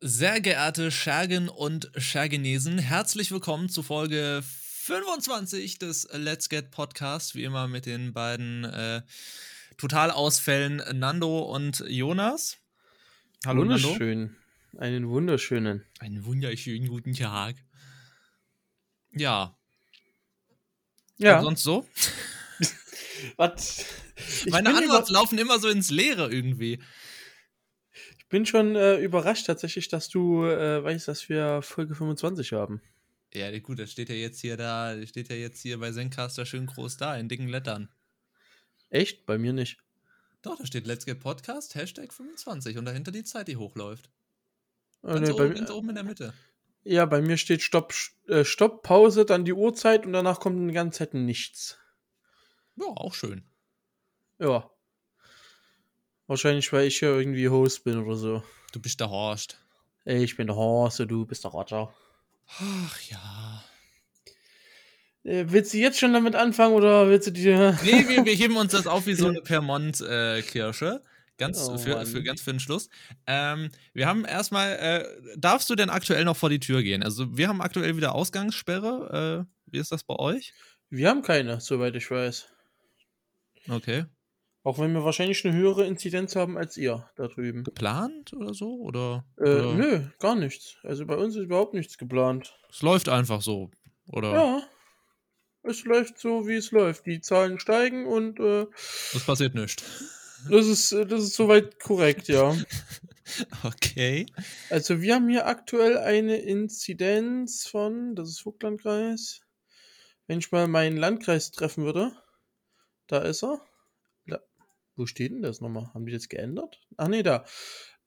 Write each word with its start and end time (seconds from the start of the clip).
Sehr 0.00 0.40
geehrte 0.40 0.92
Schergen 0.92 1.48
und 1.48 1.90
Schergenesen, 1.96 2.78
herzlich 2.78 3.32
willkommen 3.32 3.68
zu 3.68 3.82
Folge 3.82 4.44
25 4.44 5.80
des 5.80 6.06
Let's 6.12 6.48
Get 6.48 6.70
Podcasts, 6.70 7.34
wie 7.34 7.42
immer 7.42 7.66
mit 7.66 7.84
den 7.84 8.12
beiden 8.12 8.62
äh, 8.62 9.02
Totalausfällen 9.76 10.84
Nando 10.96 11.40
und 11.40 11.82
Jonas. 11.88 12.58
Hallo 13.44 13.62
Wunderschön. 13.62 14.36
Nando. 14.70 14.84
Einen 14.84 15.08
wunderschönen. 15.08 15.84
Einen 15.98 16.24
wunderschönen 16.24 16.86
guten 16.86 17.14
Tag. 17.14 17.56
Ja. 19.10 19.58
Ja. 21.16 21.38
Und 21.38 21.44
sonst 21.44 21.62
so? 21.64 21.88
Was? 23.36 23.84
Meine 24.48 24.76
Antworten 24.76 25.12
laufen 25.12 25.38
immer 25.38 25.58
so 25.58 25.66
ins 25.66 25.90
Leere 25.90 26.30
irgendwie 26.30 26.78
bin 28.28 28.46
schon 28.46 28.76
äh, 28.76 28.96
überrascht 28.98 29.46
tatsächlich, 29.46 29.88
dass 29.88 30.08
du 30.08 30.44
äh, 30.44 30.82
weißt, 30.82 31.08
dass 31.08 31.28
wir 31.28 31.62
Folge 31.62 31.94
25 31.94 32.52
haben. 32.52 32.80
Ja, 33.34 33.56
gut, 33.58 33.78
das 33.78 33.92
steht 33.92 34.08
ja 34.08 34.14
jetzt 34.14 34.40
hier 34.40 34.56
da, 34.56 34.94
steht 35.06 35.28
ja 35.28 35.36
jetzt 35.36 35.60
hier 35.60 35.78
bei 35.78 35.92
Zencaster 35.92 36.46
schön 36.46 36.66
groß 36.66 36.96
da, 36.96 37.16
in 37.16 37.28
dicken 37.28 37.48
Lettern. 37.48 37.90
Echt? 38.90 39.26
Bei 39.26 39.36
mir 39.36 39.52
nicht. 39.52 39.78
Doch, 40.42 40.56
da 40.56 40.64
steht 40.64 40.86
Let's 40.86 41.04
Get 41.04 41.20
Podcast, 41.20 41.74
Hashtag 41.74 42.12
25 42.12 42.78
und 42.78 42.84
dahinter 42.84 43.10
die 43.10 43.24
Zeit, 43.24 43.48
die 43.48 43.56
hochläuft. 43.56 44.10
Oh, 45.02 45.08
ganz, 45.08 45.28
nee, 45.28 45.34
oben, 45.34 45.54
ganz 45.54 45.70
oben 45.70 45.88
in 45.90 45.94
der 45.94 46.04
Mitte. 46.04 46.32
Ja, 46.84 47.04
bei 47.04 47.20
mir 47.20 47.36
steht 47.36 47.60
Stopp, 47.60 47.92
äh, 48.28 48.44
Stopp, 48.44 48.82
Pause, 48.82 49.26
dann 49.26 49.44
die 49.44 49.52
Uhrzeit 49.52 50.06
und 50.06 50.12
danach 50.12 50.40
kommt 50.40 50.68
die 50.68 50.74
ganze 50.74 51.00
Zeit 51.00 51.14
nichts. 51.14 51.78
Ja, 52.76 52.86
auch 52.86 53.14
schön. 53.14 53.44
Ja. 54.38 54.70
Wahrscheinlich, 56.28 56.72
weil 56.74 56.86
ich 56.86 57.00
ja 57.00 57.08
irgendwie 57.08 57.48
Host 57.48 57.84
bin 57.84 57.98
oder 57.98 58.14
so. 58.14 58.42
Du 58.72 58.80
bist 58.80 59.00
der 59.00 59.08
Horst. 59.08 59.58
Ich 60.04 60.36
bin 60.36 60.46
der 60.46 60.56
Horst 60.56 61.00
und 61.00 61.08
du 61.08 61.24
bist 61.24 61.42
der 61.42 61.50
Roger. 61.50 61.92
Ach 62.60 63.00
ja. 63.10 63.64
Äh, 65.24 65.46
willst 65.48 65.72
du 65.72 65.78
jetzt 65.78 65.98
schon 65.98 66.12
damit 66.12 66.34
anfangen 66.34 66.74
oder 66.74 67.08
willst 67.08 67.28
du 67.28 67.32
dir. 67.32 67.78
Nee, 67.82 68.08
wir, 68.08 68.24
wir 68.26 68.34
heben 68.34 68.58
uns 68.58 68.72
das 68.72 68.86
auf 68.86 69.06
wie 69.06 69.14
so 69.14 69.28
eine 69.28 69.40
Permont-Kirsche. 69.40 71.02
Ganz 71.38 71.66
oh, 71.66 71.78
für, 71.78 72.04
für, 72.04 72.22
ganz 72.22 72.42
für 72.42 72.50
den 72.50 72.60
Schluss. 72.60 72.90
Ähm, 73.26 73.70
wir 73.94 74.06
haben 74.06 74.24
erstmal, 74.24 74.72
äh, 74.72 75.04
darfst 75.36 75.70
du 75.70 75.76
denn 75.76 75.88
aktuell 75.88 76.24
noch 76.24 76.36
vor 76.36 76.50
die 76.50 76.60
Tür 76.60 76.82
gehen? 76.82 77.02
Also, 77.02 77.38
wir 77.38 77.48
haben 77.48 77.62
aktuell 77.62 77.96
wieder 77.96 78.14
Ausgangssperre. 78.14 79.46
Äh, 79.46 79.72
wie 79.72 79.78
ist 79.78 79.92
das 79.92 80.04
bei 80.04 80.16
euch? 80.16 80.52
Wir 80.90 81.08
haben 81.08 81.22
keine, 81.22 81.60
soweit 81.60 81.94
ich 81.96 82.10
weiß. 82.10 82.48
Okay. 83.68 84.04
Auch 84.68 84.78
wenn 84.78 84.92
wir 84.92 85.02
wahrscheinlich 85.02 85.46
eine 85.46 85.56
höhere 85.56 85.86
Inzidenz 85.86 86.36
haben 86.36 86.58
als 86.58 86.76
ihr 86.76 87.08
da 87.16 87.26
drüben. 87.26 87.64
Geplant 87.64 88.34
oder 88.34 88.52
so? 88.52 88.74
Oder, 88.74 89.24
äh, 89.38 89.44
oder? 89.44 89.72
Nö, 89.72 90.02
gar 90.18 90.36
nichts. 90.36 90.76
Also 90.82 91.06
bei 91.06 91.16
uns 91.16 91.36
ist 91.36 91.44
überhaupt 91.44 91.72
nichts 91.72 91.96
geplant. 91.96 92.54
Es 92.68 92.82
läuft 92.82 93.08
einfach 93.08 93.40
so, 93.40 93.70
oder? 94.08 94.30
Ja. 94.30 94.62
Es 95.62 95.84
läuft 95.84 96.18
so, 96.18 96.46
wie 96.46 96.56
es 96.56 96.70
läuft. 96.70 97.06
Die 97.06 97.22
Zahlen 97.22 97.58
steigen 97.58 98.04
und. 98.04 98.40
Äh, 98.40 98.66
das 99.14 99.24
passiert 99.24 99.54
nicht. 99.54 99.82
Das 100.50 100.66
ist, 100.66 100.92
das 100.92 101.22
ist 101.22 101.34
soweit 101.34 101.80
korrekt, 101.80 102.28
ja. 102.28 102.54
okay. 103.64 104.26
Also 104.68 105.00
wir 105.00 105.14
haben 105.14 105.30
hier 105.30 105.46
aktuell 105.46 105.96
eine 105.96 106.36
Inzidenz 106.36 107.66
von, 107.66 108.14
das 108.14 108.28
ist 108.28 108.40
Vogtlandkreis. 108.42 109.40
Wenn 110.26 110.40
ich 110.40 110.52
mal 110.52 110.68
meinen 110.68 110.98
Landkreis 110.98 111.52
treffen 111.52 111.84
würde, 111.84 112.12
da 113.06 113.20
ist 113.20 113.42
er. 113.42 113.62
Wo 114.98 115.06
steht 115.06 115.30
denn 115.30 115.42
das 115.42 115.60
nochmal? 115.60 115.94
Haben 115.94 116.06
die 116.06 116.12
das 116.12 116.28
geändert? 116.28 116.80
Ach 116.96 117.06
nee, 117.06 117.22
da. 117.22 117.44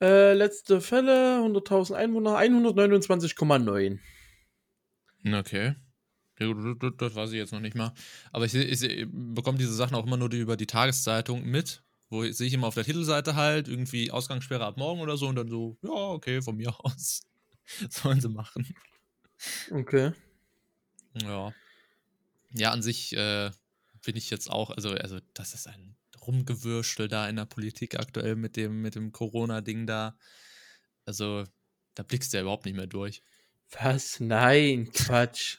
Äh, 0.01 0.33
letzte 0.33 0.81
Fälle, 0.81 1.37
100.000 1.37 1.93
Einwohner, 1.93 2.37
129,9. 2.37 3.99
Okay. 5.33 5.75
Das, 6.37 7.15
weiß 7.15 7.31
ich 7.31 7.37
jetzt 7.37 7.53
noch 7.53 7.61
nicht 7.61 7.77
mal. 7.77 7.93
Aber 8.33 8.43
ich, 8.45 8.53
ich, 8.55 8.83
ich 8.83 9.07
bekomme 9.09 9.57
diese 9.57 9.73
Sachen 9.73 9.95
auch 9.95 10.05
immer 10.05 10.17
nur 10.17 10.27
die, 10.27 10.39
über 10.39 10.57
die 10.57 10.67
Tageszeitung 10.67 11.45
mit. 11.45 11.81
Wo 12.09 12.29
sehe 12.29 12.47
ich 12.47 12.53
immer 12.53 12.67
auf 12.67 12.75
der 12.75 12.83
Titelseite 12.83 13.35
halt, 13.35 13.69
irgendwie 13.69 14.11
Ausgangssperre 14.11 14.65
ab 14.65 14.75
morgen 14.75 14.99
oder 14.99 15.15
so 15.15 15.27
und 15.27 15.37
dann 15.37 15.47
so, 15.47 15.77
ja, 15.83 15.91
okay, 15.91 16.41
von 16.41 16.57
mir 16.57 16.75
aus. 16.79 17.21
Sollen 17.89 18.19
sie 18.19 18.27
machen. 18.27 18.67
Okay. 19.69 20.11
Ja. 21.21 21.53
Ja, 22.49 22.71
an 22.71 22.81
sich 22.81 23.15
äh, 23.15 23.51
bin 24.03 24.17
ich 24.17 24.29
jetzt 24.29 24.51
auch, 24.51 24.71
also, 24.71 24.89
also 24.89 25.19
das 25.33 25.53
ist 25.53 25.67
ein 25.67 25.95
Rumgewürschtel 26.25 27.07
da 27.07 27.27
in 27.27 27.35
der 27.35 27.45
Politik 27.45 27.99
aktuell 27.99 28.35
mit 28.35 28.55
dem, 28.55 28.81
mit 28.81 28.95
dem 28.95 29.11
Corona-Ding 29.11 29.87
da. 29.87 30.17
Also, 31.05 31.45
da 31.95 32.03
blickst 32.03 32.33
du 32.33 32.37
ja 32.37 32.41
überhaupt 32.43 32.65
nicht 32.65 32.75
mehr 32.75 32.87
durch. 32.87 33.23
Was? 33.79 34.19
Nein, 34.19 34.91
Quatsch. 34.93 35.57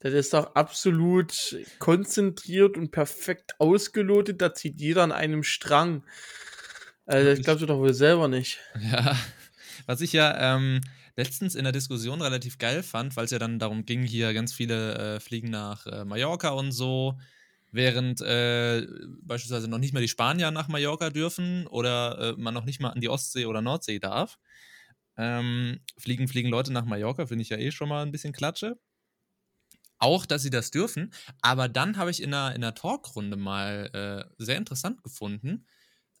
Das 0.00 0.14
ist 0.14 0.32
doch 0.32 0.54
absolut 0.54 1.56
konzentriert 1.78 2.78
und 2.78 2.90
perfekt 2.90 3.54
ausgelotet. 3.58 4.40
Da 4.40 4.54
zieht 4.54 4.80
jeder 4.80 5.02
an 5.02 5.12
einem 5.12 5.42
Strang. 5.42 6.04
Also, 7.04 7.30
das 7.30 7.40
glaubst 7.40 7.62
du 7.62 7.66
doch 7.66 7.78
wohl 7.78 7.92
selber 7.94 8.28
nicht. 8.28 8.58
Ja. 8.80 9.16
Was 9.86 10.00
ich 10.00 10.12
ja 10.12 10.56
ähm, 10.56 10.80
letztens 11.16 11.54
in 11.54 11.64
der 11.64 11.72
Diskussion 11.72 12.22
relativ 12.22 12.58
geil 12.58 12.82
fand, 12.82 13.16
weil 13.16 13.24
es 13.26 13.30
ja 13.30 13.38
dann 13.38 13.58
darum 13.58 13.84
ging, 13.84 14.02
hier 14.02 14.32
ganz 14.32 14.52
viele 14.52 15.16
äh, 15.16 15.20
fliegen 15.20 15.50
nach 15.50 15.86
äh, 15.86 16.04
Mallorca 16.04 16.50
und 16.50 16.72
so 16.72 17.18
während 17.72 18.20
äh, 18.20 18.86
beispielsweise 19.22 19.68
noch 19.68 19.78
nicht 19.78 19.94
mal 19.94 20.00
die 20.00 20.08
Spanier 20.08 20.50
nach 20.50 20.68
Mallorca 20.68 21.10
dürfen 21.10 21.66
oder 21.66 22.34
äh, 22.36 22.40
man 22.40 22.54
noch 22.54 22.64
nicht 22.64 22.80
mal 22.80 22.90
an 22.90 23.00
die 23.00 23.08
Ostsee 23.08 23.46
oder 23.46 23.62
Nordsee 23.62 23.98
darf. 23.98 24.38
Ähm, 25.16 25.80
fliegen, 25.98 26.28
fliegen 26.28 26.48
Leute 26.48 26.72
nach 26.72 26.84
Mallorca, 26.84 27.26
finde 27.26 27.42
ich 27.42 27.50
ja 27.50 27.58
eh 27.58 27.70
schon 27.70 27.88
mal 27.88 28.02
ein 28.02 28.12
bisschen 28.12 28.32
Klatsche. 28.32 28.78
Auch, 29.98 30.24
dass 30.24 30.42
sie 30.42 30.50
das 30.50 30.70
dürfen. 30.70 31.12
Aber 31.42 31.68
dann 31.68 31.96
habe 31.98 32.10
ich 32.10 32.22
in 32.22 32.32
einer, 32.32 32.54
in 32.54 32.64
einer 32.64 32.74
Talkrunde 32.74 33.36
mal 33.36 33.90
äh, 33.92 34.34
sehr 34.42 34.56
interessant 34.56 35.02
gefunden. 35.02 35.66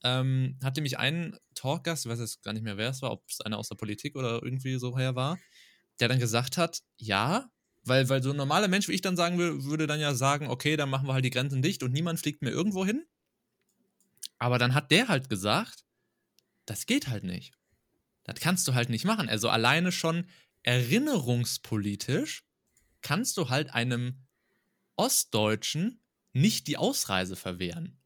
Ähm, 0.04 0.58
hatte 0.62 0.82
mich 0.82 0.98
ein 0.98 1.36
Talkgast, 1.54 2.04
ich 2.04 2.12
weiß 2.12 2.20
jetzt 2.20 2.42
gar 2.42 2.52
nicht 2.52 2.62
mehr, 2.62 2.76
wer 2.76 2.90
es 2.90 3.02
war, 3.02 3.12
ob 3.12 3.24
es 3.28 3.40
einer 3.40 3.58
aus 3.58 3.68
der 3.68 3.76
Politik 3.76 4.16
oder 4.16 4.42
irgendwie 4.42 4.78
so 4.78 4.96
her 4.98 5.14
war, 5.14 5.38
der 5.98 6.08
dann 6.08 6.18
gesagt 6.18 6.56
hat, 6.58 6.82
ja, 6.98 7.50
weil, 7.84 8.08
weil 8.08 8.22
so 8.22 8.30
ein 8.30 8.36
normaler 8.36 8.68
Mensch, 8.68 8.88
wie 8.88 8.92
ich 8.92 9.00
dann 9.00 9.16
sagen 9.16 9.38
würde, 9.38 9.64
würde 9.64 9.86
dann 9.86 10.00
ja 10.00 10.14
sagen, 10.14 10.48
okay, 10.48 10.76
dann 10.76 10.90
machen 10.90 11.06
wir 11.06 11.14
halt 11.14 11.24
die 11.24 11.30
Grenzen 11.30 11.62
dicht 11.62 11.82
und 11.82 11.92
niemand 11.92 12.20
fliegt 12.20 12.42
mehr 12.42 12.52
irgendwo 12.52 12.84
hin. 12.84 13.04
Aber 14.38 14.58
dann 14.58 14.74
hat 14.74 14.90
der 14.90 15.08
halt 15.08 15.28
gesagt, 15.28 15.84
das 16.66 16.86
geht 16.86 17.08
halt 17.08 17.24
nicht. 17.24 17.54
Das 18.24 18.40
kannst 18.40 18.68
du 18.68 18.74
halt 18.74 18.90
nicht 18.90 19.04
machen. 19.04 19.28
Also 19.28 19.48
alleine 19.48 19.92
schon 19.92 20.26
erinnerungspolitisch 20.62 22.44
kannst 23.02 23.36
du 23.36 23.48
halt 23.48 23.70
einem 23.70 24.26
Ostdeutschen 24.96 26.00
nicht 26.32 26.66
die 26.66 26.76
Ausreise 26.76 27.36
verwehren. 27.36 27.98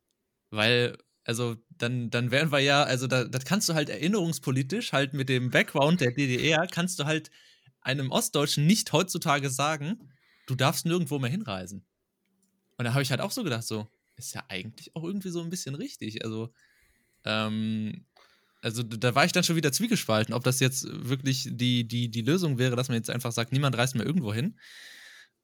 Weil, 0.50 0.96
also, 1.24 1.56
dann, 1.68 2.10
dann 2.10 2.30
wären 2.30 2.52
wir 2.52 2.60
ja, 2.60 2.84
also, 2.84 3.06
da, 3.06 3.24
das 3.24 3.44
kannst 3.44 3.68
du 3.68 3.74
halt 3.74 3.88
erinnerungspolitisch 3.88 4.92
halt 4.92 5.14
mit 5.14 5.28
dem 5.28 5.50
Background 5.50 6.00
der 6.00 6.12
DDR, 6.12 6.66
kannst 6.68 7.00
du 7.00 7.04
halt 7.04 7.30
einem 7.84 8.10
Ostdeutschen 8.10 8.66
nicht 8.66 8.92
heutzutage 8.92 9.50
sagen, 9.50 10.10
du 10.46 10.54
darfst 10.54 10.86
nirgendwo 10.86 11.18
mehr 11.18 11.30
hinreisen. 11.30 11.86
Und 12.76 12.84
da 12.84 12.92
habe 12.92 13.02
ich 13.02 13.10
halt 13.10 13.20
auch 13.20 13.30
so 13.30 13.44
gedacht, 13.44 13.64
so, 13.64 13.86
ist 14.16 14.34
ja 14.34 14.44
eigentlich 14.48 14.94
auch 14.96 15.04
irgendwie 15.04 15.30
so 15.30 15.40
ein 15.40 15.50
bisschen 15.50 15.74
richtig. 15.74 16.24
Also, 16.24 16.52
ähm, 17.24 18.06
also 18.62 18.82
da 18.82 19.14
war 19.14 19.24
ich 19.24 19.32
dann 19.32 19.44
schon 19.44 19.56
wieder 19.56 19.72
zwiegespalten, 19.72 20.34
ob 20.34 20.42
das 20.42 20.60
jetzt 20.60 20.86
wirklich 20.90 21.48
die, 21.50 21.86
die, 21.86 22.10
die 22.10 22.22
Lösung 22.22 22.58
wäre, 22.58 22.76
dass 22.76 22.88
man 22.88 22.96
jetzt 22.96 23.10
einfach 23.10 23.32
sagt, 23.32 23.52
niemand 23.52 23.76
reist 23.76 23.94
mehr 23.94 24.06
irgendwo 24.06 24.32
hin. 24.32 24.58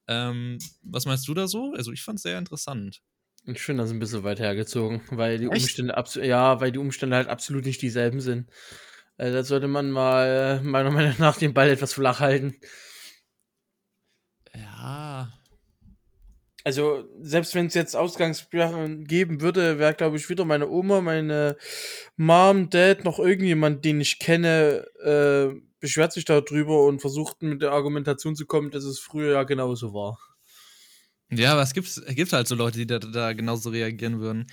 Ähm, 0.09 0.59
was 0.83 1.05
meinst 1.05 1.29
du 1.29 1.35
da 1.35 1.47
so? 1.47 1.73
Also 1.77 1.93
ich 1.93 2.03
fand 2.03 2.17
es 2.17 2.23
sehr 2.23 2.39
interessant. 2.39 3.03
Ich 3.47 3.63
finde 3.63 3.85
das 3.85 3.91
ein 3.91 3.99
bisschen 3.99 4.23
weit 4.23 4.41
hergezogen, 4.41 5.03
weil 5.11 5.39
die 5.39 5.47
Echt? 5.47 5.63
Umstände 5.63 5.95
ja, 6.23 6.61
weil 6.61 6.73
die 6.73 6.79
Umstände 6.79 7.17
halt 7.17 7.29
absolut 7.29 7.65
nicht 7.65 7.83
dieselben 7.83 8.21
sind. 8.21 8.49
Also 9.21 9.37
da 9.37 9.45
sollte 9.45 9.69
man 9.69 9.91
mal 9.91 10.63
meiner 10.63 10.91
Meinung 10.91 11.15
nach 11.19 11.37
den 11.37 11.53
Ball 11.53 11.69
etwas 11.69 11.93
flach 11.93 12.21
halten. 12.21 12.57
Ja. 14.55 15.31
Also, 16.65 17.05
selbst 17.21 17.55
wenn 17.55 17.67
es 17.67 17.75
jetzt 17.75 17.97
Ausgangssperren 17.97 19.05
geben 19.05 19.43
würde, 19.43 19.79
wäre, 19.79 19.93
glaube 19.93 20.17
ich, 20.17 20.31
wieder 20.31 20.47
meine 20.47 20.71
Oma, 20.71 21.03
meine 21.03 21.59
Mom, 22.17 22.71
Dad, 22.71 23.05
noch 23.05 23.19
irgendjemand, 23.19 23.85
den 23.85 24.01
ich 24.01 24.21
kenne, 24.21 24.87
äh, 25.05 25.55
beschwert 25.81 26.15
sich 26.15 26.25
darüber 26.25 26.87
und 26.87 27.01
versucht 27.01 27.43
mit 27.43 27.61
der 27.61 27.73
Argumentation 27.73 28.35
zu 28.35 28.47
kommen, 28.47 28.71
dass 28.71 28.85
es 28.85 29.01
früher 29.01 29.33
ja 29.35 29.43
genauso 29.43 29.93
war. 29.93 30.19
Ja, 31.33 31.53
aber 31.53 31.63
es 31.63 31.75
gibt, 31.75 31.87
es 31.87 32.15
gibt 32.17 32.33
halt 32.33 32.49
so 32.49 32.57
Leute, 32.57 32.79
die 32.79 32.87
da, 32.87 32.99
da 32.99 33.33
genauso 33.35 33.71
reagieren 33.71 34.21
würden. 34.21 34.47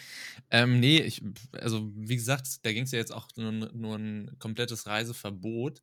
Ähm, 0.51 0.79
nee, 0.79 0.99
ich, 0.99 1.21
also 1.53 1.91
wie 1.95 2.15
gesagt, 2.15 2.65
da 2.65 2.71
ging 2.73 2.83
es 2.83 2.91
ja 2.91 2.99
jetzt 2.99 3.13
auch 3.13 3.27
nur, 3.35 3.51
nur 3.51 3.95
ein 3.97 4.35
komplettes 4.39 4.85
Reiseverbot. 4.87 5.81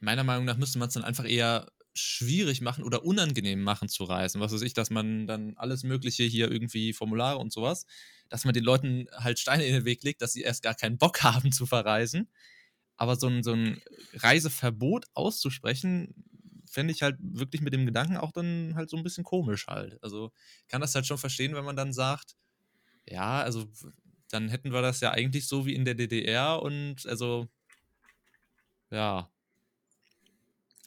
Meiner 0.00 0.24
Meinung 0.24 0.44
nach 0.46 0.56
müsste 0.58 0.78
man 0.78 0.88
es 0.88 0.94
dann 0.94 1.04
einfach 1.04 1.28
eher 1.28 1.68
schwierig 1.94 2.60
machen 2.62 2.84
oder 2.84 3.04
unangenehm 3.04 3.62
machen 3.62 3.88
zu 3.88 4.04
reisen. 4.04 4.40
Was 4.40 4.52
weiß 4.52 4.62
ich, 4.62 4.74
dass 4.74 4.90
man 4.90 5.26
dann 5.26 5.54
alles 5.56 5.84
Mögliche 5.84 6.24
hier 6.24 6.50
irgendwie 6.50 6.92
Formulare 6.92 7.38
und 7.38 7.52
sowas, 7.52 7.86
dass 8.30 8.44
man 8.44 8.54
den 8.54 8.64
Leuten 8.64 9.06
halt 9.14 9.38
Steine 9.38 9.64
in 9.66 9.74
den 9.74 9.84
Weg 9.84 10.02
legt, 10.04 10.22
dass 10.22 10.32
sie 10.32 10.42
erst 10.42 10.62
gar 10.62 10.74
keinen 10.74 10.98
Bock 10.98 11.22
haben 11.24 11.52
zu 11.52 11.66
verreisen. 11.66 12.28
Aber 12.96 13.16
so 13.16 13.26
ein, 13.28 13.42
so 13.42 13.52
ein 13.52 13.80
Reiseverbot 14.14 15.06
auszusprechen, 15.14 16.14
fände 16.74 16.92
ich 16.92 17.02
halt 17.02 17.16
wirklich 17.20 17.62
mit 17.62 17.72
dem 17.72 17.86
Gedanken 17.86 18.16
auch 18.16 18.32
dann 18.32 18.74
halt 18.74 18.90
so 18.90 18.96
ein 18.96 19.04
bisschen 19.04 19.24
komisch 19.24 19.68
halt. 19.68 20.02
Also 20.02 20.32
kann 20.68 20.80
das 20.80 20.94
halt 20.94 21.06
schon 21.06 21.18
verstehen, 21.18 21.54
wenn 21.54 21.64
man 21.64 21.76
dann 21.76 21.92
sagt, 21.92 22.36
ja, 23.08 23.40
also 23.40 23.66
dann 24.30 24.48
hätten 24.48 24.72
wir 24.72 24.82
das 24.82 25.00
ja 25.00 25.12
eigentlich 25.12 25.46
so 25.46 25.66
wie 25.66 25.74
in 25.74 25.84
der 25.84 25.94
DDR 25.94 26.60
und 26.60 27.06
also 27.06 27.48
ja. 28.90 29.30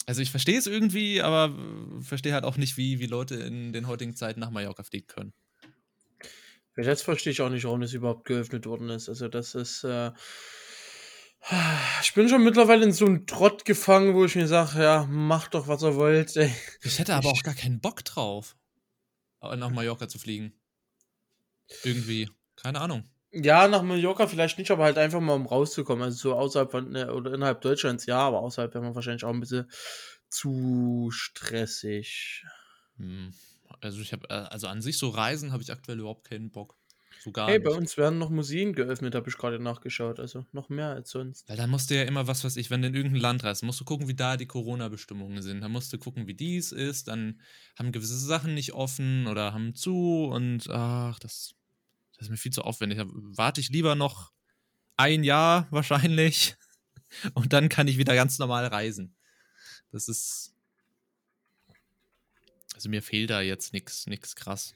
Also 0.05 0.21
ich 0.21 0.31
verstehe 0.31 0.57
es 0.57 0.67
irgendwie, 0.67 1.21
aber 1.21 1.53
verstehe 2.01 2.33
halt 2.33 2.45
auch 2.45 2.57
nicht, 2.57 2.77
wie, 2.77 2.99
wie 2.99 3.07
Leute 3.07 3.35
in 3.35 3.73
den 3.73 3.87
heutigen 3.87 4.15
Zeiten 4.15 4.39
nach 4.39 4.51
Mallorca 4.51 4.83
fliegen 4.83 5.07
können. 5.07 5.33
Jetzt 6.77 7.03
verstehe 7.03 7.31
ich 7.31 7.41
auch 7.41 7.49
nicht, 7.49 7.63
warum 7.63 7.81
das 7.81 7.93
überhaupt 7.93 8.25
geöffnet 8.25 8.65
worden 8.65 8.89
ist. 8.89 9.09
Also 9.09 9.27
das 9.27 9.55
ist, 9.55 9.83
äh, 9.83 10.11
ich 12.01 12.13
bin 12.13 12.27
schon 12.27 12.43
mittlerweile 12.43 12.85
in 12.85 12.91
so 12.91 13.05
einem 13.05 13.25
Trott 13.25 13.65
gefangen, 13.65 14.15
wo 14.15 14.25
ich 14.25 14.35
mir 14.35 14.47
sage, 14.47 14.81
ja, 14.81 15.05
macht 15.05 15.53
doch, 15.53 15.67
was 15.67 15.83
ihr 15.83 15.95
wollt. 15.95 16.35
Ey. 16.35 16.53
Ich 16.81 16.99
hätte 16.99 17.15
aber 17.15 17.29
auch 17.29 17.43
gar 17.43 17.53
keinen 17.53 17.79
Bock 17.79 18.03
drauf, 18.03 18.55
nach 19.41 19.69
Mallorca 19.69 20.07
zu 20.07 20.19
fliegen. 20.19 20.53
Irgendwie. 21.83 22.29
Keine 22.55 22.81
Ahnung. 22.81 23.09
Ja, 23.31 23.67
nach 23.67 23.81
Mallorca 23.81 24.27
vielleicht 24.27 24.57
nicht, 24.57 24.71
aber 24.71 24.85
halt 24.85 24.97
einfach 24.97 25.19
mal 25.19 25.33
um 25.33 25.45
rauszukommen. 25.45 26.03
Also 26.03 26.17
so 26.17 26.35
außerhalb 26.35 26.71
von, 26.71 26.91
ne, 26.91 27.13
oder 27.13 27.33
innerhalb 27.33 27.61
Deutschlands 27.61 28.05
ja, 28.05 28.19
aber 28.19 28.39
außerhalb 28.39 28.73
wäre 28.73 28.83
man 28.83 28.95
wahrscheinlich 28.95 29.23
auch 29.23 29.33
ein 29.33 29.39
bisschen 29.39 29.69
zu 30.29 31.09
stressig. 31.11 32.43
Hm. 32.97 33.33
Also 33.81 34.01
ich 34.01 34.13
habe, 34.13 34.29
äh, 34.29 34.33
also 34.33 34.67
an 34.67 34.81
sich 34.81 34.97
so 34.97 35.09
Reisen 35.09 35.51
habe 35.51 35.61
ich 35.61 35.71
aktuell 35.71 35.99
überhaupt 35.99 36.27
keinen 36.27 36.51
Bock. 36.51 36.77
So 37.19 37.31
gar 37.31 37.47
hey, 37.47 37.59
nicht. 37.59 37.65
bei 37.65 37.73
uns 37.73 37.97
werden 37.97 38.19
noch 38.19 38.29
Museen 38.29 38.73
geöffnet, 38.73 39.15
habe 39.15 39.29
ich 39.29 39.37
gerade 39.37 39.59
nachgeschaut. 39.59 40.19
Also 40.19 40.45
noch 40.51 40.69
mehr 40.69 40.89
als 40.89 41.09
sonst. 41.09 41.49
Weil 41.49 41.57
da 41.57 41.67
musst 41.67 41.89
du 41.89 41.95
ja 41.95 42.03
immer, 42.03 42.27
was 42.27 42.43
weiß 42.43 42.57
ich, 42.57 42.69
wenn 42.69 42.81
du 42.81 42.87
in 42.87 42.95
irgendein 42.95 43.21
Land 43.21 43.43
reist, 43.43 43.63
musst 43.63 43.79
du 43.79 43.85
gucken, 43.85 44.07
wie 44.07 44.15
da 44.15 44.37
die 44.37 44.45
Corona-Bestimmungen 44.45 45.41
sind. 45.41 45.61
Da 45.61 45.69
musst 45.69 45.91
du 45.93 45.97
gucken, 45.97 46.27
wie 46.27 46.33
dies 46.33 46.71
ist. 46.71 47.07
Dann 47.07 47.41
haben 47.77 47.91
gewisse 47.91 48.17
Sachen 48.17 48.53
nicht 48.53 48.73
offen 48.73 49.27
oder 49.27 49.53
haben 49.53 49.75
zu 49.75 50.25
und 50.25 50.69
ach, 50.69 51.19
das, 51.19 51.55
das 52.13 52.27
ist 52.27 52.29
mir 52.29 52.37
viel 52.37 52.53
zu 52.53 52.63
aufwendig. 52.63 52.99
Da 52.99 53.05
warte 53.07 53.61
ich 53.61 53.69
lieber 53.69 53.95
noch 53.95 54.31
ein 54.95 55.23
Jahr 55.23 55.67
wahrscheinlich 55.71 56.55
und 57.33 57.53
dann 57.53 57.69
kann 57.69 57.87
ich 57.87 57.97
wieder 57.97 58.15
ganz 58.15 58.37
normal 58.39 58.65
reisen. 58.67 59.15
Das 59.91 60.07
ist. 60.07 60.53
Also 62.73 62.89
mir 62.89 63.01
fehlt 63.01 63.31
da 63.31 63.41
jetzt 63.41 63.73
nichts 63.73 64.35
krass. 64.35 64.75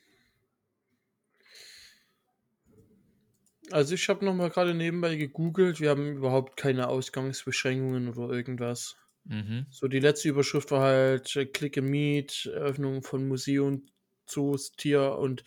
Also 3.72 3.96
ich 3.96 4.10
habe 4.10 4.26
nochmal 4.26 4.50
gerade 4.50 4.74
nebenbei 4.74 5.16
gegoogelt. 5.16 5.80
Wir 5.80 5.90
haben 5.90 6.18
überhaupt 6.18 6.58
keine 6.58 6.88
Ausgangsbeschränkungen 6.88 8.10
oder 8.10 8.34
irgendwas. 8.34 8.98
Mhm. 9.26 9.68
So 9.70 9.88
die 9.88 10.00
letzte 10.00 10.30
Überschrift 10.30 10.72
war 10.72 10.82
halt 10.82 11.36
äh, 11.36 11.46
Click 11.46 11.78
and 11.78 11.90
Meet, 11.90 12.48
Eröffnung 12.48 13.04
von 13.04 13.28
Museen, 13.28 13.90
Zoos, 14.26 14.72
Tier- 14.72 15.18
und 15.18 15.44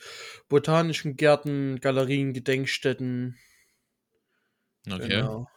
botanischen 0.47 1.15
Gärten, 1.17 1.79
Galerien, 1.79 2.33
Gedenkstätten. 2.33 3.37
Okay. 4.87 5.07
Genau. 5.09 5.47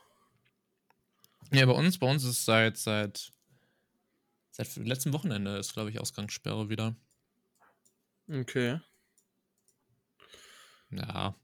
Ja, 1.52 1.64
bei 1.66 1.72
uns, 1.72 1.98
bei 1.98 2.10
uns 2.10 2.24
ist 2.24 2.44
seit 2.44 2.76
seit 2.76 3.32
seit 4.50 4.76
letztem 4.76 5.12
Wochenende 5.12 5.56
ist 5.56 5.72
glaube 5.72 5.90
ich 5.90 6.00
Ausgangssperre 6.00 6.68
wieder. 6.68 6.96
Okay. 8.30 8.78
Ja, 10.90 11.34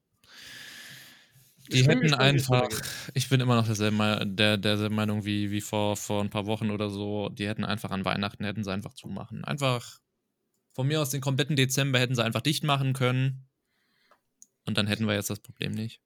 die 1.73 1.85
hätten 1.85 2.15
einfach, 2.15 2.69
ich 3.15 3.29
bin 3.29 3.41
immer 3.41 3.57
noch 3.57 3.67
derselben, 3.67 4.37
der, 4.37 4.57
derselben 4.57 4.95
Meinung 4.95 5.25
wie, 5.25 5.51
wie 5.51 5.61
vor, 5.61 5.97
vor 5.97 6.23
ein 6.23 6.31
paar 6.31 6.47
Wochen 6.47 6.71
oder 6.71 6.91
so, 6.91 7.29
die 7.31 7.49
hätten 7.49 7.65
einfach 7.65 7.91
an 7.91 8.05
Weihnachten, 8.05 8.45
hätten 8.45 8.65
sie 8.65 8.73
einfach 8.73 8.95
zumachen. 8.95 9.45
Einfach, 9.45 10.01
von 10.73 10.87
mir 10.87 11.01
aus 11.01 11.11
den 11.11 11.21
kompletten 11.21 11.57
Dezember 11.57 11.99
hätten 11.99 12.15
sie 12.15 12.25
einfach 12.25 12.41
dicht 12.41 12.65
machen 12.65 12.93
können. 12.93 13.49
Und 14.67 14.79
dann 14.79 14.87
hätten 14.87 15.07
wir 15.07 15.15
jetzt 15.15 15.31
das 15.31 15.41
Problem 15.41 15.73
nicht. 15.73 16.01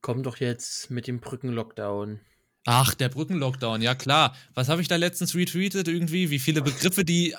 Komm 0.00 0.22
doch 0.22 0.38
jetzt 0.38 0.90
mit 0.90 1.06
dem 1.06 1.20
Brückenlockdown. 1.20 2.20
Ach, 2.64 2.94
der 2.94 3.08
Brückenlockdown, 3.08 3.82
ja 3.82 3.94
klar. 3.94 4.36
Was 4.54 4.68
habe 4.68 4.82
ich 4.82 4.88
da 4.88 4.96
letztens 4.96 5.34
retweetet 5.34 5.88
irgendwie? 5.88 6.30
Wie 6.30 6.38
viele 6.38 6.62
Begriffe, 6.62 7.04
die 7.04 7.32
äh, 7.32 7.36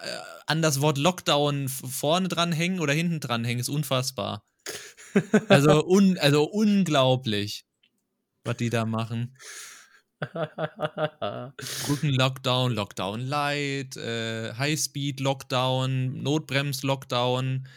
an 0.48 0.62
das 0.62 0.82
Wort 0.82 0.98
Lockdown 0.98 1.70
vorne 1.70 2.28
dran 2.28 2.52
hängen 2.52 2.82
oder 2.82 2.94
hinten 2.94 3.22
dran 3.22 3.46
hängen, 3.46 3.62
ist 3.62 3.70
unfassbar. 3.70 4.44
Also, 5.48 5.86
un, 5.86 6.18
also 6.18 6.44
unglaublich, 6.44 7.66
was 8.44 8.58
die 8.58 8.70
da 8.70 8.86
machen. 8.86 9.38
Brücken-Lockdown, 11.86 12.74
Lockdown 12.74 13.22
Light, 13.22 13.98
äh, 13.98 14.54
Highspeed-Lockdown, 14.54 16.22
Notbrems-Lockdown, 16.24 17.68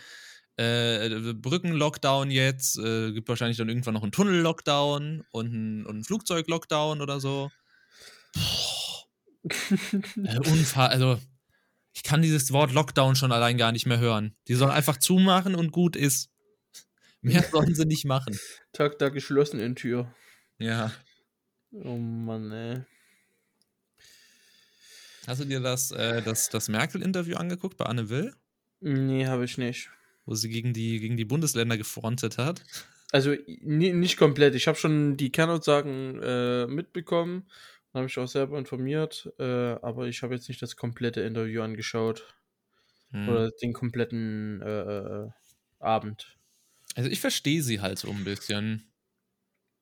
äh, 0.56 1.35
Brücken-Lockdown 1.35 2.31
jetzt, 2.31 2.79
äh, 2.79 3.12
gibt 3.12 3.29
wahrscheinlich 3.29 3.59
dann 3.59 3.69
irgendwann 3.69 3.94
noch 3.94 4.03
einen 4.03 4.12
Tunnel-Lockdown 4.12 5.25
und 5.31 5.47
einen, 5.47 5.87
einen 5.87 6.05
Flugzeug-Lockdown 6.05 7.00
oder 7.00 7.21
so. 7.21 7.50
äh, 9.44 10.38
Unfall, 10.38 10.88
also 10.88 11.19
ich 11.94 12.03
kann 12.03 12.23
dieses 12.23 12.53
Wort 12.53 12.73
Lockdown 12.73 13.17
schon 13.17 13.33
allein 13.33 13.56
gar 13.56 13.73
nicht 13.73 13.87
mehr 13.87 13.99
hören. 13.99 14.37
Die 14.49 14.55
sollen 14.55 14.71
einfach 14.71 14.99
zumachen 14.99 15.55
und 15.55 15.73
gut 15.73 15.97
ist. 15.97 16.31
Mehr 17.26 17.43
sollen 17.43 17.75
sie 17.75 17.87
nicht 17.87 18.05
machen. 18.05 18.38
Tag 18.73 18.99
da 18.99 19.08
geschlossen 19.08 19.58
in 19.58 19.75
Tür. 19.75 20.14
Ja. 20.58 20.93
Oh 21.73 21.96
Mann, 21.96 22.52
ey. 22.52 22.84
Hast 25.26 25.40
du 25.40 25.44
dir 25.44 25.61
das, 25.61 25.90
äh, 25.90 26.23
das, 26.23 26.50
das 26.50 26.69
Merkel-Interview 26.69 27.37
angeguckt 27.37 27.76
bei 27.76 27.87
Anne 27.87 28.11
Will? 28.11 28.32
Nee, 28.81 29.26
habe 29.26 29.44
ich 29.44 29.58
nicht. 29.58 29.90
Wo 30.25 30.34
sie 30.34 30.49
gegen 30.49 30.73
die, 30.73 31.00
gegen 31.00 31.17
die 31.17 31.25
Bundesländer 31.25 31.76
gefrontet 31.76 32.38
hat? 32.38 32.62
Also 33.11 33.34
nicht 33.62 34.19
komplett. 34.19 34.55
Ich 34.55 34.69
habe 34.69 34.78
schon 34.78 35.17
die 35.17 35.32
Kernaussagen 35.32 36.23
äh, 36.23 36.67
mitbekommen. 36.69 37.49
Habe 37.93 38.05
mich 38.05 38.19
auch 38.19 38.28
selber 38.28 38.56
informiert. 38.56 39.32
Äh, 39.40 39.44
aber 39.82 40.06
ich 40.06 40.23
habe 40.23 40.34
jetzt 40.34 40.49
nicht 40.49 40.62
das 40.62 40.76
komplette 40.76 41.23
Interview 41.23 41.62
angeschaut. 41.62 42.25
Hm. 43.11 43.28
Oder 43.28 43.50
den 43.50 43.73
kompletten 43.73 44.62
äh, 44.62 44.81
äh, 44.81 45.28
Abend. 45.81 46.36
Also 46.97 47.11
ich 47.11 47.21
verstehe 47.21 47.63
sie 47.63 47.81
halt 47.81 47.99
so 47.99 48.11
ein 48.11 48.25
bisschen. 48.25 48.91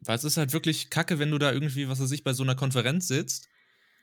Weil 0.01 0.17
es 0.17 0.25
ist 0.25 0.37
halt 0.37 0.53
wirklich 0.53 0.91
kacke, 0.91 1.19
wenn 1.19 1.31
du 1.31 1.39
da 1.39 1.53
irgendwie, 1.53 1.89
was 1.89 2.01
weiß 2.01 2.11
ich, 2.11 2.25
bei 2.25 2.35
so 2.35 2.43
einer 2.43 2.57
Konferenz 2.57 3.09
sitzt 3.09 3.49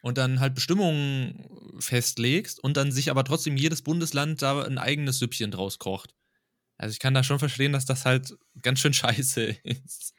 und 0.02 0.18
dann 0.18 0.40
halt 0.40 0.56
Bestimmungen 0.56 1.48
festlegst 1.78 2.64
und 2.64 2.78
dann 2.78 2.92
sich 2.92 3.12
aber 3.12 3.24
trotzdem 3.24 3.58
jedes 3.58 3.84
Bundesland 3.84 4.42
da 4.42 4.64
ein 4.64 4.80
eigenes 4.80 5.20
Süppchen 5.20 5.52
draus 5.52 5.78
kocht. 5.78 6.16
Also 6.78 6.94
ich 6.94 7.00
kann 7.00 7.14
da 7.14 7.24
schon 7.24 7.38
verstehen, 7.38 7.74
dass 7.74 7.86
das 7.86 8.06
halt 8.06 8.34
ganz 8.62 8.80
schön 8.80 8.94
scheiße 8.94 9.58
ist. 9.64 10.14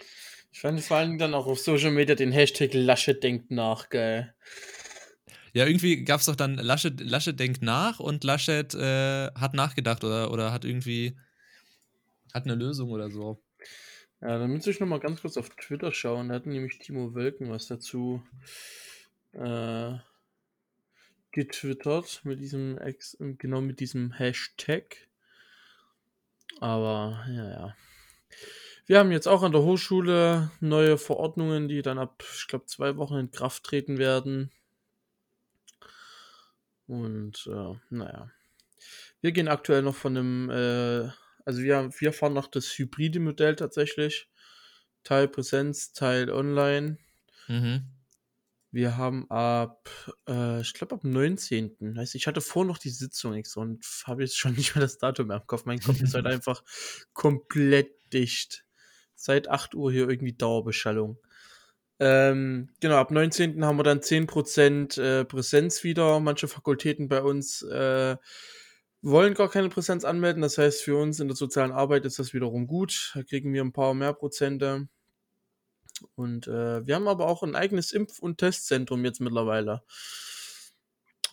Ich 0.53 0.61
fand 0.61 0.81
vor 0.83 0.99
allem 0.99 1.19
dann 1.19 1.35
auch 1.35 1.47
auf 1.47 1.59
Social 1.59 1.91
Media 1.91 2.15
den 2.15 2.31
Hashtag 2.31 2.75
Laschet 2.75 3.21
denkt 3.23 3.51
nach, 3.51 3.89
geil. 3.89 4.35
Ja, 5.55 5.67
irgendwie 5.67 6.05
gab 6.05 6.21
es 6.21 6.27
doch 6.27 6.37
dann 6.37 6.57
Laschet, 6.57 7.01
Laschet 7.01 7.41
denkt 7.41 7.63
nach 7.63 8.01
und 8.01 8.23
Laschet 8.23 8.73
äh, 8.75 9.33
hat 9.33 9.55
nachgedacht 9.55 10.05
oder, 10.05 10.31
oder 10.31 10.53
hat 10.53 10.67
irgendwie 10.67 11.17
hat 12.35 12.45
eine 12.45 12.55
Lösung 12.55 12.91
oder 12.91 13.11
so. 13.11 13.43
Ja, 14.21 14.39
dann 14.39 14.51
müsste 14.51 14.71
ich 14.71 14.81
nochmal 14.81 15.01
ganz 15.01 15.21
kurz 15.21 15.37
auf 15.37 15.51
Twitter 15.51 15.93
schauen. 15.93 16.29
Da 16.29 16.37
hat 16.37 16.47
nämlich 16.47 16.79
Timo 16.79 17.15
Wölken 17.15 17.51
was 17.51 17.67
dazu 17.67 18.23
äh, 19.33 19.95
getwittert 21.33 22.21
mit 22.25 22.41
diesem 22.41 22.79
Ex 22.79 23.17
genau 23.21 23.61
mit 23.61 23.81
diesem 23.81 24.13
Hashtag. 24.13 25.09
Aber 26.61 27.25
ja, 27.29 27.51
ja. 27.51 27.77
Wir 28.87 28.99
haben 28.99 29.13
jetzt 29.13 29.27
auch 29.27 29.43
an 29.43 29.53
der 29.53 29.63
Hochschule 29.63 30.51
neue 30.61 30.99
Verordnungen, 30.99 31.69
die 31.69 31.83
dann 31.83 31.99
ab, 31.99 32.23
ich 32.35 32.47
glaube, 32.47 32.67
zwei 32.67 32.97
Wochen 32.97 33.17
in 33.17 33.31
Kraft 33.31 33.65
treten 33.65 33.99
werden. 33.99 34.51
Und 36.87 37.47
äh, 37.47 37.75
naja. 37.91 38.31
Wir 39.21 39.33
gehen 39.33 39.49
aktuell 39.49 39.83
noch 39.83 39.95
von 39.95 40.17
einem 40.17 40.51
äh, 40.51 41.11
also 41.45 41.63
wir, 41.63 41.91
wir 41.99 42.13
fahren 42.13 42.35
noch 42.35 42.49
das 42.49 42.67
hybride 42.79 43.21
Modell 43.21 43.57
tatsächlich. 43.57 44.29
Teil 45.05 45.29
Präsenz, 45.29 45.93
Teil 45.93 46.31
Online. 46.31 46.99
Mhm. 47.49 47.87
Wir 48.71 48.97
haben 48.97 49.31
ab, 49.31 49.91
äh, 50.27 50.63
ich 50.63 50.73
glaube 50.73 50.95
ab 50.95 51.05
19. 51.05 51.97
Heißt, 51.99 52.15
ich 52.15 52.27
hatte 52.27 52.41
vor 52.41 52.65
noch 52.65 52.79
die 52.79 52.91
Sitzung 52.91 53.35
extra 53.35 53.61
und 53.61 53.85
habe 54.05 54.23
jetzt 54.23 54.39
schon 54.39 54.55
nicht 54.57 54.75
mehr 54.75 54.83
das 54.83 54.99
Datum 54.99 55.29
mehr 55.29 55.37
im 55.37 55.47
Kopf. 55.47 55.67
Mein 55.67 55.81
Kopf 55.81 56.01
ist 56.01 56.15
halt 56.15 56.27
einfach 56.27 56.65
komplett 57.13 57.91
dicht. 58.13 58.65
Seit 59.15 59.49
8 59.49 59.75
Uhr 59.75 59.93
hier 59.93 60.09
irgendwie 60.09 60.33
Dauerbeschallung. 60.33 61.19
Ähm, 62.01 62.71
genau, 62.81 62.97
ab 62.97 63.11
19. 63.11 63.65
haben 63.65 63.77
wir 63.77 63.85
dann 63.85 64.01
10% 64.01 65.01
äh, 65.01 65.25
Präsenz 65.25 65.85
wieder. 65.85 66.19
Manche 66.19 66.49
Fakultäten 66.49 67.09
bei 67.09 67.23
uns 67.23 67.63
äh, 67.63 68.17
wollen 69.03 69.35
gar 69.35 69.51
keine 69.51 69.69
Präsenz 69.69 70.05
anmelden. 70.05 70.43
Das 70.43 70.59
heißt, 70.59 70.83
für 70.83 70.97
uns 70.97 71.21
in 71.21 71.29
der 71.29 71.37
sozialen 71.37 71.73
Arbeit 71.73 72.05
ist 72.05 72.19
das 72.19 72.33
wiederum 72.33 72.67
gut. 72.67 73.13
Da 73.15 73.23
kriegen 73.23 73.53
wir 73.53 73.63
ein 73.63 73.73
paar 73.73 73.95
mehr 73.95 74.13
Prozente. 74.15 74.89
Und 76.15 76.47
äh, 76.49 76.87
wir 76.87 76.95
haben 76.95 77.09
aber 77.09 77.27
auch 77.27 77.43
ein 77.43 77.55
eigenes 77.55 77.93
Impf- 77.93 78.19
und 78.21 78.39
Testzentrum 78.39 79.05
jetzt 79.05 79.21
mittlerweile. 79.21 79.83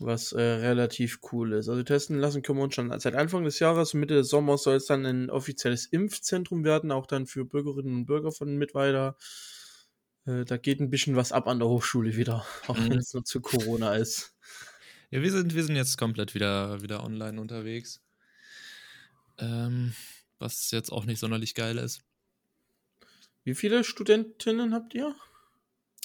Was 0.02 0.32
äh, 0.32 0.42
relativ 0.42 1.20
cool 1.32 1.54
ist. 1.54 1.68
Also 1.68 1.84
testen 1.84 2.20
lassen 2.20 2.42
können 2.42 2.58
wir 2.60 2.64
uns 2.64 2.76
schon 2.76 2.98
seit 3.00 3.16
Anfang 3.16 3.44
des 3.44 3.60
Jahres. 3.60 3.94
Mitte 3.94 4.14
des 4.16 4.30
Sommers 4.30 4.64
soll 4.64 4.76
es 4.76 4.86
dann 4.86 5.06
ein 5.06 5.30
offizielles 5.30 5.86
Impfzentrum 5.88 6.64
werden, 6.64 6.92
auch 6.92 7.06
dann 7.06 7.26
für 7.28 7.44
Bürgerinnen 7.46 7.96
und 7.96 8.06
Bürger 8.06 8.32
von 8.32 8.56
Mittweida. 8.58 9.18
Äh, 10.26 10.46
da 10.46 10.58
geht 10.58 10.80
ein 10.80 10.90
bisschen 10.90 11.16
was 11.18 11.32
ab 11.34 11.48
an 11.48 11.60
der 11.60 11.68
Hochschule 11.68 12.16
wieder, 12.16 12.46
auch 12.68 12.78
Mhm. 12.78 12.90
wenn 12.92 12.98
es 13.00 13.14
nur 13.14 13.26
zu 13.26 13.42
Corona 13.42 13.96
ist. 13.96 14.34
Ja, 15.12 15.22
wir 15.22 15.32
sind, 15.32 15.56
wir 15.56 15.64
sind 15.64 15.76
jetzt 15.76 15.98
komplett 15.98 16.36
wieder, 16.36 16.82
wieder 16.82 17.04
online 17.04 17.42
unterwegs. 17.42 18.02
Ähm, 19.40 19.94
was 20.38 20.72
jetzt 20.72 20.92
auch 20.92 21.06
nicht 21.06 21.20
sonderlich 21.20 21.56
geil 21.56 21.78
ist. 21.78 22.02
Wie 23.44 23.56
viele 23.56 23.84
Studentinnen 23.84 24.74
habt 24.74 24.94
ihr? 24.94 25.16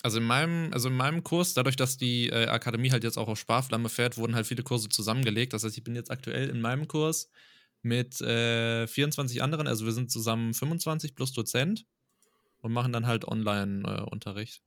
Also 0.02 0.18
in 0.18 0.25
meinem, 0.25 0.73
also 0.73 0.88
in 0.88 0.96
meinem 0.96 1.23
Kurs, 1.23 1.54
dadurch, 1.54 1.76
dass 1.76 1.96
die 1.96 2.28
äh, 2.28 2.46
Akademie 2.46 2.90
halt 2.90 3.04
jetzt 3.04 3.16
auch 3.16 3.28
auf 3.28 3.38
Sparflamme 3.38 3.88
fährt, 3.88 4.16
wurden 4.16 4.34
halt 4.34 4.46
viele 4.46 4.62
Kurse 4.62 4.88
zusammengelegt. 4.88 5.52
Das 5.52 5.64
heißt, 5.64 5.76
ich 5.76 5.84
bin 5.84 5.94
jetzt 5.94 6.11
aktuell 6.11 6.49
in 6.49 6.61
meinem 6.61 6.88
Kurs 6.88 7.30
mit 7.82 8.20
äh, 8.20 8.87
24 8.87 9.42
anderen, 9.42 9.66
also 9.66 9.84
wir 9.84 9.92
sind 9.92 10.11
zusammen 10.11 10.54
25 10.54 11.14
plus 11.14 11.32
Dozent 11.32 11.87
und 12.61 12.73
machen 12.73 12.92
dann 12.92 13.06
halt 13.06 13.26
Online-Unterricht. 13.26 14.62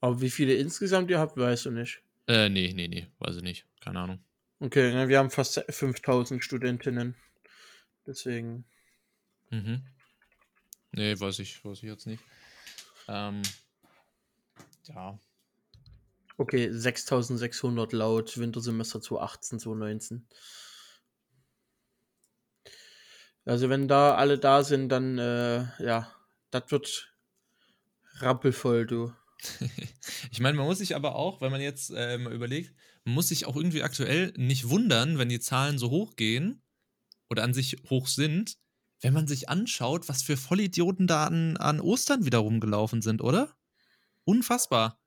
Aber 0.00 0.20
wie 0.20 0.30
viele 0.30 0.54
insgesamt 0.54 1.10
ihr 1.10 1.18
habt, 1.18 1.36
weißt 1.36 1.66
du 1.66 1.70
nicht. 1.70 2.02
Äh, 2.28 2.50
nee, 2.50 2.72
nee, 2.74 2.88
nee, 2.88 3.06
weiß 3.20 3.36
ich 3.36 3.42
nicht. 3.42 3.64
Keine 3.80 4.00
Ahnung. 4.00 4.20
Okay, 4.60 4.92
ne, 4.92 5.08
wir 5.08 5.18
haben 5.18 5.30
fast 5.30 5.64
5000 5.68 6.44
Studentinnen. 6.44 7.14
Deswegen. 8.06 8.64
Mhm. 9.50 9.82
Nee, 10.92 11.18
weiß 11.18 11.38
ich, 11.38 11.64
weiß 11.64 11.78
ich 11.78 11.84
jetzt 11.84 12.06
nicht. 12.06 12.22
Ähm, 13.08 13.42
ja. 14.84 15.18
Okay, 16.36 16.70
6600 16.70 17.92
laut 17.92 18.36
Wintersemester 18.38 19.00
2018, 19.00 19.60
2019. 19.60 20.26
Also 23.46 23.70
wenn 23.70 23.88
da 23.88 24.14
alle 24.16 24.38
da 24.38 24.62
sind, 24.62 24.90
dann, 24.90 25.18
äh, 25.18 25.64
ja, 25.82 26.12
das 26.50 26.70
wird 26.70 27.14
rappelvoll, 28.20 28.86
du. 28.86 29.14
ich 30.30 30.40
meine, 30.40 30.56
man 30.56 30.66
muss 30.66 30.78
sich 30.78 30.96
aber 30.96 31.14
auch, 31.14 31.40
wenn 31.40 31.50
man 31.50 31.60
jetzt 31.60 31.90
äh, 31.90 32.18
mal 32.18 32.32
überlegt, 32.32 32.74
man 33.04 33.14
muss 33.14 33.28
sich 33.28 33.46
auch 33.46 33.56
irgendwie 33.56 33.82
aktuell 33.82 34.32
nicht 34.36 34.68
wundern, 34.68 35.18
wenn 35.18 35.28
die 35.28 35.40
Zahlen 35.40 35.78
so 35.78 35.90
hoch 35.90 36.16
gehen 36.16 36.62
oder 37.30 37.42
an 37.44 37.54
sich 37.54 37.76
hoch 37.88 38.06
sind, 38.08 38.56
wenn 39.00 39.14
man 39.14 39.28
sich 39.28 39.48
anschaut, 39.48 40.08
was 40.08 40.22
für 40.22 40.36
Vollidioten 40.36 41.06
da 41.06 41.26
an, 41.26 41.56
an 41.56 41.80
Ostern 41.80 42.24
wieder 42.24 42.38
rumgelaufen 42.38 43.02
sind, 43.02 43.22
oder? 43.22 43.54
Unfassbar. 44.24 45.00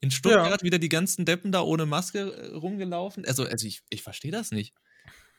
In 0.00 0.10
Stuttgart 0.10 0.62
wieder 0.62 0.78
die 0.78 0.88
ganzen 0.88 1.24
Deppen 1.24 1.52
da 1.52 1.60
ohne 1.60 1.86
Maske 1.86 2.32
äh, 2.32 2.54
rumgelaufen. 2.54 3.24
Also, 3.26 3.44
also 3.44 3.66
ich, 3.66 3.82
ich 3.90 4.02
verstehe 4.02 4.32
das 4.32 4.50
nicht. 4.50 4.74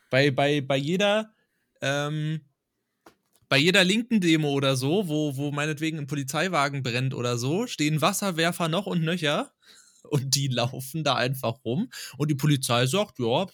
Bei, 0.09 0.29
bei, 0.29 0.61
bei 0.61 0.77
jeder, 0.77 1.33
ähm, 1.81 2.41
bei 3.51 3.57
jeder 3.57 3.83
linken 3.83 4.21
Demo 4.21 4.51
oder 4.51 4.77
so, 4.77 5.09
wo, 5.09 5.35
wo 5.35 5.51
meinetwegen 5.51 5.97
ein 5.97 6.07
Polizeiwagen 6.07 6.83
brennt 6.83 7.13
oder 7.13 7.37
so, 7.37 7.67
stehen 7.67 7.99
Wasserwerfer 7.99 8.69
noch 8.69 8.85
und 8.85 9.01
nöcher 9.01 9.51
und 10.03 10.35
die 10.35 10.47
laufen 10.47 11.03
da 11.03 11.15
einfach 11.15 11.57
rum 11.65 11.91
und 12.15 12.31
die 12.31 12.35
Polizei 12.35 12.87
sagt, 12.87 13.19
ja, 13.19 13.47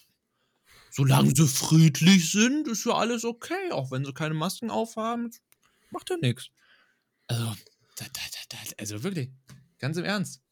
solange 0.92 1.36
sie 1.36 1.48
friedlich 1.48 2.32
sind, 2.32 2.68
ist 2.68 2.86
ja 2.86 2.94
alles 2.94 3.25
okay, 3.25 3.72
auch 3.72 3.89
wenn 3.89 4.06
sie 4.06 4.13
keine 4.13 4.36
Masken 4.36 4.70
aufhaben, 4.70 5.32
macht 5.89 6.12
ja 6.12 6.18
nichts. 6.18 6.51
Also, 7.25 7.46
da, 7.96 8.06
da, 8.06 8.22
da, 8.50 8.58
also 8.77 9.01
wirklich, 9.01 9.32
ganz 9.80 9.98
im 9.98 10.06
Ernst. 10.06 10.44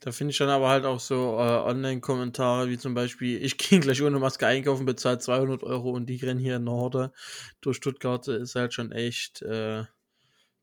Da 0.00 0.12
finde 0.12 0.30
ich 0.30 0.38
dann 0.38 0.48
aber 0.48 0.68
halt 0.68 0.84
auch 0.84 1.00
so 1.00 1.36
äh, 1.38 1.70
Online-Kommentare, 1.70 2.68
wie 2.68 2.78
zum 2.78 2.94
Beispiel, 2.94 3.42
ich 3.42 3.58
gehe 3.58 3.80
gleich 3.80 4.00
ohne 4.02 4.18
Maske 4.18 4.46
einkaufen, 4.46 4.86
bezahlt 4.86 5.22
200 5.22 5.62
Euro 5.64 5.90
und 5.90 6.06
die 6.06 6.16
rennen 6.16 6.40
hier 6.40 6.56
in 6.56 6.64
Norde 6.64 7.12
durch 7.60 7.78
Stuttgart, 7.78 8.26
ist 8.28 8.54
halt 8.54 8.72
schon 8.74 8.92
echt 8.92 9.42
äh, 9.42 9.84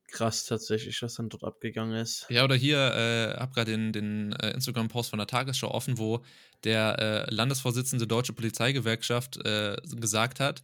krass 0.07 0.45
tatsächlich, 0.45 1.01
was 1.01 1.15
dann 1.15 1.29
dort 1.29 1.43
abgegangen 1.43 1.97
ist. 1.97 2.25
Ja, 2.29 2.43
oder 2.45 2.55
hier, 2.55 2.77
äh, 2.77 3.37
hab 3.37 3.53
gerade 3.53 3.71
den, 3.71 3.91
den 3.91 4.33
äh, 4.33 4.51
Instagram-Post 4.51 5.09
von 5.09 5.19
der 5.19 5.27
Tagesschau 5.27 5.69
offen, 5.69 5.97
wo 5.97 6.23
der 6.63 7.27
äh, 7.27 7.33
Landesvorsitzende 7.33 8.07
Deutsche 8.07 8.33
Polizeigewerkschaft 8.33 9.45
äh, 9.45 9.75
gesagt 9.95 10.39
hat, 10.39 10.63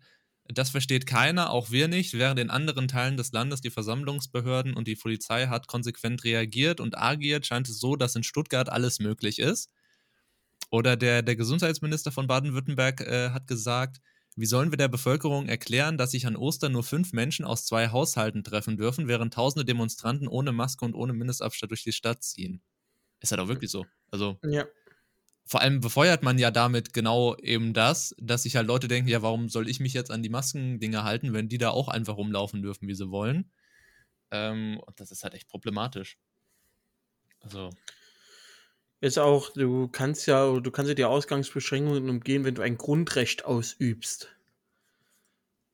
das 0.53 0.69
versteht 0.69 1.05
keiner, 1.05 1.51
auch 1.51 1.71
wir 1.71 1.87
nicht, 1.87 2.13
während 2.13 2.39
in 2.39 2.49
anderen 2.49 2.87
Teilen 2.87 3.17
des 3.17 3.31
Landes 3.31 3.61
die 3.61 3.69
Versammlungsbehörden 3.69 4.73
und 4.73 4.87
die 4.87 4.95
Polizei 4.95 5.47
hat 5.47 5.67
konsequent 5.67 6.23
reagiert 6.23 6.79
und 6.79 6.97
agiert, 6.97 7.45
scheint 7.45 7.69
es 7.69 7.79
so, 7.79 7.95
dass 7.95 8.15
in 8.15 8.23
Stuttgart 8.23 8.69
alles 8.69 8.99
möglich 8.99 9.39
ist. 9.39 9.69
Oder 10.69 10.95
der, 10.95 11.21
der 11.21 11.35
Gesundheitsminister 11.35 12.11
von 12.11 12.27
Baden-Württemberg 12.27 13.01
äh, 13.01 13.29
hat 13.31 13.47
gesagt, 13.47 14.01
wie 14.37 14.45
sollen 14.45 14.71
wir 14.71 14.77
der 14.77 14.87
Bevölkerung 14.87 15.47
erklären, 15.47 15.97
dass 15.97 16.11
sich 16.11 16.25
an 16.25 16.37
Ostern 16.37 16.71
nur 16.71 16.83
fünf 16.83 17.11
Menschen 17.11 17.43
aus 17.43 17.65
zwei 17.65 17.89
Haushalten 17.89 18.43
treffen 18.43 18.77
dürfen, 18.77 19.09
während 19.09 19.33
tausende 19.33 19.65
Demonstranten 19.65 20.27
ohne 20.27 20.53
Maske 20.53 20.85
und 20.85 20.95
ohne 20.95 21.11
Mindestabstand 21.11 21.71
durch 21.71 21.83
die 21.83 21.91
Stadt 21.91 22.23
ziehen? 22.23 22.61
Ist 23.19 23.31
halt 23.31 23.41
auch 23.41 23.49
wirklich 23.49 23.69
so. 23.69 23.85
Also, 24.09 24.39
Ja. 24.43 24.65
Vor 25.51 25.59
allem 25.59 25.81
befeuert 25.81 26.23
man 26.23 26.37
ja 26.37 26.49
damit 26.49 26.93
genau 26.93 27.35
eben 27.35 27.73
das, 27.73 28.15
dass 28.17 28.43
sich 28.43 28.55
halt 28.55 28.67
Leute 28.67 28.87
denken, 28.87 29.09
ja, 29.09 29.21
warum 29.21 29.49
soll 29.49 29.67
ich 29.67 29.81
mich 29.81 29.93
jetzt 29.93 30.09
an 30.09 30.23
die 30.23 30.29
Maskendinger 30.29 31.03
halten, 31.03 31.33
wenn 31.33 31.49
die 31.49 31.57
da 31.57 31.71
auch 31.71 31.89
einfach 31.89 32.15
rumlaufen 32.15 32.61
dürfen, 32.61 32.87
wie 32.87 32.93
sie 32.95 33.11
wollen? 33.11 33.51
Ähm, 34.31 34.79
und 34.79 34.97
das 35.01 35.11
ist 35.11 35.25
halt 35.25 35.33
echt 35.33 35.49
problematisch. 35.49 36.17
Also, 37.41 37.69
Ist 39.01 39.19
auch, 39.19 39.49
du 39.49 39.89
kannst 39.89 40.25
ja, 40.25 40.57
du 40.57 40.71
kannst 40.71 40.87
ja 40.87 40.95
die 40.95 41.03
Ausgangsbeschränkungen 41.03 42.09
umgehen, 42.09 42.45
wenn 42.45 42.55
du 42.55 42.61
ein 42.61 42.77
Grundrecht 42.77 43.43
ausübst. 43.43 44.33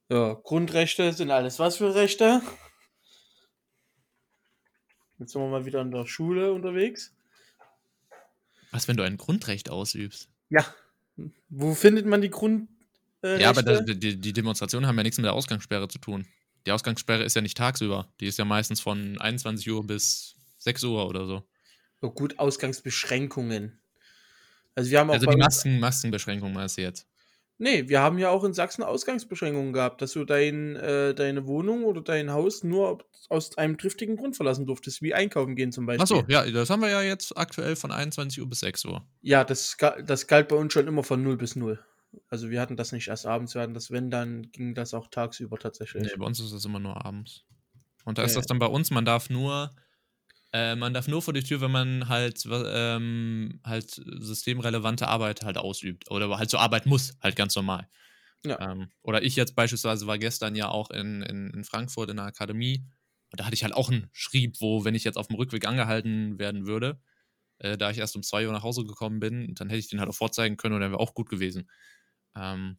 Ja, 0.09 0.33
Grundrechte 0.33 1.13
sind 1.13 1.29
alles 1.29 1.59
was 1.59 1.77
für 1.77 1.93
Rechte? 1.93 2.41
Jetzt 5.19 5.33
sind 5.33 5.41
wir 5.43 5.49
mal 5.49 5.65
wieder 5.65 5.81
in 5.81 5.91
der 5.91 6.07
Schule 6.07 6.51
unterwegs. 6.51 7.13
Was, 8.71 8.87
wenn 8.87 8.97
du 8.97 9.03
ein 9.03 9.17
Grundrecht 9.17 9.69
ausübst? 9.69 10.29
Ja. 10.49 10.65
Wo 11.49 11.73
findet 11.73 12.05
man 12.05 12.21
die 12.21 12.29
Grundrechte? 12.29 12.73
Äh, 13.23 13.41
Ja, 13.41 13.49
aber 13.49 13.63
das, 13.63 13.83
die, 13.85 14.19
die 14.19 14.33
Demonstrationen 14.33 14.87
haben 14.87 14.97
ja 14.97 15.03
nichts 15.03 15.17
mit 15.17 15.25
der 15.25 15.33
Ausgangssperre 15.33 15.87
zu 15.87 15.97
tun. 15.99 16.27
Die 16.65 16.71
Ausgangssperre 16.71 17.23
ist 17.23 17.35
ja 17.35 17.41
nicht 17.41 17.57
tagsüber. 17.57 18.11
Die 18.19 18.27
ist 18.27 18.37
ja 18.37 18.45
meistens 18.45 18.81
von 18.81 19.17
21 19.19 19.69
Uhr 19.71 19.85
bis 19.85 20.35
6 20.59 20.83
Uhr 20.83 21.07
oder 21.07 21.25
so. 21.25 21.47
oh, 22.01 22.11
gut, 22.11 22.37
Ausgangsbeschränkungen. 22.39 23.79
Also 24.75 24.91
wir 24.91 24.99
haben 24.99 25.09
auch 25.09 25.15
Also 25.15 25.25
die 25.25 25.37
Masken, 25.37 25.79
Maskenbeschränkung 25.79 26.53
meinst 26.53 26.77
du 26.77 26.81
jetzt? 26.83 27.07
Nee, 27.59 27.89
wir 27.89 28.01
haben 28.01 28.19
ja 28.19 28.29
auch 28.29 28.43
in 28.43 28.53
Sachsen 28.53 28.83
Ausgangsbeschränkungen 28.83 29.73
gehabt, 29.73 30.01
dass 30.01 30.11
du 30.13 30.25
dein, 30.25 30.75
äh, 30.75 31.15
deine 31.15 31.47
Wohnung 31.47 31.85
oder 31.85 32.01
dein 32.01 32.31
Haus 32.31 32.63
nur 32.63 32.99
aus 33.29 33.57
einem 33.57 33.77
triftigen 33.77 34.15
Grund 34.15 34.35
verlassen 34.35 34.65
durftest, 34.67 35.01
wie 35.01 35.13
einkaufen 35.15 35.55
gehen 35.55 35.71
zum 35.71 35.85
Beispiel. 35.87 36.03
Achso, 36.03 36.23
ja, 36.27 36.45
das 36.49 36.69
haben 36.69 36.81
wir 36.81 36.89
ja 36.89 37.01
jetzt 37.01 37.35
aktuell 37.35 37.75
von 37.75 37.91
21 37.91 38.41
Uhr 38.41 38.47
bis 38.49 38.59
6 38.59 38.85
Uhr. 38.85 39.05
Ja, 39.21 39.43
das, 39.43 39.75
das 40.05 40.27
galt 40.27 40.47
bei 40.49 40.55
uns 40.55 40.71
schon 40.73 40.87
immer 40.87 41.03
von 41.03 41.23
0 41.23 41.37
bis 41.37 41.55
0. 41.55 41.79
Also 42.29 42.49
wir 42.49 42.61
hatten 42.61 42.77
das 42.77 42.91
nicht 42.91 43.07
erst 43.07 43.25
abends, 43.25 43.53
wir 43.55 43.61
hatten 43.61 43.73
das, 43.73 43.91
wenn, 43.91 44.09
dann 44.11 44.51
ging 44.51 44.75
das 44.75 44.93
auch 44.93 45.07
tagsüber 45.07 45.57
tatsächlich. 45.57 46.03
Nee, 46.03 46.17
bei 46.17 46.25
uns 46.25 46.39
ist 46.39 46.53
das 46.53 46.63
immer 46.63 46.79
nur 46.79 47.05
abends. 47.05 47.43
Und 48.05 48.17
da 48.17 48.23
ist 48.23 48.33
Ja. 48.33 48.39
das 48.39 48.45
dann 48.47 48.59
bei 48.59 48.67
uns, 48.67 48.91
man 48.91 49.03
darf 49.03 49.29
nur, 49.29 49.71
äh, 50.53 50.75
man 50.75 50.93
darf 50.93 51.07
nur 51.07 51.21
vor 51.21 51.33
die 51.33 51.43
Tür, 51.43 51.61
wenn 51.61 51.71
man 51.71 52.07
halt, 52.09 52.43
ähm, 52.49 53.59
halt 53.65 53.91
systemrelevante 53.91 55.07
Arbeit 55.07 55.43
halt 55.43 55.57
ausübt. 55.57 56.09
Oder 56.09 56.37
halt 56.37 56.49
so 56.49 56.57
arbeiten 56.57 56.89
muss, 56.89 57.17
halt 57.21 57.35
ganz 57.35 57.55
normal. 57.55 57.89
Ja. 58.45 58.71
Ähm, 58.71 58.89
oder 59.01 59.23
ich 59.23 59.35
jetzt 59.35 59.55
beispielsweise 59.55 60.07
war 60.07 60.17
gestern 60.17 60.55
ja 60.55 60.69
auch 60.69 60.89
in, 60.91 61.21
in, 61.21 61.49
in 61.51 61.63
Frankfurt 61.63 62.09
in 62.09 62.17
der 62.17 62.25
Akademie. 62.25 62.85
Und 63.31 63.39
da 63.39 63.45
hatte 63.45 63.55
ich 63.55 63.63
halt 63.63 63.73
auch 63.73 63.89
einen 63.89 64.09
Schrieb, 64.13 64.61
wo, 64.61 64.85
wenn 64.85 64.95
ich 64.95 65.03
jetzt 65.03 65.17
auf 65.17 65.27
dem 65.27 65.35
Rückweg 65.35 65.67
angehalten 65.67 66.39
werden 66.39 66.65
würde, 66.65 67.01
äh, 67.59 67.77
da 67.77 67.91
ich 67.91 67.97
erst 67.97 68.15
um 68.15 68.23
2 68.23 68.47
Uhr 68.47 68.53
nach 68.53 68.63
Hause 68.63 68.85
gekommen 68.85 69.19
bin, 69.19 69.53
dann 69.55 69.69
hätte 69.69 69.79
ich 69.79 69.89
den 69.89 69.99
halt 69.99 70.09
auch 70.09 70.15
vorzeigen 70.15 70.55
können 70.55 70.75
und 70.75 70.81
dann 70.81 70.91
wäre 70.91 71.01
auch 71.01 71.13
gut 71.13 71.29
gewesen. 71.29 71.69
Ähm, 72.35 72.77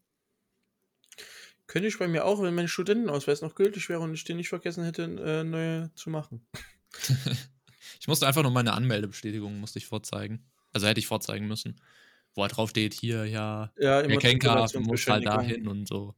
Könnte 1.67 1.89
ich 1.89 1.99
bei 1.99 2.09
mir 2.09 2.25
auch, 2.25 2.43
wenn 2.43 2.55
mein 2.55 2.67
Studentenausweis 2.67 3.43
noch 3.43 3.55
gültig 3.55 3.91
wäre 3.91 4.01
und 4.01 4.15
ich 4.15 4.25
den 4.25 4.39
nicht 4.39 4.49
vergessen 4.49 4.85
hätte, 4.85 5.03
äh, 5.03 5.45
neu 5.45 5.89
zu 5.95 6.09
machen. 6.09 6.47
Ich 8.01 8.09
musste 8.09 8.27
einfach 8.27 8.43
nur 8.43 8.53
meine 8.53 8.73
Anmeldebestätigung 8.73 9.61
musste 9.61 9.79
ich 9.79 9.87
vorzeigen. 9.87 10.47
Also 10.73 10.87
hätte 10.87 11.01
ich 11.01 11.07
vorzeigen 11.07 11.47
müssen. 11.47 11.81
Wo 12.35 12.43
halt 12.43 12.57
drauf 12.57 12.71
steht, 12.71 12.95
hier, 12.95 13.25
ja, 13.25 13.73
Ja, 13.79 14.03
der 14.03 14.19
Kenker 14.19 14.69
muss 14.81 15.07
halt 15.07 15.27
dahin 15.27 15.67
und 15.67 15.89
so. 15.89 16.15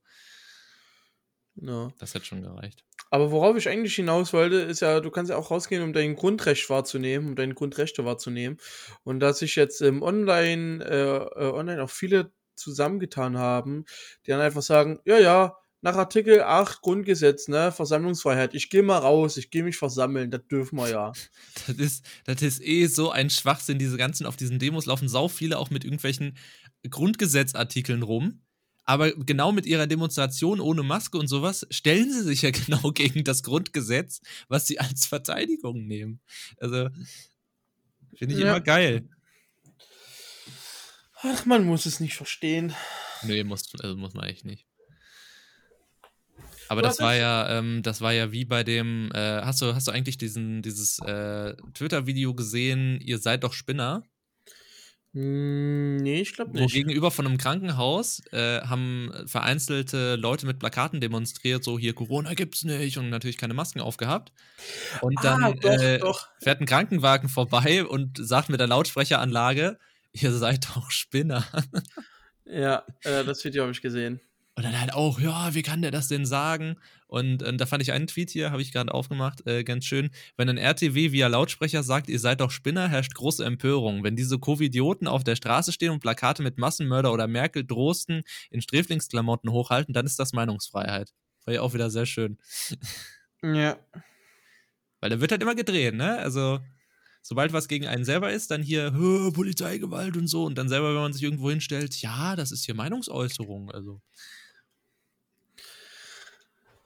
Ja. 1.55 1.93
Das 1.99 2.15
hätte 2.15 2.25
schon 2.25 2.43
gereicht. 2.43 2.85
Aber 3.11 3.33
worauf 3.33 3.57
ich 3.57 3.69
eigentlich 3.69 3.95
hinaus 3.97 4.33
wollte, 4.33 4.57
ist 4.57 4.81
ja, 4.81 5.01
du 5.01 5.11
kannst 5.11 5.31
ja 5.31 5.37
auch 5.37 5.51
rausgehen, 5.51 5.83
um 5.83 5.93
dein 5.93 6.15
Grundrecht 6.15 6.71
wahrzunehmen, 6.71 7.29
um 7.29 7.37
deine 7.37 7.55
Grundrechte 7.55 8.05
wahrzunehmen. 8.05 8.59
Und 9.03 9.21
dass 9.21 9.41
sich 9.41 9.57
jetzt 9.57 9.83
im 9.83 10.03
Online, 10.03 10.85
äh, 10.85 11.45
äh, 11.45 11.53
online 11.53 11.83
auch 11.83 11.91
viele 11.91 12.33
zusammengetan 12.55 13.37
haben, 13.37 13.85
die 14.27 14.31
dann 14.31 14.41
einfach 14.41 14.63
sagen, 14.63 15.01
ja, 15.05 15.19
ja, 15.19 15.57
nach 15.83 15.97
Artikel 15.97 16.43
8 16.43 16.83
Grundgesetz, 16.83 17.49
ne, 17.49 17.73
Versammlungsfreiheit. 17.73 18.55
Ich 18.55 18.69
gehe 18.69 18.83
mal 18.83 18.99
raus, 18.99 19.37
ich 19.37 19.51
gehe 19.51 19.63
mich 19.63 19.77
versammeln, 19.77 20.31
das 20.31 20.47
dürfen 20.47 20.77
wir 20.77 20.91
ja. 20.91 21.13
Das 21.67 21.77
ist, 21.77 22.05
das 22.25 22.43
ist 22.43 22.63
eh 22.63 22.87
so 22.87 23.11
ein 23.11 23.31
Schwachsinn. 23.31 23.79
Diese 23.79 23.97
ganzen, 23.97 24.27
auf 24.27 24.37
diesen 24.37 24.59
Demos 24.59 24.87
laufen 24.87 25.09
sau 25.09 25.29
viele 25.29 25.59
auch 25.59 25.71
mit 25.71 25.85
irgendwelchen 25.85 26.37
Grundgesetzartikeln 26.89 28.03
rum. 28.03 28.43
Aber 28.85 29.13
genau 29.13 29.53
mit 29.53 29.67
ihrer 29.67 29.87
Demonstration 29.87 30.61
ohne 30.61 30.83
Maske 30.83 31.17
und 31.17 31.29
sowas 31.29 31.67
stellen 31.71 32.13
sie 32.13 32.23
sich 32.23 32.43
ja 32.43 32.51
genau 32.67 32.91
gegen 32.93 33.25
das 33.25 33.43
Grundgesetz, 33.43 34.21
was 34.49 34.67
sie 34.67 34.81
als 34.81 35.07
Verteidigung 35.07 35.87
nehmen. 35.87 36.21
Also, 36.59 36.89
finde 38.15 38.35
ich 38.35 38.41
ja. 38.41 38.51
immer 38.51 38.61
geil. 38.61 39.09
Ach, 41.23 41.45
man 41.47 41.65
muss 41.65 41.87
es 41.87 42.01
nicht 42.01 42.15
verstehen. 42.15 42.75
Nee, 43.23 43.45
muss, 43.45 43.71
also 43.79 43.95
muss 43.97 44.15
man 44.15 44.25
echt 44.25 44.45
nicht. 44.45 44.67
Aber 46.71 46.83
das 46.83 47.01
war 47.01 47.17
ja, 47.17 47.59
ähm, 47.59 47.83
das 47.83 48.01
war 48.01 48.13
ja 48.13 48.31
wie 48.31 48.45
bei 48.45 48.63
dem, 48.63 49.11
äh, 49.13 49.43
hast 49.43 49.61
du, 49.61 49.75
hast 49.75 49.89
du 49.89 49.91
eigentlich 49.91 50.19
diesen, 50.19 50.63
dieses 50.63 51.01
äh, 51.01 51.57
Twitter-Video 51.75 52.33
gesehen, 52.33 53.01
ihr 53.01 53.19
seid 53.19 53.43
doch 53.43 53.55
Spinner? 53.55 54.05
Hm, 55.13 55.97
nee, 55.97 56.21
ich 56.21 56.33
glaube 56.33 56.53
nicht. 56.53 56.63
Wo 56.63 56.67
gegenüber 56.69 57.11
von 57.11 57.27
einem 57.27 57.39
Krankenhaus 57.39 58.23
äh, 58.31 58.61
haben 58.61 59.11
vereinzelte 59.27 60.15
Leute 60.15 60.47
mit 60.47 60.61
Plakaten 60.61 61.01
demonstriert, 61.01 61.65
so 61.65 61.77
hier 61.77 61.93
Corona 61.93 62.35
gibt's 62.35 62.63
nicht 62.63 62.99
und 62.99 63.11
natürlich 63.11 63.37
keine 63.37 63.55
Masken 63.55 63.81
aufgehabt. 63.81 64.31
Und 65.01 65.19
ah, 65.19 65.23
dann 65.23 65.59
doch, 65.59 65.71
äh, 65.73 65.99
doch. 65.99 66.29
fährt 66.41 66.61
ein 66.61 66.67
Krankenwagen 66.67 67.29
vorbei 67.29 67.85
und 67.85 68.17
sagt 68.17 68.49
mit 68.49 68.61
der 68.61 68.69
Lautsprecheranlage, 68.69 69.77
ihr 70.13 70.33
seid 70.33 70.69
doch 70.77 70.93
Spinner. 70.93 71.45
Ja, 72.45 72.85
äh, 73.03 73.25
das 73.25 73.45
Video 73.45 73.63
habe 73.63 73.73
ich 73.73 73.83
gesehen. 73.83 74.21
Und 74.61 74.65
dann 74.65 74.79
halt 74.79 74.93
auch, 74.93 75.19
ja, 75.19 75.55
wie 75.55 75.63
kann 75.63 75.81
der 75.81 75.91
das 75.91 76.09
denn 76.09 76.27
sagen? 76.27 76.77
Und 77.07 77.43
äh, 77.43 77.57
da 77.57 77.65
fand 77.65 77.83
ich 77.83 77.93
einen 77.93 78.07
Tweet 78.07 78.29
hier, 78.29 78.51
habe 78.51 78.61
ich 78.61 78.73
gerade 78.73 78.93
aufgemacht, 78.93 79.47
äh, 79.47 79.65
ganz 79.65 79.87
schön. 79.87 80.11
Wenn 80.37 80.51
ein 80.51 80.59
RTW 80.59 81.13
via 81.13 81.29
Lautsprecher 81.29 81.83
sagt, 81.83 82.11
ihr 82.11 82.19
seid 82.21 82.43
doch 82.43 82.51
Spinner, 82.51 82.87
herrscht 82.87 83.15
große 83.15 83.43
Empörung. 83.43 84.05
Wenn 84.05 84.17
diese 84.17 84.39
Covidioten 84.39 85.09
auf 85.09 85.25
der 85.25 85.35
Straße 85.35 85.73
stehen 85.73 85.93
und 85.93 86.01
Plakate 86.01 86.43
mit 86.43 86.59
Massenmörder 86.59 87.11
oder 87.11 87.27
Merkel 87.27 87.65
drosten 87.65 88.21
in 88.51 88.61
Sträflingsklamotten 88.61 89.51
hochhalten, 89.51 89.95
dann 89.95 90.05
ist 90.05 90.19
das 90.19 90.35
Meinungsfreiheit. 90.35 91.15
War 91.47 91.55
ja 91.55 91.63
auch 91.63 91.73
wieder 91.73 91.89
sehr 91.89 92.05
schön. 92.05 92.37
Ja. 93.43 93.79
Weil 95.01 95.09
da 95.09 95.23
wird 95.23 95.33
halt 95.33 95.41
immer 95.41 95.55
gedreht, 95.55 95.95
ne? 95.95 96.19
Also, 96.19 96.61
sobald 97.23 97.55
was 97.55 97.67
gegen 97.67 97.87
einen 97.87 98.05
selber 98.05 98.31
ist, 98.31 98.51
dann 98.51 98.63
hier 98.63 98.91
Polizeigewalt 99.33 100.19
und 100.19 100.27
so. 100.27 100.45
Und 100.45 100.59
dann 100.59 100.69
selber, 100.69 100.89
wenn 100.89 101.01
man 101.01 101.15
sich 101.15 101.23
irgendwo 101.23 101.49
hinstellt, 101.49 101.97
ja, 102.03 102.37
das 102.37 102.53
ist 102.53 102.67
hier 102.67 102.75
Meinungsäußerung. 102.75 103.71
Also. 103.71 104.03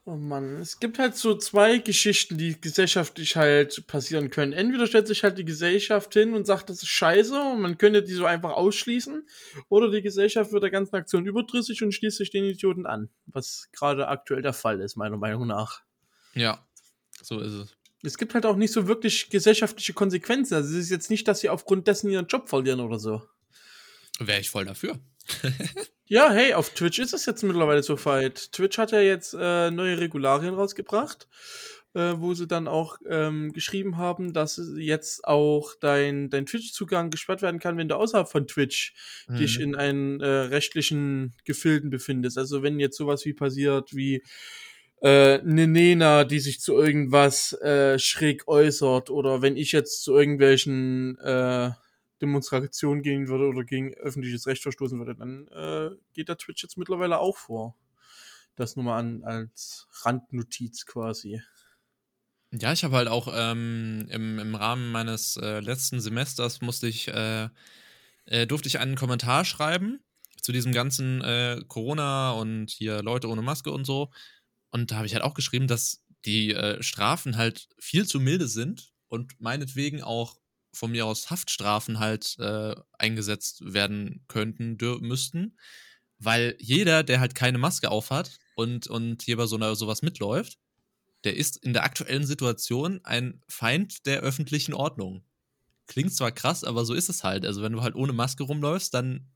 Oh 0.06 0.16
Mann, 0.16 0.56
es 0.56 0.80
gibt 0.80 0.99
halt 0.99 1.16
so 1.16 1.34
zwei 1.34 1.78
Geschichten, 1.78 2.37
die 2.37 2.61
gesellschaftlich 2.61 3.37
halt 3.37 3.87
passieren 3.87 4.28
können. 4.28 4.52
Entweder 4.52 4.87
stellt 4.87 5.06
sich 5.06 5.25
halt 5.25 5.38
die 5.38 5.46
Gesellschaft 5.46 6.12
hin 6.12 6.34
und 6.34 6.46
sagt, 6.46 6.68
das 6.68 6.82
ist 6.82 6.90
scheiße 6.90 7.40
und 7.40 7.62
man 7.62 7.78
könnte 7.78 8.02
die 8.02 8.12
so 8.12 8.26
einfach 8.26 8.50
ausschließen, 8.50 9.26
oder 9.70 9.90
die 9.90 10.02
Gesellschaft 10.02 10.52
wird 10.52 10.62
der 10.62 10.70
ganzen 10.70 10.96
Aktion 10.96 11.25
überdrüssig 11.25 11.82
und 11.82 11.92
schließt 11.92 12.18
sich 12.18 12.30
den 12.30 12.44
Idioten 12.44 12.84
an, 12.84 13.08
was 13.25 13.70
gerade 13.73 14.08
aktuell 14.08 14.42
der 14.42 14.52
Fall 14.52 14.82
ist, 14.82 14.96
meiner 14.96 15.16
Meinung 15.16 15.46
nach. 15.46 15.80
Ja, 16.34 16.66
so 17.23 17.40
ist 17.40 17.52
es. 17.52 17.76
Es 18.02 18.18
gibt 18.18 18.34
halt 18.34 18.44
auch 18.44 18.56
nicht 18.56 18.73
so 18.73 18.87
wirklich 18.87 19.30
gesellschaftliche 19.30 19.94
Konsequenzen. 19.94 20.52
Also 20.54 20.76
es 20.76 20.84
ist 20.84 20.90
jetzt 20.90 21.08
nicht, 21.08 21.26
dass 21.26 21.40
sie 21.40 21.49
aufgrund 21.49 21.88
dessen 21.88 22.11
ihren 22.11 22.26
Job 22.26 22.50
verlieren 22.50 22.80
oder 22.80 22.99
so. 22.99 23.23
Wäre 24.18 24.40
ich 24.40 24.50
voll 24.50 24.66
dafür. 24.66 25.00
Ja, 26.07 26.31
hey, 26.31 26.52
auf 26.52 26.71
Twitch 26.71 26.99
ist 26.99 27.14
es 27.14 27.25
jetzt 27.25 27.43
mittlerweile 27.43 27.83
so 27.83 28.02
weit. 28.04 28.52
Twitch 28.52 28.76
hat 28.76 28.93
ja 28.93 29.00
jetzt 29.00 29.35
äh, 29.38 29.71
neue 29.71 29.99
Regularien 29.99 30.52
rausgebracht, 30.52 31.28
äh, 31.95 32.12
wo 32.16 32.35
sie 32.35 32.47
dann 32.47 32.69
auch 32.69 32.99
ähm, 33.09 33.54
geschrieben 33.54 33.97
haben, 33.97 34.35
dass 34.35 34.61
jetzt 34.76 35.25
auch 35.25 35.73
dein, 35.81 36.28
dein 36.28 36.45
Twitch-Zugang 36.45 37.09
gesperrt 37.09 37.40
werden 37.40 37.59
kann, 37.59 37.78
wenn 37.78 37.88
du 37.88 37.97
außerhalb 37.97 38.28
von 38.28 38.47
Twitch 38.47 38.95
mhm. 39.28 39.37
dich 39.37 39.59
in 39.59 39.75
einen 39.76 40.21
äh, 40.21 40.26
rechtlichen 40.26 41.35
Gefilden 41.47 41.88
befindest. 41.88 42.37
Also 42.37 42.62
wenn 42.62 42.78
jetzt 42.78 42.99
sowas 42.99 43.25
wie 43.25 43.32
passiert, 43.32 43.95
wie 43.95 44.23
äh, 45.00 45.39
eine 45.41 45.67
Nena, 45.67 46.25
die 46.25 46.41
sich 46.41 46.60
zu 46.60 46.75
irgendwas 46.75 47.54
äh, 47.63 47.99
schräg 47.99 48.47
äußert, 48.47 49.08
oder 49.08 49.41
wenn 49.41 49.56
ich 49.56 49.73
jetzt 49.73 50.04
zu 50.04 50.15
irgendwelchen 50.15 51.19
äh, 51.19 51.71
Demonstration 52.23 53.03
gehen 53.03 53.29
würde 53.29 53.49
oder 53.49 53.65
gegen 53.65 53.95
öffentliches 53.95 54.47
Recht 54.47 54.63
verstoßen 54.63 54.99
würde, 54.99 55.15
dann 55.15 55.49
äh, 55.49 55.91
geht 56.13 56.29
der 56.29 56.39
Twitch 56.39 56.63
jetzt 56.63 56.79
mittlerweile 56.79 57.19
auch 57.19 57.37
vor. 57.37 57.77
Das 58.57 58.77
nur 58.77 58.85
mal 58.85 58.99
an, 58.99 59.25
als 59.25 59.89
Randnotiz 60.03 60.87
quasi. 60.87 61.43
Ja, 62.53 62.73
ich 62.73 62.85
habe 62.85 62.97
halt 62.97 63.09
auch 63.09 63.29
ähm, 63.35 64.07
im, 64.11 64.39
im 64.39 64.55
Rahmen 64.55 64.93
meines 64.93 65.37
äh, 65.37 65.59
letzten 65.59 66.00
Semesters 66.00 66.61
musste 66.61 66.87
ich, 66.87 67.09
äh, 67.09 67.49
äh, 68.27 68.47
durfte 68.47 68.69
ich 68.69 68.79
einen 68.79 68.95
Kommentar 68.95 69.45
schreiben 69.45 69.99
zu 70.41 70.53
diesem 70.53 70.73
ganzen 70.73 71.21
äh, 71.23 71.63
Corona 71.67 72.33
und 72.33 72.71
hier 72.71 73.03
Leute 73.03 73.29
ohne 73.29 73.43
Maske 73.43 73.73
und 73.73 73.85
so. 73.85 74.13
Und 74.71 74.93
da 74.93 74.97
habe 74.97 75.07
ich 75.07 75.15
halt 75.15 75.25
auch 75.25 75.35
geschrieben, 75.35 75.67
dass 75.67 76.05
die 76.25 76.53
äh, 76.53 76.81
Strafen 76.83 77.37
halt 77.37 77.69
viel 77.79 78.07
zu 78.07 78.21
milde 78.21 78.47
sind 78.47 78.93
und 79.09 79.41
meinetwegen 79.41 80.03
auch 80.03 80.39
von 80.75 80.91
mir 80.91 81.06
aus 81.06 81.30
Haftstrafen 81.30 81.99
halt 81.99 82.37
äh, 82.39 82.75
eingesetzt 82.99 83.63
werden 83.73 84.25
könnten, 84.28 84.76
müssten. 85.00 85.56
Weil 86.19 86.56
jeder, 86.58 87.02
der 87.02 87.21
halt 87.21 87.34
keine 87.34 87.58
Maske 87.58 87.91
aufhat 87.91 88.39
und, 88.56 88.87
und 88.87 89.23
hier 89.23 89.37
bei 89.37 89.47
so 89.47 89.56
einer, 89.56 89.75
sowas 89.75 90.02
mitläuft, 90.02 90.58
der 91.25 91.37
ist 91.37 91.56
in 91.56 91.73
der 91.73 91.84
aktuellen 91.84 92.26
Situation 92.26 93.00
ein 93.04 93.43
Feind 93.49 94.06
der 94.06 94.21
öffentlichen 94.21 94.75
Ordnung. 94.75 95.25
Klingt 95.87 96.15
zwar 96.15 96.32
krass, 96.32 96.65
aber 96.65 96.84
so 96.84 96.95
ist 96.95 97.08
es 97.08 97.25
halt. 97.25 97.45
Also, 97.45 97.63
wenn 97.63 97.73
du 97.73 97.82
halt 97.82 97.95
ohne 97.95 98.13
Maske 98.13 98.45
rumläufst, 98.45 98.95
dann 98.95 99.30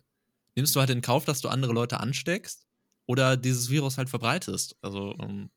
nimmst 0.55 0.75
du 0.77 0.81
halt 0.81 0.91
in 0.91 1.03
Kauf, 1.03 1.25
dass 1.25 1.41
du 1.41 1.49
andere 1.49 1.73
Leute 1.73 2.01
ansteckst 2.01 2.67
oder 3.07 3.37
dieses 3.37 3.71
Virus 3.71 3.99
halt 3.99 4.09
verbreitest. 4.09 4.77
Also, 4.83 5.15
ähm, 5.21 5.51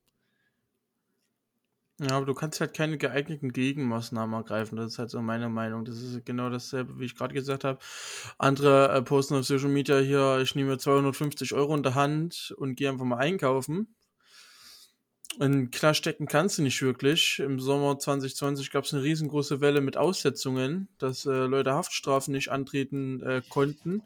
ja, 2.02 2.18
aber 2.18 2.26
du 2.26 2.34
kannst 2.34 2.60
halt 2.60 2.74
keine 2.74 2.98
geeigneten 2.98 3.54
Gegenmaßnahmen 3.54 4.34
ergreifen. 4.36 4.76
Das 4.76 4.94
ist 4.94 5.00
halt 5.00 5.12
so 5.12 5.22
meine 5.22 5.50
Meinung. 5.50 5.86
Das 5.86 6.02
ist 6.02 6.26
genau 6.26 6.50
dasselbe, 6.50 7.00
wie 7.00 7.06
ich 7.06 7.16
gerade 7.16 7.34
gesagt 7.34 7.64
habe. 7.64 7.80
Andere 8.40 8.90
äh, 8.92 9.02
posten 9.04 9.36
auf 9.36 9.46
Social 9.46 9.70
Media 9.70 10.00
hier, 10.00 10.40
ich 10.42 10.56
nehme 10.56 10.72
mir 10.72 10.78
250 10.80 11.54
Euro 11.54 11.76
in 11.76 11.84
der 11.84 11.96
Hand 11.96 12.54
und 12.58 12.76
gehe 12.76 12.90
einfach 12.90 13.06
mal 13.06 13.18
einkaufen. 13.18 13.96
Und 15.40 15.72
klar 15.72 15.94
stecken 15.94 16.26
kannst 16.26 16.58
du 16.58 16.62
nicht 16.62 16.82
wirklich. 16.82 17.40
Im 17.40 17.60
Sommer 17.60 17.98
2020 17.98 18.70
gab 18.70 18.84
es 18.84 18.94
eine 18.94 19.04
riesengroße 19.04 19.62
Welle 19.62 19.80
mit 19.80 19.96
Aussetzungen, 19.96 20.90
dass 20.98 21.26
äh, 21.26 21.32
Leute 21.32 21.74
Haftstrafen 21.74 22.34
nicht 22.34 22.50
antreten 22.50 23.24
äh, 23.24 23.42
konnten 23.48 24.04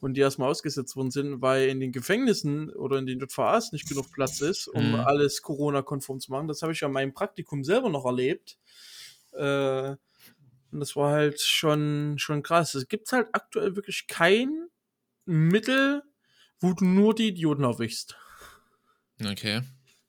und 0.00 0.14
die 0.14 0.20
erstmal 0.20 0.50
ausgesetzt 0.50 0.94
worden 0.94 1.10
sind, 1.10 1.40
weil 1.40 1.68
in 1.68 1.80
den 1.80 1.92
Gefängnissen 1.92 2.68
oder 2.70 2.98
in 2.98 3.06
den 3.06 3.20
JVAs 3.20 3.72
nicht 3.72 3.88
genug 3.88 4.12
Platz 4.12 4.42
ist, 4.42 4.68
um 4.68 4.90
mhm. 4.90 4.94
alles 4.96 5.40
Corona-konform 5.40 6.20
zu 6.20 6.30
machen. 6.30 6.46
Das 6.46 6.60
habe 6.60 6.72
ich 6.72 6.80
ja 6.80 6.88
in 6.88 6.94
meinem 6.94 7.14
Praktikum 7.14 7.64
selber 7.64 7.88
noch 7.88 8.04
erlebt. 8.04 8.58
Äh, 9.32 9.96
und 10.72 10.80
das 10.80 10.94
war 10.94 11.12
halt 11.12 11.40
schon, 11.40 12.18
schon 12.18 12.42
krass. 12.42 12.74
Es 12.74 12.86
gibt 12.86 13.10
halt 13.12 13.28
aktuell 13.32 13.76
wirklich 13.76 14.08
kein 14.08 14.68
Mittel, 15.24 16.02
wo 16.60 16.74
du 16.74 16.84
nur 16.84 17.14
die 17.14 17.28
Idioten 17.28 17.64
erwischst. 17.64 18.18
Okay 19.24 19.62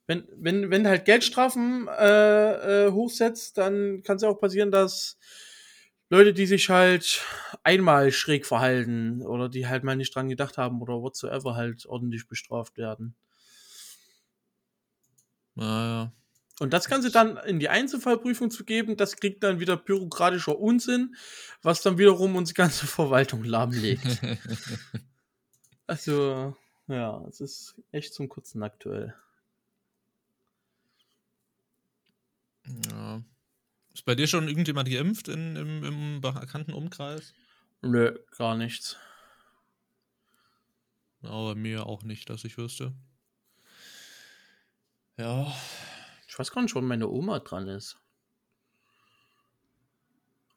wenn, 0.08 0.28
wenn, 0.38 0.72
wenn 0.72 0.88
halt 0.88 1.06
Geldstrafen 1.06 1.88
äh, 1.90 2.86
äh, 2.86 2.92
hochsetzt, 2.92 3.58
dann 3.58 4.02
kann 4.04 4.16
es 4.16 4.24
ja 4.24 4.30
auch 4.30 4.40
passieren, 4.40 4.72
dass 4.72 5.18
Leute, 6.10 6.34
die 6.34 6.46
sich 6.46 6.70
halt 6.70 7.22
einmal 7.64 8.12
schräg 8.14 8.46
verhalten 8.46 9.22
oder 9.22 9.50
die 9.50 9.68
halt 9.68 9.84
mal 9.84 9.98
nicht 9.98 10.16
dran 10.16 10.30
gedacht 10.30 10.58
haben 10.58 10.82
oder 10.82 11.02
whatsoever 11.02 11.56
halt 11.56 11.86
ordentlich 11.86 12.28
bestraft 12.28 12.78
werden. 12.78 13.16
Naja. 15.56 16.14
Und 16.60 16.74
das 16.74 16.88
Ganze 16.88 17.12
dann 17.12 17.38
in 17.38 17.60
die 17.60 17.70
Einzelfallprüfung 17.70 18.50
zu 18.50 18.64
geben, 18.64 18.96
das 18.96 19.18
kriegt 19.18 19.44
dann 19.44 19.60
wieder 19.60 19.76
bürokratischer 19.76 20.58
Unsinn, 20.58 21.16
was 21.62 21.82
dann 21.82 21.98
wiederum 21.98 22.36
unsere 22.36 22.56
ganze 22.56 22.88
Verwaltung 22.88 23.44
lahmlegt. 23.44 24.22
also, 25.88 26.56
ja, 26.88 27.24
es 27.28 27.42
ist 27.42 27.76
echt 27.92 28.14
zum 28.14 28.30
Kurzen 28.30 28.64
aktuell. 28.64 29.14
Ja. 32.90 33.24
Ist 33.94 34.06
bei 34.06 34.16
dir 34.16 34.28
schon 34.28 34.48
irgendjemand 34.48 34.90
geimpft 34.90 35.28
in, 35.28 35.56
im, 35.56 35.84
im 35.84 36.22
bekannten 36.22 36.74
Umkreis? 36.74 37.34
Nö, 37.82 38.18
gar 38.38 38.56
nichts. 38.56 38.98
Aber 41.22 41.56
mir 41.56 41.86
auch 41.86 42.04
nicht, 42.04 42.30
dass 42.30 42.44
ich 42.44 42.58
wüsste. 42.58 42.94
Ja. 45.18 45.54
Ich 46.28 46.38
weiß 46.38 46.52
gar 46.52 46.62
nicht, 46.62 46.76
wann 46.76 46.86
meine 46.86 47.10
Oma 47.10 47.40
dran 47.40 47.68
ist. 47.68 47.98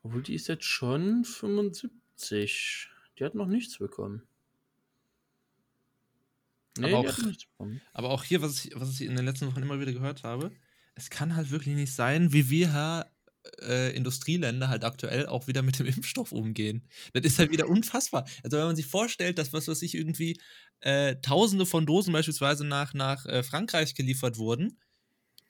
Obwohl 0.03 0.23
die 0.23 0.35
ist 0.35 0.49
jetzt 0.49 0.65
schon 0.65 1.25
75. 1.25 2.89
Die 3.19 3.25
hat 3.25 3.35
noch 3.35 3.47
nichts 3.47 3.79
bekommen. 3.79 4.27
Nee, 6.79 6.93
aber, 6.93 7.03
die 7.03 7.09
auch, 7.09 7.19
hat 7.19 7.27
nichts 7.27 7.47
bekommen. 7.47 7.81
aber 7.93 8.11
auch 8.11 8.25
hier, 8.25 8.43
was 8.43 8.65
ich, 8.65 8.73
was 8.75 9.01
ich 9.01 9.07
in 9.07 9.17
den 9.17 9.25
letzten 9.25 9.47
Wochen 9.47 9.63
immer 9.63 9.81
wieder 9.81 9.93
gehört 9.93 10.23
habe, 10.25 10.53
es 11.01 11.11
kann 11.11 11.35
halt 11.35 11.51
wirklich 11.51 11.75
nicht 11.75 11.95
sein, 11.95 12.33
wie 12.33 12.51
wir 12.51 13.07
äh, 13.63 13.97
Industrieländer 13.97 14.69
halt 14.69 14.85
aktuell 14.85 15.27
auch 15.27 15.47
wieder 15.47 15.63
mit 15.63 15.79
dem 15.79 15.87
Impfstoff 15.97 16.33
umgehen. 16.33 16.87
Das 17.15 17.25
ist 17.25 17.39
halt 17.39 17.51
wieder 17.51 17.69
unfassbar. 17.69 18.27
Also 18.45 18.59
wenn 18.59 18.67
man 18.67 18.77
sich 18.77 18.87
vorstellt, 18.87 19.39
dass 19.39 19.53
was 19.53 19.67
weiß 19.67 19.83
ich 19.83 19.95
irgendwie 19.95 20.39
äh, 20.81 21.17
Tausende 21.17 21.67
von 21.67 21.87
Dosen 21.87 22.13
beispielsweise 22.13 22.65
nach, 22.65 22.95
nach 22.95 23.25
äh, 23.27 23.43
Frankreich 23.43 23.95
geliefert 23.95 24.37
wurden, 24.37 24.79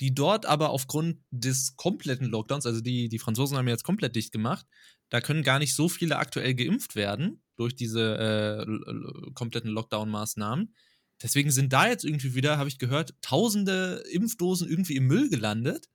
die 0.01 0.15
dort 0.15 0.47
aber 0.47 0.71
aufgrund 0.71 1.19
des 1.31 1.77
kompletten 1.77 2.27
Lockdowns, 2.27 2.65
also 2.65 2.81
die, 2.81 3.09
die 3.09 3.19
Franzosen 3.19 3.57
haben 3.57 3.69
jetzt 3.69 3.85
komplett 3.85 4.17
dicht 4.17 4.33
gemacht, 4.33 4.67
da 5.11 5.21
können 5.21 5.43
gar 5.43 5.59
nicht 5.59 5.75
so 5.75 5.89
viele 5.89 6.17
aktuell 6.17 6.55
geimpft 6.55 6.95
werden 6.95 7.43
durch 7.57 7.75
diese 7.75 8.67
äh, 8.67 9.33
kompletten 9.35 9.71
Lockdown-Maßnahmen. 9.71 10.75
Deswegen 11.22 11.50
sind 11.50 11.72
da 11.72 11.87
jetzt 11.88 12.04
irgendwie 12.04 12.35
wieder, 12.35 12.59
habe 12.59 12.68
ich 12.68 12.78
gehört, 12.78 13.14
tausende 13.20 14.02
Impfdosen 14.11 14.68
irgendwie 14.68 14.96
im 14.96 15.06
Müll 15.06 15.28
gelandet. 15.28 15.88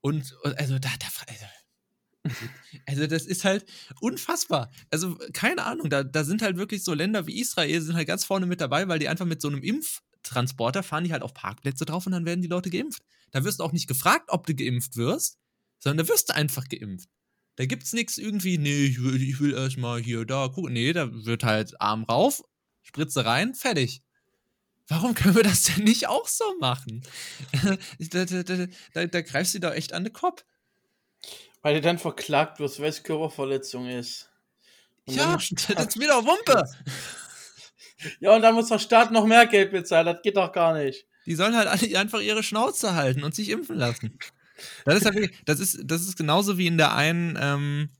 Und 0.00 0.36
also 0.42 0.78
da, 0.78 0.88
da 0.98 1.06
also, 1.28 1.46
also 2.86 3.06
das 3.06 3.26
ist 3.26 3.44
halt 3.44 3.64
unfassbar. 4.00 4.70
Also 4.90 5.16
keine 5.32 5.64
Ahnung, 5.64 5.90
da, 5.90 6.02
da 6.02 6.24
sind 6.24 6.42
halt 6.42 6.56
wirklich 6.56 6.82
so 6.82 6.92
Länder 6.94 7.26
wie 7.26 7.40
Israel 7.40 7.80
sind 7.80 7.94
halt 7.94 8.08
ganz 8.08 8.24
vorne 8.24 8.46
mit 8.46 8.60
dabei, 8.60 8.88
weil 8.88 8.98
die 8.98 9.08
einfach 9.08 9.26
mit 9.26 9.40
so 9.40 9.48
einem 9.48 9.62
Impftransporter 9.62 10.82
fahren 10.82 11.04
die 11.04 11.12
halt 11.12 11.22
auf 11.22 11.34
Parkplätze 11.34 11.84
drauf 11.84 12.06
und 12.06 12.12
dann 12.12 12.26
werden 12.26 12.42
die 12.42 12.48
Leute 12.48 12.70
geimpft. 12.70 13.02
Da 13.30 13.44
wirst 13.44 13.60
du 13.60 13.64
auch 13.64 13.72
nicht 13.72 13.86
gefragt, 13.86 14.24
ob 14.28 14.46
du 14.46 14.54
geimpft 14.54 14.96
wirst, 14.96 15.38
sondern 15.78 16.04
da 16.04 16.12
wirst 16.12 16.28
du 16.28 16.34
einfach 16.34 16.68
geimpft. 16.68 17.08
Da 17.56 17.66
gibt's 17.66 17.92
nichts 17.92 18.18
irgendwie, 18.18 18.58
nee, 18.58 18.86
ich 18.86 19.02
will, 19.02 19.22
ich 19.22 19.38
will 19.38 19.52
erstmal 19.52 20.00
hier, 20.00 20.24
da 20.24 20.48
gucken. 20.48 20.72
Nee, 20.72 20.92
da 20.92 21.12
wird 21.12 21.44
halt 21.44 21.80
Arm 21.80 22.04
rauf, 22.04 22.42
Spritze 22.82 23.24
rein, 23.24 23.54
fertig. 23.54 24.02
Warum 24.88 25.14
können 25.14 25.36
wir 25.36 25.42
das 25.42 25.62
denn 25.64 25.84
nicht 25.84 26.08
auch 26.08 26.26
so 26.26 26.44
machen? 26.60 27.02
da, 28.10 28.24
da, 28.24 28.42
da, 28.42 29.06
da, 29.06 29.20
greifst 29.22 29.54
du 29.54 29.60
da 29.60 29.72
echt 29.72 29.92
an 29.92 30.04
den 30.04 30.12
Kopf. 30.12 30.44
Weil 31.62 31.74
du 31.74 31.80
dann 31.80 31.98
verklagt 31.98 32.58
wirst, 32.58 32.80
weil 32.80 32.88
es 32.88 33.02
Körperverletzung 33.02 33.88
ist. 33.88 34.28
Und 35.06 35.14
ja, 35.14 35.36
das 35.50 35.50
ist 35.50 36.00
wieder 36.00 36.24
Wumpe. 36.24 36.64
Ja, 38.18 38.34
und 38.34 38.42
dann 38.42 38.54
muss 38.54 38.68
der 38.68 38.80
Staat 38.80 39.12
noch 39.12 39.26
mehr 39.26 39.46
Geld 39.46 39.70
bezahlen. 39.70 40.06
Das 40.06 40.22
geht 40.22 40.36
doch 40.36 40.52
gar 40.52 40.74
nicht. 40.74 41.06
Die 41.26 41.36
sollen 41.36 41.56
halt 41.56 41.68
alle 41.68 41.98
einfach 41.98 42.20
ihre 42.20 42.42
Schnauze 42.42 42.94
halten 42.94 43.22
und 43.22 43.34
sich 43.34 43.50
impfen 43.50 43.76
lassen. 43.76 44.18
Das 44.84 44.96
ist, 44.96 45.06
halt, 45.06 45.30
das 45.44 45.60
ist, 45.60 45.80
das 45.84 46.02
ist 46.02 46.16
genauso 46.16 46.58
wie 46.58 46.66
in 46.66 46.78
der 46.78 46.94
einen, 46.94 47.38
ähm, 47.40 47.90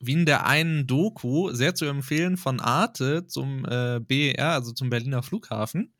wie 0.00 0.12
in 0.12 0.26
der 0.26 0.46
einen 0.46 0.88
Doku, 0.88 1.52
sehr 1.52 1.76
zu 1.76 1.84
empfehlen 1.84 2.36
von 2.36 2.58
Arte 2.58 3.26
zum 3.28 3.64
äh, 3.64 4.00
BER, 4.00 4.50
also 4.50 4.72
zum 4.72 4.90
Berliner 4.90 5.22
Flughafen 5.22 5.94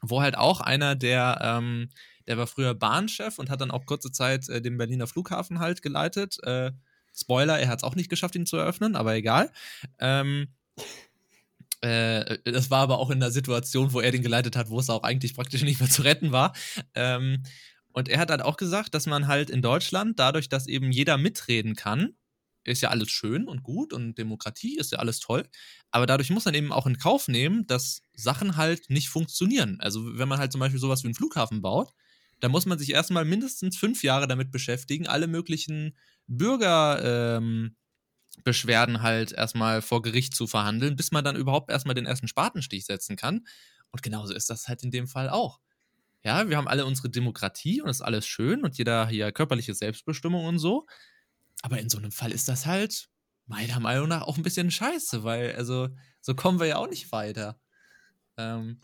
wo 0.00 0.20
halt 0.22 0.36
auch 0.36 0.60
einer, 0.60 0.94
der, 0.94 1.40
ähm, 1.42 1.88
der 2.26 2.38
war 2.38 2.46
früher 2.46 2.74
Bahnchef 2.74 3.38
und 3.38 3.50
hat 3.50 3.60
dann 3.60 3.70
auch 3.70 3.86
kurze 3.86 4.12
Zeit 4.12 4.48
äh, 4.48 4.60
den 4.60 4.76
Berliner 4.78 5.06
Flughafen 5.06 5.58
halt 5.60 5.82
geleitet. 5.82 6.38
Äh, 6.42 6.72
Spoiler, 7.14 7.58
er 7.58 7.68
hat 7.68 7.80
es 7.80 7.84
auch 7.84 7.96
nicht 7.96 8.10
geschafft, 8.10 8.36
ihn 8.36 8.46
zu 8.46 8.56
eröffnen, 8.56 8.94
aber 8.94 9.14
egal. 9.14 9.50
Ähm, 9.98 10.48
äh, 11.80 12.38
das 12.44 12.70
war 12.70 12.80
aber 12.80 12.98
auch 12.98 13.10
in 13.10 13.20
der 13.20 13.30
Situation, 13.30 13.92
wo 13.92 14.00
er 14.00 14.12
den 14.12 14.22
geleitet 14.22 14.56
hat, 14.56 14.70
wo 14.70 14.78
es 14.80 14.90
auch 14.90 15.02
eigentlich 15.02 15.34
praktisch 15.34 15.62
nicht 15.62 15.80
mehr 15.80 15.90
zu 15.90 16.02
retten 16.02 16.32
war. 16.32 16.52
Ähm, 16.94 17.42
und 17.92 18.08
er 18.08 18.20
hat 18.20 18.30
halt 18.30 18.42
auch 18.42 18.56
gesagt, 18.56 18.94
dass 18.94 19.06
man 19.06 19.26
halt 19.26 19.50
in 19.50 19.62
Deutschland, 19.62 20.18
dadurch, 20.18 20.48
dass 20.48 20.66
eben 20.66 20.92
jeder 20.92 21.16
mitreden 21.18 21.74
kann, 21.74 22.14
ist 22.68 22.80
ja 22.82 22.90
alles 22.90 23.10
schön 23.10 23.48
und 23.48 23.62
gut 23.62 23.92
und 23.92 24.16
Demokratie 24.16 24.76
ist 24.76 24.92
ja 24.92 24.98
alles 24.98 25.20
toll. 25.20 25.48
Aber 25.90 26.06
dadurch 26.06 26.30
muss 26.30 26.44
man 26.44 26.54
eben 26.54 26.72
auch 26.72 26.86
in 26.86 26.98
Kauf 26.98 27.28
nehmen, 27.28 27.66
dass 27.66 28.02
Sachen 28.14 28.56
halt 28.56 28.90
nicht 28.90 29.08
funktionieren. 29.08 29.80
Also 29.80 30.18
wenn 30.18 30.28
man 30.28 30.38
halt 30.38 30.52
zum 30.52 30.60
Beispiel 30.60 30.80
sowas 30.80 31.02
wie 31.02 31.08
einen 31.08 31.14
Flughafen 31.14 31.62
baut, 31.62 31.92
dann 32.40 32.50
muss 32.50 32.66
man 32.66 32.78
sich 32.78 32.90
erstmal 32.92 33.24
mindestens 33.24 33.76
fünf 33.76 34.02
Jahre 34.02 34.28
damit 34.28 34.50
beschäftigen, 34.50 35.06
alle 35.06 35.26
möglichen 35.26 35.96
Bürgerbeschwerden 36.28 37.74
ähm, 38.46 39.02
halt 39.02 39.32
erstmal 39.32 39.82
vor 39.82 40.02
Gericht 40.02 40.34
zu 40.34 40.46
verhandeln, 40.46 40.96
bis 40.96 41.10
man 41.10 41.24
dann 41.24 41.36
überhaupt 41.36 41.70
erstmal 41.70 41.94
den 41.94 42.06
ersten 42.06 42.28
Spatenstich 42.28 42.86
setzen 42.86 43.16
kann. 43.16 43.46
Und 43.90 44.02
genauso 44.02 44.34
ist 44.34 44.50
das 44.50 44.68
halt 44.68 44.82
in 44.82 44.90
dem 44.90 45.08
Fall 45.08 45.30
auch. 45.30 45.60
Ja, 46.24 46.48
wir 46.48 46.56
haben 46.56 46.68
alle 46.68 46.84
unsere 46.84 47.10
Demokratie 47.10 47.80
und 47.80 47.88
ist 47.88 48.02
alles 48.02 48.26
schön 48.26 48.64
und 48.64 48.76
jeder 48.76 49.06
hier 49.08 49.32
körperliche 49.32 49.74
Selbstbestimmung 49.74 50.44
und 50.46 50.58
so. 50.58 50.86
Aber 51.62 51.78
in 51.78 51.88
so 51.88 51.98
einem 51.98 52.12
Fall 52.12 52.32
ist 52.32 52.48
das 52.48 52.66
halt 52.66 53.08
meiner 53.46 53.80
Meinung 53.80 54.08
nach 54.08 54.22
auch 54.22 54.36
ein 54.36 54.42
bisschen 54.42 54.70
scheiße, 54.70 55.24
weil, 55.24 55.54
also, 55.56 55.88
so 56.20 56.34
kommen 56.34 56.60
wir 56.60 56.66
ja 56.66 56.76
auch 56.76 56.88
nicht 56.88 57.10
weiter. 57.12 57.58
Ähm, 58.36 58.80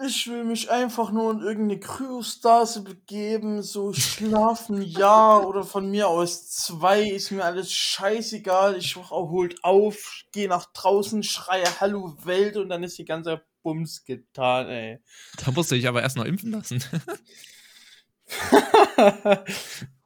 ich 0.00 0.28
will 0.28 0.44
mich 0.44 0.70
einfach 0.70 1.10
nur 1.10 1.32
in 1.32 1.40
irgendeine 1.40 1.80
Kryostase 1.80 2.82
begeben, 2.82 3.62
so 3.62 3.92
schlafen 3.92 4.80
ja 4.80 5.38
oder 5.38 5.64
von 5.64 5.90
mir 5.90 6.06
aus 6.06 6.48
zwei, 6.50 7.02
ist 7.02 7.32
mir 7.32 7.44
alles 7.44 7.72
scheißegal. 7.72 8.76
Ich 8.76 8.94
holt 8.94 9.64
auf, 9.64 10.22
gehe 10.30 10.48
nach 10.48 10.66
draußen, 10.72 11.24
schreie 11.24 11.80
Hallo 11.80 12.16
Welt 12.24 12.56
und 12.56 12.68
dann 12.68 12.84
ist 12.84 12.96
die 12.98 13.04
ganze 13.04 13.42
Bums 13.62 14.04
getan, 14.04 14.68
ey. 14.68 15.02
Da 15.44 15.50
musste 15.50 15.74
ich 15.74 15.88
aber 15.88 16.02
erst 16.02 16.16
noch 16.16 16.26
impfen 16.26 16.52
lassen. 16.52 16.84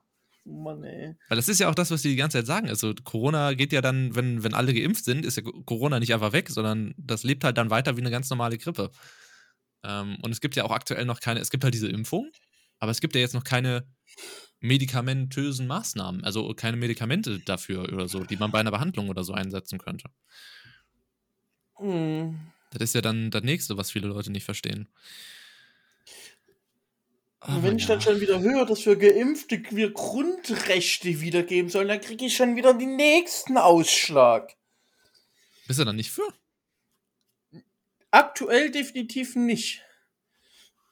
Mann, 0.53 0.83
ey. 0.85 1.17
Weil 1.29 1.37
das 1.37 1.49
ist 1.49 1.61
ja 1.61 1.69
auch 1.69 1.75
das, 1.75 1.91
was 1.91 2.03
die 2.03 2.11
die 2.11 2.17
ganze 2.17 2.38
Zeit 2.38 2.47
sagen. 2.47 2.69
Also 2.69 2.95
Corona 3.05 3.55
geht 3.55 3.73
ja 3.73 3.81
dann, 3.81 4.15
wenn, 4.15 4.43
wenn 4.43 4.55
alle 4.55 4.75
geimpft 4.75 5.05
sind, 5.05 5.25
ist 5.25 5.37
ja 5.37 5.43
Corona 5.65 6.01
nicht 6.01 6.12
einfach 6.12 6.33
weg, 6.33 6.51
sondern 6.51 6.95
das 6.97 7.25
lebt 7.25 7.45
halt 7.45 7.59
dann 7.59 7.71
weiter 7.71 7.97
wie 7.97 8.01
eine 8.01 8.11
ganz 8.11 8.29
normale 8.31 8.59
Grippe. 8.59 8.91
Ähm, 9.85 10.17
und 10.23 10.31
es 10.31 10.41
gibt 10.41 10.57
ja 10.57 10.65
auch 10.65 10.71
aktuell 10.71 11.05
noch 11.05 11.21
keine, 11.21 11.41
es 11.41 11.51
gibt 11.51 11.65
halt 11.65 11.75
diese 11.75 11.88
Impfung, 11.88 12.31
aber 12.79 12.91
es 12.91 13.01
gibt 13.01 13.15
ja 13.15 13.21
jetzt 13.21 13.35
noch 13.35 13.45
keine 13.45 13.87
medikamentösen 14.61 15.67
Maßnahmen, 15.67 16.25
also 16.25 16.53
keine 16.55 16.77
Medikamente 16.77 17.41
dafür 17.41 17.93
oder 17.93 18.09
so, 18.09 18.25
die 18.25 18.37
man 18.37 18.53
bei 18.53 18.61
einer 18.61 18.71
Behandlung 18.71 19.09
oder 19.09 19.25
so 19.25 19.33
einsetzen 19.33 19.79
könnte. 19.79 20.09
Mhm. 21.81 22.38
Das 22.71 22.83
ist 22.83 22.95
ja 22.95 23.01
dann 23.01 23.31
das 23.31 23.43
nächste, 23.43 23.77
was 23.77 23.91
viele 23.91 24.09
Leute 24.09 24.31
nicht 24.31 24.45
verstehen. 24.45 24.88
Und 27.47 27.65
wenn 27.65 27.77
ich 27.77 27.87
dann 27.87 28.01
schon 28.01 28.21
wieder 28.21 28.41
höre, 28.41 28.67
dass 28.67 28.87
wir 28.87 28.97
Geimpfte 28.97 29.61
wir 29.71 29.93
Grundrechte 29.93 31.21
wiedergeben 31.21 31.71
sollen, 31.71 31.89
dann 31.89 32.01
kriege 32.01 32.27
ich 32.27 32.37
schon 32.37 32.55
wieder 32.55 32.73
den 32.73 32.95
nächsten 32.95 33.57
Ausschlag. 33.57 34.55
Bist 35.67 35.81
du 35.81 35.85
dann 35.85 35.97
nicht 35.97 36.13
für? 36.13 36.29
Aktuell 38.13 38.71
definitiv 38.71 39.35
nicht. 39.35 39.83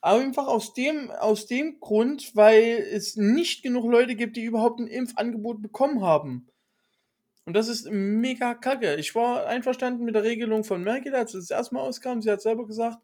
Einfach 0.01 0.47
aus 0.47 0.73
dem, 0.75 1.11
aus 1.11 1.47
dem 1.47 1.79
Grund, 1.79 2.35
weil 2.35 2.79
es 2.91 3.17
nicht 3.17 3.63
genug 3.63 3.85
Leute 3.85 4.17
gibt, 4.17 4.37
die 4.37 4.45
überhaupt 4.45 4.81
ein 4.81 4.89
Impfangebot 4.89 5.63
bekommen 5.63 6.03
haben. 6.03 6.49
Und 7.45 7.55
das 7.55 7.69
ist 7.69 7.89
mega 7.91 8.55
kacke. 8.55 8.97
Ich 8.97 9.15
war 9.15 9.47
einverstanden 9.47 10.05
mit 10.05 10.15
der 10.15 10.23
Regelung 10.23 10.65
von 10.65 10.83
Merkel, 10.83 11.15
als 11.15 11.35
es 11.35 11.51
erstmal 11.51 11.87
auskam. 11.87 12.23
Sie 12.23 12.31
hat 12.31 12.43
selber 12.43 12.67
gesagt, 12.67 12.99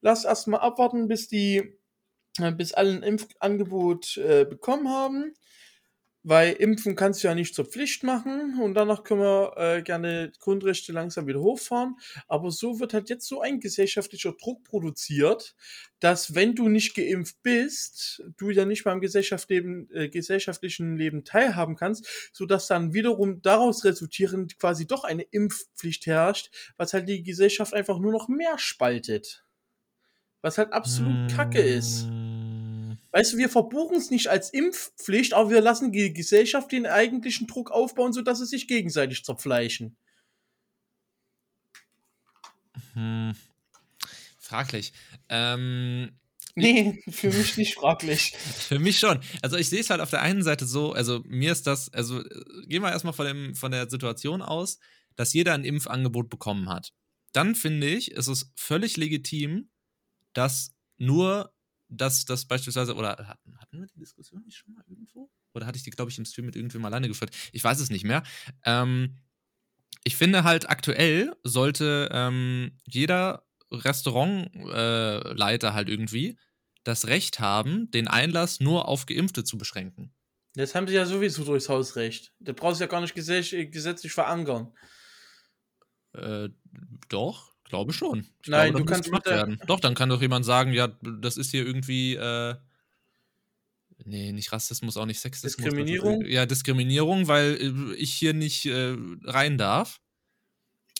lass 0.00 0.24
erstmal 0.24 0.60
abwarten, 0.60 1.08
bis 1.08 1.28
die 1.28 1.79
bis 2.56 2.72
alle 2.72 2.92
ein 2.92 3.02
Impfangebot 3.02 4.16
äh, 4.18 4.44
bekommen 4.44 4.88
haben. 4.88 5.34
Weil 6.22 6.52
Impfen 6.52 6.96
kannst 6.96 7.24
du 7.24 7.28
ja 7.28 7.34
nicht 7.34 7.54
zur 7.54 7.64
Pflicht 7.64 8.02
machen 8.04 8.60
und 8.60 8.74
danach 8.74 9.04
können 9.04 9.22
wir 9.22 9.54
äh, 9.56 9.82
gerne 9.82 10.32
Grundrechte 10.38 10.92
langsam 10.92 11.26
wieder 11.26 11.40
hochfahren. 11.40 11.96
Aber 12.28 12.50
so 12.50 12.78
wird 12.78 12.92
halt 12.92 13.08
jetzt 13.08 13.26
so 13.26 13.40
ein 13.40 13.58
gesellschaftlicher 13.58 14.34
Druck 14.34 14.62
produziert, 14.64 15.54
dass 15.98 16.34
wenn 16.34 16.54
du 16.54 16.68
nicht 16.68 16.94
geimpft 16.94 17.42
bist, 17.42 18.22
du 18.36 18.50
ja 18.50 18.66
nicht 18.66 18.84
beim 18.84 19.00
Gesellschaftsleben, 19.00 19.90
äh, 19.94 20.10
gesellschaftlichen 20.10 20.98
Leben 20.98 21.24
teilhaben 21.24 21.74
kannst, 21.74 22.06
sodass 22.34 22.66
dann 22.66 22.92
wiederum 22.92 23.40
daraus 23.40 23.86
resultierend 23.86 24.58
quasi 24.58 24.86
doch 24.86 25.04
eine 25.04 25.22
Impfpflicht 25.22 26.04
herrscht, 26.04 26.50
was 26.76 26.92
halt 26.92 27.08
die 27.08 27.22
Gesellschaft 27.22 27.72
einfach 27.72 27.98
nur 27.98 28.12
noch 28.12 28.28
mehr 28.28 28.58
spaltet. 28.58 29.42
Was 30.42 30.58
halt 30.58 30.72
absolut 30.72 31.30
kacke 31.30 31.60
ist. 31.60 32.06
Mm. 32.06 32.92
Weißt 33.12 33.32
du, 33.32 33.38
wir 33.38 33.48
verbuchen 33.48 33.96
es 33.96 34.10
nicht 34.10 34.28
als 34.28 34.50
Impfpflicht, 34.50 35.34
aber 35.34 35.50
wir 35.50 35.60
lassen 35.60 35.90
die 35.90 36.12
Gesellschaft 36.12 36.70
den 36.70 36.86
eigentlichen 36.86 37.46
Druck 37.46 37.70
aufbauen, 37.70 38.12
sodass 38.12 38.38
sie 38.38 38.46
sich 38.46 38.68
gegenseitig 38.68 39.24
zerfleischen. 39.24 39.96
Hm. 42.94 43.34
Fraglich. 44.38 44.92
Ähm, 45.28 46.10
nee, 46.54 47.02
für 47.10 47.30
mich 47.30 47.56
nicht 47.56 47.74
fraglich. 47.74 48.32
für 48.36 48.78
mich 48.78 48.98
schon. 48.98 49.20
Also 49.42 49.56
ich 49.56 49.68
sehe 49.68 49.80
es 49.80 49.90
halt 49.90 50.00
auf 50.00 50.10
der 50.10 50.22
einen 50.22 50.42
Seite 50.42 50.66
so, 50.66 50.92
also 50.92 51.20
mir 51.26 51.50
ist 51.50 51.66
das, 51.66 51.92
also 51.92 52.22
gehen 52.66 52.82
wir 52.82 52.92
erstmal 52.92 53.12
von, 53.12 53.26
dem, 53.26 53.54
von 53.56 53.72
der 53.72 53.90
Situation 53.90 54.40
aus, 54.40 54.78
dass 55.16 55.32
jeder 55.32 55.54
ein 55.54 55.64
Impfangebot 55.64 56.30
bekommen 56.30 56.68
hat. 56.68 56.92
Dann 57.32 57.54
finde 57.54 57.88
ich, 57.88 58.12
ist 58.12 58.28
es 58.28 58.52
völlig 58.56 58.96
legitim, 58.96 59.69
dass 60.32 60.74
nur, 60.98 61.52
dass 61.88 62.24
das 62.24 62.44
beispielsweise, 62.44 62.94
oder 62.94 63.16
hatten, 63.26 63.58
hatten 63.58 63.80
wir 63.80 63.86
die 63.86 63.98
Diskussion 63.98 64.42
nicht 64.44 64.56
schon 64.56 64.74
mal 64.74 64.84
irgendwo? 64.86 65.30
Oder 65.54 65.66
hatte 65.66 65.76
ich 65.76 65.82
die, 65.82 65.90
glaube 65.90 66.10
ich, 66.10 66.18
im 66.18 66.24
Stream 66.24 66.46
mit 66.46 66.56
irgendwem 66.56 66.84
alleine 66.84 67.08
geführt? 67.08 67.34
Ich 67.52 67.64
weiß 67.64 67.80
es 67.80 67.90
nicht 67.90 68.04
mehr. 68.04 68.22
Ähm, 68.64 69.16
ich 70.04 70.16
finde 70.16 70.44
halt 70.44 70.70
aktuell 70.70 71.34
sollte 71.42 72.08
ähm, 72.12 72.78
jeder 72.86 73.44
Restaurantleiter 73.70 75.68
äh, 75.68 75.72
halt 75.72 75.88
irgendwie 75.88 76.38
das 76.84 77.06
Recht 77.06 77.40
haben, 77.40 77.90
den 77.90 78.08
Einlass 78.08 78.60
nur 78.60 78.88
auf 78.88 79.06
Geimpfte 79.06 79.44
zu 79.44 79.58
beschränken. 79.58 80.14
Das 80.54 80.74
haben 80.74 80.88
sie 80.88 80.94
ja 80.94 81.06
sowieso 81.06 81.44
durchs 81.44 81.68
Hausrecht. 81.68 82.32
Da 82.40 82.52
brauchst 82.52 82.80
du 82.80 82.84
ja 82.84 82.90
gar 82.90 83.00
nicht 83.00 83.14
gesetzlich 83.14 84.12
verankern. 84.12 84.72
Äh, 86.12 86.48
doch, 87.08 87.52
glaube 87.70 87.92
schon. 87.92 88.26
Ich 88.42 88.48
Nein, 88.48 88.72
glaube, 88.72 88.84
du 88.84 88.92
kannst 88.92 89.04
gemacht 89.04 89.26
werden. 89.26 89.58
Doch, 89.66 89.80
dann 89.80 89.94
kann 89.94 90.08
doch 90.08 90.20
jemand 90.20 90.44
sagen, 90.44 90.72
ja, 90.72 90.88
das 90.88 91.36
ist 91.36 91.50
hier 91.50 91.64
irgendwie, 91.64 92.14
äh, 92.16 92.54
nee, 94.04 94.32
nicht 94.32 94.52
Rassismus, 94.52 94.96
auch 94.96 95.06
nicht 95.06 95.20
Sexismus. 95.20 95.56
Diskriminierung? 95.56 96.24
ja, 96.26 96.44
Diskriminierung, 96.46 97.28
weil 97.28 97.56
äh, 97.60 97.94
ich 97.94 98.12
hier 98.12 98.34
nicht 98.34 98.66
äh, 98.66 98.96
rein 99.24 99.56
darf. 99.56 100.00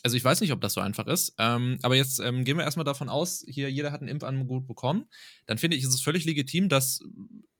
Also 0.03 0.17
ich 0.17 0.23
weiß 0.23 0.41
nicht, 0.41 0.51
ob 0.51 0.61
das 0.61 0.73
so 0.73 0.81
einfach 0.81 1.05
ist. 1.05 1.35
Ähm, 1.37 1.77
aber 1.83 1.95
jetzt 1.95 2.19
ähm, 2.19 2.43
gehen 2.43 2.57
wir 2.57 2.63
erstmal 2.63 2.85
davon 2.85 3.07
aus, 3.07 3.45
hier 3.47 3.71
jeder 3.71 3.91
hat 3.91 4.01
ein 4.01 4.07
Impfangebot 4.07 4.65
bekommen. 4.65 5.05
Dann 5.45 5.59
finde 5.59 5.77
ich, 5.77 5.83
ist 5.83 5.93
es 5.93 6.01
völlig 6.01 6.25
legitim, 6.25 6.69
dass 6.69 7.01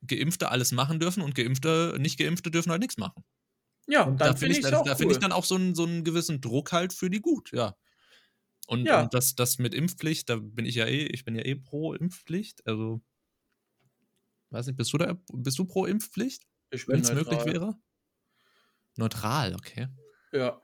Geimpfte 0.08 0.50
alles 0.50 0.71
machen 0.71 1.00
dürfen 1.00 1.21
und 1.21 1.36
Geimpfte, 1.36 1.95
nicht 2.00 2.17
Geimpfte 2.17 2.50
dürfen 2.50 2.71
halt 2.71 2.82
nichts 2.82 2.97
machen. 2.97 3.24
Ja, 3.88 4.04
und 4.04 4.19
dann 4.21 4.34
da 4.34 4.36
finde 4.36 4.54
ich 4.54 4.60
ich, 4.60 4.65
es 4.65 4.71
da, 4.71 4.78
auch 4.78 4.86
da 4.86 4.91
cool. 4.91 4.97
finde 4.97 5.13
ich 5.13 5.19
dann 5.19 5.32
auch 5.32 5.45
so 5.45 5.56
einen, 5.56 5.76
so 5.76 5.84
einen 5.84 6.04
gewissen 6.04 6.41
Druck 6.41 6.71
halt 6.71 6.93
für 6.93 7.10
die 7.10 7.19
gut, 7.19 7.52
ja. 7.52 7.76
Und, 8.72 8.86
Ja. 8.86 9.02
und 9.04 9.14
das, 9.14 9.36
das 9.36 9.60
mit 9.60 9.74
Impfpflicht, 9.74 10.30
da 10.30 10.38
bin 10.38 10.66
ich 10.66 10.76
ja 10.76 10.86
eh, 10.86 11.04
ich 11.08 11.26
bin 11.26 11.36
ja 11.36 11.44
eh 11.44 11.56
pro 11.56 11.94
Impfpflicht. 11.94 12.66
Also, 12.66 13.02
weiß 14.50 14.68
nicht, 14.68 14.78
bist 14.78 14.94
du 14.94 14.98
da, 14.98 15.20
bist 15.34 15.60
du 15.60 15.66
pro 15.66 15.86
Impfpflicht, 15.86 16.44
ich 16.72 16.88
wenn 16.88 17.02
es 17.02 17.12
möglich 17.12 17.44
wäre? 17.44 17.76
Neutral, 18.96 19.56
okay. 19.56 19.90
Ja. 20.32 20.62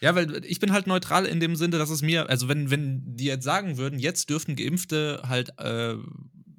Ja, 0.00 0.14
weil 0.14 0.44
ich 0.44 0.60
bin 0.60 0.72
halt 0.72 0.86
neutral 0.86 1.26
in 1.26 1.40
dem 1.40 1.56
Sinne, 1.56 1.78
dass 1.78 1.90
es 1.90 2.00
mir, 2.00 2.28
also 2.28 2.46
wenn, 2.46 2.70
wenn 2.70 3.16
die 3.16 3.24
jetzt 3.24 3.44
sagen 3.44 3.76
würden, 3.76 3.98
jetzt 3.98 4.30
dürften 4.30 4.54
Geimpfte 4.54 5.22
halt 5.24 5.58
äh, 5.58 5.96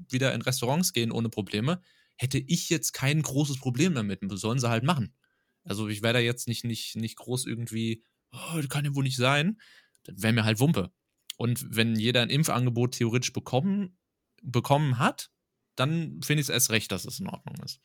wieder 0.10 0.34
in 0.34 0.42
Restaurants 0.42 0.92
gehen 0.92 1.12
ohne 1.14 1.30
Probleme, 1.30 1.82
hätte 2.18 2.40
ich 2.40 2.70
jetzt 2.70 2.92
kein 2.92 3.22
großes 3.22 3.58
Problem 3.58 3.96
damit. 3.96 4.20
Sollen 4.34 4.60
sie 4.60 4.70
halt 4.70 4.84
machen. 4.84 5.16
Also 5.64 5.88
ich 5.88 6.02
wäre 6.02 6.14
da 6.16 6.20
jetzt 6.20 6.50
nicht, 6.50 6.66
nicht, 6.66 6.98
nicht 6.98 7.16
groß 7.16 7.46
irgendwie, 7.46 8.04
oh, 8.34 8.58
das 8.58 8.68
kann 8.68 8.84
ja 8.84 8.94
wohl 8.96 9.06
nicht 9.06 9.16
sein. 9.18 9.62
Das 10.04 10.22
wäre 10.22 10.34
mir 10.34 10.44
halt 10.46 10.60
Wumpe. 10.60 10.92
Und 11.38 11.66
wenn 11.76 11.96
jeder 11.96 12.22
ein 12.22 12.30
Impfangebot 12.30 12.96
theoretisch 12.96 13.34
bekommen, 13.34 13.98
bekommen 14.42 15.00
hat, 15.00 15.32
dann 15.76 16.22
finde 16.22 16.42
ich 16.42 16.48
es 16.48 16.54
erst 16.54 16.72
recht, 16.72 16.92
dass 16.92 17.06
es 17.06 17.20
in 17.20 17.28
Ordnung 17.28 17.56
ist. 17.64 17.82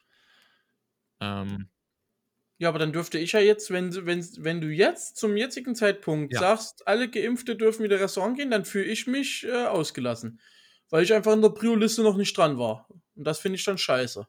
Ähm, 1.20 1.68
Ja, 2.58 2.68
aber 2.70 2.78
dann 2.80 2.92
dürfte 2.92 3.18
ich 3.18 3.32
ja 3.32 3.40
jetzt, 3.40 3.70
wenn, 3.70 3.94
wenn, 4.06 4.20
wenn 4.38 4.60
du 4.60 4.68
jetzt 4.68 5.16
zum 5.16 5.36
jetzigen 5.36 5.74
Zeitpunkt 5.76 6.32
Ja. 6.32 6.40
sagst, 6.40 6.86
alle 6.88 7.08
Geimpfte 7.08 7.56
dürfen 7.56 7.84
wieder 7.84 8.00
Restaurant 8.00 8.36
gehen, 8.36 8.50
dann 8.50 8.64
fühle 8.64 8.86
ich 8.86 9.06
mich 9.06 9.44
äh, 9.44 9.66
ausgelassen. 9.66 10.40
Weil 10.90 11.04
ich 11.04 11.12
einfach 11.14 11.32
in 11.34 11.42
der 11.42 11.50
Prio-Liste 11.50 12.02
noch 12.02 12.16
nicht 12.16 12.36
dran 12.36 12.58
war. 12.58 12.88
Und 13.14 13.24
das 13.24 13.38
finde 13.38 13.56
ich 13.56 13.64
dann 13.64 13.78
scheiße. 13.78 14.26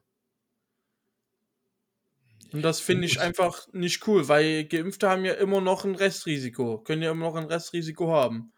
Und 2.52 2.62
das 2.64 2.80
finde 2.80 3.06
ich 3.06 3.20
einfach 3.20 3.68
nicht 3.74 4.08
cool, 4.08 4.28
weil 4.28 4.66
Geimpfte 4.66 5.10
haben 5.10 5.26
ja 5.26 5.34
immer 5.34 5.62
noch 5.62 5.86
ein 5.86 5.96
Restrisiko, 5.96 6.80
können 6.82 7.02
ja 7.04 7.12
immer 7.12 7.26
noch 7.28 7.36
ein 7.36 7.46
Restrisiko 7.46 8.12
haben. 8.12 8.52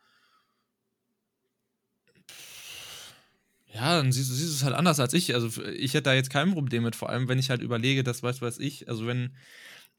Ja, 3.73 3.95
dann 3.97 4.11
siehst, 4.11 4.29
du- 4.29 4.33
siehst 4.33 4.51
du 4.51 4.55
es 4.55 4.63
halt 4.63 4.75
anders 4.75 4.99
als 4.99 5.13
ich. 5.13 5.33
Also 5.33 5.63
ich 5.63 5.93
hätte 5.93 6.03
da 6.03 6.13
jetzt 6.13 6.29
kein 6.29 6.51
Problem 6.51 6.83
mit, 6.83 6.95
vor 6.95 7.09
allem 7.09 7.27
wenn 7.29 7.39
ich 7.39 7.49
halt 7.49 7.61
überlege, 7.61 8.03
dass 8.03 8.21
weiß 8.21 8.41
weiß 8.41 8.59
ich, 8.59 8.89
also 8.89 9.07
wenn, 9.07 9.35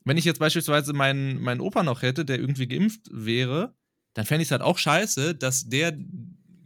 wenn 0.05 0.18
ich 0.18 0.24
jetzt 0.26 0.40
beispielsweise 0.40 0.92
meinen, 0.92 1.40
meinen 1.40 1.61
Opa 1.61 1.83
noch 1.83 2.02
hätte, 2.02 2.24
der 2.24 2.38
irgendwie 2.38 2.66
geimpft 2.68 3.09
wäre, 3.11 3.74
dann 4.14 4.26
fände 4.26 4.42
ich 4.42 4.48
es 4.48 4.52
halt 4.52 4.62
auch 4.62 4.76
scheiße, 4.78 5.35
dass 5.35 5.68
der 5.68 5.96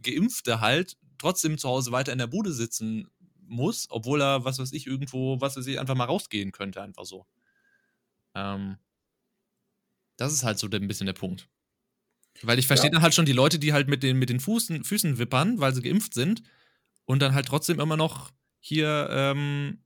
Geimpfte 0.03 0.59
halt 0.59 0.97
trotzdem 1.17 1.57
zu 1.57 1.69
Hause 1.69 1.91
weiter 1.91 2.11
in 2.11 2.17
der 2.19 2.27
Bude 2.27 2.51
sitzen 2.51 3.07
muss, 3.47 3.87
obwohl 3.89 4.21
er, 4.21 4.45
was 4.45 4.59
weiß 4.59 4.73
ich, 4.73 4.87
irgendwo, 4.87 5.39
was 5.41 5.57
weiß 5.57 5.67
ich, 5.67 5.79
einfach 5.79 5.95
mal 5.95 6.05
rausgehen 6.05 6.51
könnte, 6.51 6.81
einfach 6.81 7.05
so. 7.05 7.25
Ähm, 8.35 8.77
das 10.17 10.33
ist 10.33 10.43
halt 10.43 10.59
so 10.59 10.67
ein 10.67 10.87
bisschen 10.87 11.05
der 11.05 11.13
Punkt. 11.13 11.47
Weil 12.43 12.59
ich 12.59 12.67
verstehe 12.67 12.89
Ja. 12.89 12.93
dann 12.93 13.01
halt 13.01 13.13
schon 13.15 13.25
die 13.25 13.33
Leute, 13.33 13.59
die 13.59 13.73
halt 13.73 13.87
mit 13.87 14.03
den, 14.03 14.17
mit 14.19 14.29
den 14.29 14.39
Fußen, 14.39 14.83
Füßen 14.83 15.17
wippern, 15.17 15.59
weil 15.59 15.73
sie 15.73 15.81
geimpft 15.81 16.13
sind 16.13 16.43
und 17.05 17.21
dann 17.21 17.33
halt 17.33 17.47
trotzdem 17.47 17.79
immer 17.79 17.97
noch 17.97 18.31
hier 18.59 19.07
ähm, 19.11 19.83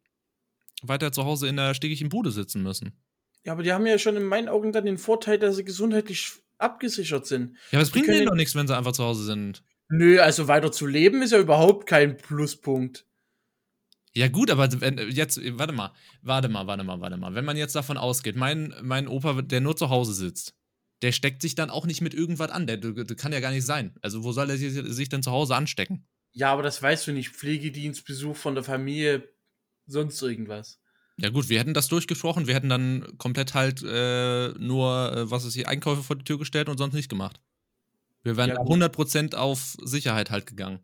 weiter 0.81 1.11
zu 1.11 1.23
Hause 1.23 1.47
in 1.47 1.57
der 1.57 1.73
stickigen 1.73 2.09
Bude 2.09 2.31
sitzen 2.31 2.63
müssen. 2.63 2.97
Ja, 3.45 3.53
aber 3.53 3.63
die 3.63 3.71
haben 3.71 3.85
ja 3.85 3.97
schon 3.97 4.17
in 4.17 4.25
meinen 4.25 4.49
Augen 4.49 4.71
dann 4.71 4.85
den 4.85 4.97
Vorteil, 4.97 5.39
dass 5.39 5.55
sie 5.55 5.63
gesundheitlich 5.63 6.31
abgesichert 6.57 7.25
sind. 7.25 7.57
Ja, 7.71 7.79
aber 7.79 7.83
es 7.83 7.91
bringt 7.91 8.07
denen 8.07 8.25
doch 8.27 8.35
nichts, 8.35 8.53
wenn 8.55 8.67
sie 8.67 8.75
einfach 8.77 8.91
zu 8.91 9.03
Hause 9.03 9.23
sind. 9.23 9.63
Nö, 9.89 10.19
also 10.19 10.47
weiter 10.47 10.71
zu 10.71 10.85
leben 10.87 11.21
ist 11.21 11.31
ja 11.31 11.39
überhaupt 11.39 11.87
kein 11.87 12.17
Pluspunkt. 12.17 13.05
Ja, 14.13 14.27
gut, 14.27 14.51
aber 14.51 14.69
wenn, 14.81 14.97
jetzt, 15.09 15.39
warte 15.57 15.73
mal, 15.73 15.93
warte 16.21 16.49
mal, 16.49 16.67
warte 16.67 16.83
mal, 16.83 16.99
warte 16.99 17.17
mal. 17.17 17.33
Wenn 17.33 17.45
man 17.45 17.55
jetzt 17.55 17.75
davon 17.75 17.97
ausgeht, 17.97 18.35
mein, 18.35 18.73
mein 18.81 19.07
Opa, 19.07 19.41
der 19.41 19.61
nur 19.61 19.77
zu 19.77 19.89
Hause 19.89 20.13
sitzt, 20.13 20.53
der 21.01 21.13
steckt 21.13 21.41
sich 21.41 21.55
dann 21.55 21.69
auch 21.69 21.85
nicht 21.85 22.01
mit 22.01 22.13
irgendwas 22.13 22.51
an. 22.51 22.67
Der, 22.67 22.77
der, 22.77 23.15
kann 23.15 23.31
ja 23.31 23.39
gar 23.39 23.51
nicht 23.51 23.65
sein. 23.65 23.95
Also, 24.01 24.23
wo 24.23 24.33
soll 24.33 24.49
er 24.49 24.57
sich, 24.57 24.73
sich 24.73 25.09
denn 25.09 25.23
zu 25.23 25.31
Hause 25.31 25.55
anstecken? 25.55 26.05
Ja, 26.33 26.51
aber 26.51 26.63
das 26.63 26.81
weißt 26.81 27.07
du 27.07 27.13
nicht. 27.13 27.29
Pflegedienstbesuch 27.29 28.35
von 28.35 28.55
der 28.55 28.63
Familie, 28.63 29.27
sonst 29.85 30.21
irgendwas. 30.21 30.81
Ja, 31.17 31.29
gut, 31.29 31.49
wir 31.49 31.59
hätten 31.59 31.73
das 31.73 31.87
durchgesprochen. 31.87 32.47
Wir 32.47 32.55
hätten 32.55 32.69
dann 32.69 33.17
komplett 33.17 33.53
halt 33.53 33.83
äh, 33.83 34.49
nur, 34.59 35.13
äh, 35.13 35.31
was 35.31 35.45
ist 35.45 35.53
hier, 35.53 35.69
Einkäufe 35.69 36.03
vor 36.03 36.15
die 36.15 36.23
Tür 36.23 36.37
gestellt 36.37 36.67
und 36.67 36.77
sonst 36.77 36.93
nicht 36.93 37.09
gemacht. 37.09 37.39
Wir 38.23 38.37
wären 38.37 38.49
Ja, 38.49 38.55
gut. 38.55 38.81
100% 38.81 39.35
auf 39.35 39.77
Sicherheit 39.81 40.31
halt 40.31 40.45
gegangen. 40.45 40.79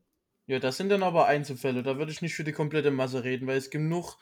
Ja, 0.48 0.60
das 0.60 0.78
sind 0.78 0.90
dann 0.90 1.04
aber 1.04 1.28
Einzelfälle. 1.28 1.84
Da 1.84 1.98
würde 1.98 2.12
ich 2.12 2.22
nicht 2.22 2.34
für 2.34 2.46
die 2.46 2.54
komplette 2.54 2.90
Masse 2.90 3.26
reden, 3.26 3.48
weil 3.48 3.58
es 3.58 3.70
genug, 3.70 4.18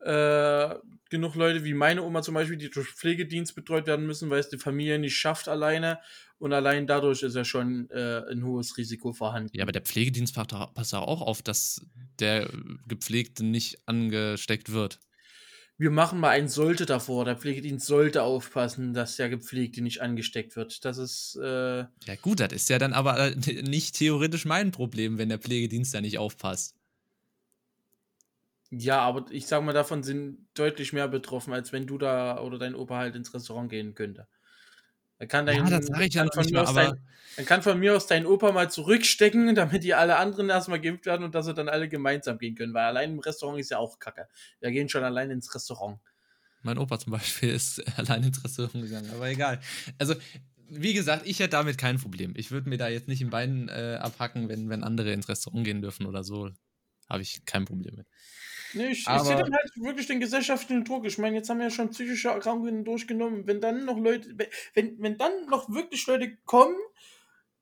äh, 0.00 0.74
genug 1.08 1.34
Leute 1.34 1.64
wie 1.64 1.72
meine 1.72 2.02
Oma 2.02 2.20
zum 2.20 2.34
Beispiel, 2.34 2.58
die 2.58 2.68
durch 2.68 2.88
Pflegedienst 2.88 3.54
betreut 3.54 3.86
werden 3.86 4.06
müssen, 4.06 4.28
weil 4.28 4.40
es 4.40 4.50
die 4.50 4.58
Familie 4.58 4.98
nicht 4.98 5.16
schafft 5.16 5.48
alleine. 5.48 5.98
Und 6.38 6.52
allein 6.52 6.86
dadurch 6.86 7.22
ist 7.22 7.34
ja 7.34 7.44
schon 7.44 7.88
äh, 7.90 8.22
ein 8.30 8.44
hohes 8.44 8.76
Risiko 8.76 9.12
vorhanden. 9.12 9.50
Ja, 9.54 9.64
aber 9.64 9.72
der 9.72 9.82
Pflegedienst 9.82 10.34
passt 10.34 10.94
auch 10.94 11.22
auf, 11.22 11.40
dass 11.40 11.86
der 12.18 12.50
Gepflegte 12.86 13.44
nicht 13.44 13.78
angesteckt 13.86 14.72
wird. 14.72 15.00
Wir 15.80 15.90
machen 15.90 16.20
mal 16.20 16.28
ein 16.28 16.46
Sollte 16.50 16.84
davor. 16.84 17.24
Der 17.24 17.38
Pflegedienst 17.38 17.86
sollte 17.86 18.22
aufpassen, 18.22 18.92
dass 18.92 19.16
der 19.16 19.30
Gepflegte 19.30 19.80
nicht 19.80 20.02
angesteckt 20.02 20.54
wird. 20.54 20.84
Das 20.84 20.98
ist, 20.98 21.36
äh, 21.36 21.86
Ja, 22.04 22.16
gut, 22.20 22.40
das 22.40 22.52
ist 22.52 22.68
ja 22.68 22.78
dann 22.78 22.92
aber 22.92 23.18
äh, 23.18 23.34
nicht 23.62 23.96
theoretisch 23.96 24.44
mein 24.44 24.72
Problem, 24.72 25.16
wenn 25.16 25.30
der 25.30 25.38
Pflegedienst 25.38 25.94
da 25.94 26.02
nicht 26.02 26.18
aufpasst. 26.18 26.76
ja, 28.70 29.00
aber 29.00 29.30
ich 29.30 29.46
sag 29.46 29.62
mal, 29.64 29.72
davon 29.72 30.02
sind 30.02 30.46
deutlich 30.54 30.92
mehr 30.92 31.08
betroffen, 31.08 31.52
als 31.52 31.72
wenn 31.72 31.86
du 31.86 31.98
da 31.98 32.40
oder 32.40 32.58
dein 32.58 32.74
Opa 32.74 32.98
halt 32.98 33.16
ins 33.16 33.34
Restaurant 33.34 33.70
gehen 33.70 33.94
könnte. 33.94 34.28
Er 35.20 35.26
kann 35.26 35.44
dein, 35.44 35.58
Ja, 35.58 35.78
das 35.78 35.86
sag 35.86 36.00
ich 36.00 36.14
noch 36.14 36.32
von 36.32 36.46
mir 36.46 36.62
aus 36.62 36.74
dein, 36.74 36.98
dann 37.36 37.44
kann 37.44 37.62
von 37.62 37.78
mir 37.78 37.94
aus 37.94 38.06
dein 38.06 38.24
Opa 38.24 38.52
mal 38.52 38.70
zurückstecken, 38.70 39.54
damit 39.54 39.84
die 39.84 39.92
alle 39.92 40.16
anderen 40.16 40.48
erstmal 40.48 40.80
geimpft 40.80 41.04
werden 41.04 41.24
und 41.24 41.34
dass 41.34 41.44
sie 41.44 41.52
dann 41.52 41.68
alle 41.68 41.90
gemeinsam 41.90 42.38
gehen 42.38 42.54
können. 42.54 42.72
Weil 42.72 42.84
allein 42.84 43.12
im 43.12 43.18
Restaurant 43.18 43.60
ist 43.60 43.70
ja 43.70 43.76
auch 43.76 43.98
kacke. 43.98 44.26
Wir 44.60 44.70
gehen 44.70 44.88
schon 44.88 45.04
allein 45.04 45.30
ins 45.30 45.54
Restaurant. 45.54 46.00
mein 46.62 46.78
Opa 46.78 46.98
zum 46.98 47.12
Beispiel 47.12 47.50
ist 47.54 47.86
allein 47.98 48.24
ins 48.24 48.42
Restaurant 48.42 48.82
gegangen, 48.82 49.10
aber 49.10 49.28
egal. 49.28 49.60
Also, 49.98 50.14
wie 50.70 50.94
gesagt, 50.94 51.26
ich 51.26 51.38
hätte 51.38 51.50
damit 51.50 51.76
kein 51.76 51.98
Problem. 51.98 52.32
Ich 52.34 52.50
würde 52.50 52.70
mir 52.70 52.78
da 52.78 52.88
jetzt 52.88 53.08
nicht 53.08 53.20
im 53.20 53.28
Bein 53.28 53.68
äh, 53.68 53.98
abhacken, 54.00 54.48
wenn, 54.48 54.70
wenn 54.70 54.82
andere 54.84 55.12
ins 55.12 55.28
Restaurant 55.28 55.64
gehen 55.64 55.82
dürfen 55.82 56.06
oder 56.06 56.24
so. 56.24 56.48
Habe 57.10 57.22
ich 57.22 57.44
kein 57.44 57.66
Problem 57.66 57.96
mit. 57.96 58.06
Nee, 58.74 58.88
ich, 58.88 59.00
ich 59.00 59.08
Aber- 59.08 59.24
sehe 59.24 59.36
dann 59.36 59.52
halt 59.52 59.70
wirklich 59.76 60.06
den 60.06 60.20
gesellschaftlichen 60.20 60.84
Druck. 60.84 61.04
Ich 61.06 61.18
meine, 61.18 61.36
jetzt 61.36 61.48
haben 61.50 61.58
wir 61.58 61.64
ja 61.66 61.70
schon 61.70 61.90
psychische 61.90 62.28
Erkrankungen 62.28 62.84
durchgenommen. 62.84 63.46
Wenn 63.46 63.60
dann 63.60 63.84
noch 63.84 63.98
Leute, 63.98 64.34
wenn, 64.74 65.00
wenn 65.02 65.18
dann 65.18 65.46
noch 65.46 65.68
wirklich 65.70 66.06
Leute 66.06 66.36
kommen 66.44 66.76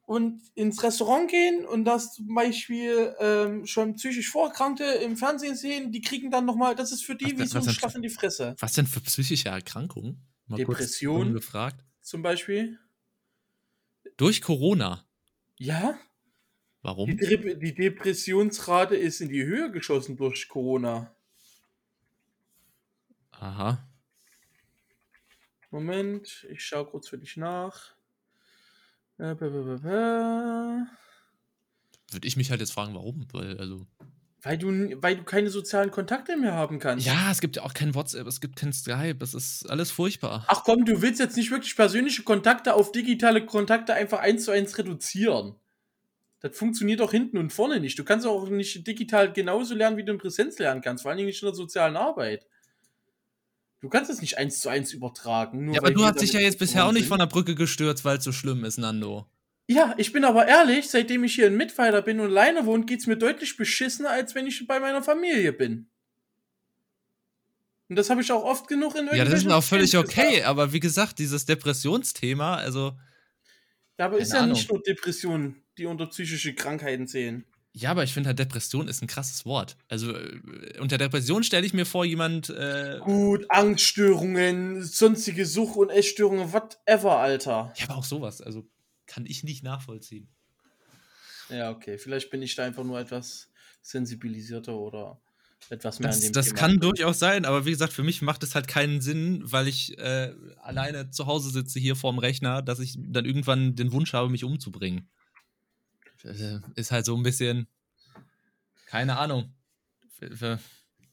und 0.03 0.41
ins 0.55 0.83
Restaurant 0.83 1.31
gehen 1.31 1.65
und 1.67 1.85
das 1.85 2.15
zum 2.15 2.35
Beispiel 2.35 3.15
ähm, 3.21 3.67
schon 3.67 3.95
psychisch 3.95 4.31
Vorerkrankte 4.31 4.85
im 4.85 5.17
Fernsehen 5.17 5.55
sehen, 5.57 5.93
die 5.93 6.01
kriegen 6.01 6.31
dann 6.31 6.45
nochmal, 6.47 6.75
das 6.75 6.93
ist 6.93 7.05
für 7.05 7.15
die 7.15 7.33
Was 7.39 7.41
wie 7.41 7.47
so 7.47 7.59
ein 7.59 7.69
Schlag 7.75 7.91
für- 7.93 7.99
in 7.99 8.03
die 8.03 8.09
Fresse. 8.09 8.55
Was 8.59 8.73
denn 8.73 8.87
für 8.87 9.01
psychische 9.01 9.49
Erkrankungen? 9.51 10.27
Mal 10.47 10.57
Depression. 10.57 11.35
gefragt. 11.35 11.85
Zum 12.01 12.23
Beispiel. 12.23 12.79
Durch 14.17 14.41
Corona. 14.41 15.05
Ja, 15.59 15.99
die, 16.83 16.87
Warum? 16.87 17.11
Dep- 17.11 17.59
die 17.59 17.75
Depressionsrate 17.75 18.97
ist 18.97 19.21
in 19.21 19.29
die 19.29 19.45
Höhe 19.45 19.71
geschossen 19.71 20.17
durch 20.17 20.49
Corona. 20.49 21.15
Aha. 23.33 23.85
Moment, 25.71 26.47
ich 26.51 26.65
schaue 26.65 26.87
kurz 26.87 27.09
für 27.09 27.19
dich 27.19 27.37
nach. 27.37 27.93
Äh. 29.19 29.35
Würde 32.11 32.27
ich 32.27 32.37
mich 32.37 32.51
halt 32.51 32.61
jetzt 32.61 32.73
fragen, 32.73 32.95
warum? 32.95 33.27
Weil, 33.33 33.59
also. 33.59 33.87
Weil 34.41 34.57
du, 34.57 34.69
weil 35.03 35.17
du 35.17 35.25
keine 35.25 35.51
sozialen 35.51 35.91
Kontakte 35.91 36.37
mehr 36.37 36.55
haben 36.55 36.79
kannst. 36.79 37.05
Ja, 37.05 37.31
es 37.31 37.41
gibt 37.41 37.57
ja 37.57 37.65
auch 37.65 37.75
kein 37.75 37.95
WhatsApp, 37.95 38.27
es 38.29 38.41
gibt 38.41 38.57
kein 38.57 38.73
Skype, 38.73 39.19
es 39.21 39.35
ist 39.35 39.69
alles 39.69 39.91
furchtbar. 39.91 40.45
Ach 40.47 40.63
komm, 40.63 40.85
du 40.85 41.03
willst 41.03 41.19
jetzt 41.21 41.37
nicht 41.37 41.51
wirklich 41.51 41.75
persönliche 41.75 42.23
Kontakte 42.23 42.75
auf 42.75 42.93
digitale 42.93 43.45
Kontakte 43.45 43.95
einfach 43.95 44.21
eins 44.21 44.45
zu 44.45 44.53
eins 44.53 44.79
reduzieren. 44.79 45.57
Das 46.41 46.57
funktioniert 46.57 47.01
auch 47.01 47.11
hinten 47.11 47.37
und 47.37 47.53
vorne 47.53 47.81
nicht. 47.81 47.99
Du 47.99 48.05
kannst 48.05 48.27
auch 48.27 48.49
nicht 48.49 48.87
digital 48.87 49.33
genauso 49.33 49.75
lernen, 49.75 49.97
wie 49.97 50.05
du 50.05 50.13
in 50.13 50.19
Präsenz 50.19 50.59
lernen 50.59 50.81
kannst, 50.81 51.03
vor 51.03 51.11
allen 51.11 51.19
Dingen 51.19 51.27
nicht 51.27 51.43
in 51.43 51.47
der 51.47 51.55
sozialen 51.55 51.97
Arbeit. 51.97 52.47
Du 53.81 53.89
kannst 53.89 54.11
es 54.11 54.21
nicht 54.21 54.39
eins 54.39 54.61
zu 54.61 54.69
eins 54.69 54.93
übertragen. 54.93 55.73
ja, 55.73 55.81
aber 55.81 55.91
du 55.91 56.05
hast 56.05 56.21
dich 56.21 56.33
ja 56.33 56.41
jetzt 56.41 56.59
bisher 56.59 56.85
auch 56.85 56.93
nicht 56.93 57.07
von 57.07 57.19
der 57.19 57.27
Brücke 57.27 57.55
gestürzt, 57.55 58.05
weil 58.05 58.19
es 58.19 58.25
so 58.25 58.33
schlimm 58.33 58.65
ist, 58.65 58.79
Nando. 58.79 59.27
Ja, 59.69 59.95
ich 59.99 60.13
bin 60.13 60.25
aber 60.25 60.47
ehrlich, 60.47 60.89
seitdem 60.89 61.25
ich 61.25 61.35
hier 61.35 61.49
in 61.49 61.57
Mittweiler 61.57 62.03
bin 62.03 62.21
und 62.21 62.31
alleine 62.31 62.67
wohne, 62.67 62.87
geht's 62.87 63.07
mir 63.07 63.17
deutlich 63.17 63.57
beschissener, 63.57 64.11
als 64.11 64.35
wenn 64.35 64.47
ich 64.47 64.67
bei 64.67 64.81
meiner 64.81 65.03
Familie 65.03 65.53
bin. 65.53 65.89
Und 67.89 67.97
das 67.97 68.11
habe 68.11 68.21
ich 68.21 68.33
auch 68.33 68.45
oft 68.45 68.69
genug 68.69 68.95
in 68.97 69.09
Ja, 69.13 69.25
das 69.25 69.43
ist 69.43 69.51
auch 69.51 69.63
völlig 69.63 69.97
okay, 69.97 70.43
aber 70.43 70.73
wie 70.73 70.81
gesagt, 70.81 71.19
dieses 71.19 71.47
Depressionsthema, 71.47 72.57
also. 72.57 72.93
Ja, 73.99 74.07
aber 74.07 74.19
ist 74.19 74.33
ja 74.33 74.39
Ahnung. 74.41 74.53
nicht 74.53 74.71
nur 74.71 74.81
Depressionen, 74.83 75.63
die 75.77 75.87
unter 75.87 76.07
psychische 76.07 76.55
Krankheiten 76.55 77.07
zählen. 77.07 77.45
Ja, 77.73 77.91
aber 77.91 78.03
ich 78.03 78.13
finde 78.13 78.29
halt, 78.29 78.39
Depression 78.39 78.89
ist 78.89 79.03
ein 79.03 79.07
krasses 79.09 79.45
Wort. 79.45 79.77
Also 79.89 80.17
äh, 80.17 80.79
unter 80.81 80.99
Depression 80.99 81.45
stelle 81.45 81.67
ich 81.67 81.75
mir 81.75 81.85
vor, 81.85 82.05
jemand. 82.05 82.51
Äh, 82.51 82.99
Gut, 83.01 83.45
Angststörungen, 83.51 84.83
sonstige 84.83 85.47
Such- 85.47 85.77
und 85.77 85.91
Essstörungen, 85.91 86.53
whatever, 86.53 87.19
Alter. 87.19 87.73
Ja, 87.77 87.89
aber 87.89 87.97
auch 87.99 88.05
sowas, 88.05 88.41
also 88.41 88.67
kann 89.07 89.27
ich 89.27 89.45
nicht 89.45 89.63
nachvollziehen. 89.63 90.29
Ja, 91.51 91.71
okay. 91.71 91.99
Vielleicht 91.99 92.31
bin 92.31 92.43
ich 92.43 92.55
da 92.55 92.65
einfach 92.65 92.85
nur 92.85 92.99
etwas 92.99 93.51
sensibilisierter 93.83 94.77
oder 94.77 95.21
etwas 95.71 95.99
mehr 95.99 96.09
das, 96.09 96.17
an 96.19 96.23
dem 96.23 96.33
Das 96.33 96.47
Thema. 96.47 96.59
kann 96.59 96.81
durchaus 96.81 97.19
sein, 97.19 97.45
aber 97.45 97.67
wie 97.67 97.71
gesagt, 97.71 97.93
für 97.93 98.03
mich 98.03 98.23
macht 98.23 98.43
es 98.43 98.55
halt 98.55 98.69
keinen 98.69 99.01
Sinn, 99.01 99.43
weil 99.45 99.69
ich 99.69 99.99
äh, 99.99 100.35
alleine 100.63 101.11
zu 101.11 101.27
Hause 101.27 101.51
sitze 101.51 101.79
hier 101.79 101.97
vorm 101.97 102.19
Rechner, 102.19 102.63
dass 102.63 102.79
ich 102.79 102.97
dann 102.99 103.25
irgendwann 103.25 103.75
den 103.75 103.93
Wunsch 103.93 104.13
habe, 104.13 104.31
mich 104.31 104.45
umzubringen. 104.45 105.09
Ist 106.75 106.91
halt 106.91 107.05
so 107.05 107.17
ein 107.17 107.23
bisschen, 107.23 107.69
keine 108.87 109.19
Ahnung. 109.19 109.55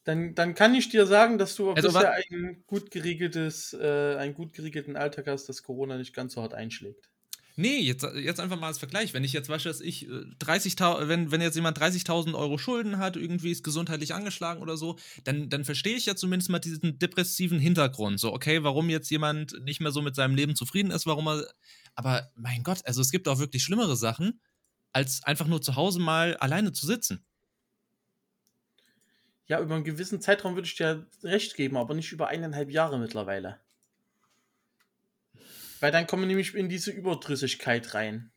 Dann, 0.03 0.35
dann 0.35 0.55
kann 0.55 0.75
ich 0.75 0.89
dir 0.89 1.05
sagen, 1.07 1.37
dass 1.37 1.55
du 1.55 1.71
also, 1.71 1.89
bisher 1.89 2.13
ein 2.13 2.63
gut 2.67 2.91
geregeltes, 2.91 3.73
äh, 3.73 4.15
einen 4.17 4.33
gut 4.33 4.53
geregelten 4.53 4.95
Alltag 4.95 5.27
hast, 5.27 5.49
dass 5.49 5.63
Corona 5.63 5.97
nicht 5.97 6.13
ganz 6.13 6.33
so 6.33 6.41
hart 6.41 6.53
einschlägt. 6.53 7.09
Nee, 7.57 7.79
jetzt, 7.79 8.03
jetzt 8.15 8.41
einfach 8.41 8.59
mal 8.59 8.67
als 8.67 8.79
Vergleich. 8.79 9.13
Wenn 9.13 9.23
ich 9.23 9.31
jetzt 9.31 9.47
wasche, 9.47 9.69
dass 9.69 9.79
ich 9.79 10.07
30.000, 10.07 11.03
äh, 11.03 11.07
wenn, 11.07 11.31
wenn 11.31 11.39
jetzt 11.39 11.55
jemand 11.55 11.79
30.000 11.79 12.33
Euro 12.33 12.57
Schulden 12.57 12.97
hat, 12.97 13.15
irgendwie 13.15 13.51
ist 13.51 13.63
gesundheitlich 13.63 14.13
angeschlagen 14.13 14.61
oder 14.61 14.75
so, 14.75 14.97
dann, 15.23 15.49
dann 15.49 15.63
verstehe 15.63 15.95
ich 15.95 16.05
ja 16.05 16.17
zumindest 16.17 16.49
mal 16.49 16.59
diesen 16.59 16.99
depressiven 16.99 17.59
Hintergrund. 17.59 18.19
So, 18.19 18.33
okay, 18.33 18.63
warum 18.63 18.89
jetzt 18.89 19.09
jemand 19.09 19.63
nicht 19.63 19.79
mehr 19.79 19.91
so 19.91 20.01
mit 20.01 20.15
seinem 20.15 20.35
Leben 20.35 20.55
zufrieden 20.55 20.91
ist, 20.91 21.05
warum 21.05 21.27
er. 21.29 21.47
Aber 21.95 22.29
mein 22.35 22.61
Gott, 22.63 22.79
also 22.85 22.99
es 22.99 23.11
gibt 23.11 23.27
auch 23.29 23.39
wirklich 23.39 23.63
schlimmere 23.63 23.95
Sachen, 23.95 24.41
als 24.91 25.23
einfach 25.23 25.47
nur 25.47 25.61
zu 25.61 25.77
Hause 25.77 25.99
mal 25.99 26.35
alleine 26.37 26.73
zu 26.73 26.85
sitzen. 26.85 27.25
Ja, 29.47 29.61
über 29.61 29.75
einen 29.75 29.83
gewissen 29.85 30.19
Zeitraum 30.19 30.55
würde 30.55 30.67
ich 30.67 30.75
dir 30.75 31.07
recht 31.23 31.55
geben, 31.55 31.77
aber 31.77 31.93
nicht 31.93 32.11
über 32.11 32.27
eineinhalb 32.27 32.69
Jahre 32.69 32.99
mittlerweile. 32.99 33.59
Weil 35.85 35.91
dann 35.91 36.07
kommen 36.07 36.23
wir 36.23 36.27
nämlich 36.27 36.55
in 36.55 36.67
diese 36.67 36.89
Überdrüssigkeit 36.89 37.93
rein. 37.93 38.31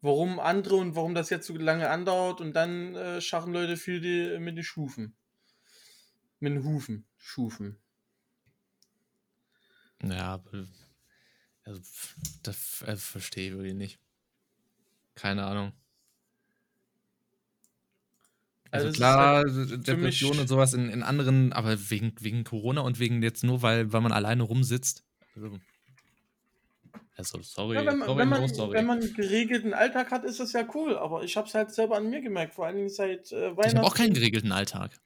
Warum 0.00 0.40
andere 0.40 0.76
und 0.76 0.96
warum 0.96 1.14
das 1.14 1.28
jetzt 1.28 1.46
so 1.46 1.54
lange 1.58 1.90
andauert 1.90 2.40
und 2.40 2.54
dann 2.54 2.94
äh, 2.94 3.20
scharren 3.20 3.52
Leute 3.52 3.76
für 3.76 4.00
die 4.00 4.38
mit 4.38 4.56
den 4.56 4.64
Schufen. 4.64 5.14
Mit 6.40 6.54
den 6.54 6.64
Hufen. 6.64 7.04
Schufen. 7.18 7.76
Ja, 10.02 10.42
also, 11.64 11.82
das 12.42 12.80
äh, 12.80 12.96
verstehe 12.96 13.50
ich 13.50 13.54
wirklich 13.54 13.74
nicht. 13.74 13.98
Keine 15.14 15.44
Ahnung. 15.44 15.74
Also, 18.70 18.86
also 18.86 18.96
klar, 18.96 19.44
halt 19.44 19.86
Depression 19.86 20.38
und 20.38 20.48
sowas 20.48 20.72
in, 20.72 20.88
in 20.88 21.02
anderen, 21.02 21.52
aber 21.52 21.90
wegen, 21.90 22.14
wegen 22.20 22.42
Corona 22.42 22.80
und 22.80 22.98
wegen 23.00 23.22
jetzt 23.22 23.44
nur, 23.44 23.60
weil, 23.60 23.92
weil 23.92 24.00
man 24.00 24.12
alleine 24.12 24.44
rumsitzt. 24.44 25.04
Also, 25.34 25.60
also, 27.14 27.42
sorry, 27.42 27.76
ja, 27.76 27.84
wenn, 27.84 28.00
sorry, 28.00 28.18
wenn, 28.18 28.28
man, 28.28 28.48
sorry. 28.48 28.74
wenn 28.74 28.86
man 28.86 29.00
einen 29.00 29.12
geregelten 29.12 29.74
Alltag 29.74 30.10
hat, 30.10 30.24
ist 30.24 30.40
das 30.40 30.52
ja 30.52 30.66
cool. 30.74 30.96
Aber 30.96 31.22
ich 31.22 31.36
habe 31.36 31.46
es 31.46 31.54
halt 31.54 31.70
selber 31.70 31.96
an 31.96 32.08
mir 32.08 32.22
gemerkt, 32.22 32.54
vor 32.54 32.66
allen 32.66 32.76
Dingen 32.76 32.88
seit 32.88 33.32
äh, 33.32 33.56
Weihnachten. 33.56 33.68
Ich 33.68 33.74
habe 33.76 33.86
auch 33.86 33.94
keinen 33.94 34.14
geregelten 34.14 34.52
Alltag. 34.52 34.98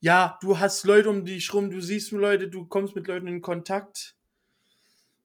Ja, 0.00 0.38
du 0.40 0.58
hast 0.58 0.84
Leute 0.84 1.10
um 1.10 1.24
dich 1.24 1.52
rum, 1.52 1.70
du 1.70 1.80
siehst 1.80 2.12
Leute, 2.12 2.48
du 2.48 2.66
kommst 2.66 2.94
mit 2.94 3.06
Leuten 3.08 3.26
in 3.26 3.40
Kontakt. 3.40 4.16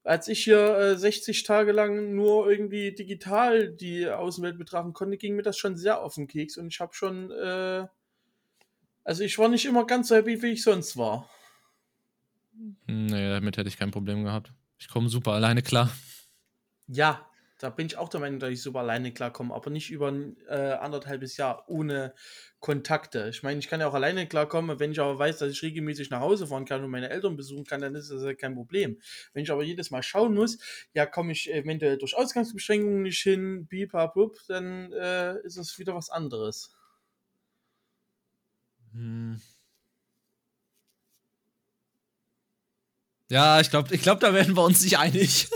Als 0.02 0.28
ich 0.28 0.42
hier 0.44 0.76
äh, 0.76 0.96
60 0.96 1.42
Tage 1.42 1.72
lang 1.72 2.14
nur 2.14 2.50
irgendwie 2.50 2.92
digital 2.92 3.70
die 3.70 4.08
Außenwelt 4.08 4.58
betrachten 4.58 4.92
konnte, 4.92 5.18
ging 5.18 5.36
mir 5.36 5.42
das 5.42 5.58
schon 5.58 5.76
sehr 5.76 6.00
auf 6.00 6.14
den 6.14 6.26
Keks 6.26 6.56
und 6.56 6.68
ich 6.68 6.80
habe 6.80 6.94
schon, 6.94 7.30
äh, 7.30 7.86
also 9.04 9.22
ich 9.22 9.38
war 9.38 9.48
nicht 9.48 9.66
immer 9.66 9.86
ganz 9.86 10.08
so 10.08 10.16
happy, 10.16 10.40
wie 10.42 10.52
ich 10.52 10.62
sonst 10.62 10.96
war. 10.96 11.28
Nee, 12.86 13.30
damit 13.30 13.56
hätte 13.56 13.68
ich 13.68 13.76
kein 13.76 13.90
Problem 13.90 14.24
gehabt. 14.24 14.52
Ich 14.80 14.88
komme 14.88 15.08
super 15.08 15.32
alleine 15.32 15.62
klar. 15.62 15.90
Ja, 16.88 17.26
da 17.58 17.68
bin 17.68 17.86
ich 17.86 17.98
auch 17.98 18.08
der 18.08 18.20
Meinung, 18.20 18.40
dass 18.40 18.50
ich 18.50 18.62
super 18.62 18.80
alleine 18.80 19.12
klarkomme, 19.12 19.54
aber 19.54 19.68
nicht 19.68 19.90
über 19.90 20.08
ein 20.10 20.36
äh, 20.48 20.72
anderthalbes 20.72 21.36
Jahr 21.36 21.68
ohne 21.68 22.14
Kontakte. 22.58 23.28
Ich 23.28 23.42
meine, 23.42 23.58
ich 23.60 23.68
kann 23.68 23.80
ja 23.80 23.86
auch 23.88 23.94
alleine 23.94 24.26
klarkommen, 24.26 24.80
wenn 24.80 24.92
ich 24.92 25.00
aber 25.00 25.18
weiß, 25.18 25.38
dass 25.38 25.52
ich 25.52 25.62
regelmäßig 25.62 26.08
nach 26.08 26.20
Hause 26.20 26.46
fahren 26.46 26.64
kann 26.64 26.82
und 26.82 26.90
meine 26.90 27.10
Eltern 27.10 27.36
besuchen 27.36 27.64
kann, 27.66 27.82
dann 27.82 27.94
ist 27.94 28.10
das 28.10 28.22
ja 28.22 28.32
kein 28.34 28.54
Problem. 28.54 28.98
Wenn 29.34 29.42
ich 29.42 29.50
aber 29.50 29.62
jedes 29.62 29.90
Mal 29.90 30.02
schauen 30.02 30.34
muss, 30.34 30.58
ja, 30.94 31.04
komme 31.04 31.32
ich 31.32 31.52
eventuell 31.52 31.98
durch 31.98 32.16
Ausgangsbeschränkungen 32.16 33.02
nicht 33.02 33.20
hin, 33.20 33.66
bipapub, 33.66 34.38
dann 34.48 34.92
äh, 34.92 35.38
ist 35.42 35.58
es 35.58 35.78
wieder 35.78 35.94
was 35.94 36.08
anderes. 36.08 36.74
Hm. 38.92 39.40
Ja, 43.30 43.60
ich 43.60 43.70
glaube, 43.70 43.94
ich 43.94 44.02
glaub, 44.02 44.18
da 44.18 44.34
werden 44.34 44.56
wir 44.56 44.64
uns 44.64 44.82
nicht 44.82 44.98
einig. 44.98 45.48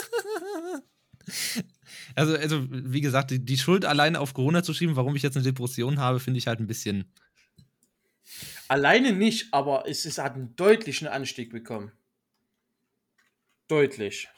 also, 2.15 2.37
also, 2.37 2.67
wie 2.71 3.01
gesagt, 3.01 3.33
die, 3.33 3.45
die 3.45 3.59
Schuld 3.59 3.85
alleine 3.85 4.21
auf 4.21 4.33
Corona 4.33 4.63
zu 4.63 4.73
schieben, 4.73 4.95
warum 4.95 5.17
ich 5.17 5.23
jetzt 5.23 5.37
eine 5.37 5.45
Depression 5.45 5.99
habe, 5.99 6.21
finde 6.21 6.39
ich 6.39 6.47
halt 6.47 6.61
ein 6.61 6.69
bisschen. 6.69 7.13
Alleine 8.69 9.13
nicht, 9.13 9.53
aber 9.53 9.89
es, 9.89 10.05
es 10.05 10.19
hat 10.19 10.35
einen 10.35 10.55
deutlichen 10.55 11.09
Anstieg 11.09 11.51
bekommen. 11.51 11.91
Deutlich. 13.67 14.29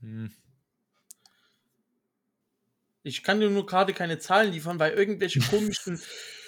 Hm. 0.00 0.32
Ich 3.02 3.24
kann 3.24 3.40
dir 3.40 3.50
nur 3.50 3.66
gerade 3.66 3.92
keine 3.94 4.20
Zahlen 4.20 4.52
liefern, 4.52 4.78
weil 4.78 4.92
irgendwelche 4.92 5.40
komischen 5.40 6.00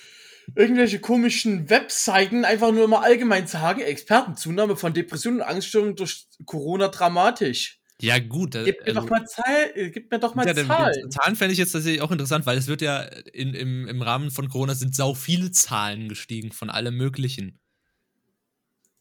irgendwelche 0.55 1.01
komischen 1.01 1.71
Webseiten 1.71 2.45
einfach 2.45 2.73
nur 2.73 2.85
immer 2.85 3.03
allgemein 3.03 3.47
sagen, 3.47 3.81
Expertenzunahme 3.81 4.77
von 4.77 4.93
Depressionen 4.93 5.41
und 5.41 5.47
Angststörungen 5.47 5.97
durch 5.97 6.27
Corona 6.45 6.89
dramatisch. 6.89 7.81
Ja, 8.01 8.19
gut. 8.19 8.53
Gib 8.53 8.81
mir 8.81 8.87
also, 8.89 9.01
doch 9.01 9.11
mal, 9.11 9.25
Zahl, 9.27 9.71
äh, 9.75 9.91
gib 9.91 10.11
mir 10.11 10.19
doch 10.19 10.35
mal 10.35 10.45
ja, 10.45 10.55
Zahlen. 10.55 11.11
Zahlen 11.11 11.37
fände 11.37 11.53
ich 11.53 11.59
jetzt 11.59 11.71
tatsächlich 11.71 12.03
auch 12.03 12.11
interessant, 12.11 12.47
weil 12.47 12.59
es 12.59 12.67
wird 12.67 12.83
ja 12.83 13.01
in, 13.01 13.55
im, 13.55 13.87
im 13.87 14.03
Rahmen 14.03 14.33
von 14.33 14.49
Corona 14.49 14.75
sind 14.75 14.95
sau 14.95 15.15
viele 15.15 15.53
Zahlen 15.53 16.09
gestiegen 16.09 16.51
von 16.51 16.69
allem 16.69 16.97
Möglichen. 16.97 17.61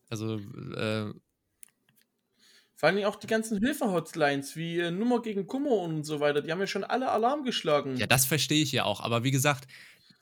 Also, 0.10 0.36
äh, 0.76 1.14
vor 2.76 2.90
allem 2.90 3.04
auch 3.06 3.16
die 3.16 3.28
ganzen 3.28 3.60
Hilfe-Hotlines 3.60 4.56
wie 4.56 4.80
äh, 4.80 4.92
Nummer 4.92 5.22
gegen 5.22 5.48
Kummer 5.48 5.72
und 5.72 6.04
so 6.04 6.20
weiter, 6.20 6.42
die 6.42 6.52
haben 6.52 6.60
ja 6.60 6.68
schon 6.68 6.84
alle 6.84 7.10
Alarm 7.10 7.44
geschlagen. 7.44 7.96
Ja, 7.98 8.08
das 8.08 8.26
verstehe 8.26 8.62
ich 8.62 8.72
ja 8.72 8.86
auch. 8.86 9.02
Aber 9.02 9.24
wie 9.24 9.32
gesagt, 9.32 9.68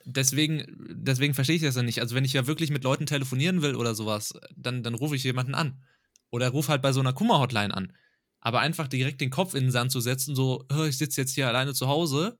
deswegen, 0.04 0.64
deswegen 0.90 1.34
verstehe 1.34 1.56
ich 1.56 1.62
das 1.62 1.76
ja 1.76 1.82
nicht. 1.82 2.00
Also, 2.00 2.14
wenn 2.14 2.24
ich 2.24 2.32
ja 2.32 2.46
wirklich 2.46 2.70
mit 2.70 2.84
Leuten 2.84 3.06
telefonieren 3.06 3.62
will 3.62 3.74
oder 3.74 3.94
sowas, 3.94 4.34
dann, 4.56 4.82
dann 4.82 4.94
rufe 4.94 5.16
ich 5.16 5.24
jemanden 5.24 5.54
an. 5.54 5.82
Oder 6.30 6.48
rufe 6.50 6.70
halt 6.70 6.82
bei 6.82 6.92
so 6.92 7.00
einer 7.00 7.12
Kummer-Hotline 7.12 7.74
an. 7.74 7.92
Aber 8.40 8.60
einfach 8.60 8.88
direkt 8.88 9.20
den 9.20 9.30
Kopf 9.30 9.54
in 9.54 9.64
den 9.64 9.70
Sand 9.70 9.92
zu 9.92 10.00
setzen, 10.00 10.34
so, 10.34 10.64
ich 10.88 10.96
sitze 10.96 11.20
jetzt 11.20 11.34
hier 11.34 11.48
alleine 11.48 11.74
zu 11.74 11.88
Hause, 11.88 12.38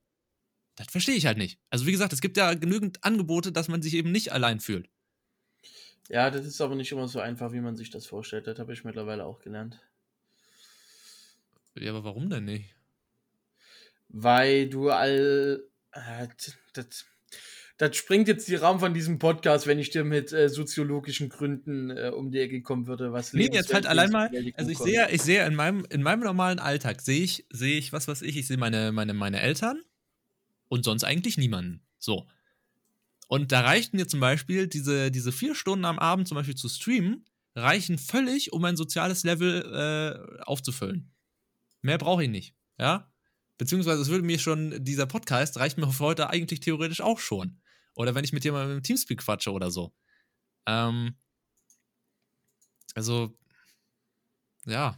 das 0.76 0.86
verstehe 0.88 1.16
ich 1.16 1.26
halt 1.26 1.38
nicht. 1.38 1.58
Also, 1.70 1.86
wie 1.86 1.92
gesagt, 1.92 2.12
es 2.12 2.20
gibt 2.20 2.36
ja 2.36 2.54
genügend 2.54 3.04
Angebote, 3.04 3.52
dass 3.52 3.68
man 3.68 3.82
sich 3.82 3.94
eben 3.94 4.12
nicht 4.12 4.32
allein 4.32 4.60
fühlt. 4.60 4.88
Ja, 6.08 6.30
das 6.30 6.44
ist 6.44 6.60
aber 6.60 6.74
nicht 6.74 6.90
immer 6.90 7.06
so 7.06 7.20
einfach, 7.20 7.52
wie 7.52 7.60
man 7.60 7.76
sich 7.76 7.90
das 7.90 8.06
vorstellt. 8.06 8.46
Das 8.46 8.58
habe 8.58 8.72
ich 8.72 8.84
mittlerweile 8.84 9.24
auch 9.24 9.38
gelernt. 9.38 9.80
Ja, 11.76 11.90
aber 11.90 12.02
warum 12.02 12.30
denn 12.30 12.46
nicht? 12.46 12.74
Weil 14.08 14.68
du 14.68 14.90
all. 14.90 15.62
Äh, 15.92 16.28
das, 16.72 17.06
das 17.80 17.96
springt 17.96 18.28
jetzt 18.28 18.46
die 18.46 18.56
Rahmen 18.56 18.78
von 18.78 18.92
diesem 18.92 19.18
Podcast, 19.18 19.66
wenn 19.66 19.78
ich 19.78 19.88
dir 19.88 20.04
mit 20.04 20.34
äh, 20.34 20.50
soziologischen 20.50 21.30
Gründen 21.30 21.88
äh, 21.88 22.12
um 22.14 22.30
die 22.30 22.38
Ecke 22.38 22.60
kommen 22.60 22.86
würde, 22.86 23.14
was 23.14 23.32
Nee, 23.32 23.48
jetzt 23.50 23.72
halt 23.72 23.86
allein 23.86 24.10
mal, 24.10 24.30
also 24.56 24.70
ich 24.70 24.76
sehe, 24.76 25.10
ich 25.10 25.22
sehe 25.22 25.46
in 25.46 25.54
meinem, 25.54 25.86
in 25.88 26.02
meinem 26.02 26.20
normalen 26.20 26.58
Alltag, 26.58 27.00
sehe 27.00 27.22
ich, 27.22 27.46
sehe 27.48 27.78
ich, 27.78 27.90
was 27.94 28.06
weiß 28.06 28.20
ich, 28.20 28.36
ich 28.36 28.46
sehe 28.46 28.58
meine, 28.58 28.92
meine, 28.92 29.14
meine 29.14 29.40
Eltern 29.40 29.80
und 30.68 30.84
sonst 30.84 31.04
eigentlich 31.04 31.38
niemanden. 31.38 31.80
So. 31.98 32.26
Und 33.28 33.50
da 33.50 33.60
reichten 33.60 33.96
mir 33.96 34.06
zum 34.06 34.20
Beispiel 34.20 34.66
diese, 34.66 35.10
diese 35.10 35.32
vier 35.32 35.54
Stunden 35.54 35.86
am 35.86 35.98
Abend 35.98 36.28
zum 36.28 36.34
Beispiel 36.34 36.56
zu 36.56 36.68
streamen, 36.68 37.24
reichen 37.54 37.96
völlig, 37.96 38.52
um 38.52 38.60
mein 38.60 38.76
soziales 38.76 39.24
Level 39.24 40.36
äh, 40.38 40.42
aufzufüllen. 40.42 41.10
Mehr 41.80 41.96
brauche 41.96 42.24
ich 42.24 42.30
nicht. 42.30 42.54
Ja? 42.78 43.10
Beziehungsweise 43.56 44.02
es 44.02 44.10
würde 44.10 44.26
mir 44.26 44.38
schon, 44.38 44.84
dieser 44.84 45.06
Podcast 45.06 45.56
reicht 45.56 45.78
mir 45.78 45.90
für 45.90 45.98
heute 46.04 46.28
eigentlich 46.28 46.60
theoretisch 46.60 47.00
auch 47.00 47.20
schon. 47.20 47.56
Oder 48.00 48.14
wenn 48.14 48.24
ich 48.24 48.32
mit 48.32 48.44
jemandem 48.44 48.78
im 48.78 48.82
Teamspeak 48.82 49.18
quatsche 49.18 49.52
oder 49.52 49.70
so. 49.70 49.92
Ähm, 50.66 51.18
also, 52.94 53.36
ja. 54.64 54.96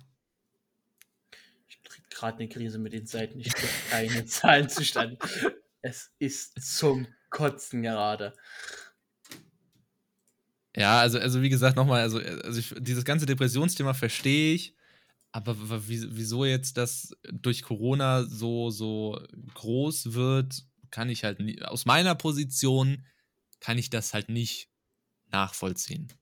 Ich 1.67 1.83
krieg 1.83 2.09
gerade 2.11 2.39
eine 2.39 2.49
Krise 2.49 2.79
mit 2.79 2.93
den 2.93 3.07
Seiten. 3.07 3.41
Ich 3.41 3.53
krieg 3.53 3.71
keine 3.91 4.25
Zahlen 4.27 4.69
zustande. 4.69 5.19
Es 5.81 6.13
ist 6.21 6.63
zum 6.63 7.09
Kotzen 7.29 7.83
gerade. 7.83 8.37
Ja, 10.77 11.01
also, 11.01 11.19
also 11.19 11.43
wie 11.43 11.51
gesagt, 11.51 11.77
nochmal, 11.77 12.03
also, 12.03 12.21
also 12.21 12.61
ich, 12.61 12.73
dieses 12.79 13.05
ganze 13.05 13.27
Depressionsthema 13.27 13.95
verstehe 13.95 14.55
ich, 14.55 14.77
aber 15.33 15.57
wieso 15.89 16.45
jetzt 16.45 16.77
das 16.77 17.17
durch 17.33 17.63
Corona 17.63 18.23
so, 18.23 18.71
so 18.71 19.21
groß 19.55 20.13
wird, 20.13 20.65
kann 20.93 21.11
ich 21.11 21.25
halt 21.25 21.41
nie, 21.41 21.61
aus 21.63 21.87
meiner 21.87 22.15
Position 22.15 23.05
kann 23.59 23.79
ich 23.79 23.91
das 23.91 24.15
halt 24.15 24.29
nicht 24.29 24.69
nachvollziehen. 25.27 26.13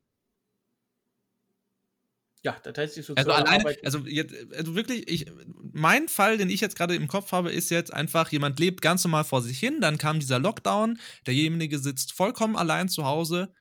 Ja, 2.42 2.58
das 2.62 2.78
heißt, 2.78 2.96
die 2.96 3.02
soziale 3.02 3.34
also 3.34 3.44
allein, 3.44 3.60
Arbeit. 3.60 3.84
Also, 3.84 3.98
jetzt, 4.06 4.34
also 4.54 4.74
wirklich, 4.74 5.06
ich, 5.08 5.26
mein 5.72 6.08
Fall, 6.08 6.38
den 6.38 6.48
ich 6.48 6.62
jetzt 6.62 6.74
gerade 6.74 6.94
im 6.94 7.06
Kopf 7.06 7.32
habe, 7.32 7.52
ist 7.52 7.70
jetzt 7.70 7.92
einfach, 7.92 8.32
jemand 8.32 8.58
lebt 8.58 8.80
ganz 8.80 9.04
normal 9.04 9.24
vor 9.24 9.42
sich 9.42 9.58
hin, 9.58 9.82
dann 9.82 9.98
kam 9.98 10.20
dieser 10.20 10.38
Lockdown, 10.38 10.98
derjenige 11.26 11.78
sitzt 11.78 12.12
vollkommen 12.12 12.56
allein 12.56 12.88
zu 12.88 13.04
Hause 13.04 13.52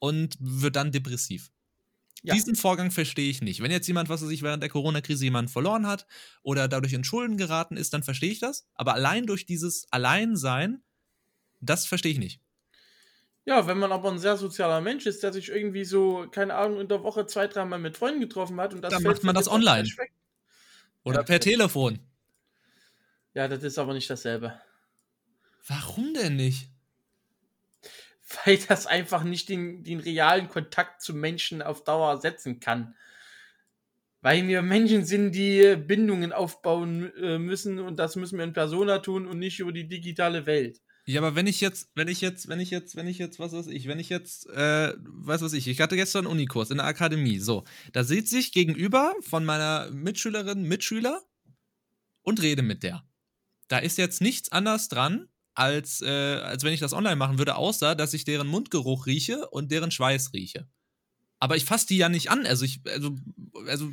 und 0.00 0.36
wird 0.38 0.76
dann 0.76 0.92
depressiv. 0.92 1.50
Ja. 2.26 2.34
Diesen 2.34 2.56
Vorgang 2.56 2.90
verstehe 2.90 3.30
ich 3.30 3.40
nicht. 3.40 3.62
Wenn 3.62 3.70
jetzt 3.70 3.86
jemand, 3.86 4.08
was 4.08 4.20
er 4.20 4.26
sich 4.26 4.42
während 4.42 4.60
der 4.60 4.68
Corona-Krise 4.68 5.22
jemanden 5.22 5.48
verloren 5.48 5.86
hat 5.86 6.08
oder 6.42 6.66
dadurch 6.66 6.92
in 6.92 7.04
Schulden 7.04 7.36
geraten 7.36 7.76
ist, 7.76 7.94
dann 7.94 8.02
verstehe 8.02 8.32
ich 8.32 8.40
das. 8.40 8.66
Aber 8.74 8.94
allein 8.94 9.26
durch 9.26 9.46
dieses 9.46 9.86
Alleinsein, 9.92 10.82
das 11.60 11.86
verstehe 11.86 12.10
ich 12.10 12.18
nicht. 12.18 12.40
Ja, 13.44 13.68
wenn 13.68 13.78
man 13.78 13.92
aber 13.92 14.10
ein 14.10 14.18
sehr 14.18 14.36
sozialer 14.36 14.80
Mensch 14.80 15.06
ist, 15.06 15.22
der 15.22 15.32
sich 15.32 15.50
irgendwie 15.50 15.84
so, 15.84 16.26
keine 16.28 16.56
Ahnung, 16.56 16.80
in 16.80 16.88
der 16.88 17.04
Woche 17.04 17.26
zwei, 17.26 17.46
dreimal 17.46 17.78
mit 17.78 17.96
Freunden 17.96 18.18
getroffen 18.18 18.60
hat 18.60 18.74
und 18.74 18.82
das 18.82 18.92
Dann 18.92 19.04
macht 19.04 19.22
man 19.22 19.36
das 19.36 19.46
online. 19.46 19.88
Oder 21.04 21.18
ja, 21.18 21.22
per 21.22 21.38
Telefon. 21.38 22.00
Ja, 23.34 23.46
das 23.46 23.62
ist 23.62 23.78
aber 23.78 23.94
nicht 23.94 24.10
dasselbe. 24.10 24.60
Warum 25.68 26.12
denn 26.12 26.34
nicht? 26.34 26.70
Weil 28.44 28.58
das 28.58 28.86
einfach 28.86 29.22
nicht 29.22 29.48
den, 29.48 29.84
den 29.84 30.00
realen 30.00 30.48
Kontakt 30.48 31.00
zu 31.00 31.14
Menschen 31.14 31.62
auf 31.62 31.84
Dauer 31.84 32.20
setzen 32.20 32.60
kann. 32.60 32.94
Weil 34.20 34.48
wir 34.48 34.62
Menschen 34.62 35.04
sind, 35.04 35.32
die 35.32 35.76
Bindungen 35.76 36.32
aufbauen 36.32 37.12
äh, 37.16 37.38
müssen 37.38 37.78
und 37.78 37.98
das 37.98 38.16
müssen 38.16 38.38
wir 38.38 38.44
in 38.44 38.52
Persona 38.52 38.98
tun 38.98 39.26
und 39.26 39.38
nicht 39.38 39.60
über 39.60 39.72
die 39.72 39.86
digitale 39.86 40.46
Welt. 40.46 40.80
Ja, 41.08 41.20
aber 41.20 41.36
wenn 41.36 41.46
ich 41.46 41.60
jetzt, 41.60 41.88
wenn 41.94 42.08
ich 42.08 42.20
jetzt, 42.20 42.48
wenn 42.48 42.58
ich 42.58 42.70
jetzt, 42.70 42.96
wenn 42.96 43.06
ich 43.06 43.18
jetzt, 43.18 43.38
was 43.38 43.52
weiß 43.52 43.68
ich, 43.68 43.86
wenn 43.86 44.00
ich 44.00 44.08
jetzt, 44.08 44.48
äh, 44.48 44.92
was 44.98 45.40
weiß 45.40 45.52
ich, 45.52 45.68
ich 45.68 45.80
hatte 45.80 45.94
gestern 45.94 46.26
einen 46.26 46.32
Unikurs 46.32 46.70
in 46.70 46.78
der 46.78 46.86
Akademie, 46.86 47.38
so, 47.38 47.62
da 47.92 48.02
sitzt 48.02 48.30
sich 48.30 48.50
gegenüber 48.50 49.14
von 49.20 49.44
meiner 49.44 49.88
Mitschülerin 49.92 50.64
Mitschüler 50.64 51.22
und 52.22 52.42
rede 52.42 52.62
mit 52.62 52.82
der. 52.82 53.04
Da 53.68 53.78
ist 53.78 53.98
jetzt 53.98 54.20
nichts 54.20 54.50
anders 54.50 54.88
dran, 54.88 55.28
als, 55.56 56.02
äh, 56.02 56.06
als 56.08 56.62
wenn 56.64 56.72
ich 56.72 56.80
das 56.80 56.92
online 56.92 57.16
machen 57.16 57.38
würde, 57.38 57.56
außer 57.56 57.94
dass 57.94 58.14
ich 58.14 58.24
deren 58.24 58.46
Mundgeruch 58.46 59.06
rieche 59.06 59.48
und 59.48 59.72
deren 59.72 59.90
Schweiß 59.90 60.32
rieche. 60.34 60.68
Aber 61.40 61.56
ich 61.56 61.64
fasse 61.64 61.86
die 61.88 61.98
ja 61.98 62.08
nicht 62.08 62.30
an, 62.30 62.46
also 62.46 62.64
ich, 62.64 62.80
also, 62.86 63.16
also 63.66 63.90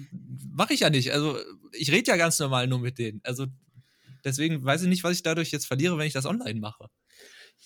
mache 0.51 0.74
ich 0.74 0.82
ja 0.82 0.89
nicht. 0.89 1.14
Also 1.14 1.38
ich 1.72 1.91
rede 1.91 2.11
ja 2.11 2.18
ganz 2.18 2.39
normal 2.39 2.68
nur 2.68 2.80
mit 2.80 2.99
denen. 2.99 3.22
Also 3.24 3.47
deswegen 4.24 4.64
weiß 4.64 4.84
ich 4.84 4.89
nicht, 4.89 5.03
was 5.03 5.16
ich 5.18 5.24
dadurch 5.24 5.51
jetzt 5.51 5.68
verliere, 5.68 5.97
wenn 5.97 6.07
ich 6.07 6.14
das 6.14 6.26
online 6.26 6.59
mache. 6.59 6.89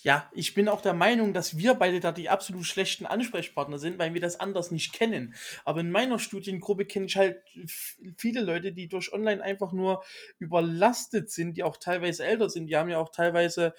Ja, 0.03 0.29
ich 0.33 0.53
bin 0.53 0.69
auch 0.69 0.81
der 0.81 0.93
Meinung, 0.93 1.33
dass 1.33 1.57
wir 1.57 1.73
beide 1.73 1.99
da 1.99 2.11
die 2.11 2.29
absolut 2.29 2.65
schlechten 2.65 3.05
Ansprechpartner 3.05 3.79
sind, 3.79 3.97
weil 3.97 4.13
wir 4.13 4.21
das 4.21 4.39
anders 4.39 4.69
nicht 4.71 4.93
kennen. 4.93 5.33
Aber 5.65 5.81
in 5.81 5.91
meiner 5.91 6.19
Studiengruppe 6.19 6.85
kenne 6.85 7.07
ich 7.07 7.17
halt 7.17 7.41
viele 8.17 8.41
Leute, 8.41 8.71
die 8.73 8.87
durch 8.87 9.11
Online 9.11 9.41
einfach 9.41 9.71
nur 9.73 10.03
überlastet 10.39 11.31
sind, 11.31 11.57
die 11.57 11.63
auch 11.63 11.77
teilweise 11.77 12.23
älter 12.25 12.49
sind. 12.49 12.67
Die 12.67 12.77
haben 12.77 12.89
ja 12.89 12.99
auch 12.99 13.09
teilweise 13.09 13.73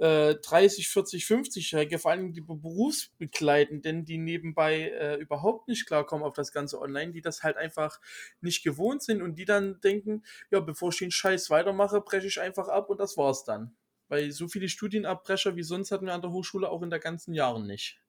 äh, 0.00 0.34
30, 0.34 0.88
40, 0.88 1.24
50-Jährige, 1.24 1.98
vor 2.00 2.10
allem 2.10 2.32
die 2.32 2.40
Berufsbegleitenden, 2.40 4.04
die 4.04 4.18
nebenbei 4.18 4.90
äh, 4.90 5.16
überhaupt 5.16 5.68
nicht 5.68 5.86
klarkommen 5.86 6.24
auf 6.24 6.34
das 6.34 6.52
ganze 6.52 6.80
Online, 6.80 7.12
die 7.12 7.20
das 7.22 7.42
halt 7.44 7.56
einfach 7.56 8.00
nicht 8.40 8.64
gewohnt 8.64 9.02
sind 9.02 9.22
und 9.22 9.36
die 9.36 9.44
dann 9.44 9.80
denken, 9.82 10.24
ja, 10.50 10.58
bevor 10.60 10.90
ich 10.90 10.98
den 10.98 11.10
Scheiß 11.12 11.48
weitermache, 11.50 12.00
breche 12.00 12.26
ich 12.26 12.40
einfach 12.40 12.68
ab 12.68 12.90
und 12.90 12.98
das 12.98 13.16
war's 13.16 13.44
dann. 13.44 13.76
Weil 14.10 14.32
so 14.32 14.48
viele 14.48 14.68
Studienabbrecher 14.68 15.54
wie 15.54 15.62
sonst 15.62 15.92
hatten 15.92 16.06
wir 16.06 16.14
an 16.14 16.20
der 16.20 16.32
Hochschule 16.32 16.68
auch 16.68 16.82
in 16.82 16.90
der 16.90 16.98
ganzen 16.98 17.32
Jahren 17.32 17.66
nicht. 17.66 18.00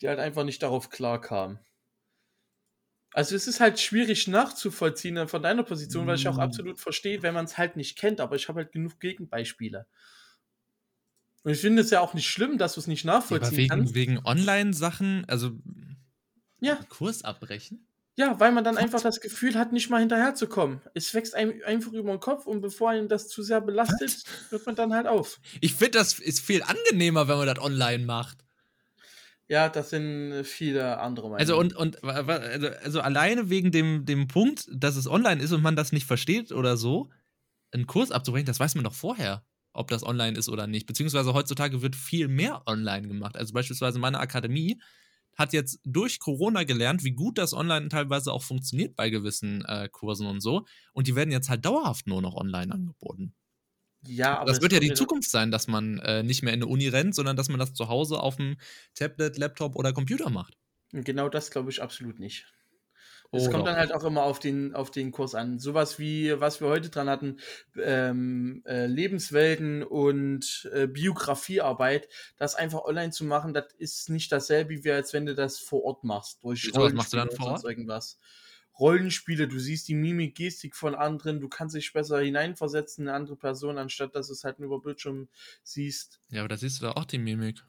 Die 0.00 0.08
halt 0.08 0.18
einfach 0.18 0.44
nicht 0.44 0.62
darauf 0.62 0.90
klarkamen. 0.90 1.58
Also 3.12 3.34
es 3.34 3.46
ist 3.46 3.60
halt 3.60 3.80
schwierig 3.80 4.28
nachzuvollziehen 4.28 5.26
von 5.26 5.42
deiner 5.42 5.62
Position, 5.62 6.06
weil 6.06 6.16
ich 6.16 6.28
auch 6.28 6.36
mm. 6.36 6.40
absolut 6.40 6.78
verstehe, 6.78 7.22
wenn 7.22 7.32
man 7.32 7.46
es 7.46 7.56
halt 7.56 7.76
nicht 7.76 7.96
kennt, 7.96 8.20
aber 8.20 8.36
ich 8.36 8.48
habe 8.48 8.60
halt 8.60 8.72
genug 8.72 9.00
Gegenbeispiele. 9.00 9.86
Und 11.42 11.52
ich 11.52 11.60
finde 11.60 11.80
es 11.80 11.90
ja 11.90 12.00
auch 12.00 12.12
nicht 12.12 12.28
schlimm, 12.28 12.58
dass 12.58 12.74
du 12.74 12.80
es 12.80 12.86
nicht 12.86 13.06
nachvollziehen 13.06 13.46
aber 13.46 13.56
wegen, 13.56 13.68
kannst. 13.70 13.94
Wegen 13.94 14.18
Online-Sachen, 14.26 15.24
also 15.28 15.52
ja. 16.60 16.74
Kurs 16.90 17.22
abbrechen? 17.22 17.88
Ja, 18.18 18.40
weil 18.40 18.50
man 18.50 18.64
dann 18.64 18.78
einfach 18.78 19.02
das 19.02 19.20
Gefühl 19.20 19.58
hat, 19.58 19.72
nicht 19.72 19.90
mal 19.90 20.00
hinterherzukommen. 20.00 20.80
Es 20.94 21.12
wächst 21.12 21.34
einem 21.34 21.60
einfach 21.66 21.92
über 21.92 22.10
den 22.10 22.20
Kopf 22.20 22.46
und 22.46 22.62
bevor 22.62 22.90
einen 22.90 23.08
das 23.08 23.28
zu 23.28 23.42
sehr 23.42 23.60
belastet, 23.60 24.24
hört 24.48 24.64
man 24.64 24.74
dann 24.74 24.94
halt 24.94 25.06
auf. 25.06 25.38
Ich 25.60 25.74
finde, 25.74 25.98
das 25.98 26.18
ist 26.18 26.40
viel 26.40 26.62
angenehmer, 26.62 27.28
wenn 27.28 27.36
man 27.36 27.46
das 27.46 27.58
online 27.58 28.04
macht. 28.04 28.38
Ja, 29.48 29.68
das 29.68 29.90
sind 29.90 30.44
viele 30.44 30.98
andere 30.98 31.28
Meinungen. 31.28 31.40
Also 31.40 31.58
und, 31.58 31.76
und 31.76 32.02
also, 32.02 32.68
also 32.82 33.00
alleine 33.00 33.50
wegen 33.50 33.70
dem, 33.70 34.06
dem 34.06 34.28
Punkt, 34.28 34.66
dass 34.72 34.96
es 34.96 35.06
online 35.06 35.42
ist 35.42 35.52
und 35.52 35.62
man 35.62 35.76
das 35.76 35.92
nicht 35.92 36.06
versteht 36.06 36.52
oder 36.52 36.76
so, 36.76 37.10
einen 37.70 37.86
Kurs 37.86 38.10
abzubrechen, 38.10 38.46
das 38.46 38.58
weiß 38.58 38.74
man 38.76 38.84
doch 38.84 38.94
vorher, 38.94 39.44
ob 39.72 39.88
das 39.88 40.02
online 40.02 40.38
ist 40.38 40.48
oder 40.48 40.66
nicht. 40.66 40.86
Beziehungsweise 40.86 41.34
heutzutage 41.34 41.82
wird 41.82 41.94
viel 41.94 42.28
mehr 42.28 42.62
online 42.66 43.06
gemacht. 43.06 43.36
Also 43.36 43.52
beispielsweise 43.52 43.98
meine 43.98 44.18
Akademie 44.18 44.80
hat 45.36 45.52
jetzt 45.52 45.80
durch 45.84 46.18
Corona 46.18 46.64
gelernt, 46.64 47.04
wie 47.04 47.12
gut 47.12 47.38
das 47.38 47.52
online 47.52 47.88
teilweise 47.88 48.32
auch 48.32 48.42
funktioniert 48.42 48.96
bei 48.96 49.10
gewissen 49.10 49.64
äh, 49.66 49.88
Kursen 49.90 50.26
und 50.26 50.40
so. 50.40 50.66
Und 50.92 51.06
die 51.06 51.14
werden 51.14 51.30
jetzt 51.30 51.48
halt 51.48 51.64
dauerhaft 51.64 52.06
nur 52.06 52.22
noch 52.22 52.34
online 52.34 52.72
angeboten. 52.72 53.34
Ja, 54.06 54.38
aber 54.38 54.50
das 54.50 54.62
wird 54.62 54.72
ja 54.72 54.80
die 54.80 54.94
Zukunft 54.94 55.30
sein, 55.30 55.50
dass 55.50 55.66
man 55.66 55.98
äh, 55.98 56.22
nicht 56.22 56.42
mehr 56.42 56.52
in 56.52 56.62
eine 56.62 56.70
Uni 56.70 56.88
rennt, 56.88 57.14
sondern 57.14 57.36
dass 57.36 57.48
man 57.48 57.58
das 57.58 57.74
zu 57.74 57.88
Hause 57.88 58.20
auf 58.20 58.36
dem 58.36 58.56
Tablet, 58.94 59.36
Laptop 59.36 59.76
oder 59.76 59.92
Computer 59.92 60.30
macht. 60.30 60.56
Genau 60.92 61.28
das 61.28 61.50
glaube 61.50 61.70
ich 61.70 61.82
absolut 61.82 62.18
nicht. 62.18 62.46
Es 63.32 63.50
kommt 63.50 63.66
dann 63.66 63.76
halt 63.76 63.92
auch 63.92 64.04
immer 64.04 64.22
auf 64.22 64.38
den, 64.38 64.74
auf 64.74 64.90
den 64.90 65.12
Kurs 65.12 65.34
an. 65.34 65.58
Sowas 65.58 65.98
wie, 65.98 66.38
was 66.40 66.60
wir 66.60 66.68
heute 66.68 66.90
dran 66.90 67.08
hatten, 67.08 67.38
ähm, 67.82 68.62
äh, 68.66 68.86
Lebenswelten 68.86 69.82
und 69.82 70.68
äh, 70.72 70.86
Biografiearbeit, 70.86 72.08
das 72.36 72.54
einfach 72.54 72.84
online 72.84 73.10
zu 73.10 73.24
machen, 73.24 73.54
das 73.54 73.66
ist 73.78 74.10
nicht 74.10 74.30
dasselbe, 74.32 74.84
wie 74.84 74.90
als 74.90 75.12
wenn 75.12 75.26
du 75.26 75.34
das 75.34 75.58
vor 75.58 75.84
Ort 75.84 76.04
machst. 76.04 76.42
Durch 76.42 76.70
was 76.74 76.92
machst 76.92 77.12
du 77.12 77.16
dann 77.16 77.30
vor 77.30 77.52
Ort? 77.52 77.64
Irgendwas. 77.64 78.18
Rollenspiele, 78.78 79.48
du 79.48 79.58
siehst 79.58 79.88
die 79.88 79.94
Mimik, 79.94 80.34
Gestik 80.34 80.76
von 80.76 80.94
anderen, 80.94 81.40
du 81.40 81.48
kannst 81.48 81.74
dich 81.74 81.92
besser 81.92 82.20
hineinversetzen 82.20 83.04
in 83.04 83.08
eine 83.08 83.16
andere 83.16 83.36
Person, 83.36 83.78
anstatt 83.78 84.14
dass 84.14 84.26
du 84.26 84.34
es 84.34 84.44
halt 84.44 84.58
nur 84.58 84.66
über 84.66 84.80
Bildschirm 84.80 85.28
siehst. 85.62 86.20
Ja, 86.28 86.40
aber 86.40 86.48
da 86.48 86.56
siehst 86.56 86.80
du 86.80 86.86
da 86.86 86.92
auch 86.92 87.06
die 87.06 87.18
Mimik. 87.18 87.64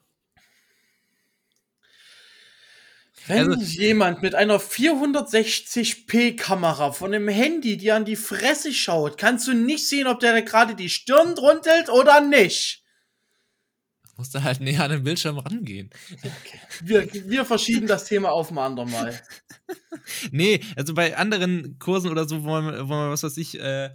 Wenn 3.28 3.52
also, 3.52 3.62
jemand 3.62 4.22
mit 4.22 4.36
einer 4.36 4.60
460p-Kamera 4.60 6.92
von 6.94 7.14
einem 7.14 7.28
Handy 7.28 7.76
dir 7.78 7.96
an 7.96 8.06
die 8.06 8.16
Fresse 8.16 8.72
schaut, 8.74 9.18
kannst 9.18 9.46
du 9.48 9.54
nicht 9.54 9.86
sehen, 9.88 10.08
ob 10.08 10.22
der 10.22 10.42
gerade 10.42 10.76
die 10.76 10.90
Stirn 10.90 11.36
druntelt 11.36 11.90
oder 11.90 12.22
nicht. 12.22 12.84
Musst 14.16 14.34
du 14.34 14.42
halt 14.42 14.62
näher 14.62 14.84
an 14.84 14.92
den 14.92 15.04
Bildschirm 15.04 15.38
rangehen. 15.38 15.90
Okay. 16.12 16.60
Wir, 16.82 17.08
wir 17.30 17.46
verschieben 17.46 17.86
das 17.86 18.06
Thema 18.06 18.32
auf 18.32 18.50
ein 18.50 18.58
andermal. 18.58 19.22
nee, 20.32 20.62
also 20.76 20.96
bei 20.96 21.16
anderen 21.16 21.78
Kursen 21.78 22.10
oder 22.10 22.28
so, 22.28 22.44
wo 22.44 22.48
man, 22.48 22.90
wo 22.90 22.94
man 22.94 23.12
was 23.12 23.22
weiß 23.24 23.38
ich, 23.38 23.60
äh, 23.60 23.92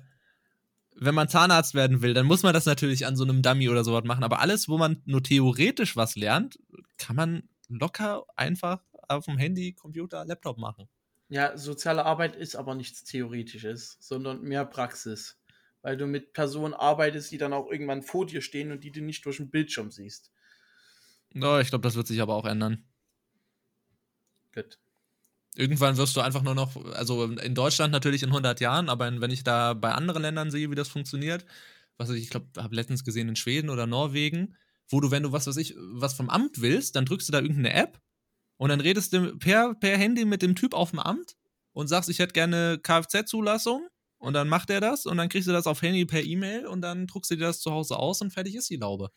wenn 0.95 1.15
man 1.15 1.29
Zahnarzt 1.29 1.75
werden 1.75 2.03
will, 2.03 2.15
dann 2.15 2.27
muss 2.27 2.45
man 2.45 2.55
das 2.55 2.67
natürlich 2.67 3.05
an 3.07 3.17
so 3.17 3.25
einem 3.25 3.43
Dummy 3.43 3.69
oder 3.69 3.83
sowas 3.83 4.05
machen. 4.05 4.23
Aber 4.23 4.39
alles, 4.41 4.69
wo 4.69 4.79
man 4.79 5.03
nur 5.07 5.25
theoretisch 5.25 5.97
was 5.97 6.15
lernt, 6.15 6.57
kann 6.99 7.17
man 7.17 7.43
locker 7.69 8.25
einfach 8.37 8.81
auf 9.17 9.27
dem 9.27 9.39
Handy, 9.39 9.73
Computer, 9.73 10.25
Laptop 10.25 10.59
machen. 10.59 10.89
Ja, 11.29 11.57
soziale 11.57 12.05
Arbeit 12.05 12.37
ist 12.37 12.57
aber 12.57 12.75
nichts 12.75 13.05
Theoretisches, 13.05 13.97
sondern 14.01 14.43
mehr 14.43 14.65
Praxis. 14.65 15.41
Weil 15.81 15.97
du 15.97 16.07
mit 16.07 16.33
Personen 16.33 16.75
arbeitest, 16.75 17.33
die 17.33 17.39
dann 17.39 17.53
auch 17.53 17.71
irgendwann 17.71 18.03
vor 18.03 18.27
dir 18.27 18.43
stehen 18.43 18.71
und 18.71 18.85
die 18.85 18.93
du 18.93 19.01
nicht 19.01 19.25
durch 19.25 19.39
den 19.39 19.51
Bildschirm 19.51 19.91
siehst. 19.91 20.31
Ja, 21.35 21.61
ich 21.61 21.71
glaube, 21.71 21.83
das 21.83 21.97
wird 21.97 22.07
sich 22.07 22.21
aber 22.21 22.35
auch 22.35 22.45
ändern. 22.45 22.85
Gut. 24.55 24.79
Irgendwann 25.55 25.97
wirst 25.97 26.17
du 26.17 26.21
einfach 26.21 26.43
nur 26.43 26.55
noch, 26.55 26.77
also 26.95 27.25
in 27.25 27.55
Deutschland 27.55 27.93
natürlich 27.93 28.23
in 28.23 28.31
100 28.31 28.61
Jahren, 28.61 28.89
aber 28.89 29.21
wenn 29.21 29.31
ich 29.31 29.45
da 29.45 29.75
bei 29.75 29.93
anderen 29.93 30.23
Ländern 30.23 30.51
sehe, 30.51 30.71
wie 30.71 30.75
das 30.75 30.89
funktioniert, 30.89 31.45
was 31.99 32.11
ich, 32.11 32.25
ich 32.25 32.31
glaube, 32.31 32.47
habe 32.57 32.75
letztens 32.75 33.05
gesehen 33.05 33.29
in 33.29 33.37
Schweden 33.37 33.69
oder 33.71 33.87
Norwegen, 33.87 34.57
wo 34.89 35.01
du, 35.01 35.11
wenn 35.11 35.23
du 35.23 35.33
was 35.33 35.47
weiß 35.47 35.57
ich, 35.57 35.75
was 35.79 36.15
vom 36.15 36.31
Amt 36.31 36.61
willst, 36.61 36.97
dann 36.97 37.05
drückst 37.05 37.29
du 37.29 37.33
da 37.33 37.41
irgendeine 37.41 37.75
App 37.75 38.01
und 38.63 38.69
dann 38.69 38.81
redest 38.81 39.13
du 39.13 39.37
per, 39.39 39.75
per 39.75 39.99
Handy 39.99 40.25
mit 40.25 40.41
dem 40.41 40.55
Typ 40.55 40.73
auf 40.73 40.91
dem 40.91 41.01
Amt 41.01 41.35
und 41.73 41.89
sagst, 41.89 42.09
ich 42.09 42.21
hätte 42.21 42.33
gerne 42.33 42.79
Kfz-Zulassung 42.81 43.89
und 44.19 44.35
dann 44.35 44.49
macht 44.49 44.71
er 44.71 44.81
das 44.81 45.05
und 45.05 45.17
dann 45.17 45.29
kriegst 45.29 45.49
du 45.49 45.53
das 45.53 45.67
auf 45.67 45.83
Handy 45.83 46.05
per 46.05 46.23
E-Mail 46.23 46.69
und 46.69 46.81
dann 46.81 47.09
druckst 47.09 47.33
du 47.33 47.35
dir 47.35 47.47
das 47.47 47.59
zu 47.59 47.73
Hause 47.73 47.97
aus 47.97 48.21
und 48.21 48.33
fertig 48.33 48.55
ist 48.55 48.71
die 48.71 48.77
Laube. 48.77 49.09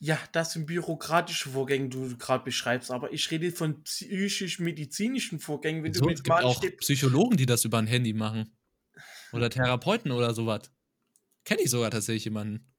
Ja, 0.00 0.18
das 0.32 0.52
sind 0.52 0.66
bürokratische 0.66 1.48
Vorgänge, 1.48 1.88
die 1.88 1.96
du 1.96 2.18
gerade 2.18 2.44
beschreibst, 2.44 2.90
aber 2.90 3.10
ich 3.10 3.30
rede 3.30 3.52
von 3.52 3.82
psychisch-medizinischen 3.84 5.40
Vorgängen. 5.40 5.82
Wenn 5.82 5.94
so, 5.94 6.04
du 6.04 6.10
es 6.10 6.22
gibt 6.22 6.36
auch 6.36 6.60
Psychologen, 6.80 7.38
die 7.38 7.46
das 7.46 7.64
über 7.64 7.78
ein 7.78 7.86
Handy 7.86 8.12
machen. 8.12 8.54
Oder 9.32 9.48
Therapeuten 9.48 10.10
oder 10.10 10.34
sowas. 10.34 10.70
Kenne 11.46 11.62
ich 11.62 11.70
sogar 11.70 11.90
tatsächlich 11.90 12.26
jemanden. 12.26 12.69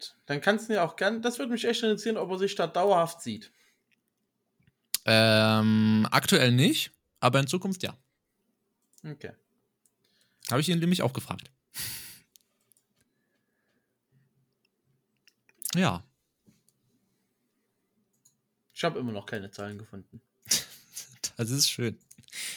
Gut. 0.00 0.16
Dann 0.26 0.40
kannst 0.40 0.68
du 0.68 0.74
ja 0.74 0.84
auch 0.84 0.96
gern, 0.96 1.20
das 1.20 1.38
würde 1.38 1.52
mich 1.52 1.64
echt 1.64 1.82
interessieren, 1.82 2.16
ob 2.16 2.30
er 2.30 2.38
sich 2.38 2.54
da 2.54 2.66
dauerhaft 2.66 3.20
sieht. 3.20 3.52
Ähm, 5.04 6.06
aktuell 6.10 6.52
nicht, 6.52 6.92
aber 7.20 7.40
in 7.40 7.46
Zukunft 7.46 7.82
ja. 7.82 7.96
Okay. 9.04 9.32
Habe 10.50 10.60
ich 10.60 10.68
ihn 10.68 10.78
nämlich 10.78 11.02
auch 11.02 11.12
gefragt. 11.12 11.50
ja. 15.74 16.02
Ich 18.72 18.84
habe 18.84 18.98
immer 18.98 19.12
noch 19.12 19.26
keine 19.26 19.50
Zahlen 19.50 19.78
gefunden. 19.78 20.22
das 21.36 21.50
ist 21.50 21.68
schön. 21.68 21.98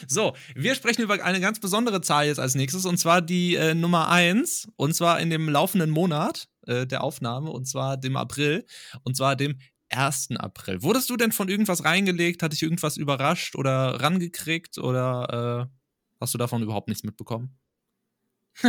So, 0.08 0.34
wir 0.54 0.74
sprechen 0.74 1.02
über 1.02 1.22
eine 1.22 1.40
ganz 1.40 1.60
besondere 1.60 2.00
Zahl 2.00 2.26
jetzt 2.26 2.40
als 2.40 2.54
nächstes, 2.54 2.86
und 2.86 2.96
zwar 2.96 3.20
die 3.20 3.56
äh, 3.56 3.74
Nummer 3.74 4.08
1, 4.08 4.68
und 4.76 4.94
zwar 4.94 5.20
in 5.20 5.28
dem 5.30 5.48
laufenden 5.48 5.90
Monat 5.90 6.48
äh, 6.66 6.86
der 6.86 7.02
Aufnahme, 7.02 7.50
und 7.50 7.66
zwar 7.66 7.96
dem 7.96 8.16
April, 8.16 8.64
und 9.02 9.16
zwar 9.16 9.36
dem 9.36 9.58
1. 9.90 10.36
April. 10.36 10.82
Wurdest 10.82 11.10
du 11.10 11.16
denn 11.16 11.32
von 11.32 11.48
irgendwas 11.48 11.84
reingelegt? 11.84 12.42
Hat 12.42 12.52
dich 12.52 12.62
irgendwas 12.62 12.96
überrascht 12.96 13.56
oder 13.56 14.00
rangekriegt 14.00 14.78
oder 14.78 15.68
äh, 15.70 15.76
hast 16.20 16.34
du 16.34 16.38
davon 16.38 16.62
überhaupt 16.62 16.88
nichts 16.88 17.04
mitbekommen? 17.04 17.56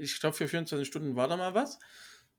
ich 0.00 0.20
glaube, 0.20 0.36
für 0.36 0.48
24 0.48 0.86
Stunden 0.86 1.16
war 1.16 1.28
da 1.28 1.36
mal 1.36 1.54
was. 1.54 1.78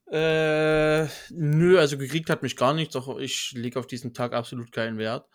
Äh, 0.09 1.07
nö, 1.31 1.77
also 1.79 1.97
gekriegt 1.97 2.29
hat 2.29 2.43
mich 2.43 2.55
gar 2.55 2.73
nichts, 2.73 2.93
doch 2.93 3.19
ich 3.19 3.51
lege 3.53 3.77
auf 3.77 3.87
diesen 3.87 4.13
Tag 4.13 4.33
absolut 4.33 4.71
keinen 4.71 4.97
Wert. 4.97 5.27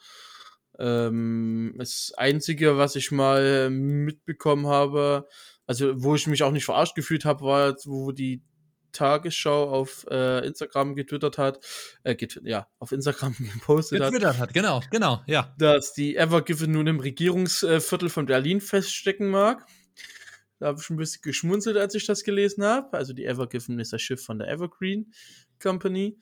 Ähm, 0.78 1.74
das 1.76 2.12
Einzige, 2.16 2.78
was 2.78 2.97
ich 2.97 3.11
mal 3.11 3.68
mitbekommen 3.68 4.66
habe, 4.66 5.28
also 5.66 6.03
wo 6.03 6.14
ich 6.14 6.26
mich 6.26 6.43
auch 6.43 6.53
nicht 6.53 6.64
verarscht 6.64 6.95
gefühlt 6.95 7.26
habe, 7.26 7.45
war, 7.45 7.76
wo 7.84 8.12
die 8.12 8.43
Tagesschau 8.93 9.70
auf 9.70 10.07
äh, 10.11 10.47
Instagram 10.47 10.95
getwittert 10.95 11.38
hat, 11.38 11.61
äh, 12.05 12.14
get 12.14 12.40
ja, 12.45 12.68
auf 12.78 12.93
Instagram 12.93 13.34
gepostet 13.55 14.01
getwittert 14.01 14.34
hat. 14.34 14.38
hat. 14.38 14.55
Genau, 14.55 14.80
genau, 14.90 15.22
ja. 15.26 15.55
Dass 15.59 15.93
die 15.93 16.16
Evergiven 16.16 16.72
nun 16.72 16.86
im 16.86 17.01
Regierungsviertel 17.01 18.09
von 18.09 18.26
Berlin 18.26 18.61
feststecken 18.61 19.28
mag. 19.28 19.66
Da 20.59 20.68
habe 20.68 20.80
ich 20.80 20.90
ein 20.90 20.97
bisschen 20.97 21.22
geschmunzelt, 21.22 21.76
als 21.76 21.95
ich 21.95 22.07
das 22.07 22.22
gelesen 22.22 22.64
habe. 22.64 22.97
Also 22.97 23.12
die 23.12 23.24
Evergiven 23.24 23.80
ist 23.80 23.93
das 23.93 24.01
Schiff 24.01 24.24
von 24.24 24.38
der 24.38 24.49
Evergreen 24.49 25.12
Company, 25.61 26.18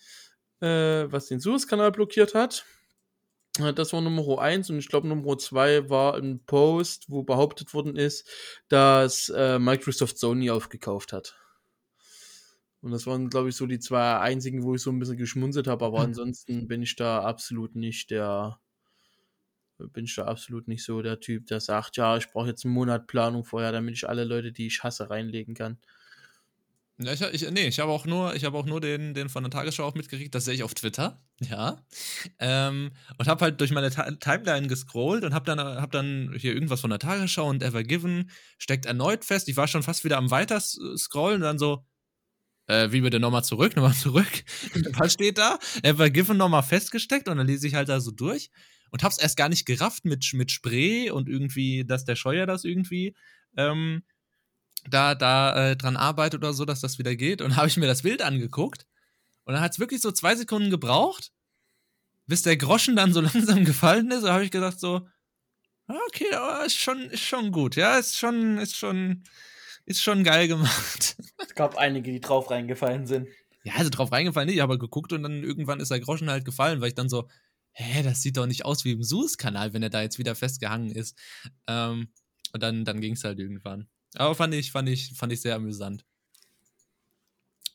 äh, 0.61 0.66
was 1.11 1.27
den 1.27 1.41
Suezkanal 1.41 1.93
blockiert 1.93 2.35
hat. 2.35 2.64
Das 3.59 3.93
war 3.93 4.01
Nummer 4.01 4.41
1 4.41 4.71
und 4.71 4.79
ich 4.79 4.89
glaube 4.89 5.09
Nummer 5.09 5.37
2 5.37 5.91
war 5.91 6.14
ein 6.14 6.45
Post, 6.47 7.07
wo 7.09 7.23
behauptet 7.23 7.75
worden 7.75 7.97
ist, 7.97 8.29
dass 8.68 9.29
äh, 9.29 9.59
Microsoft 9.59 10.18
Sony 10.18 10.51
aufgekauft 10.51 11.12
hat. 11.12 11.37
Und 12.83 12.93
das 12.93 13.07
waren, 13.07 13.28
glaube 13.28 13.51
ich, 13.51 13.57
so 13.57 13.66
die 13.66 13.78
zwei 13.78 14.18
einzigen, 14.18 14.62
wo 14.62 14.74
ich 14.74 14.83
so 14.83 14.91
ein 14.91 14.99
bisschen 14.99 15.18
geschmunzelt 15.18 15.66
habe, 15.66 15.85
aber 15.85 15.99
hm. 15.99 16.07
ansonsten 16.07 16.66
bin 16.66 16.83
ich 16.83 16.97
da 16.97 17.22
absolut 17.22 17.76
nicht 17.76 18.11
der, 18.11 18.59
bin 19.93 20.05
ich 20.05 20.14
da 20.14 20.24
absolut 20.24 20.66
nicht 20.66 20.85
so 20.85 21.03
der 21.03 21.20
Typ, 21.20 21.47
der 21.47 21.61
sagt, 21.61 21.97
ja, 21.97 22.16
ich 22.16 22.28
brauche 22.28 22.49
jetzt 22.49 22.64
einen 22.64 22.74
Monat 22.74 23.07
Planung 23.07 23.45
vorher, 23.45 23.72
damit 23.72 23.95
ich 23.95 24.09
alle 24.09 24.24
Leute, 24.24 24.53
die 24.53 24.66
ich 24.66 24.83
hasse, 24.83 25.11
reinlegen 25.11 25.55
kann. 25.55 25.78
Ja, 27.03 27.14
ich, 27.14 27.22
ich, 27.22 27.51
nee, 27.51 27.66
ich 27.66 27.81
habe 27.81 27.91
auch 27.91 28.05
nur, 28.05 28.35
ich 28.35 28.45
habe 28.45 28.59
auch 28.59 28.66
nur 28.66 28.78
den, 28.78 29.14
den 29.14 29.31
von 29.31 29.43
der 29.43 29.51
Tagesschau 29.51 29.85
auch 29.85 29.95
mitgekriegt, 29.95 30.35
das 30.35 30.45
sehe 30.45 30.55
ich 30.55 30.62
auf 30.62 30.74
Twitter, 30.74 31.22
ja. 31.41 31.83
Ähm, 32.39 32.93
und 33.16 33.26
habe 33.26 33.43
halt 33.43 33.61
durch 33.61 33.70
meine 33.70 33.91
Ta 33.91 34.11
Timeline 34.11 34.68
gescrollt 34.68 35.24
und 35.24 35.33
habe 35.33 35.47
dann, 35.47 35.59
hab 35.59 35.93
dann 35.93 36.35
hier 36.37 36.53
irgendwas 36.53 36.83
von 36.83 36.91
der 36.91 36.99
Tagesschau 36.99 37.49
und 37.49 37.62
Ever 37.62 37.85
Given 37.85 38.31
steckt 38.59 38.85
erneut 38.85 39.24
fest. 39.24 39.49
Ich 39.49 39.57
war 39.57 39.66
schon 39.66 39.83
fast 39.83 40.05
wieder 40.05 40.18
am 40.18 40.31
weiter 40.31 40.61
scrollen 40.61 41.37
und 41.37 41.43
dann 41.43 41.59
so, 41.59 41.87
äh, 42.71 42.93
wie 42.93 43.01
bitte 43.01 43.21
nochmal 43.21 43.45
zurück, 43.45 43.75
nochmal 43.77 43.95
zurück. 43.95 44.45
Was 44.93 45.12
steht 45.12 45.39
da? 45.39 45.59
Ever 45.83 46.11
Given 46.11 46.37
nochmal 46.37 46.62
festgesteckt 46.62 47.29
und 47.29 47.37
dann 47.37 47.47
lese 47.47 47.66
ich 47.66 47.75
halt 47.75 47.89
da 47.89 48.01
so 48.01 48.11
durch 48.11 48.51
und 48.91 49.03
hab's 49.03 49.18
erst 49.18 49.37
gar 49.37 49.49
nicht 49.49 49.66
gerafft 49.66 50.05
mit, 50.05 50.29
mit 50.33 50.51
Spray 50.51 51.11
und 51.11 51.29
irgendwie, 51.29 51.85
dass 51.85 52.05
der 52.05 52.16
Scheuer 52.16 52.47
das 52.47 52.64
irgendwie 52.64 53.14
ähm, 53.57 54.03
da, 54.89 55.14
da 55.14 55.71
äh, 55.71 55.77
dran 55.77 55.97
arbeitet 55.97 56.43
oder 56.43 56.53
so, 56.53 56.64
dass 56.64 56.81
das 56.81 56.99
wieder 56.99 57.14
geht. 57.14 57.43
Und 57.43 57.57
habe 57.57 57.68
ich 57.68 57.77
mir 57.77 57.87
das 57.87 58.03
Bild 58.03 58.23
angeguckt. 58.23 58.87
Und 59.45 59.55
dann 59.55 59.62
hat 59.62 59.73
es 59.73 59.79
wirklich 59.79 60.01
so 60.01 60.12
zwei 60.12 60.35
Sekunden 60.37 60.71
gebraucht, 60.71 61.33
bis 62.27 62.43
der 62.43 62.57
Groschen 62.57 62.97
dann 62.97 63.12
so 63.12 63.21
langsam 63.21 63.64
gefallen 63.64 64.11
ist. 64.11 64.23
Da 64.23 64.33
habe 64.33 64.45
ich 64.45 64.51
gesagt 64.51 64.81
so, 64.81 65.07
ah, 65.87 65.99
okay, 66.09 66.33
aber 66.35 66.64
ist 66.64 66.79
schon, 66.79 67.03
ist 67.11 67.25
schon 67.25 67.53
gut. 67.53 67.77
Ja, 67.77 67.99
ist 67.99 68.16
schon, 68.16 68.59
ist 68.59 68.77
schon, 68.77 69.25
ist 69.87 70.03
schon 70.03 70.24
geil 70.24 70.49
gemacht. 70.49 71.16
Es 71.43 71.55
gab 71.55 71.76
einige, 71.76 72.12
die 72.12 72.20
drauf 72.20 72.51
reingefallen 72.51 73.07
sind. 73.07 73.26
Ja, 73.64 73.74
also 73.74 73.91
drauf 73.91 74.12
reingefallen 74.12 74.49
nicht, 74.49 74.62
aber 74.62 74.78
geguckt 74.78 75.12
und 75.12 75.22
dann 75.22 75.43
irgendwann 75.43 75.81
ist 75.81 75.91
der 75.91 75.99
Groschen 75.99 76.31
halt 76.31 76.45
gefallen, 76.45 76.81
weil 76.81 76.89
ich 76.89 76.95
dann 76.95 77.09
so, 77.09 77.28
hä, 77.72 78.03
das 78.03 78.22
sieht 78.22 78.37
doch 78.37 78.47
nicht 78.47 78.64
aus 78.64 78.85
wie 78.85 78.93
im 78.93 79.03
Suezkanal, 79.03 79.72
wenn 79.72 79.83
er 79.83 79.91
da 79.91 80.03
jetzt 80.03 80.18
wieder 80.18 80.35
festgehangen 80.35 80.91
ist. 80.91 81.18
Ähm, 81.66 82.09
und 82.53 82.62
dann, 82.62 82.85
dann 82.85 83.01
ging 83.01 83.14
es 83.14 83.24
halt 83.24 83.39
irgendwann. 83.39 83.89
Aber 84.14 84.35
fand 84.35 84.55
ich, 84.55 84.70
fand 84.70 84.89
ich, 84.89 85.12
fand 85.14 85.33
ich 85.33 85.41
sehr 85.41 85.55
amüsant. 85.55 86.05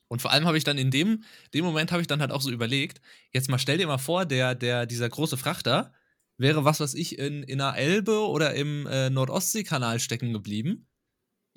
Und 0.08 0.22
vor 0.22 0.32
allem 0.32 0.46
habe 0.46 0.58
ich 0.58 0.64
dann 0.64 0.78
in 0.78 0.92
dem, 0.92 1.24
dem 1.54 1.66
Moment 1.66 1.92
habe 1.92 2.02
ich 2.02 2.08
dann 2.08 2.22
halt 2.22 2.32
auch 2.32 2.42
so 2.42 2.52
überlegt, 2.52 3.02
jetzt 3.32 3.50
mal 3.50 3.58
stell 3.58 3.78
dir 3.78 3.88
mal 3.88 3.98
vor, 3.98 4.26
der, 4.26 4.54
der, 4.56 4.86
dieser 4.86 5.10
große 5.10 5.38
Frachter 5.38 5.94
wäre 6.38 6.66
was, 6.66 6.80
was 6.80 6.94
ich 6.94 7.18
in, 7.18 7.44
in 7.44 7.58
der 7.58 7.76
Elbe 7.76 8.28
oder 8.28 8.54
im 8.54 8.86
äh, 8.88 9.10
Nordostseekanal 9.10 10.00
stecken 10.00 10.34
geblieben. 10.34 10.88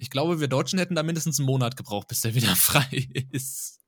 Ich 0.00 0.10
glaube, 0.10 0.40
wir 0.40 0.46
Deutschen 0.48 0.78
hätten 0.78 0.94
da 0.94 1.02
mindestens 1.02 1.38
einen 1.38 1.46
Monat 1.46 1.76
gebraucht, 1.76 2.08
bis 2.08 2.20
der 2.20 2.34
wieder 2.34 2.54
frei 2.56 3.08
ist. 3.32 3.80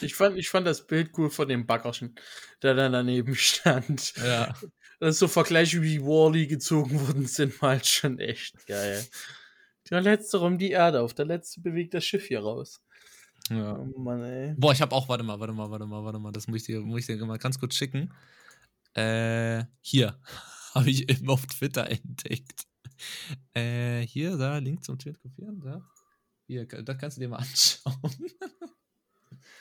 Ich 0.00 0.14
fand, 0.14 0.36
ich 0.38 0.48
fand 0.48 0.66
das 0.66 0.86
Bild 0.86 1.10
cool 1.16 1.30
von 1.30 1.48
dem 1.48 1.66
Baggerschen, 1.66 2.14
der 2.62 2.74
dann 2.74 2.92
daneben 2.92 3.34
stand. 3.34 4.14
Ja. 4.16 4.54
Das 5.00 5.16
ist 5.16 5.18
so 5.18 5.28
Vergleiche 5.28 5.82
wie 5.82 6.00
Wally 6.00 6.46
gezogen 6.46 7.00
worden 7.06 7.26
sind, 7.26 7.60
mal 7.62 7.70
halt 7.70 7.86
schon 7.86 8.18
echt 8.18 8.66
geil. 8.66 9.04
Der 9.90 10.00
letzte 10.00 10.38
rum 10.38 10.56
die 10.56 10.70
Erde 10.70 11.02
auf, 11.02 11.14
der 11.14 11.26
letzte 11.26 11.60
bewegt 11.60 11.94
das 11.94 12.04
Schiff 12.04 12.26
hier 12.26 12.40
raus. 12.40 12.80
Ja. 13.50 13.76
Oh 13.76 13.98
Mann, 13.98 14.22
ey. 14.22 14.54
Boah, 14.56 14.72
ich 14.72 14.80
hab 14.80 14.92
auch, 14.92 15.08
warte 15.08 15.24
mal, 15.24 15.38
warte 15.40 15.52
mal, 15.52 15.70
warte 15.70 15.86
mal, 15.86 16.04
warte 16.04 16.18
mal, 16.18 16.32
das 16.32 16.46
muss 16.46 16.60
ich 16.60 16.66
dir, 16.66 16.80
muss 16.80 17.00
ich 17.00 17.06
dir 17.06 17.16
mal 17.26 17.38
ganz 17.38 17.58
kurz 17.58 17.74
schicken. 17.74 18.14
Äh, 18.94 19.64
hier. 19.80 20.18
habe 20.74 20.90
ich 20.90 21.08
eben 21.10 21.28
auf 21.28 21.44
Twitter 21.46 21.90
entdeckt. 21.90 22.66
Äh, 23.54 24.00
hier, 24.00 24.36
da, 24.36 24.58
Link 24.58 24.82
zum 24.84 24.98
Tweet 24.98 25.20
kopieren, 25.20 25.60
da. 25.60 25.88
Hier, 26.46 26.66
das 26.66 26.98
kannst 26.98 27.16
du 27.16 27.20
dir 27.20 27.28
mal 27.28 27.36
anschauen. 27.38 28.32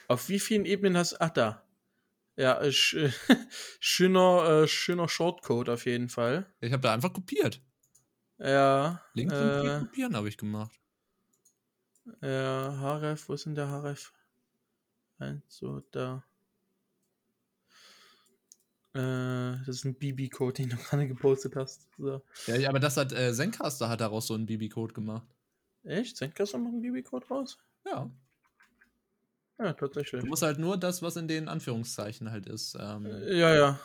Auf 0.07 0.29
wie 0.29 0.39
vielen 0.39 0.65
Ebenen 0.65 0.97
hast 0.97 1.13
du. 1.13 1.21
Ach, 1.21 1.29
da. 1.29 1.63
Ja, 2.36 2.59
äh, 2.61 2.71
schöner, 3.79 4.63
äh, 4.63 4.67
schöner 4.67 5.07
Shortcode 5.07 5.69
auf 5.69 5.86
jeden 5.86 6.09
Fall. 6.09 6.51
Ich 6.59 6.73
habe 6.73 6.81
da 6.81 6.93
einfach 6.93 7.13
kopiert. 7.13 7.61
Ja. 8.39 9.01
Link 9.13 9.31
äh, 9.31 9.79
kopieren 9.79 10.15
habe 10.15 10.27
ich 10.27 10.38
gemacht. 10.38 10.71
Ja, 12.21 12.99
Href, 12.99 13.29
wo 13.29 13.34
ist 13.34 13.45
denn 13.45 13.55
der 13.55 13.67
Href? 13.67 14.11
Eins, 15.19 15.43
so, 15.47 15.79
da. 15.91 16.23
Äh, 18.93 19.57
das 19.65 19.77
ist 19.77 19.85
ein 19.85 19.95
BB-Code, 19.95 20.53
den 20.53 20.69
du 20.69 20.77
gerade 20.89 21.07
gepostet 21.07 21.55
hast. 21.55 21.87
So. 21.97 22.21
Ja, 22.47 22.69
aber 22.69 22.79
das 22.79 22.97
hat 22.97 23.11
äh, 23.11 23.33
Zencaster 23.33 23.89
hat 23.89 24.01
daraus 24.01 24.27
so 24.27 24.35
einen 24.35 24.45
BB-Code 24.45 24.93
gemacht. 24.93 25.27
Echt? 25.83 26.17
Zencaster 26.17 26.57
macht 26.57 26.73
einen 26.73 26.81
BB-Code 26.81 27.27
raus? 27.27 27.57
Ja. 27.85 28.09
Ja, 29.59 29.73
tatsächlich. 29.73 30.21
Du 30.21 30.27
musst 30.27 30.43
halt 30.43 30.59
nur 30.59 30.77
das, 30.77 31.01
was 31.01 31.15
in 31.15 31.27
den 31.27 31.47
Anführungszeichen 31.47 32.31
halt 32.31 32.47
ist. 32.47 32.75
Ähm, 32.79 33.05
ja, 33.27 33.53
ja. 33.53 33.79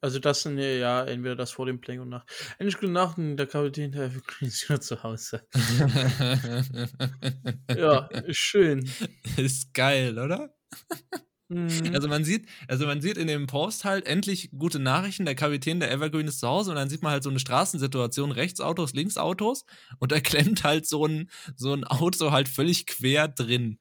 Also 0.00 0.18
das 0.18 0.42
sind 0.42 0.58
ja 0.58 1.04
entweder 1.04 1.36
das 1.36 1.52
vor 1.52 1.66
dem 1.66 1.80
Playing 1.80 2.00
und 2.00 2.08
nach. 2.08 2.26
Endlich 2.58 2.74
gute 2.74 2.90
Nacht, 2.90 3.16
der 3.18 3.46
Kapitän 3.46 3.92
der 3.92 4.10
ist 4.40 4.68
wieder 4.68 4.80
zu 4.80 5.02
Hause. 5.02 5.46
ja, 7.76 8.08
schön. 8.30 8.90
Ist 9.36 9.72
geil, 9.72 10.18
oder? 10.18 10.52
Mhm. 11.52 11.94
Also 11.94 12.08
man 12.08 12.24
sieht, 12.24 12.48
also 12.66 12.86
man 12.86 13.02
sieht 13.02 13.18
in 13.18 13.26
dem 13.26 13.46
Post 13.46 13.84
halt 13.84 14.06
endlich 14.06 14.50
gute 14.56 14.78
Nachrichten, 14.78 15.26
der 15.26 15.34
Kapitän 15.34 15.80
der 15.80 15.90
Evergreen 15.90 16.26
ist 16.26 16.40
zu 16.40 16.48
Hause 16.48 16.70
und 16.70 16.76
dann 16.76 16.88
sieht 16.88 17.02
man 17.02 17.12
halt 17.12 17.22
so 17.22 17.30
eine 17.30 17.38
Straßensituation, 17.38 18.32
rechts 18.32 18.60
Autos, 18.60 18.94
links 18.94 19.18
Autos 19.18 19.66
und 19.98 20.12
da 20.12 20.20
klemmt 20.20 20.64
halt 20.64 20.86
so 20.86 21.06
ein, 21.06 21.30
so 21.54 21.74
ein 21.74 21.84
Auto 21.84 22.30
halt 22.30 22.48
völlig 22.48 22.86
quer 22.86 23.28
drin. 23.28 23.78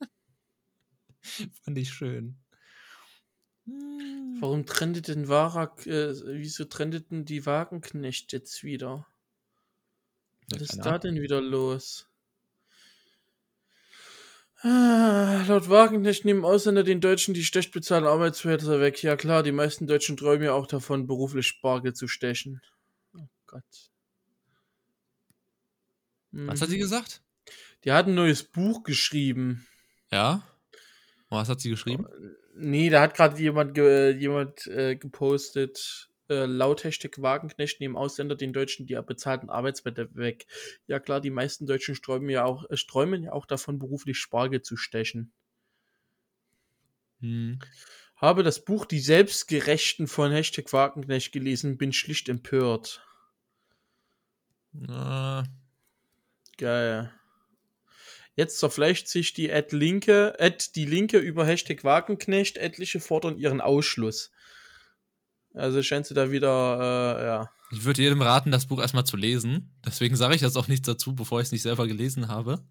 Fand 1.64 1.78
ich 1.78 1.90
schön. 1.90 2.36
Hm. 3.64 4.36
Warum 4.40 4.66
trendet 4.66 5.08
denn 5.08 5.28
Warak, 5.28 5.86
äh, 5.86 6.14
wieso 6.38 6.64
trendet 6.66 7.10
denn 7.10 7.24
die 7.24 7.46
Wagenknecht 7.46 8.32
jetzt 8.32 8.62
wieder? 8.62 9.06
Ja, 10.50 10.60
Was 10.60 10.62
ist 10.62 10.70
keine 10.70 10.82
da 10.82 10.98
denn 10.98 11.14
wieder 11.16 11.40
los? 11.40 12.09
Ah, 14.62 15.42
laut 15.48 15.70
Wagenknecht 15.70 16.26
nehmen 16.26 16.44
Ausländer 16.44 16.82
den 16.82 17.00
Deutschen 17.00 17.32
die 17.32 17.44
schlecht 17.44 17.72
bezahlten 17.72 18.06
Arbeitsplätze 18.06 18.80
weg. 18.80 19.02
Ja 19.02 19.16
klar, 19.16 19.42
die 19.42 19.52
meisten 19.52 19.86
Deutschen 19.86 20.18
träumen 20.18 20.44
ja 20.44 20.52
auch 20.52 20.66
davon, 20.66 21.06
beruflich 21.06 21.46
Spargel 21.46 21.94
zu 21.94 22.08
stechen. 22.08 22.60
Oh 23.16 23.26
Gott. 23.46 23.90
Was 26.32 26.60
hat 26.60 26.68
sie 26.68 26.78
gesagt? 26.78 27.22
Die 27.84 27.92
hat 27.92 28.06
ein 28.06 28.14
neues 28.14 28.44
Buch 28.44 28.82
geschrieben. 28.82 29.66
Ja? 30.12 30.46
Was 31.30 31.48
hat 31.48 31.60
sie 31.60 31.70
geschrieben? 31.70 32.06
Nee, 32.54 32.90
da 32.90 33.00
hat 33.00 33.14
gerade 33.14 33.40
jemand, 33.40 33.74
ge 33.74 34.14
jemand 34.16 34.66
äh, 34.66 34.96
gepostet, 34.96 36.09
äh, 36.30 36.46
laut 36.46 36.84
Hashtag 36.84 37.20
Wagenknecht 37.20 37.80
nehmen 37.80 37.96
Ausländer 37.96 38.36
den 38.36 38.52
Deutschen 38.52 38.86
die 38.86 39.00
bezahlten 39.06 39.50
Arbeitsplätze 39.50 40.08
weg. 40.14 40.46
Ja 40.86 41.00
klar, 41.00 41.20
die 41.20 41.30
meisten 41.30 41.66
Deutschen 41.66 41.94
träumen 41.96 42.30
ja 42.30 42.44
auch, 42.44 42.64
äh, 42.70 42.76
träumen 42.76 43.24
ja 43.24 43.32
auch 43.32 43.46
davon, 43.46 43.78
beruflich 43.78 44.18
Spargel 44.18 44.62
zu 44.62 44.76
stechen. 44.76 45.32
Hm. 47.20 47.58
Habe 48.16 48.42
das 48.42 48.64
Buch 48.64 48.84
Die 48.84 49.00
Selbstgerechten 49.00 50.06
von 50.06 50.30
Hashtag 50.30 50.72
Wagenknecht 50.72 51.32
gelesen, 51.32 51.78
bin 51.78 51.92
schlicht 51.92 52.28
empört. 52.28 53.04
Äh, 54.74 55.42
Geil. 56.60 57.10
Jetzt 58.36 58.58
zerfleischt 58.58 59.08
sich 59.08 59.32
die 59.32 59.50
Ad 59.50 59.74
Linke, 59.74 60.36
Ad 60.38 60.72
die 60.74 60.84
Linke 60.84 61.18
über 61.18 61.46
Hashtag 61.46 61.84
Wagenknecht, 61.84 62.58
etliche 62.58 63.00
fordern 63.00 63.38
ihren 63.38 63.62
Ausschluss. 63.62 64.30
Also 65.54 65.82
scheint 65.82 66.06
sie 66.06 66.14
da 66.14 66.30
wieder, 66.30 67.18
äh, 67.18 67.24
ja. 67.24 67.50
ich 67.72 67.84
würde 67.84 68.02
jedem 68.02 68.22
raten, 68.22 68.50
das 68.50 68.66
Buch 68.66 68.80
erstmal 68.80 69.04
zu 69.04 69.16
lesen. 69.16 69.74
Deswegen 69.84 70.16
sage 70.16 70.34
ich 70.34 70.42
jetzt 70.42 70.56
auch 70.56 70.68
nichts 70.68 70.86
dazu, 70.86 71.14
bevor 71.14 71.40
ich 71.40 71.46
es 71.46 71.52
nicht 71.52 71.62
selber 71.62 71.86
gelesen 71.86 72.28
habe. 72.28 72.64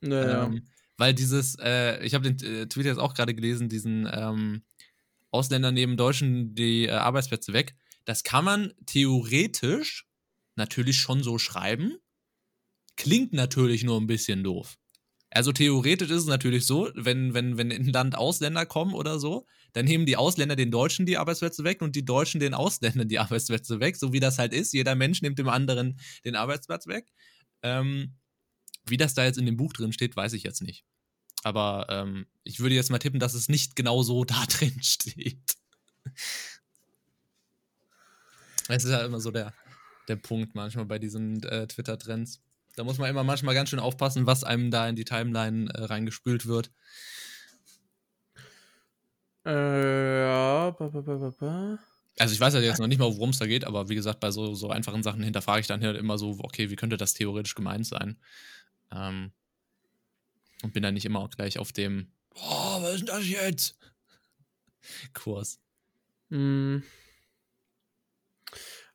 Naja. 0.00 0.46
Ähm, 0.46 0.66
weil 0.96 1.14
dieses, 1.14 1.56
äh, 1.60 2.02
ich 2.04 2.14
habe 2.14 2.30
den 2.30 2.46
äh, 2.46 2.66
Tweet 2.66 2.86
jetzt 2.86 2.98
auch 2.98 3.14
gerade 3.14 3.34
gelesen, 3.34 3.68
diesen 3.68 4.08
ähm, 4.10 4.62
Ausländer 5.30 5.72
neben 5.72 5.96
Deutschen 5.96 6.54
die 6.54 6.86
äh, 6.86 6.92
Arbeitsplätze 6.92 7.52
weg. 7.52 7.74
Das 8.04 8.22
kann 8.22 8.44
man 8.44 8.72
theoretisch 8.86 10.06
natürlich 10.56 10.96
schon 10.96 11.22
so 11.22 11.38
schreiben. 11.38 11.96
Klingt 12.96 13.32
natürlich 13.32 13.84
nur 13.84 14.00
ein 14.00 14.06
bisschen 14.06 14.44
doof. 14.44 14.76
Also 15.30 15.52
theoretisch 15.52 16.10
ist 16.10 16.22
es 16.22 16.26
natürlich 16.26 16.66
so, 16.66 16.90
wenn, 16.94 17.32
wenn, 17.32 17.56
wenn 17.56 17.70
in 17.70 17.86
ein 17.86 17.92
Land 17.92 18.16
Ausländer 18.16 18.66
kommen 18.66 18.92
oder 18.92 19.18
so, 19.18 19.46
dann 19.72 19.86
nehmen 19.86 20.06
die 20.06 20.16
Ausländer 20.16 20.56
den 20.56 20.70
Deutschen 20.70 21.06
die 21.06 21.18
Arbeitsplätze 21.18 21.64
weg 21.64 21.82
und 21.82 21.96
die 21.96 22.04
Deutschen 22.04 22.40
den 22.40 22.54
Ausländern 22.54 23.08
die 23.08 23.18
Arbeitsplätze 23.20 23.80
weg, 23.80 23.96
so 23.96 24.12
wie 24.12 24.20
das 24.20 24.38
halt 24.38 24.52
ist. 24.52 24.72
Jeder 24.72 24.94
Mensch 24.94 25.22
nimmt 25.22 25.38
dem 25.38 25.48
anderen 25.48 25.98
den 26.24 26.36
Arbeitsplatz 26.36 26.86
weg. 26.86 27.10
Ähm, 27.62 28.16
wie 28.86 28.96
das 28.96 29.14
da 29.14 29.24
jetzt 29.24 29.38
in 29.38 29.46
dem 29.46 29.56
Buch 29.56 29.72
drin 29.72 29.92
steht, 29.92 30.16
weiß 30.16 30.32
ich 30.32 30.42
jetzt 30.42 30.62
nicht. 30.62 30.84
Aber 31.44 31.86
ähm, 31.88 32.26
ich 32.44 32.60
würde 32.60 32.74
jetzt 32.74 32.90
mal 32.90 32.98
tippen, 32.98 33.20
dass 33.20 33.34
es 33.34 33.48
nicht 33.48 33.76
genau 33.76 34.02
so 34.02 34.24
da 34.24 34.44
drin 34.46 34.82
steht. 34.82 35.56
Es 38.68 38.84
ist 38.84 38.90
ja 38.90 39.04
immer 39.04 39.20
so 39.20 39.30
der, 39.30 39.52
der 40.08 40.16
Punkt 40.16 40.54
manchmal 40.54 40.86
bei 40.86 40.98
diesen 40.98 41.42
äh, 41.44 41.66
Twitter-Trends. 41.66 42.40
Da 42.76 42.84
muss 42.84 42.98
man 42.98 43.10
immer 43.10 43.24
manchmal 43.24 43.54
ganz 43.54 43.70
schön 43.70 43.78
aufpassen, 43.78 44.26
was 44.26 44.44
einem 44.44 44.70
da 44.70 44.88
in 44.88 44.96
die 44.96 45.04
Timeline 45.04 45.68
äh, 45.74 45.84
reingespült 45.84 46.46
wird. 46.46 46.70
Äh, 49.44 50.20
ja, 50.22 50.70
ba, 50.70 50.88
ba, 50.88 51.32
ba. 51.38 51.78
Also 52.18 52.34
ich 52.34 52.40
weiß 52.40 52.54
ja 52.54 52.60
jetzt 52.60 52.78
noch 52.78 52.86
nicht 52.86 52.98
mal, 52.98 53.12
worum 53.12 53.30
es 53.30 53.38
da 53.38 53.46
geht, 53.46 53.64
aber 53.64 53.88
wie 53.88 53.94
gesagt, 53.94 54.20
bei 54.20 54.30
so, 54.30 54.54
so 54.54 54.68
einfachen 54.70 55.02
Sachen 55.02 55.22
hinterfrage 55.22 55.60
ich 55.60 55.66
dann 55.66 55.82
halt 55.82 55.96
immer 55.96 56.18
so, 56.18 56.36
okay, 56.40 56.70
wie 56.70 56.76
könnte 56.76 56.96
das 56.96 57.14
theoretisch 57.14 57.54
gemeint 57.54 57.86
sein? 57.86 58.18
Ähm, 58.92 59.32
und 60.62 60.72
bin 60.72 60.82
dann 60.82 60.94
nicht 60.94 61.06
immer 61.06 61.20
auch 61.20 61.30
gleich 61.30 61.58
auf 61.58 61.72
dem, 61.72 62.12
oh, 62.34 62.82
was 62.82 62.94
ist 62.94 63.00
denn 63.00 63.06
das 63.06 63.28
jetzt? 63.28 63.78
Kurs. 65.14 65.58
Hm. 66.30 66.82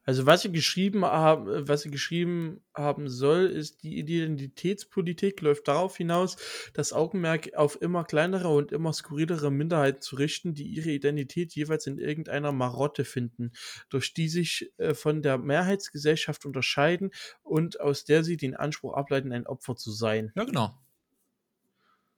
Also 0.07 0.25
was 0.25 0.41
sie 0.41 0.51
geschrieben 0.53 1.03
haben, 1.05 1.67
was 1.67 1.81
sie 1.81 1.91
geschrieben 1.91 2.61
haben 2.73 3.09
soll, 3.09 3.47
ist 3.47 3.83
die 3.83 3.97
Identitätspolitik 3.99 5.41
läuft 5.41 5.67
darauf 5.67 5.97
hinaus, 5.97 6.37
das 6.73 6.93
Augenmerk 6.93 7.53
auf 7.55 7.81
immer 7.81 8.05
kleinere 8.05 8.47
und 8.47 8.71
immer 8.71 8.93
skurrilere 8.93 9.51
Minderheiten 9.51 10.01
zu 10.01 10.15
richten, 10.15 10.53
die 10.53 10.63
ihre 10.63 10.91
Identität 10.91 11.53
jeweils 11.55 11.87
in 11.87 11.99
irgendeiner 11.99 12.53
Marotte 12.53 13.03
finden, 13.03 13.51
durch 13.89 14.13
die 14.13 14.29
sich 14.29 14.71
äh, 14.77 14.93
von 14.93 15.21
der 15.21 15.37
Mehrheitsgesellschaft 15.39 16.45
unterscheiden 16.45 17.11
und 17.43 17.81
aus 17.81 18.05
der 18.05 18.23
sie 18.23 18.37
den 18.37 18.55
Anspruch 18.55 18.93
ableiten, 18.93 19.33
ein 19.33 19.45
Opfer 19.45 19.75
zu 19.75 19.91
sein. 19.91 20.33
Ja, 20.35 20.45
genau. 20.45 20.77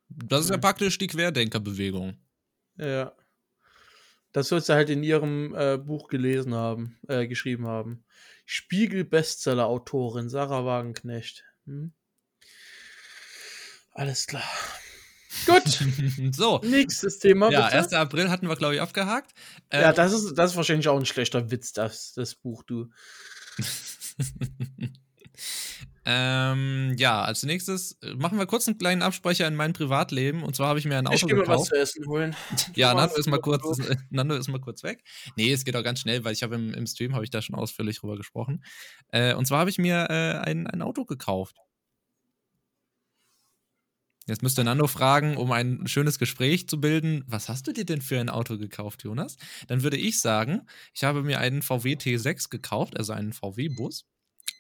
Das 0.09 0.41
ist 0.43 0.51
ja 0.51 0.57
Ja. 0.57 0.59
praktisch 0.59 0.97
die 0.99 1.07
Querdenkerbewegung. 1.07 2.19
Ja. 2.77 3.13
Das 4.39 4.47
sollst 4.47 4.69
du 4.69 4.73
halt 4.73 4.89
in 4.89 5.03
ihrem 5.03 5.53
äh, 5.53 5.77
Buch 5.77 6.07
gelesen 6.07 6.53
haben, 6.53 6.97
äh, 7.09 7.27
geschrieben 7.27 7.67
haben. 7.67 8.05
Spiegel-Bestseller-Autorin 8.45 10.29
Sarah 10.29 10.63
Wagenknecht. 10.63 11.43
Hm? 11.65 11.91
Alles 13.91 14.27
klar. 14.27 14.49
Gut, 15.45 15.83
so. 16.31 16.61
nächstes 16.63 17.19
Thema. 17.19 17.51
Ja, 17.51 17.65
bitte. 17.65 17.79
1. 17.79 17.93
April 17.95 18.29
hatten 18.29 18.47
wir, 18.47 18.55
glaube 18.55 18.75
ich, 18.75 18.81
abgehakt. 18.81 19.33
Ähm, 19.71 19.81
ja 19.81 19.91
das, 19.91 20.13
ist, 20.13 20.35
das 20.35 20.51
ist 20.51 20.55
wahrscheinlich 20.55 20.87
auch 20.87 20.97
ein 20.97 21.05
schlechter 21.05 21.51
Witz, 21.51 21.73
das, 21.73 22.13
das 22.13 22.35
Buch, 22.35 22.63
du. 22.63 22.89
ähm, 26.05 26.95
ja, 26.97 27.21
als 27.21 27.43
nächstes 27.43 27.93
äh, 28.01 28.15
machen 28.15 28.37
wir 28.37 28.45
kurz 28.45 28.67
einen 28.67 28.77
kleinen 28.77 29.01
Absprecher 29.01 29.47
in 29.47 29.55
mein 29.55 29.73
Privatleben. 29.73 30.43
Und 30.43 30.55
zwar 30.55 30.67
habe 30.69 30.79
ich 30.79 30.85
mir 30.85 30.97
ein 30.97 31.05
Ich 31.11 31.23
Auto 31.23 31.27
gehe 31.27 31.35
mir 31.35 31.41
was 31.41 31.47
gekauft. 31.47 31.69
zu 31.69 31.75
essen 31.75 32.05
holen. 32.07 32.35
Ja, 32.75 32.93
Nando 32.93 33.15
ist 33.15 33.27
mal 33.27 33.39
kurz. 33.39 33.63
Nando 34.09 34.35
ist 34.35 34.47
mal 34.47 34.61
kurz 34.61 34.83
weg. 34.83 35.03
Nee, 35.35 35.51
es 35.51 35.65
geht 35.65 35.75
auch 35.75 35.83
ganz 35.83 35.99
schnell, 35.99 36.23
weil 36.23 36.33
ich 36.33 36.43
habe 36.43 36.55
im, 36.55 36.73
im 36.73 36.87
Stream 36.87 37.13
habe 37.13 37.23
ich 37.23 37.29
da 37.31 37.41
schon 37.41 37.55
ausführlich 37.55 37.99
drüber 37.99 38.17
gesprochen. 38.17 38.63
Äh, 39.09 39.33
und 39.33 39.45
zwar 39.45 39.59
habe 39.59 39.69
ich 39.69 39.77
mir 39.77 40.07
äh, 40.09 40.37
ein, 40.39 40.67
ein 40.67 40.81
Auto 40.81 41.05
gekauft. 41.05 41.55
Jetzt 44.27 44.43
müsste 44.43 44.63
Nando 44.63 44.85
fragen, 44.85 45.37
um 45.37 45.51
ein 45.51 45.87
schönes 45.87 46.19
Gespräch 46.19 46.67
zu 46.69 46.79
bilden, 46.79 47.23
was 47.25 47.49
hast 47.49 47.65
du 47.65 47.71
dir 47.73 47.83
denn 47.83 47.99
für 48.01 48.19
ein 48.19 48.29
Auto 48.29 48.59
gekauft, 48.59 49.03
Jonas? 49.03 49.37
Dann 49.67 49.81
würde 49.81 49.97
ich 49.97 50.21
sagen, 50.21 50.67
ich 50.93 51.03
habe 51.03 51.23
mir 51.23 51.39
einen 51.39 51.63
VW 51.63 51.93
T6 51.95 52.49
gekauft, 52.49 52.95
also 52.95 53.13
einen 53.13 53.33
VW-Bus. 53.33 54.05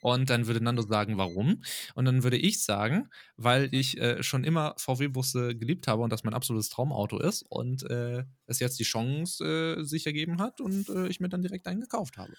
Und 0.01 0.29
dann 0.29 0.47
würde 0.47 0.63
Nando 0.63 0.81
sagen, 0.81 1.17
warum? 1.17 1.61
Und 1.95 2.05
dann 2.05 2.23
würde 2.23 2.37
ich 2.37 2.63
sagen, 2.63 3.09
weil 3.35 3.73
ich 3.73 3.97
äh, 3.97 4.23
schon 4.23 4.43
immer 4.43 4.75
VW-Busse 4.77 5.55
geliebt 5.55 5.87
habe 5.87 6.03
und 6.03 6.11
das 6.11 6.23
mein 6.23 6.33
absolutes 6.33 6.69
Traumauto 6.69 7.19
ist 7.19 7.43
und 7.49 7.83
äh, 7.89 8.23
es 8.45 8.59
jetzt 8.59 8.79
die 8.79 8.83
Chance 8.83 9.77
äh, 9.79 9.83
sich 9.83 10.05
ergeben 10.05 10.41
hat 10.41 10.61
und 10.61 10.89
äh, 10.89 11.07
ich 11.07 11.19
mir 11.19 11.29
dann 11.29 11.41
direkt 11.41 11.67
einen 11.67 11.81
gekauft 11.81 12.17
habe. 12.17 12.33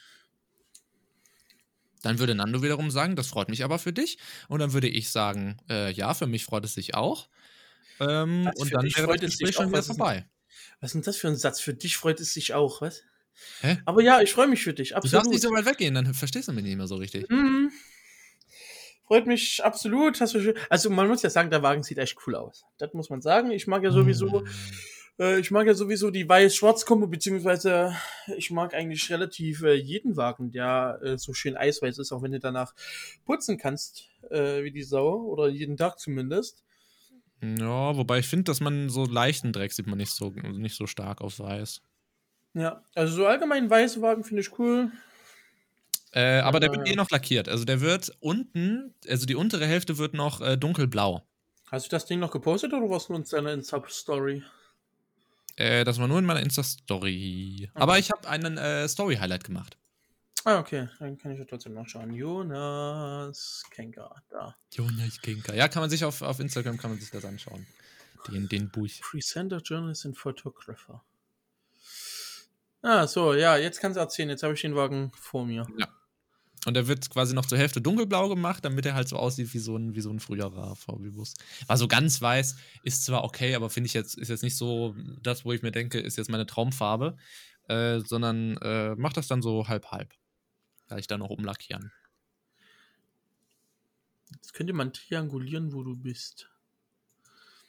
Dann 2.03 2.19
würde 2.19 2.35
Nando 2.35 2.63
wiederum 2.63 2.91
sagen, 2.91 3.15
das 3.17 3.27
freut 3.27 3.49
mich 3.49 3.63
aber 3.63 3.79
für 3.79 3.93
dich. 3.93 4.19
Und 4.49 4.61
dann 4.61 4.73
würde 4.73 4.89
ich 4.89 5.11
sagen, 5.11 5.59
äh, 5.69 5.93
ja, 5.93 6.15
für 6.15 6.27
mich 6.27 6.45
freut 6.45 6.65
es 6.65 6.75
sich 6.75 6.95
auch. 6.95 7.29
Ähm, 8.01 8.51
und 8.57 8.73
dann 8.73 8.85
wäre 8.85 9.05
freut 9.05 9.23
das 9.23 9.33
es 9.33 9.37
sich 9.37 9.49
Gespräch 9.49 9.55
schon 9.57 9.69
wieder 9.69 9.83
vorbei. 9.83 10.27
Was 10.81 10.91
ist 10.91 10.95
denn 10.95 11.03
das 11.03 11.17
für 11.17 11.29
ein 11.29 11.37
Satz? 11.37 11.61
Für 11.61 11.75
dich 11.75 11.97
freut 11.99 12.21
es 12.21 12.33
sich 12.33 12.55
auch, 12.55 12.81
was? 12.81 13.03
Hä? 13.61 13.79
Aber 13.85 14.03
ja, 14.03 14.21
ich 14.21 14.33
freue 14.33 14.49
mich 14.49 14.63
für 14.63 14.73
dich, 14.73 14.91
Du 14.91 14.95
darfst 14.95 15.15
absolut. 15.15 15.33
nicht 15.33 15.43
so 15.43 15.51
weit 15.51 15.67
weggehen, 15.67 15.95
dann 15.95 16.15
verstehst 16.15 16.49
du 16.49 16.53
mich 16.53 16.65
nicht 16.65 16.77
mehr 16.77 16.87
so 16.87 16.97
richtig. 16.97 17.29
Mhm. 17.29 17.71
Freut 19.07 19.27
mich 19.27 19.65
absolut. 19.65 20.21
Also 20.69 20.89
man 20.89 21.09
muss 21.09 21.23
ja 21.23 21.31
sagen, 21.31 21.51
der 21.51 21.63
Wagen 21.65 21.83
sieht 21.83 21.99
echt 21.99 22.17
cool 22.27 22.37
aus. 22.37 22.65
Das 22.79 22.95
muss 22.95 23.11
man 23.11 23.21
sagen. 23.21 23.51
Ich 23.51 23.67
mag 23.67 23.83
ja 23.83 23.91
sowieso, 23.91 24.45
äh, 25.19 25.41
ich 25.41 25.51
mag 25.51 25.67
ja 25.67 25.75
sowieso 25.75 26.11
die 26.11 26.29
weiß-schwarz-Kombo, 26.29 27.09
beziehungsweise 27.09 27.97
ich 28.37 28.53
mag 28.53 28.73
eigentlich 28.73 29.11
relativ 29.11 29.63
äh, 29.63 29.75
jeden 29.75 30.17
Wagen, 30.17 30.53
der 30.53 31.01
äh, 31.03 31.19
so 31.19 31.35
schön 31.35 31.57
eisweiß 31.57 31.99
ist, 31.99 32.13
auch 32.13 32.23
wenn 32.23 32.31
du 32.31 32.39
danach 32.39 32.73
putzen 33.25 33.59
kannst, 33.59 34.05
äh, 34.31 34.63
wie 34.63 34.71
die 34.71 34.85
Sau, 34.85 35.23
oder 35.23 35.49
jeden 35.49 35.77
Tag 35.77 35.99
zumindest. 35.99 36.63
Ja, 37.43 37.97
wobei 37.97 38.21
ich 38.21 38.29
finde, 38.29 38.45
dass 38.45 38.61
man 38.61 38.91
so 38.91 39.07
leichten 39.07 39.53
Dreck 39.53 39.73
sieht 39.73 39.87
man 39.87 39.99
nicht 39.99 40.13
so, 40.13 40.31
nicht 40.31 40.77
so 40.77 40.87
stark 40.87 41.21
auf 41.21 41.39
weiß. 41.39 41.83
Ja, 42.55 42.83
also 42.95 43.15
so 43.15 43.27
allgemein 43.27 43.71
weiße 43.71 44.03
Wagen 44.03 44.25
finde 44.25 44.43
ich 44.43 44.59
cool. 44.59 44.91
Äh, 46.13 46.41
aber 46.41 46.59
der 46.59 46.71
Ja. 46.73 46.77
wird 46.79 46.89
eh 46.89 46.97
noch 46.97 47.11
lackiert. 47.11 47.49
Also 47.49 47.65
der 47.65 47.81
wird 47.81 48.13
unten, 48.21 48.95
also 49.09 49.27
die 49.27 49.37
untere 49.37 49.67
Hälfte 49.67 49.99
wird 49.99 50.15
noch 50.15 50.41
äh, 50.41 50.57
dunkelblau. 50.57 51.23
Hast 51.71 51.87
du 51.87 51.91
das 51.91 52.07
Ding 52.07 52.19
noch 52.19 52.33
gepostet 52.33 52.73
oder 52.73 52.91
warst 52.91 53.09
du 53.09 53.15
uns 53.15 53.31
deine 53.31 53.63
Sub-Story? 53.63 54.43
Äh, 55.55 55.85
das 55.85 56.01
war 56.01 56.09
nur 56.09 56.19
in 56.19 56.25
meiner 56.25 56.41
Insta-Story. 56.43 57.71
Aber 57.75 57.99
ich 57.99 58.11
habe 58.11 58.29
einen 58.29 58.59
äh, 58.59 58.89
Story-Highlight 58.89 59.45
gemacht. 59.45 59.77
Ah, 60.45 60.59
okay. 60.59 60.89
Dann 60.99 61.19
kann 61.19 61.33
ich 61.33 61.39
ja 61.39 61.45
trotzdem 61.45 61.75
nachschauen. 61.75 62.13
Jonas 62.15 63.63
Kenker, 63.71 64.23
da. 64.31 64.57
Jonas 64.73 65.21
Kenker. 65.21 65.55
Ja, 65.55 65.69
kann 65.69 65.83
man 65.83 65.91
sich 65.91 66.05
auf, 66.05 66.23
auf 66.23 66.41
Instagram 66.41 66.79
kann 66.79 66.91
man 66.91 66.99
sich 66.99 67.11
das 67.11 67.25
anschauen. 67.25 67.67
Den, 68.29 68.49
den 68.49 68.71
Buch. 68.71 68.89
Presenter, 69.03 69.59
Journalist 69.59 70.07
und 70.07 70.17
Photographer. 70.17 71.05
Ah, 72.83 73.07
so, 73.07 73.35
ja, 73.35 73.57
jetzt 73.57 73.81
kannst 73.81 73.97
du 73.97 74.01
erzählen. 74.01 74.31
Jetzt 74.31 74.43
habe 74.43 74.55
ich 74.55 74.63
den 74.63 74.75
Wagen 74.75 75.13
vor 75.15 75.45
mir. 75.45 75.67
Ja. 75.79 75.89
Und 76.67 76.75
der 76.75 76.87
wird 76.87 77.09
quasi 77.09 77.35
noch 77.35 77.47
zur 77.47 77.59
Hälfte 77.59 77.81
dunkelblau 77.81 78.29
gemacht, 78.29 78.65
damit 78.65 78.85
er 78.85 78.95
halt 78.95 79.09
so 79.09 79.17
aussieht 79.17 79.55
wie 79.55 79.59
so 79.59 79.77
ein, 79.77 79.95
wie 79.95 80.01
so 80.03 80.11
ein 80.11 80.21
früherer 80.21 80.77
VW-Bus. 80.77 81.35
War 81.67 81.77
so 81.79 81.89
ganz 81.89 82.21
weiß, 82.21 82.57
ist 82.83 83.05
zwar 83.05 83.25
okay, 83.25 83.55
aber 83.55 83.71
finde 83.71 83.87
ich 83.87 83.95
jetzt, 83.95 84.19
ist 84.19 84.29
jetzt 84.29 84.43
nicht 84.43 84.57
so 84.57 84.95
das, 85.23 85.45
wo 85.45 85.53
ich 85.53 85.63
mir 85.63 85.73
denke, 85.73 85.99
ist 85.99 86.19
jetzt 86.19 86.29
meine 86.29 86.47
Traumfarbe, 86.47 87.17
äh, 87.69 88.01
sondern 88.01 88.59
äh, 88.59 88.95
macht 88.97 89.17
das 89.17 89.27
dann 89.27 89.41
so 89.41 89.69
halb-halb. 89.69 90.13
Da 90.89 90.99
ich 90.99 91.07
dann 91.07 91.21
noch 91.21 91.31
umlackieren. 91.31 91.93
Jetzt 94.35 94.53
könnte 94.53 94.73
man 94.75 94.93
triangulieren, 94.93 95.73
wo 95.73 95.83
du 95.83 95.97
bist. 95.97 96.50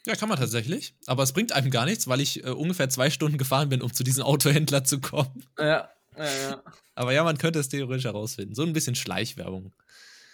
Ja, 0.06 0.16
kann 0.16 0.28
man 0.28 0.38
tatsächlich. 0.38 0.94
Aber 1.06 1.22
es 1.22 1.32
bringt 1.32 1.52
einem 1.52 1.70
gar 1.70 1.84
nichts, 1.84 2.08
weil 2.08 2.20
ich 2.20 2.44
äh, 2.44 2.50
ungefähr 2.50 2.88
zwei 2.88 3.10
Stunden 3.10 3.38
gefahren 3.38 3.68
bin, 3.68 3.82
um 3.82 3.92
zu 3.92 4.02
diesem 4.02 4.22
Autohändler 4.24 4.84
zu 4.84 5.00
kommen. 5.00 5.46
Ja, 5.58 5.90
ja, 6.16 6.24
ja. 6.24 6.62
Aber 6.94 7.12
ja, 7.12 7.24
man 7.24 7.38
könnte 7.38 7.58
es 7.58 7.68
theoretisch 7.68 8.04
herausfinden. 8.04 8.54
So 8.54 8.62
ein 8.62 8.72
bisschen 8.72 8.94
Schleichwerbung. 8.94 9.72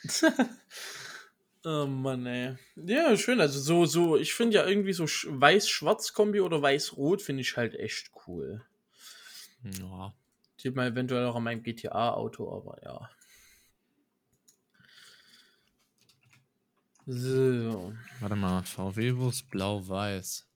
oh 1.64 1.87
Mann, 1.87 2.27
ey. 2.27 2.57
Ja, 2.77 3.16
schön. 3.16 3.41
Also 3.41 3.61
so, 3.61 3.85
so, 3.85 4.16
ich 4.16 4.33
finde 4.33 4.57
ja 4.57 4.66
irgendwie 4.66 4.93
so 4.93 5.05
Weiß-Schwarz-Kombi 5.05 6.41
oder 6.41 6.62
Weiß-Rot 6.62 7.21
finde 7.21 7.43
ich 7.43 7.57
halt 7.57 7.75
echt 7.75 8.11
cool. 8.27 8.64
Ja. 9.81 10.14
Sieht 10.57 10.75
man 10.75 10.93
eventuell 10.93 11.27
auch 11.27 11.37
an 11.37 11.45
meinem 11.45 11.62
GTA-Auto, 11.62 12.51
aber 12.51 12.83
ja. 12.83 13.11
So. 17.11 17.95
Warte 18.21 18.37
mal, 18.37 18.63
VW-Bus 18.65 19.45
blau-weiß. 19.45 20.47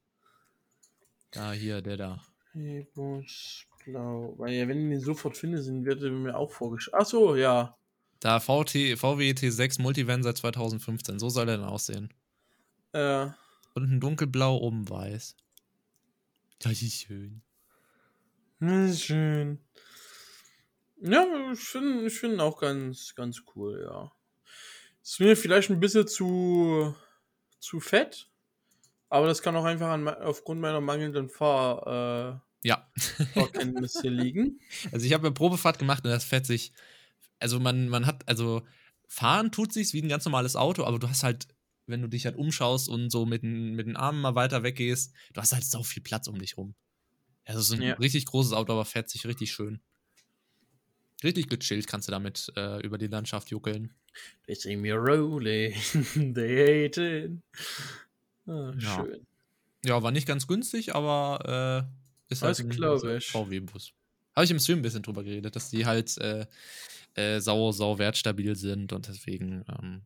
Da, 1.30 1.53
hier, 1.53 1.80
der 1.80 1.96
da. 1.96 2.22
VW-Bus 2.53 3.64
blau. 3.86 4.34
Weil 4.36 4.53
ja, 4.53 4.68
wenn 4.68 4.82
ich 4.82 4.98
den 4.98 5.00
sofort 5.00 5.38
finde, 5.38 5.62
sind 5.62 5.86
wird 5.86 6.03
er 6.03 6.11
mir 6.11 6.36
auch 6.36 6.50
vorgeschlagen. 6.53 7.03
Ach 7.03 7.07
so, 7.09 7.36
ja. 7.36 7.78
Da 8.20 8.38
VT, 8.38 8.98
VW 8.98 9.30
T6 9.30 9.80
Multivan 9.80 10.22
seit 10.22 10.36
2015. 10.36 11.18
So 11.18 11.30
soll 11.30 11.48
er 11.48 11.57
dann 11.57 11.66
aussehen. 11.66 12.12
Äh. 12.92 13.28
Unten 13.72 13.98
dunkelblau, 13.98 14.59
oben 14.59 14.90
weiß. 14.90 15.34
Das 16.59 16.82
ist 16.82 17.00
schön. 17.00 17.40
Das 18.61 18.90
ist 18.90 19.05
schön. 19.05 19.59
Ja, 21.00 21.24
ich 21.50 21.61
finde 21.61 22.07
ich 22.07 22.12
find 22.12 22.38
auch 22.40 22.61
ganz, 22.61 23.14
ganz 23.14 23.42
cool, 23.57 23.88
ja. 23.90 24.12
Ist 25.03 25.20
mir 25.20 25.36
vielleicht 25.36 25.70
ein 25.70 25.80
bisschen 25.80 26.07
zu, 26.07 26.94
zu 27.59 27.80
fett, 27.80 28.28
aber 29.09 29.26
das 29.26 29.42
kann 29.42 29.57
auch 29.57 29.64
einfach 29.64 29.88
an, 29.88 30.09
aufgrund 30.09 30.61
meiner 30.61 30.80
mangelnden 30.80 31.28
Fahr, 31.28 32.40
äh, 32.62 32.68
ja. 32.68 32.88
Fahrkenntnisse 33.34 34.09
liegen. 34.09 34.61
Also 34.92 35.05
ich 35.07 35.12
habe 35.12 35.26
eine 35.26 35.34
Probefahrt 35.34 35.78
gemacht 35.78 36.05
und 36.05 36.11
das 36.11 36.24
fährt 36.24 36.46
sich, 36.46 36.72
also 37.38 37.59
man, 37.59 37.88
man 37.88 38.07
hat, 38.07 38.28
also 38.28 38.62
fahren 39.09 39.53
tut 39.53 39.72
sich 39.72 39.92
wie 39.92 40.03
ein 40.03 40.09
ganz 40.09 40.24
normales 40.24 40.57
Auto, 40.57 40.84
aber 40.84 40.98
du 40.98 41.09
hast 41.09 41.24
halt, 41.24 41.48
wenn 41.86 42.00
du 42.00 42.09
dich 42.09 42.24
halt 42.24 42.36
umschaust 42.36 42.88
und 42.88 43.11
so 43.11 43.26
mit, 43.26 43.42
mit 43.42 43.86
den 43.86 43.96
Armen 43.96 44.20
mal 44.20 44.34
weiter 44.34 44.62
weggehst, 44.62 45.12
du 45.34 45.40
hast 45.40 45.53
halt 45.53 45.64
so 45.64 45.82
viel 45.82 46.03
Platz 46.03 46.28
um 46.28 46.38
dich 46.38 46.57
rum. 46.57 46.74
Also 47.44 47.61
es 47.61 47.70
ist 47.70 47.74
ein 47.74 47.82
ja. 47.82 47.94
richtig 47.94 48.26
großes 48.26 48.53
Auto, 48.53 48.72
aber 48.72 48.84
fährt 48.84 49.11
sich 49.11 49.26
richtig 49.26 49.53
schön. 49.53 49.82
Richtig 51.22 51.48
gechillt 51.48 51.86
kannst 51.86 52.08
du 52.08 52.12
damit 52.12 52.52
äh, 52.56 52.80
über 52.84 52.98
die 52.98 53.06
Landschaft 53.06 53.50
juckeln. 53.50 53.94
They 54.46 54.54
see 54.54 54.76
me 54.76 54.92
rolling, 54.92 55.74
they 56.34 56.88
hate 56.88 57.00
it. 57.00 57.32
Ah, 58.46 58.72
ja. 58.78 59.04
Schön. 59.04 59.26
Ja, 59.84 60.02
war 60.02 60.10
nicht 60.10 60.26
ganz 60.26 60.46
günstig, 60.46 60.94
aber 60.94 61.88
äh, 62.28 62.32
ist 62.32 62.42
halt 62.42 62.58
ein 62.60 63.20
VW-Bus. 63.20 63.92
Habe 64.34 64.44
ich 64.44 64.50
im 64.50 64.58
Stream 64.58 64.78
ein 64.78 64.82
bisschen 64.82 65.02
drüber 65.02 65.22
geredet, 65.24 65.54
dass 65.54 65.70
die 65.70 65.84
halt 65.84 66.16
äh, 66.18 66.46
äh, 67.14 67.40
sau, 67.40 67.72
sau 67.72 67.98
wertstabil 67.98 68.56
sind 68.56 68.92
und 68.92 69.08
deswegen, 69.08 69.64
ähm, 69.68 70.02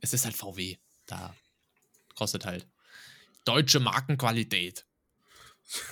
es 0.00 0.12
ist 0.12 0.24
halt 0.24 0.36
VW. 0.36 0.76
Da 1.06 1.34
kostet 2.14 2.44
halt 2.44 2.66
deutsche 3.44 3.80
Markenqualität. 3.80 4.86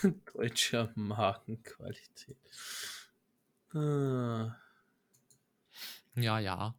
Deutsche 0.35 0.93
Markenqualität. 0.95 2.37
Ah. 3.75 4.57
Ja, 6.15 6.39
ja. 6.39 6.75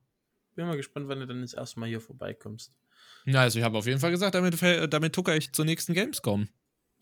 Bin 0.56 0.68
mal 0.68 0.78
gespannt, 0.78 1.08
wann 1.10 1.20
du 1.20 1.28
dann 1.28 1.42
das 1.42 1.54
erste 1.54 1.80
Mal 1.80 1.90
hier 1.90 2.00
vorbeikommst. 2.00 2.74
Ja, 3.26 3.42
also 3.42 3.60
ich 3.60 3.66
habe 3.66 3.78
auf 3.78 3.86
jeden 3.86 4.00
Fall 4.00 4.12
gesagt, 4.12 4.36
damit, 4.36 4.62
damit 4.94 5.14
tucker 5.14 5.36
ich 5.36 5.52
zur 5.52 5.66
nächsten 5.66 5.94
Gamescom, 5.94 6.48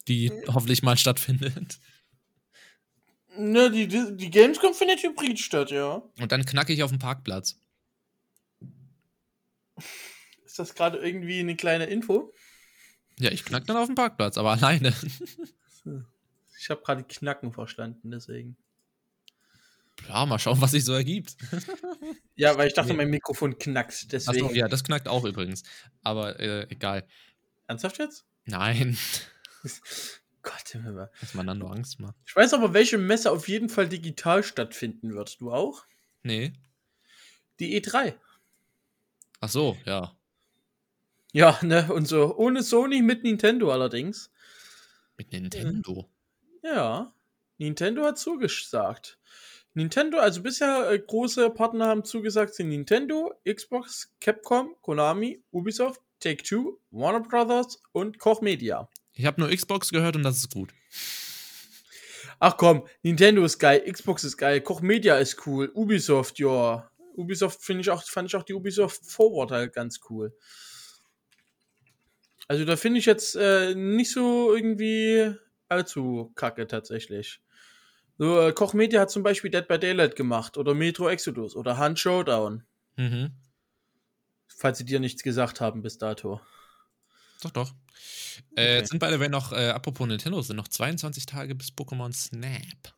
die 0.07 0.31
hoffentlich 0.47 0.81
mal 0.81 0.97
stattfindet. 0.97 1.79
Na, 3.37 3.69
die, 3.69 3.87
die, 3.87 4.15
die 4.15 4.29
Gamescom 4.29 4.73
findet 4.73 5.03
hybrid 5.03 5.39
statt, 5.39 5.71
ja. 5.71 6.01
Und 6.19 6.31
dann 6.31 6.45
knacke 6.45 6.73
ich 6.73 6.83
auf 6.83 6.91
dem 6.91 6.99
Parkplatz. 6.99 7.59
Ist 10.45 10.59
das 10.59 10.75
gerade 10.75 10.99
irgendwie 10.99 11.39
eine 11.39 11.55
kleine 11.55 11.85
Info? 11.85 12.31
Ja, 13.19 13.31
ich 13.31 13.43
knack 13.45 13.65
dann 13.65 13.77
auf 13.77 13.87
dem 13.87 13.95
Parkplatz, 13.95 14.37
aber 14.37 14.51
alleine. 14.51 14.93
Ich 16.59 16.69
habe 16.69 16.81
gerade 16.81 17.03
Knacken 17.03 17.51
verstanden, 17.51 18.11
deswegen. 18.11 18.55
Ja, 20.07 20.25
mal 20.25 20.39
schauen, 20.39 20.59
was 20.61 20.71
sich 20.71 20.85
so 20.85 20.93
ergibt. 20.93 21.35
ja, 22.35 22.57
weil 22.57 22.67
ich 22.67 22.73
dachte, 22.73 22.93
mein 22.93 23.09
Mikrofon 23.09 23.57
knackt, 23.57 24.11
deswegen. 24.11 24.45
Achso, 24.45 24.55
ja, 24.55 24.67
das 24.67 24.83
knackt 24.83 25.07
auch 25.07 25.25
übrigens. 25.25 25.63
Aber 26.01 26.39
äh, 26.39 26.67
egal. 26.69 27.07
Ernsthaft 27.67 27.99
jetzt? 27.99 28.25
Nein. 28.45 28.97
Gott, 30.43 30.67
Himmel. 30.71 31.09
Was 31.21 31.33
man 31.33 31.47
dann 31.47 31.59
nur 31.59 31.71
Angst 31.71 31.99
macht. 31.99 32.15
Ich 32.25 32.35
weiß 32.35 32.53
aber, 32.53 32.73
welche 32.73 32.97
Messe 32.97 33.31
auf 33.31 33.47
jeden 33.47 33.69
Fall 33.69 33.87
digital 33.87 34.43
stattfinden 34.43 35.13
wird. 35.13 35.39
Du 35.39 35.51
auch? 35.51 35.85
Nee. 36.21 36.53
Die 37.59 37.81
E3. 37.81 38.15
Ach 39.39 39.49
so, 39.49 39.77
ja. 39.85 40.17
Ja, 41.31 41.57
ne, 41.63 41.91
und 41.91 42.07
so. 42.07 42.35
Ohne 42.35 42.61
Sony, 42.61 43.01
mit 43.01 43.23
Nintendo 43.23 43.71
allerdings. 43.71 44.31
Mit 45.17 45.31
Nintendo? 45.31 46.09
Ja. 46.61 47.13
Nintendo 47.57 48.03
hat 48.03 48.17
zugesagt. 48.17 49.19
Nintendo, 49.75 50.19
also 50.19 50.43
bisher 50.43 50.91
äh, 50.91 50.99
große 50.99 51.49
Partner 51.49 51.87
haben 51.87 52.05
zugesagt, 52.05 52.53
sind 52.53 52.69
Nintendo, 52.69 53.33
Xbox, 53.47 54.13
Capcom, 54.19 54.75
Konami, 54.81 55.43
Ubisoft, 55.51 56.01
Take-Two, 56.19 56.79
Warner 56.91 57.21
Brothers 57.21 57.81
und 57.91 58.19
Koch 58.19 58.41
Media. 58.41 58.87
Ich 59.13 59.25
habe 59.25 59.41
nur 59.41 59.49
Xbox 59.49 59.89
gehört 59.89 60.15
und 60.15 60.23
das 60.23 60.37
ist 60.37 60.53
gut. 60.53 60.73
Ach 62.39 62.57
komm, 62.57 62.87
Nintendo 63.01 63.43
ist 63.45 63.57
geil, 63.57 63.83
Xbox 63.91 64.23
ist 64.23 64.37
geil, 64.37 64.61
Koch 64.61 64.81
Media 64.81 65.17
ist 65.17 65.47
cool, 65.47 65.71
Ubisoft, 65.73 66.39
ja. 66.39 66.89
Ubisoft 67.15 67.63
finde 67.63 67.81
ich 67.81 67.89
auch, 67.89 68.03
fand 68.03 68.27
ich 68.27 68.35
auch 68.35 68.43
die 68.43 68.53
Ubisoft 68.53 69.05
Forward 69.05 69.51
halt 69.51 69.73
ganz 69.73 69.99
cool. 70.09 70.35
Also 72.47 72.65
da 72.65 72.75
finde 72.75 72.99
ich 72.99 73.05
jetzt 73.05 73.35
äh, 73.35 73.73
nicht 73.75 74.11
so 74.11 74.53
irgendwie 74.53 75.33
allzu 75.69 76.31
kacke 76.35 76.67
tatsächlich. 76.67 77.39
So, 78.17 78.39
äh, 78.41 78.53
Koch 78.53 78.73
Media 78.73 79.01
hat 79.01 79.11
zum 79.11 79.23
Beispiel 79.23 79.49
Dead 79.49 79.67
by 79.67 79.79
Daylight 79.79 80.15
gemacht 80.15 80.57
oder 80.57 80.73
Metro 80.73 81.09
Exodus 81.09 81.55
oder 81.55 81.79
Hunt 81.79 81.99
Showdown. 81.99 82.63
Mhm. 82.95 83.31
Falls 84.47 84.77
sie 84.77 84.85
dir 84.85 84.99
nichts 84.99 85.23
gesagt 85.23 85.61
haben 85.61 85.81
bis 85.81 85.97
dato. 85.97 86.39
Doch, 87.41 87.51
doch. 87.51 87.73
Äh, 88.55 88.61
okay. 88.61 88.75
Jetzt 88.77 88.89
sind 88.91 88.99
beide, 88.99 89.19
wenn 89.19 89.31
noch, 89.31 89.51
äh, 89.51 89.69
apropos 89.69 90.07
Nintendo, 90.07 90.41
sind 90.41 90.55
noch 90.55 90.67
22 90.67 91.25
Tage 91.25 91.55
bis 91.55 91.69
Pokémon 91.69 92.13
Snap. 92.13 92.93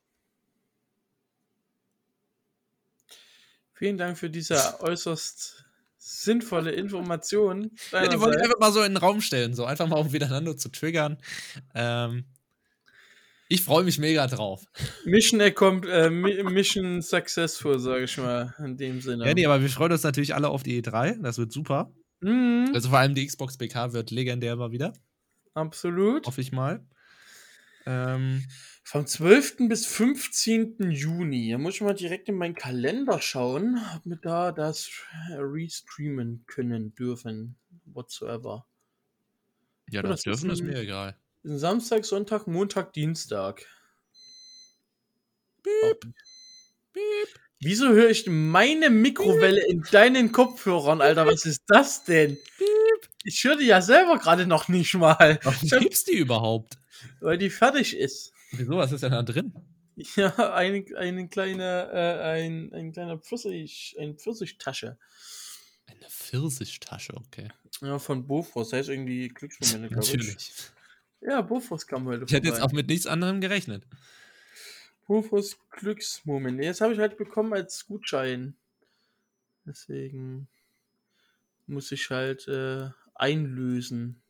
Vielen 3.74 3.98
Dank 3.98 4.18
für 4.18 4.30
diese 4.30 4.82
äußerst 4.82 5.66
sinnvolle 5.98 6.72
Information. 6.72 7.72
Ja, 7.92 8.08
die 8.08 8.20
wollte 8.20 8.38
ich 8.38 8.44
einfach 8.44 8.60
mal 8.60 8.72
so 8.72 8.82
in 8.84 8.94
den 8.94 8.98
Raum 8.98 9.22
stellen, 9.22 9.54
so 9.54 9.66
einfach 9.66 9.88
mal 9.88 9.98
um 9.98 10.12
miteinander 10.12 10.56
zu 10.56 10.70
triggern. 10.70 11.18
Ähm, 11.74 12.26
ich 13.48 13.62
freue 13.62 13.84
mich 13.84 14.00
mega 14.00 14.26
drauf. 14.28 14.66
Mission, 15.06 15.40
er 15.40 15.52
kommt, 15.52 15.86
äh, 15.86 16.10
Mission 16.10 17.02
successful, 17.02 17.80
sage 17.80 18.06
ich 18.06 18.18
mal, 18.18 18.54
in 18.60 18.78
dem 18.78 19.02
Sinne. 19.02 19.26
Ja, 19.26 19.34
nee, 19.34 19.46
aber 19.46 19.62
wir 19.62 19.70
freuen 19.70 19.92
uns 19.92 20.04
natürlich 20.04 20.34
alle 20.34 20.50
auf 20.50 20.64
die 20.64 20.82
E3. 20.82 21.22
Das 21.22 21.38
wird 21.38 21.52
super. 21.52 21.92
Mhm. 22.22 22.72
Also 22.74 22.90
vor 22.90 23.00
allem 23.00 23.14
die 23.14 23.26
Xbox 23.26 23.58
BK 23.58 23.94
wird 23.94 24.12
legendär 24.12 24.56
mal 24.56 24.72
wieder. 24.72 24.94
Absolut. 25.54 26.26
Hoffe 26.26 26.42
ich 26.42 26.52
mal. 26.52 26.86
Ähm, 27.86 28.44
Vom 28.84 29.06
12. 29.06 29.68
bis 29.70 29.86
15. 29.86 30.90
Juni. 30.90 31.52
Da 31.52 31.58
muss 31.60 31.76
ich 31.76 31.82
mal 31.82 31.94
direkt 31.94 32.28
in 32.30 32.36
meinen 32.36 32.56
Kalender 32.56 33.22
schauen, 33.22 33.80
ob 33.96 34.06
wir 34.06 34.18
da 34.18 34.52
das 34.52 34.90
restreamen 35.30 36.46
können 36.48 36.96
dürfen. 36.96 37.58
Whatsoever. 37.86 38.66
Ja, 39.92 40.02
das, 40.02 40.24
das 40.24 40.24
dürfen 40.24 40.50
ist 40.50 40.64
mir 40.64 40.80
egal. 40.80 41.16
Samstag, 41.46 42.06
Sonntag, 42.06 42.48
Montag, 42.48 42.94
Dienstag. 42.94 43.66
Piep, 45.62 46.14
piep. 46.92 47.40
Wieso 47.60 47.90
höre 47.90 48.10
ich 48.10 48.26
meine 48.28 48.90
Mikrowelle 48.90 49.66
in 49.68 49.82
deinen 49.92 50.32
Kopfhörern, 50.32 51.02
Alter? 51.02 51.26
Was 51.26 51.46
ist 51.46 51.64
das 51.68 52.04
denn? 52.04 52.38
Ich 53.24 53.44
höre 53.44 53.58
die 53.58 53.66
ja 53.66 53.82
selber 53.82 54.18
gerade 54.18 54.46
noch 54.46 54.68
nicht 54.68 54.94
mal, 54.96 55.40
Warum 55.44 55.70
gibt's 55.80 56.04
die 56.04 56.18
überhaupt? 56.18 56.78
weil 57.20 57.38
die 57.38 57.50
fertig 57.50 57.96
ist. 57.96 58.34
Wieso? 58.52 58.78
Was 58.78 58.92
ist 58.92 59.04
denn 59.04 59.12
da 59.12 59.24
drin? 59.24 59.54
Ja, 60.16 60.54
eine, 60.54 60.84
eine 60.98 61.30
kleine, 61.30 61.90
äh, 61.94 62.22
ein, 62.22 62.74
ein 62.74 62.92
kleiner 62.92 63.18
Pfirsich, 63.18 63.96
eine 63.98 64.14
Pfirsichtasche. 64.14 64.98
Eine 65.86 66.10
Pfirsichtasche, 66.10 67.14
okay. 67.16 67.50
Ja, 67.82 68.00
von 68.00 68.28
Bofors. 68.28 68.72
Das 68.72 68.80
heißt 68.80 68.90
irgendwie 68.90 69.30
Glücksmomente, 69.30 69.88
glaube 69.88 70.06
ich. 70.06 70.14
Natürlich. 70.14 70.52
Ja, 71.26 71.42
Bofors 71.42 71.88
kam 71.88 72.06
heute 72.06 72.26
Ich 72.26 72.34
hätte 72.34 72.48
jetzt 72.48 72.60
vorbei. 72.60 72.72
auch 72.72 72.76
mit 72.76 72.88
nichts 72.88 73.08
anderem 73.08 73.42
gerechnet. 73.42 73.84
Bofors 75.08 75.58
Glücksmomente. 75.72 76.64
Jetzt 76.64 76.82
habe 76.82 76.94
ich 76.94 77.00
halt 77.00 77.18
bekommen 77.18 77.54
als 77.54 77.86
Gutschein. 77.86 78.56
Deswegen 79.66 80.48
muss 81.68 81.92
ich 81.92 82.10
halt 82.10 82.48
äh, 82.48 82.90
einlösen. 83.16 84.22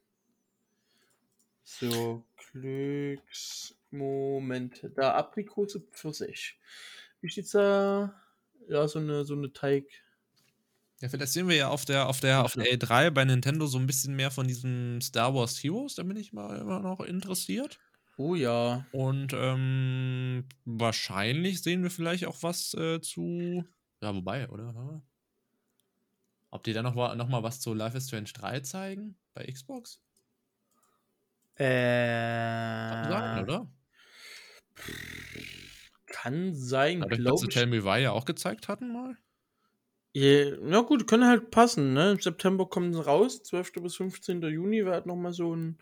So, 1.63 2.23
Glücksmomente. 2.51 4.89
Da 4.91 5.13
Aprikose 5.15 5.79
Pfirsich. 5.81 6.59
Wie 7.21 7.29
steht's 7.29 7.51
da? 7.51 8.21
Ja, 8.67 8.87
so 8.87 8.99
eine, 8.99 9.25
so 9.25 9.33
eine 9.35 9.51
Teig. 9.51 9.85
Ja, 11.05 11.09
vielleicht 11.09 11.33
sehen 11.33 11.47
wir 11.47 11.55
ja 11.55 11.67
auf 11.69 11.85
der, 11.85 12.07
auf 12.09 12.19
der, 12.19 12.43
auf 12.43 12.53
der 12.53 12.65
E3 12.65 13.11
bei 13.11 13.23
Nintendo 13.25 13.67
so 13.67 13.77
ein 13.77 13.85
bisschen 13.85 14.15
mehr 14.15 14.31
von 14.31 14.47
diesem 14.47 14.99
Star 15.01 15.35
Wars 15.35 15.63
Heroes. 15.63 15.93
Da 15.93 16.01
bin 16.01 16.17
ich 16.17 16.33
mal 16.33 16.57
immer 16.57 16.79
noch 16.79 16.99
interessiert. 16.99 17.79
Oh 18.17 18.33
ja. 18.33 18.87
Und 18.91 19.33
ähm, 19.33 20.47
wahrscheinlich 20.65 21.61
sehen 21.61 21.83
wir 21.83 21.91
vielleicht 21.91 22.25
auch 22.25 22.41
was 22.41 22.73
äh, 22.73 22.99
zu. 23.01 23.63
Ja, 24.01 24.15
wobei, 24.15 24.49
oder? 24.49 25.03
Ob 26.49 26.63
die 26.63 26.73
da 26.73 26.81
noch, 26.81 26.95
noch 26.95 27.29
mal 27.29 27.43
was 27.43 27.59
zu 27.59 27.75
Life 27.75 27.95
is 27.95 28.07
Strange 28.07 28.31
3 28.33 28.61
zeigen? 28.61 29.15
Bei 29.35 29.45
Xbox? 29.45 30.01
Kann 31.55 33.03
sein, 33.03 33.37
Äh, 33.37 33.41
oder? 33.43 33.71
kann 36.07 36.55
sein, 36.55 37.01
Dadurch, 37.01 37.21
dass 37.23 37.23
glaube 37.23 37.39
sie 37.41 37.47
ich. 37.47 37.53
Tell 37.53 37.67
Me 37.67 37.83
Why 37.83 38.01
ja 38.01 38.11
auch 38.11 38.25
gezeigt 38.25 38.67
hatten 38.67 38.91
mal. 38.91 39.17
Je- 40.17 40.57
Ja 40.71 40.79
gut, 40.79 41.07
können 41.07 41.27
halt 41.27 41.51
passen, 41.51 41.93
ne? 41.93 42.13
Im 42.13 42.21
September 42.21 42.65
kommen 42.67 42.93
sie 42.93 43.03
raus, 43.05 43.43
12. 43.43 43.73
bis 43.81 43.97
15. 43.97 44.41
Juni 44.43 44.85
wäre 44.85 44.93
halt 44.95 45.05
nochmal 45.07 45.33
so 45.33 45.53
ein. 45.53 45.77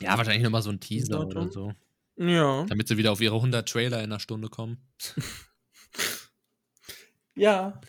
Ja, 0.00 0.18
wahrscheinlich 0.18 0.42
nochmal 0.42 0.62
so 0.62 0.70
ein 0.70 0.80
Teaser 0.80 1.20
Datum. 1.20 1.30
oder 1.42 1.52
so. 1.52 1.72
Ja. 2.16 2.64
Damit 2.64 2.88
sie 2.88 2.96
wieder 2.96 3.12
auf 3.12 3.20
ihre 3.20 3.36
100 3.36 3.68
Trailer 3.68 3.98
in 3.98 4.04
einer 4.04 4.18
Stunde 4.20 4.48
kommen. 4.48 4.78
Ja. 7.34 7.80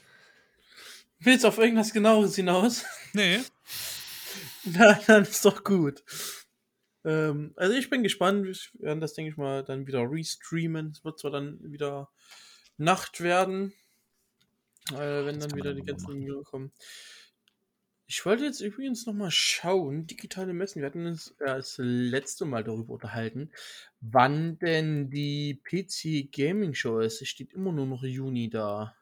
Willst 1.19 1.43
du 1.43 1.47
auf 1.47 1.57
irgendwas 1.57 1.93
genaueres 1.93 2.35
hinaus? 2.35 2.83
Nee. 3.13 3.39
Na, 4.65 4.99
dann 5.07 5.23
ist 5.23 5.43
doch 5.45 5.63
gut. 5.63 6.03
Ähm, 7.05 7.53
also 7.55 7.73
ich 7.75 7.89
bin 7.89 8.03
gespannt. 8.03 8.45
Wir 8.45 8.55
werden 8.85 8.99
das, 8.99 9.13
denke 9.13 9.31
ich 9.31 9.37
mal, 9.37 9.63
dann 9.63 9.87
wieder 9.87 10.01
restreamen. 10.01 10.91
Es 10.91 11.03
wird 11.05 11.17
zwar 11.17 11.31
dann 11.31 11.57
wieder 11.63 12.09
Nacht 12.77 13.21
werden, 13.21 13.73
äh, 14.91 15.25
wenn 15.25 15.39
dann 15.39 15.55
wieder 15.55 15.73
die 15.73 15.83
ganzen 15.83 16.43
kommen. 16.43 16.71
Ich 18.09 18.25
wollte 18.25 18.45
jetzt 18.45 18.61
übrigens 18.61 19.05
noch 19.05 19.13
mal 19.13 19.31
schauen, 19.31 20.07
digitale 20.07 20.53
Messen, 20.53 20.81
wir 20.81 20.87
hatten 20.87 21.05
uns 21.05 21.35
ja 21.41 21.57
das 21.57 21.75
letzte 21.77 22.45
Mal 22.45 22.63
darüber 22.63 22.93
unterhalten, 22.93 23.51
wann 23.99 24.57
denn 24.59 25.09
die 25.09 25.61
PC 25.61 26.31
Gaming 26.31 26.73
Show 26.73 26.99
ist. 26.99 27.21
Es 27.21 27.27
steht 27.27 27.51
immer 27.51 27.73
nur 27.73 27.85
noch 27.85 28.03
Juni 28.03 28.49
da. 28.49 28.95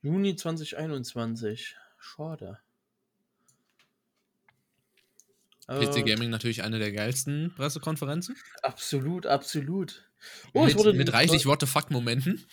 Juni 0.00 0.36
2021. 0.36 1.76
Schade. 1.98 2.60
PC 5.66 5.96
Äh, 5.98 6.02
Gaming 6.02 6.30
natürlich 6.30 6.62
eine 6.62 6.78
der 6.78 6.92
geilsten 6.92 7.52
Pressekonferenzen. 7.56 8.36
Absolut, 8.62 9.26
absolut. 9.26 10.08
Oh, 10.52 10.66
es 10.66 10.74
mit, 10.74 10.96
mit 10.96 11.12
reichlich 11.12 11.46
What 11.46 11.60
the 11.60 11.66
fuck 11.66 11.90
Momenten. 11.90 12.46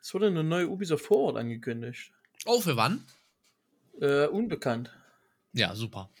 Es 0.00 0.12
wurde 0.14 0.28
eine 0.28 0.44
neue 0.44 0.68
Ubisoft 0.68 1.04
Forward 1.04 1.36
angekündigt. 1.36 2.12
Oh, 2.46 2.60
für 2.60 2.76
wann? 2.76 3.04
Äh, 4.00 4.26
unbekannt. 4.26 4.90
Ja, 5.52 5.74
super. 5.74 6.10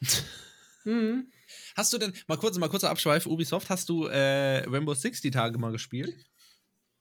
Hm. 0.84 1.30
Hast 1.76 1.92
du 1.92 1.98
denn, 1.98 2.14
mal 2.26 2.38
kurz, 2.38 2.56
mal 2.56 2.70
kurzer 2.70 2.88
Abschweif, 2.88 3.26
Ubisoft, 3.26 3.68
hast 3.68 3.90
du 3.90 4.06
äh, 4.06 4.60
Rainbow 4.66 4.94
Six 4.94 5.20
die 5.20 5.30
Tage 5.30 5.58
mal 5.58 5.72
gespielt? 5.72 6.14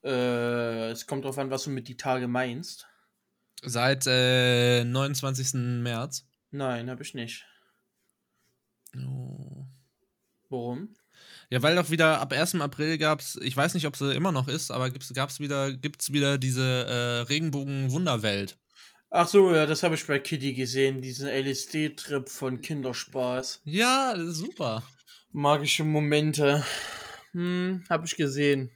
Äh, 0.03 0.89
es 0.89 1.07
kommt 1.07 1.23
drauf 1.23 1.37
an, 1.37 1.49
was 1.49 1.63
du 1.63 1.69
mit 1.69 1.87
die 1.87 1.95
Tage 1.95 2.27
meinst. 2.27 2.87
Seit 3.61 4.05
äh, 4.07 4.83
29. 4.83 5.53
März. 5.81 6.27
Nein, 6.51 6.89
habe 6.89 7.03
ich 7.03 7.13
nicht. 7.13 7.45
Oh. 8.95 9.65
Warum? 10.49 10.95
Ja, 11.51 11.63
weil 11.63 11.75
doch 11.75 11.89
wieder 11.89 12.21
ab 12.21 12.31
1. 12.31 12.55
April 12.61 12.97
gab's, 12.99 13.37
ich 13.41 13.57
weiß 13.57 13.73
nicht, 13.73 13.87
ob 13.87 13.95
sie 13.95 14.13
immer 14.13 14.31
noch 14.31 14.47
ist, 14.47 14.69
aber 14.69 14.91
gibt's, 14.91 15.11
gab's 15.13 15.39
wieder, 15.39 15.73
gibt's 15.73 16.13
wieder 16.13 16.37
diese 16.37 16.63
äh, 16.63 17.21
Regenbogen-Wunderwelt. 17.21 18.57
Ach 19.09 19.27
so, 19.27 19.53
ja, 19.55 19.65
das 19.65 19.81
habe 19.81 19.95
ich 19.95 20.05
bei 20.05 20.19
Kitty 20.19 20.53
gesehen, 20.53 21.01
diesen 21.01 21.27
LSD-Trip 21.27 22.29
von 22.29 22.61
Kinderspaß. 22.61 23.61
Ja, 23.63 24.13
das 24.15 24.27
ist 24.27 24.37
super. 24.37 24.83
Magische 25.31 25.83
Momente. 25.83 26.63
Hm, 27.31 27.83
habe 27.89 28.05
ich 28.05 28.15
gesehen. 28.15 28.71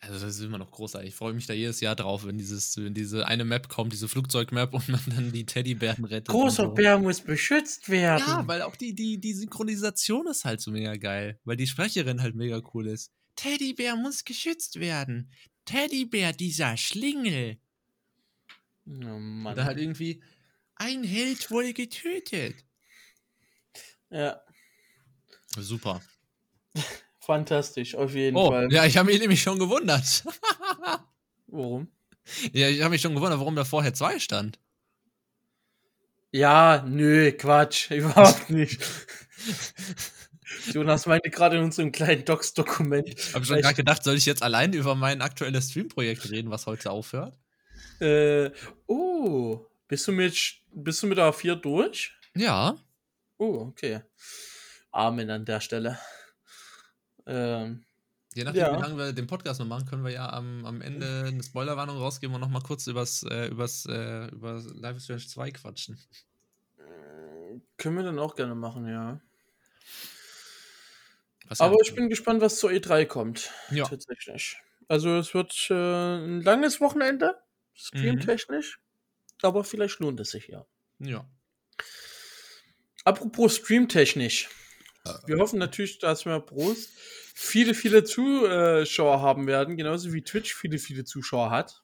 Also 0.00 0.24
das 0.24 0.36
ist 0.36 0.44
immer 0.44 0.58
noch 0.58 0.70
großartig. 0.70 1.08
Ich 1.08 1.14
freue 1.14 1.32
mich 1.32 1.46
da 1.46 1.52
jedes 1.52 1.80
Jahr 1.80 1.96
drauf, 1.96 2.24
wenn 2.24 2.38
dieses, 2.38 2.76
wenn 2.76 2.94
diese 2.94 3.26
eine 3.26 3.44
Map 3.44 3.68
kommt, 3.68 3.92
diese 3.92 4.08
Flugzeugmap 4.08 4.72
und 4.72 4.88
man 4.88 5.00
dann 5.06 5.32
die 5.32 5.44
Teddybären 5.44 6.04
rettet. 6.04 6.28
Großer 6.28 6.64
so. 6.64 6.74
Bär 6.74 6.98
muss 6.98 7.20
beschützt 7.20 7.88
werden. 7.88 8.24
Ja, 8.26 8.46
weil 8.46 8.62
auch 8.62 8.76
die, 8.76 8.94
die, 8.94 9.18
die 9.18 9.32
Synchronisation 9.34 10.28
ist 10.28 10.44
halt 10.44 10.60
so 10.60 10.70
mega 10.70 10.94
geil, 10.96 11.40
weil 11.44 11.56
die 11.56 11.66
Sprecherin 11.66 12.22
halt 12.22 12.36
mega 12.36 12.62
cool 12.74 12.86
ist. 12.86 13.12
Teddybär 13.34 13.96
muss 13.96 14.24
geschützt 14.24 14.78
werden. 14.78 15.32
Teddybär, 15.64 16.32
dieser 16.32 16.76
Schlingel. 16.76 17.58
Oh 18.86 19.18
Mann. 19.18 19.52
Oder 19.52 19.64
halt 19.64 19.78
irgendwie, 19.78 20.22
ein 20.76 21.02
Held 21.02 21.50
wurde 21.50 21.72
getötet. 21.74 22.64
Ja, 24.10 24.40
Super. 25.56 26.00
fantastisch, 27.28 27.94
auf 27.94 28.14
jeden 28.14 28.36
Oh, 28.36 28.50
Fall. 28.50 28.72
ja, 28.72 28.86
ich 28.86 28.96
habe 28.96 29.10
mich 29.12 29.20
nämlich 29.20 29.42
schon 29.42 29.58
gewundert. 29.58 30.24
Warum? 31.46 31.88
ja, 32.52 32.68
ich 32.68 32.80
habe 32.80 32.90
mich 32.90 33.02
schon 33.02 33.14
gewundert, 33.14 33.38
warum 33.38 33.54
da 33.56 33.64
vorher 33.64 33.94
zwei 33.94 34.18
stand. 34.18 34.58
Ja, 36.32 36.84
nö, 36.86 37.32
Quatsch, 37.32 37.90
überhaupt 37.90 38.50
nicht. 38.50 38.80
Jonas 40.72 41.06
meinte 41.06 41.30
gerade 41.30 41.56
in 41.58 41.64
unserem 41.64 41.92
kleinen 41.92 42.24
Docs-Dokument. 42.24 43.08
Ich 43.08 43.34
habe 43.34 43.44
schon 43.44 43.60
gerade 43.60 43.74
gedacht, 43.74 44.02
soll 44.04 44.16
ich 44.16 44.26
jetzt 44.26 44.42
allein 44.42 44.72
über 44.72 44.94
mein 44.94 45.22
aktuelles 45.22 45.70
Stream-Projekt 45.70 46.30
reden, 46.30 46.50
was 46.50 46.66
heute 46.66 46.90
aufhört? 46.90 47.34
Äh, 48.00 48.50
oh, 48.86 49.66
bist 49.86 50.06
du 50.08 50.12
mit, 50.12 50.56
bist 50.72 51.02
du 51.02 51.06
mit 51.06 51.18
A4 51.18 51.54
durch? 51.56 52.12
Ja. 52.34 52.76
Oh, 53.38 53.66
okay. 53.68 54.00
Amen 54.92 55.30
an 55.30 55.44
der 55.44 55.60
Stelle. 55.60 55.98
Ähm, 57.28 57.84
Je 58.34 58.44
nachdem, 58.44 58.60
Ja. 58.60 58.76
wie 58.76 58.82
lange 58.82 58.96
wir 58.98 59.12
den 59.12 59.26
Podcast 59.26 59.58
noch 59.58 59.66
machen, 59.66 59.86
können 59.86 60.04
wir 60.04 60.12
ja 60.12 60.30
am, 60.30 60.64
am 60.64 60.80
Ende 60.80 61.24
eine 61.28 61.42
Spoilerwarnung 61.42 61.96
rausgeben 61.96 62.34
und 62.34 62.40
nochmal 62.40 62.62
kurz 62.62 62.86
übers, 62.86 63.22
äh, 63.24 63.48
übers, 63.48 63.86
äh, 63.86 64.26
über 64.28 64.62
Life 64.74 64.96
is 64.98 65.04
Strange 65.04 65.26
2 65.26 65.50
quatschen. 65.50 65.98
können 67.78 67.96
wir 67.96 68.02
dann 68.04 68.18
auch 68.18 68.34
gerne 68.36 68.54
machen, 68.54 68.86
ja. 68.88 69.20
Was 71.48 71.60
Aber 71.60 71.76
ich 71.82 71.94
bin 71.94 72.08
gespannt, 72.10 72.40
was 72.42 72.58
zur 72.58 72.70
E3 72.70 73.06
kommt. 73.06 73.50
Ja. 73.70 73.86
Tatsächlich. 73.86 74.56
Also 74.88 75.16
es 75.16 75.32
wird 75.34 75.54
äh, 75.70 75.74
ein 76.18 76.42
langes 76.42 76.80
Wochenende, 76.80 77.36
streamtechnisch. 77.74 78.80
Aber 79.42 79.64
vielleicht 79.64 80.00
lohnt 80.00 80.20
es 80.20 80.30
sich 80.30 80.48
ja. 80.48 80.66
Ja. 80.98 81.28
Apropos 83.04 83.56
streamtechnisch. 83.56 84.48
Wir 85.26 85.38
hoffen 85.38 85.58
natürlich, 85.58 85.98
dass 85.98 86.24
wir 86.24 86.40
Prost 86.40 86.90
viele, 87.34 87.74
viele 87.74 88.04
Zuschauer 88.04 89.20
haben 89.20 89.46
werden, 89.46 89.76
genauso 89.76 90.12
wie 90.12 90.22
Twitch 90.22 90.54
viele, 90.54 90.78
viele 90.78 91.04
Zuschauer 91.04 91.50
hat. 91.50 91.82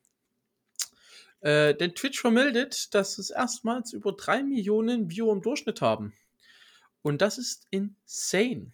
Äh, 1.40 1.74
denn 1.74 1.94
Twitch 1.94 2.20
vermeldet, 2.20 2.94
dass 2.94 3.18
es 3.18 3.30
erstmals 3.30 3.92
über 3.92 4.12
drei 4.12 4.42
Millionen 4.42 5.10
Viewer 5.10 5.32
im 5.32 5.42
Durchschnitt 5.42 5.82
haben. 5.82 6.14
Und 7.02 7.20
das 7.20 7.36
ist 7.36 7.66
insane. 7.70 8.72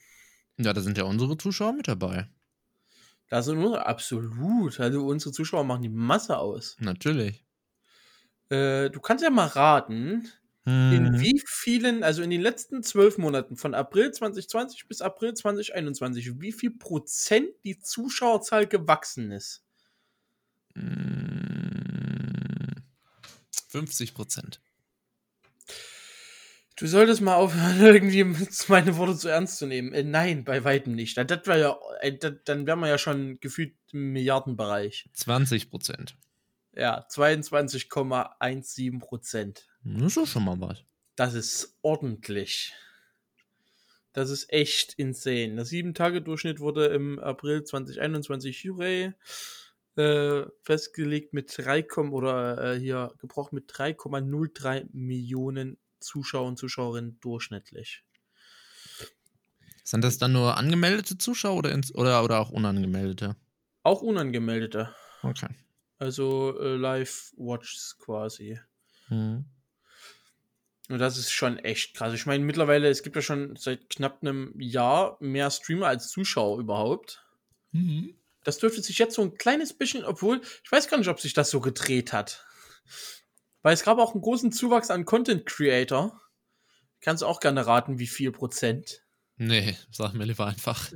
Ja, 0.57 0.73
da 0.73 0.81
sind 0.81 0.97
ja 0.97 1.05
unsere 1.05 1.37
Zuschauer 1.37 1.73
mit 1.73 1.89
dabei. 1.89 2.29
Da 3.29 3.43
sind 3.43 3.61
wir 3.61 3.87
absolut. 3.87 4.79
Also 4.79 5.05
unsere 5.07 5.33
Zuschauer 5.33 5.65
machen 5.65 5.83
die 5.83 5.89
Masse 5.89 6.39
aus. 6.39 6.77
Natürlich. 6.79 7.45
Äh, 8.51 8.91
du 8.91 9.01
kannst 9.01 9.25
ja 9.25 9.31
mal 9.31 9.47
raten, 9.47 10.29
In 10.67 11.15
Hm, 11.15 11.21
wie 11.21 11.43
vielen, 11.47 12.03
also 12.03 12.23
in 12.23 12.31
den 12.31 12.43
letzten 12.43 12.83
zwölf 12.83 13.17
Monaten, 13.17 13.57
von 13.57 13.75
April 13.75 14.13
2020 14.13 14.89
bis 14.89 15.01
April 15.01 15.33
2021, 15.35 16.41
wie 16.41 16.53
viel 16.53 16.73
Prozent 16.73 17.49
die 17.65 17.79
Zuschauerzahl 17.79 18.67
gewachsen 18.67 19.33
ist? 19.33 19.65
hm, 20.75 22.75
50 23.69 24.15
Prozent. 24.15 24.61
Du 26.77 26.87
solltest 26.87 27.21
mal 27.21 27.35
aufhören, 27.35 27.81
irgendwie 27.85 28.25
meine 28.69 28.97
Worte 28.97 29.17
zu 29.17 29.29
ernst 29.29 29.59
zu 29.59 29.67
nehmen. 29.67 29.93
Äh, 29.93 30.03
nein, 30.03 30.45
bei 30.45 30.65
weitem 30.65 30.95
nicht. 30.95 31.17
Das, 31.17 31.27
das 31.27 31.47
wär 31.47 31.59
ja, 31.59 31.79
äh, 32.01 32.17
das, 32.17 32.33
dann 32.45 32.67
wären 32.67 32.81
wir 32.81 32.89
ja 32.89 32.99
schon 32.99 33.39
gefühlt 33.41 33.75
im 33.93 34.13
Milliardenbereich. 34.13 35.09
20 35.13 35.71
Prozent. 35.71 36.17
Ja, 36.75 37.07
22,17 37.09 39.01
Prozent. 39.01 39.67
Das 39.85 40.03
ist 40.03 40.17
doch 40.17 40.27
schon 40.27 40.45
mal 40.45 40.61
was. 40.61 40.85
Das 41.17 41.35
ist 41.35 41.77
ordentlich. 41.83 42.73
Das 44.13 44.31
ist 44.31 44.53
echt 44.53 44.95
insane. 44.95 45.55
Der 45.55 45.67
7-Tage-Durchschnitt 45.67 46.61
wurde 46.61 46.87
im 46.87 47.19
April 47.19 47.65
2021 47.65 48.65
Jury 48.65 49.13
äh, 49.97 50.43
festgelegt 50.63 51.33
mit 51.33 51.53
3, 51.57 51.87
oder 52.11 52.75
äh, 52.75 52.79
hier 52.79 53.13
gebrochen 53.19 53.57
mit 53.57 53.71
3,03 53.71 54.89
Millionen 54.93 55.79
Zuschauer 56.01 56.49
und 56.49 56.59
Zuschauerinnen 56.59 57.19
durchschnittlich. 57.21 58.05
Sind 59.85 60.03
das 60.03 60.19
dann 60.19 60.33
nur 60.33 60.57
angemeldete 60.57 61.19
Zuschauer 61.19 61.59
oder, 61.59 61.73
ins, 61.73 61.95
oder, 61.95 62.23
oder 62.25 62.41
auch 62.41 62.51
unangemeldete? 62.51 63.37
Auch 63.83 64.03
unangemeldete. 64.03 64.95
Okay. 65.23 65.49
Also 66.01 66.59
äh, 66.59 66.77
Live-Watches 66.77 67.99
quasi. 67.99 68.59
Hm. 69.09 69.45
Und 70.89 70.99
das 70.99 71.19
ist 71.19 71.31
schon 71.31 71.59
echt 71.59 71.95
krass. 71.95 72.15
Ich 72.15 72.25
meine, 72.25 72.43
mittlerweile, 72.43 72.89
es 72.89 73.03
gibt 73.03 73.17
ja 73.17 73.23
schon 73.23 73.55
seit 73.57 73.91
knapp 73.91 74.23
einem 74.23 74.59
Jahr 74.59 75.19
mehr 75.21 75.51
Streamer 75.51 75.89
als 75.89 76.09
Zuschauer 76.09 76.59
überhaupt. 76.59 77.23
Mhm. 77.73 78.17
Das 78.45 78.59
dürfte 78.59 78.83
sich 78.83 78.99
jetzt 78.99 79.15
so 79.15 79.23
ein 79.23 79.35
kleines 79.35 79.75
bisschen, 79.75 80.05
obwohl, 80.05 80.41
ich 80.65 80.73
weiß 80.73 80.89
gar 80.89 80.97
nicht, 80.97 81.09
ob 81.09 81.21
sich 81.21 81.35
das 81.35 81.51
so 81.51 81.61
gedreht 81.61 82.15
hat. 82.15 82.47
Weil 83.61 83.75
es 83.75 83.85
gab 83.85 83.99
auch 83.99 84.15
einen 84.15 84.23
großen 84.23 84.53
Zuwachs 84.53 84.91
an 84.91 85.05
Content 85.05 85.45
Creator. 85.45 86.19
Kannst 87.03 87.23
du 87.23 87.27
auch 87.27 87.41
gerne 87.41 87.67
raten, 87.67 87.99
wie 87.99 88.07
viel 88.07 88.33
Prozent? 88.33 89.05
Nee, 89.43 89.75
sag 89.91 90.13
mir 90.13 90.27
lieber 90.27 90.47
einfach. 90.47 90.91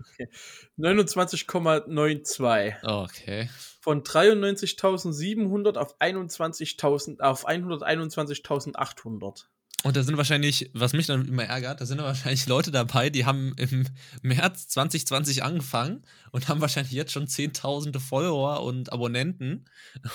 29,92. 0.76 2.74
Okay. 2.82 3.48
Von 3.80 4.02
93.700 4.02 5.78
auf 5.78 5.98
21.000, 5.98 7.20
auf 7.20 7.48
121.800. 7.48 9.44
Und 9.82 9.96
da 9.96 10.02
sind 10.02 10.18
wahrscheinlich, 10.18 10.70
was 10.74 10.92
mich 10.92 11.06
dann 11.06 11.26
immer 11.26 11.44
ärgert, 11.44 11.80
da 11.80 11.86
sind 11.86 12.02
wahrscheinlich 12.02 12.46
Leute 12.46 12.70
dabei, 12.70 13.08
die 13.08 13.24
haben 13.24 13.54
im 13.56 13.86
März 14.20 14.68
2020 14.68 15.42
angefangen 15.42 16.04
und 16.30 16.48
haben 16.48 16.60
wahrscheinlich 16.60 16.92
jetzt 16.92 17.12
schon 17.12 17.26
zehntausende 17.26 17.98
Follower 17.98 18.62
und 18.62 18.92
Abonnenten. 18.92 19.64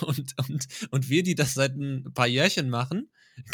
Und, 0.02 0.36
und, 0.48 0.68
und 0.92 1.10
wir, 1.10 1.24
die 1.24 1.34
das 1.34 1.56
seit 1.56 1.76
ein 1.76 2.14
paar 2.14 2.28
Jährchen 2.28 2.70
machen, 2.70 3.10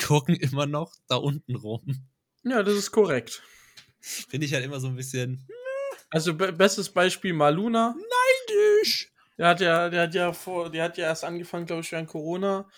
gucken 0.06 0.36
immer 0.36 0.66
noch 0.66 0.92
da 1.08 1.16
unten 1.16 1.56
rum. 1.56 2.10
Ja, 2.44 2.62
das 2.62 2.76
ist 2.76 2.92
korrekt. 2.92 3.42
Finde 4.30 4.46
ich 4.46 4.54
halt 4.54 4.64
immer 4.64 4.80
so 4.80 4.88
ein 4.88 4.96
bisschen 4.96 5.48
Also 6.10 6.34
be 6.36 6.54
bestes 6.54 6.90
Beispiel 6.90 7.34
Maluna. 7.34 7.96
neidisch. 7.96 9.12
Der 9.38 9.48
hat 9.48 9.60
ja, 9.62 9.90
der 9.90 10.04
hat 10.04 10.14
ja 10.14 10.32
vor, 10.32 10.70
der 10.70 10.84
hat 10.84 10.98
ja 10.98 11.06
erst 11.06 11.24
angefangen, 11.24 11.66
glaube 11.66 11.82
ich, 11.82 11.92
während 11.92 12.08
Corona. 12.08 12.70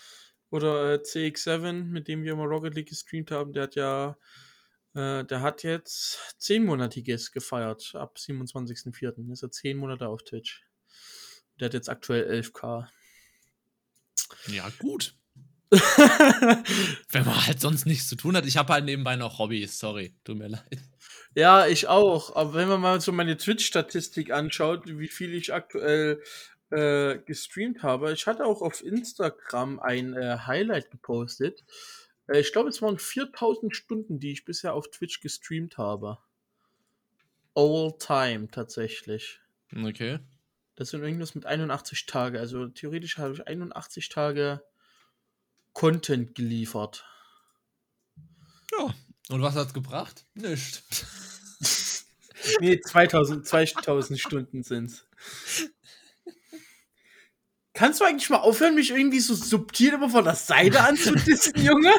Oder 0.50 0.94
äh, 0.94 0.98
CX7, 0.98 1.84
mit 1.84 2.08
dem 2.08 2.24
wir 2.24 2.32
immer 2.32 2.46
Rocket 2.46 2.74
League 2.74 2.90
gestreamt 2.90 3.32
haben, 3.32 3.52
der 3.52 3.64
hat 3.64 3.76
ja, 3.76 4.18
äh, 4.96 5.26
der 5.26 5.42
hat 5.42 5.64
jetzt 5.64 6.36
zehnmonatiges 6.40 7.32
gefeiert, 7.32 7.94
ab 7.96 8.16
27.04. 8.18 9.32
Ist 9.32 9.44
er 9.44 9.52
zehn 9.52 9.78
Monate 9.78 10.08
auf 10.08 10.24
Twitch. 10.24 10.64
Der 11.60 11.66
hat 11.66 11.74
jetzt 11.74 11.90
aktuell 11.90 12.42
11k. 12.42 12.88
Ja, 14.48 14.70
gut. 14.80 15.16
Wenn 15.70 17.26
man 17.26 17.46
halt 17.46 17.60
sonst 17.60 17.86
nichts 17.86 18.08
zu 18.08 18.16
tun 18.16 18.38
hat. 18.38 18.46
Ich 18.46 18.56
habe 18.56 18.72
halt 18.72 18.86
nebenbei 18.86 19.18
noch 19.18 19.38
Hobbys, 19.38 19.78
sorry, 19.78 20.16
tut 20.24 20.38
mir 20.38 20.48
leid. 20.48 20.80
Ja, 21.38 21.68
ich 21.68 21.88
auch. 21.88 22.36
Aber 22.36 22.56
wenn 22.56 22.68
man 22.68 22.82
mal 22.82 23.00
so 23.00 23.12
meine 23.12 23.38
Twitch-Statistik 23.38 24.32
anschaut, 24.32 24.88
wie 24.88 25.08
viel 25.08 25.36
ich 25.36 25.54
aktuell 25.54 26.24
äh, 26.72 27.20
gestreamt 27.20 27.84
habe, 27.84 28.12
ich 28.12 28.26
hatte 28.26 28.44
auch 28.44 28.64
auf 28.64 28.84
Instagram 28.84 29.80
ein 29.80 30.16
äh, 30.16 30.40
Highlight 30.48 30.90
gepostet. 30.90 31.64
Äh, 32.26 32.40
ich 32.40 32.52
glaube, 32.52 32.70
es 32.70 32.82
waren 32.82 32.98
4000 32.98 33.76
Stunden, 33.76 34.18
die 34.18 34.32
ich 34.32 34.46
bisher 34.46 34.74
auf 34.74 34.90
Twitch 34.90 35.22
gestreamt 35.22 35.78
habe. 35.78 36.18
All 37.54 37.96
time 38.00 38.50
tatsächlich. 38.50 39.40
Okay. 39.72 40.18
Das 40.76 40.90
sind 40.90 41.04
irgendwas 41.04 41.36
mit 41.36 41.46
81 41.46 42.08
Tage. 42.08 42.40
Also 42.40 42.66
theoretisch 42.66 43.20
habe 43.20 43.36
ich 43.36 43.48
81 43.48 44.10
Tage 44.10 44.64
Content 45.74 46.34
geliefert. 46.34 47.06
Ja. 48.72 48.96
Und 49.30 49.42
was 49.42 49.56
hat's 49.56 49.74
gebracht? 49.74 50.26
Nicht. 50.34 50.84
Nee, 52.60 52.80
2000, 52.80 53.46
2000 53.46 54.20
Stunden 54.20 54.64
sind's. 54.64 55.06
Kannst 57.74 58.00
du 58.00 58.06
eigentlich 58.06 58.30
mal 58.30 58.38
aufhören, 58.38 58.76
mich 58.76 58.92
irgendwie 58.92 59.20
so 59.20 59.36
subtil 59.36 59.94
immer 59.94 60.10
von 60.10 60.24
der 60.24 60.36
Seite 60.36 60.82
anzudissen, 60.82 61.54
Junge? 61.58 61.94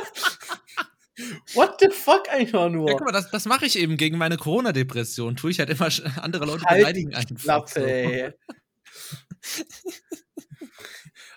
What 1.55 1.77
the 1.81 1.91
fuck 1.91 2.29
einfach 2.31 2.69
nur? 2.69 2.89
Ja, 2.89 2.97
guck 2.97 3.07
mal, 3.07 3.13
das, 3.13 3.31
das 3.31 3.45
mache 3.45 3.67
ich 3.67 3.79
eben 3.79 3.97
gegen 3.97 4.19
meine 4.19 4.37
Corona-Depression. 4.37 5.37
Tue 5.37 5.51
ich 5.51 5.59
halt 5.59 5.71
immer 5.71 5.89
andere 6.23 6.47
Leute 6.47 6.65
Halt 6.65 6.79
beleidigen 6.79 7.11
die 7.11 7.17
einfach. 7.17 7.37
Klappe, 7.37 7.71
so. 7.75 7.81
ey. 7.81 8.33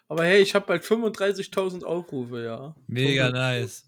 Aber 0.07 0.25
hey, 0.25 0.41
ich 0.41 0.55
habe 0.55 0.65
bald 0.65 0.83
35.000 0.83 1.83
Aufrufe, 1.83 2.43
ja. 2.43 2.75
Mega 2.87 3.29
nice. 3.29 3.85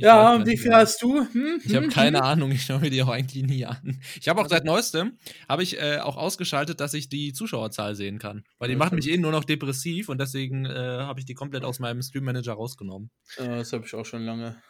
Ich 0.00 0.06
Ja, 0.06 0.34
und 0.34 0.46
wie 0.46 0.56
viel 0.56 0.72
hast 0.74 1.02
du? 1.02 1.20
Hm? 1.32 1.60
Ich 1.62 1.74
habe 1.74 1.86
Hm? 1.86 1.90
keine 1.90 2.18
Hm? 2.18 2.22
Ahnung, 2.22 2.50
ich 2.52 2.64
schaue 2.64 2.80
mir 2.80 2.90
die 2.90 3.02
auch 3.02 3.08
eigentlich 3.08 3.44
nie 3.44 3.66
an. 3.66 4.00
Ich 4.20 4.28
habe 4.28 4.40
auch 4.40 4.48
seit 4.48 4.64
neuestem, 4.64 5.18
habe 5.48 5.62
ich 5.62 5.78
äh, 5.80 5.98
auch 5.98 6.16
ausgeschaltet, 6.16 6.80
dass 6.80 6.94
ich 6.94 7.08
die 7.10 7.32
Zuschauerzahl 7.34 7.94
sehen 7.94 8.18
kann. 8.18 8.44
Weil 8.58 8.68
die 8.70 8.76
Ja, 8.76 8.76
macht 8.76 8.94
mich 8.94 9.08
eh 9.08 9.18
nur 9.18 9.30
noch 9.32 9.44
depressiv 9.44 10.08
und 10.08 10.18
deswegen 10.18 10.64
äh, 10.64 10.70
habe 10.72 11.20
ich 11.20 11.26
die 11.26 11.34
komplett 11.34 11.64
aus 11.64 11.78
meinem 11.78 12.02
Stream 12.02 12.24
Manager 12.24 12.54
rausgenommen. 12.54 13.10
Ja, 13.36 13.56
das 13.56 13.72
habe 13.72 13.84
ich 13.86 13.94
auch 13.94 14.04
schon 14.06 14.24
lange. 14.24 14.62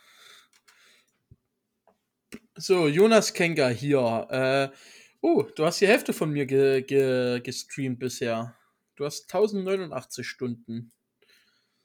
So, 2.56 2.86
Jonas 2.88 3.32
Kenga 3.34 3.68
hier. 3.70 4.26
Äh, 4.30 4.76
oh, 5.20 5.42
du 5.56 5.64
hast 5.64 5.80
die 5.80 5.86
Hälfte 5.88 6.12
von 6.12 6.30
mir 6.30 6.46
ge 6.46 6.82
ge 6.82 7.40
gestreamt 7.40 7.98
bisher. 7.98 8.56
Du 8.96 9.04
hast 9.04 9.28
1089 9.28 10.26
Stunden. 10.28 10.92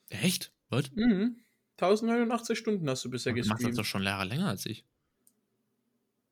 Echt? 0.09 0.51
Was? 0.69 0.89
Mhm. 0.95 1.44
1089 1.77 2.57
Stunden 2.57 2.89
hast 2.89 3.03
du 3.05 3.09
bisher 3.09 3.33
Du 3.33 3.39
machst 3.39 3.51
das 3.51 3.57
gestreamt. 3.57 3.77
doch 3.77 3.85
schon 3.85 4.03
Jahre 4.03 4.25
länger 4.25 4.47
als 4.47 4.65
ich. 4.65 4.85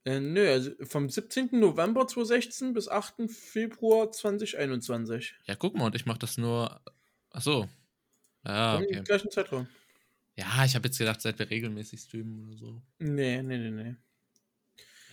Äh, 0.06 0.20
nö, 0.20 0.50
also 0.50 0.72
vom 0.84 1.10
17. 1.10 1.50
November 1.54 2.08
2016 2.08 2.74
bis 2.74 2.90
8. 2.90 3.30
Februar 3.32 4.12
2021. 4.12 5.36
Ja, 5.46 5.56
guck 5.56 5.76
mal, 5.76 5.86
und 5.86 5.96
ich 5.96 6.06
mache 6.06 6.20
das 6.20 6.38
nur. 6.38 6.82
Ach 7.32 7.42
so. 7.42 7.70
Ja, 8.46 8.78
Im 8.78 8.84
okay. 8.84 9.02
gleichen 9.04 9.32
Zeitraum. 9.32 9.68
Ja, 10.36 10.66
ich 10.66 10.76
habe 10.76 10.88
jetzt 10.88 10.98
gedacht, 10.98 11.22
seit 11.22 11.40
wir 11.40 11.50
regelmäßig 11.50 12.02
streamen 12.02 12.48
oder 12.48 12.58
so. 12.58 12.82
Nee, 13.00 13.42
nee, 13.42 13.58
nee, 13.58 13.72
nee. 13.72 13.96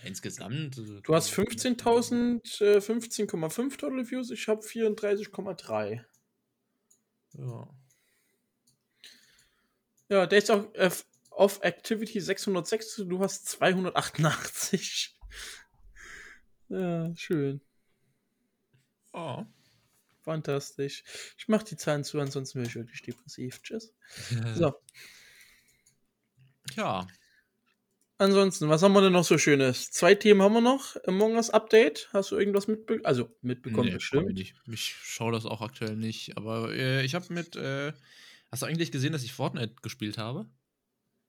Insgesamt. 0.03 0.77
äh, 0.77 1.01
Du 1.03 1.13
hast 1.15 1.29
15.000, 1.31 2.61
äh, 2.61 2.81
15,5 2.81 3.77
Total 3.77 4.09
Views, 4.09 4.31
ich 4.31 4.47
habe 4.47 4.61
34,3. 4.61 6.03
Ja. 7.37 7.69
Ja, 10.11 10.25
Days 10.25 10.49
of, 10.49 10.67
äh, 10.73 10.91
of 11.29 11.61
Activity 11.63 12.19
606, 12.19 12.97
du 13.07 13.19
hast 13.21 13.47
288. 13.47 15.15
ja, 16.69 17.15
schön. 17.15 17.61
Oh. 19.13 19.45
Fantastisch. 20.23 21.03
Ich 21.37 21.47
mach 21.47 21.63
die 21.63 21.77
Zahlen 21.77 22.03
zu, 22.03 22.19
ansonsten 22.19 22.59
wäre 22.59 22.67
ich 22.67 22.75
wirklich 22.75 23.01
depressiv. 23.03 23.61
Tschüss. 23.63 23.93
So, 24.55 24.73
Ja. 26.75 27.07
ansonsten, 28.17 28.67
was 28.67 28.83
haben 28.83 28.91
wir 28.91 29.01
denn 29.01 29.13
noch 29.13 29.23
so 29.23 29.37
Schönes? 29.37 29.91
Zwei 29.91 30.13
Themen 30.13 30.41
haben 30.41 30.53
wir 30.53 30.61
noch. 30.61 30.97
Among 31.07 31.35
Us 31.35 31.51
Update. 31.51 32.09
Hast 32.11 32.31
du 32.31 32.37
irgendwas 32.37 32.67
mitbekommen? 32.67 33.05
Also, 33.05 33.33
mitbekommen 33.41 33.87
Nee, 33.87 33.93
bestimmt. 33.95 34.37
Ich, 34.37 34.55
ich 34.69 34.93
schaue 35.01 35.31
das 35.31 35.45
auch 35.45 35.61
aktuell 35.61 35.95
nicht. 35.95 36.35
Aber 36.35 36.73
äh, 36.73 37.05
ich 37.05 37.15
habe 37.15 37.33
mit. 37.33 37.55
Äh, 37.55 37.93
hast 38.51 38.61
du 38.61 38.65
eigentlich 38.65 38.91
gesehen, 38.91 39.13
dass 39.13 39.23
ich 39.23 39.33
Fortnite 39.33 39.75
gespielt 39.81 40.17
habe? 40.17 40.49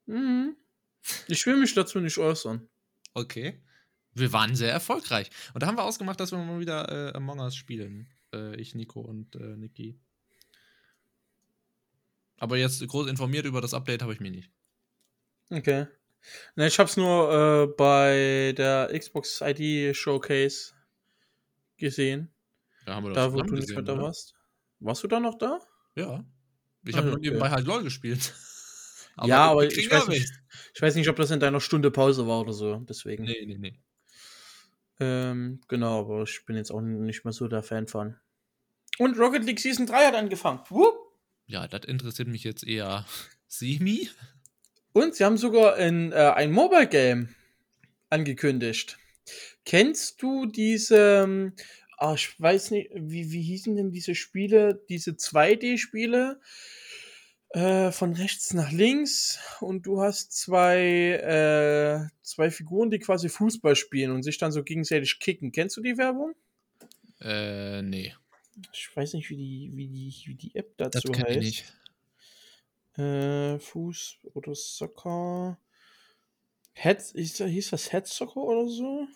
Mhm. 0.07 0.57
Ich 1.29 1.47
will 1.47 1.57
mich 1.57 1.75
dazu 1.75 2.01
nicht 2.01 2.19
äußern. 2.19 2.69
Okay. 3.15 3.63
Wir 4.15 4.33
waren 4.33 4.55
sehr 4.55 4.73
erfolgreich. 4.73 5.31
Und 5.55 5.63
da 5.63 5.67
haben 5.67 5.77
wir 5.77 5.85
ausgemacht, 5.85 6.21
dass 6.21 6.33
wir 6.33 6.39
mal 6.39 6.61
wieder 6.61 7.13
äh, 7.13 7.17
Among 7.17 7.41
Us 7.41 7.57
spielen. 7.57 8.09
Äh, 8.33 8.57
ich, 8.57 8.75
Nico 8.75 9.01
und 9.01 9.35
äh, 9.37 9.57
Niki. 9.57 9.99
Aber 12.39 12.57
jetzt 12.57 12.87
groß 12.87 13.07
informiert 13.07 13.47
über 13.47 13.61
das 13.61 13.73
Update 13.73 14.03
habe 14.03 14.13
ich 14.13 14.21
mich 14.21 14.33
nicht. 14.33 14.51
Okay. 15.51 15.87
Ne, 16.57 16.67
ich 16.67 16.79
hab's 16.79 16.97
nur 16.97 17.33
äh, 17.33 17.67
bei 17.67 18.53
der 18.57 18.91
Xbox 18.97 19.41
ID 19.41 19.97
Showcase 19.97 20.73
gesehen. 21.77 22.33
Da 22.85 22.95
haben 22.95 23.05
wir 23.05 23.13
das 23.13 23.27
Da, 23.27 23.33
wo 23.33 23.43
du 23.43 23.55
nicht 23.55 23.69
gesehen, 23.69 23.77
mehr 23.77 23.85
da 23.85 24.01
warst. 24.01 24.35
Warst 24.81 25.03
du 25.05 25.09
da 25.09 25.21
noch 25.21 25.39
da? 25.39 25.61
Ja. 25.95 26.25
Ich 26.85 26.97
habe 26.97 27.09
nur 27.09 27.17
okay. 27.17 27.29
nebenbei 27.29 27.51
halt 27.51 27.67
LOL 27.67 27.85
gespielt. 27.85 28.35
ja, 29.25 29.51
aber 29.51 29.67
ich 29.67 29.91
weiß, 29.91 30.09
nicht, 30.09 30.31
ich 30.75 30.83
weiß 30.83 30.95
nicht, 30.95 31.09
ob 31.09 31.17
das 31.17 31.31
in 31.31 31.41
deiner 31.41 31.61
Stunde 31.61 31.91
Pause 31.91 32.27
war 32.27 32.41
oder 32.41 32.53
so. 32.53 32.77
Deswegen. 32.89 33.25
Nee, 33.25 33.45
nee, 33.47 33.59
nee. 33.59 33.79
Ähm, 35.01 35.61
genau, 35.69 36.01
aber 36.01 36.23
ich 36.23 36.45
bin 36.45 36.57
jetzt 36.57 36.71
auch 36.71 36.81
nicht 36.81 37.25
mehr 37.25 37.33
so 37.33 37.49
der 37.49 37.63
Fan 37.63 37.87
von. 37.87 38.17
Und 38.99 39.19
Rocket 39.19 39.45
League 39.45 39.61
Season 39.61 39.87
3 39.87 40.07
hat 40.07 40.15
angefangen. 40.15 40.61
Wupp. 40.69 40.95
Ja, 41.47 41.67
das 41.67 41.85
interessiert 41.87 42.29
mich 42.29 42.45
jetzt 42.45 42.65
eher 42.65 43.05
semi. 43.49 44.09
Und 44.93 45.15
sie 45.15 45.25
haben 45.25 45.39
sogar 45.39 45.77
ein, 45.77 46.13
äh, 46.13 46.33
ein 46.35 46.53
Mobile 46.53 46.87
Game 46.87 47.35
angekündigt. 48.11 48.99
Kennst 49.65 50.21
du 50.23 50.47
diese, 50.47 51.23
ähm, 51.25 51.55
ah, 52.03 52.15
ich 52.15 52.41
weiß 52.41 52.73
nicht, 52.73 52.91
wie, 52.95 53.31
wie 53.31 53.43
hießen 53.43 53.77
denn 53.77 53.91
diese 53.93 54.15
Spiele, 54.15 54.83
diese 54.89 55.13
2D-Spiele? 55.13 56.41
Äh, 57.51 57.93
von 57.93 58.15
rechts 58.15 58.55
nach 58.55 58.73
links 58.73 59.39
und 59.61 59.85
du 59.85 60.01
hast 60.01 60.33
zwei, 60.33 60.81
äh, 60.81 62.09
zwei 62.23 62.51
Figuren, 62.51 62.91
die 62.91 62.99
quasi 62.99 63.29
Fußball 63.29 63.77
spielen 63.77 64.11
und 64.11 64.23
sich 64.23 64.39
dann 64.39 64.53
so 64.53 64.65
gegenseitig 64.65 65.19
kicken. 65.19 65.53
Kennst 65.53 65.77
du 65.77 65.83
die 65.83 65.99
Werbung? 65.99 66.35
Äh, 67.21 67.83
nee. 67.83 68.15
Ich 68.73 68.97
weiß 68.97 69.13
nicht, 69.15 69.29
wie 69.29 69.37
die, 69.37 69.71
wie 69.75 69.87
die, 69.87 70.15
wie 70.27 70.35
die 70.35 70.55
App 70.55 70.79
Das 70.79 70.93
dazu 70.93 71.13
ich 71.13 71.23
heißt. 71.23 71.39
nicht. 71.39 71.73
Äh, 72.97 73.59
Fuß 73.59 74.17
oder 74.33 74.55
Soccer. 74.55 75.59
Head, 76.73 77.03
hieß, 77.15 77.37
hieß 77.37 77.71
das 77.71 77.91
Head 77.91 78.07
Soccer 78.07 78.41
oder 78.41 78.67
so? 78.67 79.07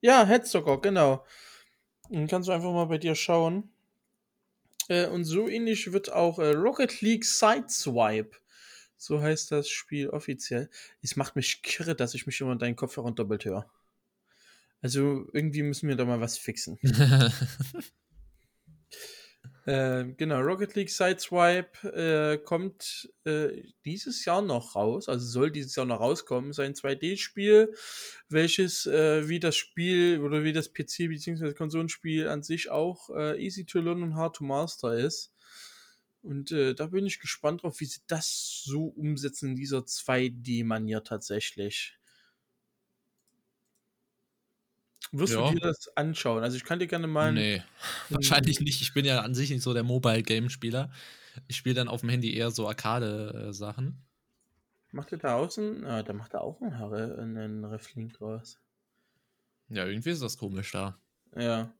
Ja, 0.00 0.26
Head 0.26 0.46
Soccer, 0.46 0.80
genau. 0.80 1.22
Dann 2.12 2.26
kannst 2.26 2.48
du 2.48 2.52
einfach 2.52 2.72
mal 2.72 2.84
bei 2.84 2.98
dir 2.98 3.14
schauen. 3.14 3.70
Äh, 4.88 5.06
und 5.06 5.24
so 5.24 5.48
ähnlich 5.48 5.92
wird 5.92 6.12
auch 6.12 6.38
äh, 6.38 6.50
Rocket 6.50 7.00
League 7.00 7.24
Sideswipe. 7.24 8.36
So 8.98 9.22
heißt 9.22 9.50
das 9.50 9.68
Spiel 9.70 10.10
offiziell. 10.10 10.68
Es 11.00 11.16
macht 11.16 11.36
mich 11.36 11.62
kirre, 11.62 11.94
dass 11.94 12.14
ich 12.14 12.26
mich 12.26 12.40
immer 12.40 12.52
in 12.52 12.58
deinen 12.58 12.76
Kopfhörern 12.76 13.14
doppelt 13.14 13.46
höre. 13.46 13.70
Also 14.82 15.26
irgendwie 15.32 15.62
müssen 15.62 15.88
wir 15.88 15.96
da 15.96 16.04
mal 16.04 16.20
was 16.20 16.36
fixen. 16.36 16.78
Äh, 19.64 20.06
genau, 20.16 20.40
Rocket 20.40 20.74
League 20.74 20.90
Sideswipe 20.90 21.88
äh, 21.92 22.38
kommt 22.38 23.08
äh, 23.24 23.62
dieses 23.84 24.24
Jahr 24.24 24.42
noch 24.42 24.74
raus, 24.74 25.08
also 25.08 25.24
soll 25.24 25.52
dieses 25.52 25.76
Jahr 25.76 25.86
noch 25.86 26.00
rauskommen. 26.00 26.52
Sein 26.52 26.74
2D-Spiel, 26.74 27.72
welches 28.28 28.86
äh, 28.86 29.28
wie 29.28 29.38
das 29.38 29.56
Spiel 29.56 30.20
oder 30.20 30.42
wie 30.42 30.52
das 30.52 30.74
PC- 30.74 31.08
bzw. 31.08 31.54
Konsolenspiel 31.54 32.26
an 32.28 32.42
sich 32.42 32.70
auch 32.70 33.10
äh, 33.10 33.40
easy 33.40 33.64
to 33.64 33.78
learn 33.80 34.02
und 34.02 34.16
hard 34.16 34.36
to 34.36 34.44
master 34.44 34.94
ist. 34.98 35.32
Und 36.22 36.50
äh, 36.52 36.74
da 36.74 36.86
bin 36.86 37.06
ich 37.06 37.20
gespannt 37.20 37.62
drauf, 37.62 37.78
wie 37.80 37.84
sie 37.84 38.00
das 38.08 38.62
so 38.64 38.86
umsetzen 38.86 39.50
in 39.50 39.56
dieser 39.56 39.80
2D-Manier 39.86 41.04
tatsächlich. 41.04 41.98
Wirst 45.12 45.34
Ja. 45.34 45.48
du 45.48 45.54
dir 45.54 45.60
das 45.60 45.94
anschauen? 45.96 46.42
Also 46.42 46.56
ich 46.56 46.64
kann 46.64 46.78
dir 46.78 46.86
gerne 46.86 47.06
mal 47.06 47.32
nee, 47.32 47.62
wahrscheinlich 48.08 48.60
nicht. 48.60 48.80
Ich 48.80 48.94
bin 48.94 49.04
ja 49.04 49.20
an 49.20 49.34
sich 49.34 49.50
nicht 49.50 49.62
so 49.62 49.74
der 49.74 49.82
Mobile-Game-Spieler. 49.82 50.90
Ich 51.48 51.56
spiele 51.56 51.74
dann 51.74 51.88
auf 51.88 52.00
dem 52.00 52.08
Handy 52.08 52.34
eher 52.34 52.50
so 52.50 52.66
Arcade-Sachen. 52.68 54.02
Macht 54.90 55.12
er 55.12 55.18
da 55.18 55.36
außen? 55.36 55.84
Ah, 55.84 56.02
da 56.02 56.12
macht 56.12 56.34
er 56.34 56.42
auch 56.42 56.60
einen, 56.60 56.78
Haare, 56.78 57.18
einen 57.18 57.64
Riffling 57.64 58.10
draus. 58.10 58.58
Ja, 59.68 59.86
irgendwie 59.86 60.10
ist 60.10 60.22
das 60.22 60.36
komisch 60.36 60.72
da. 60.72 60.98
Ja. 61.34 61.72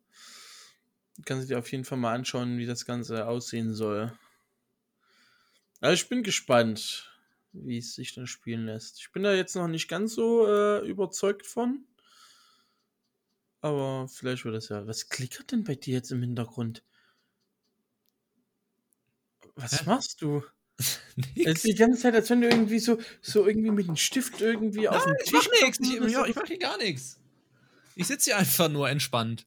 Kannst 1.27 1.45
du 1.45 1.55
dir 1.55 1.59
auf 1.59 1.71
jeden 1.71 1.85
Fall 1.85 1.99
mal 1.99 2.15
anschauen, 2.15 2.57
wie 2.59 2.67
das 2.67 2.85
Ganze 2.87 3.27
aussehen 3.27 3.75
soll. 3.75 4.13
Also 5.81 5.95
ich 5.95 6.09
bin 6.09 6.23
gespannt, 6.23 7.13
wie 7.53 7.79
es 7.79 7.95
sich 7.95 8.15
dann 8.15 8.27
spielen 8.27 8.67
lässt. 8.67 8.99
Ich 9.01 9.13
bin 9.13 9.23
da 9.23 9.35
jetzt 9.35 9.57
noch 9.57 9.69
nicht 9.69 9.89
ganz 9.89 10.15
so 10.15 10.47
äh, 10.47 10.87
überzeugt 10.87 11.47
von. 11.47 11.85
Aber 13.63 14.09
vielleicht 14.09 14.45
wird 14.45 14.57
das 14.57 14.69
ja. 14.69 14.87
Was 14.87 15.09
klickert 15.09 15.53
denn 15.53 15.65
bei 15.65 15.77
dir 15.77 15.95
jetzt 15.95 16.11
im 16.11 16.21
Hintergrund? 16.21 16.83
Was 19.55 19.81
Hä? 19.81 19.85
machst 19.87 20.21
du? 20.21 20.43
Es 21.37 21.57
ist 21.57 21.65
die 21.65 21.75
ganze 21.75 22.01
Zeit, 22.01 22.15
als 22.15 22.31
wenn 22.31 22.41
du 22.41 22.49
irgendwie 22.49 22.79
so, 22.79 22.99
so 23.21 23.47
irgendwie 23.47 23.71
mit 23.71 23.87
dem 23.87 23.97
Stift 23.97 24.41
irgendwie 24.41 24.89
auf 24.89 25.05
dem 25.05 25.15
Ich 25.23 25.33
mach 25.33 25.43
Tisch 25.43 25.51
nichts. 25.63 25.79
Ich, 25.81 26.13
ja, 26.13 26.25
ich 26.25 26.35
mach 26.35 26.47
hier 26.47 26.59
gar 26.59 26.79
nichts. 26.79 27.21
Ich 27.95 28.07
sitze 28.07 28.31
hier 28.31 28.39
einfach 28.39 28.71
nur 28.71 28.89
entspannt. 28.89 29.47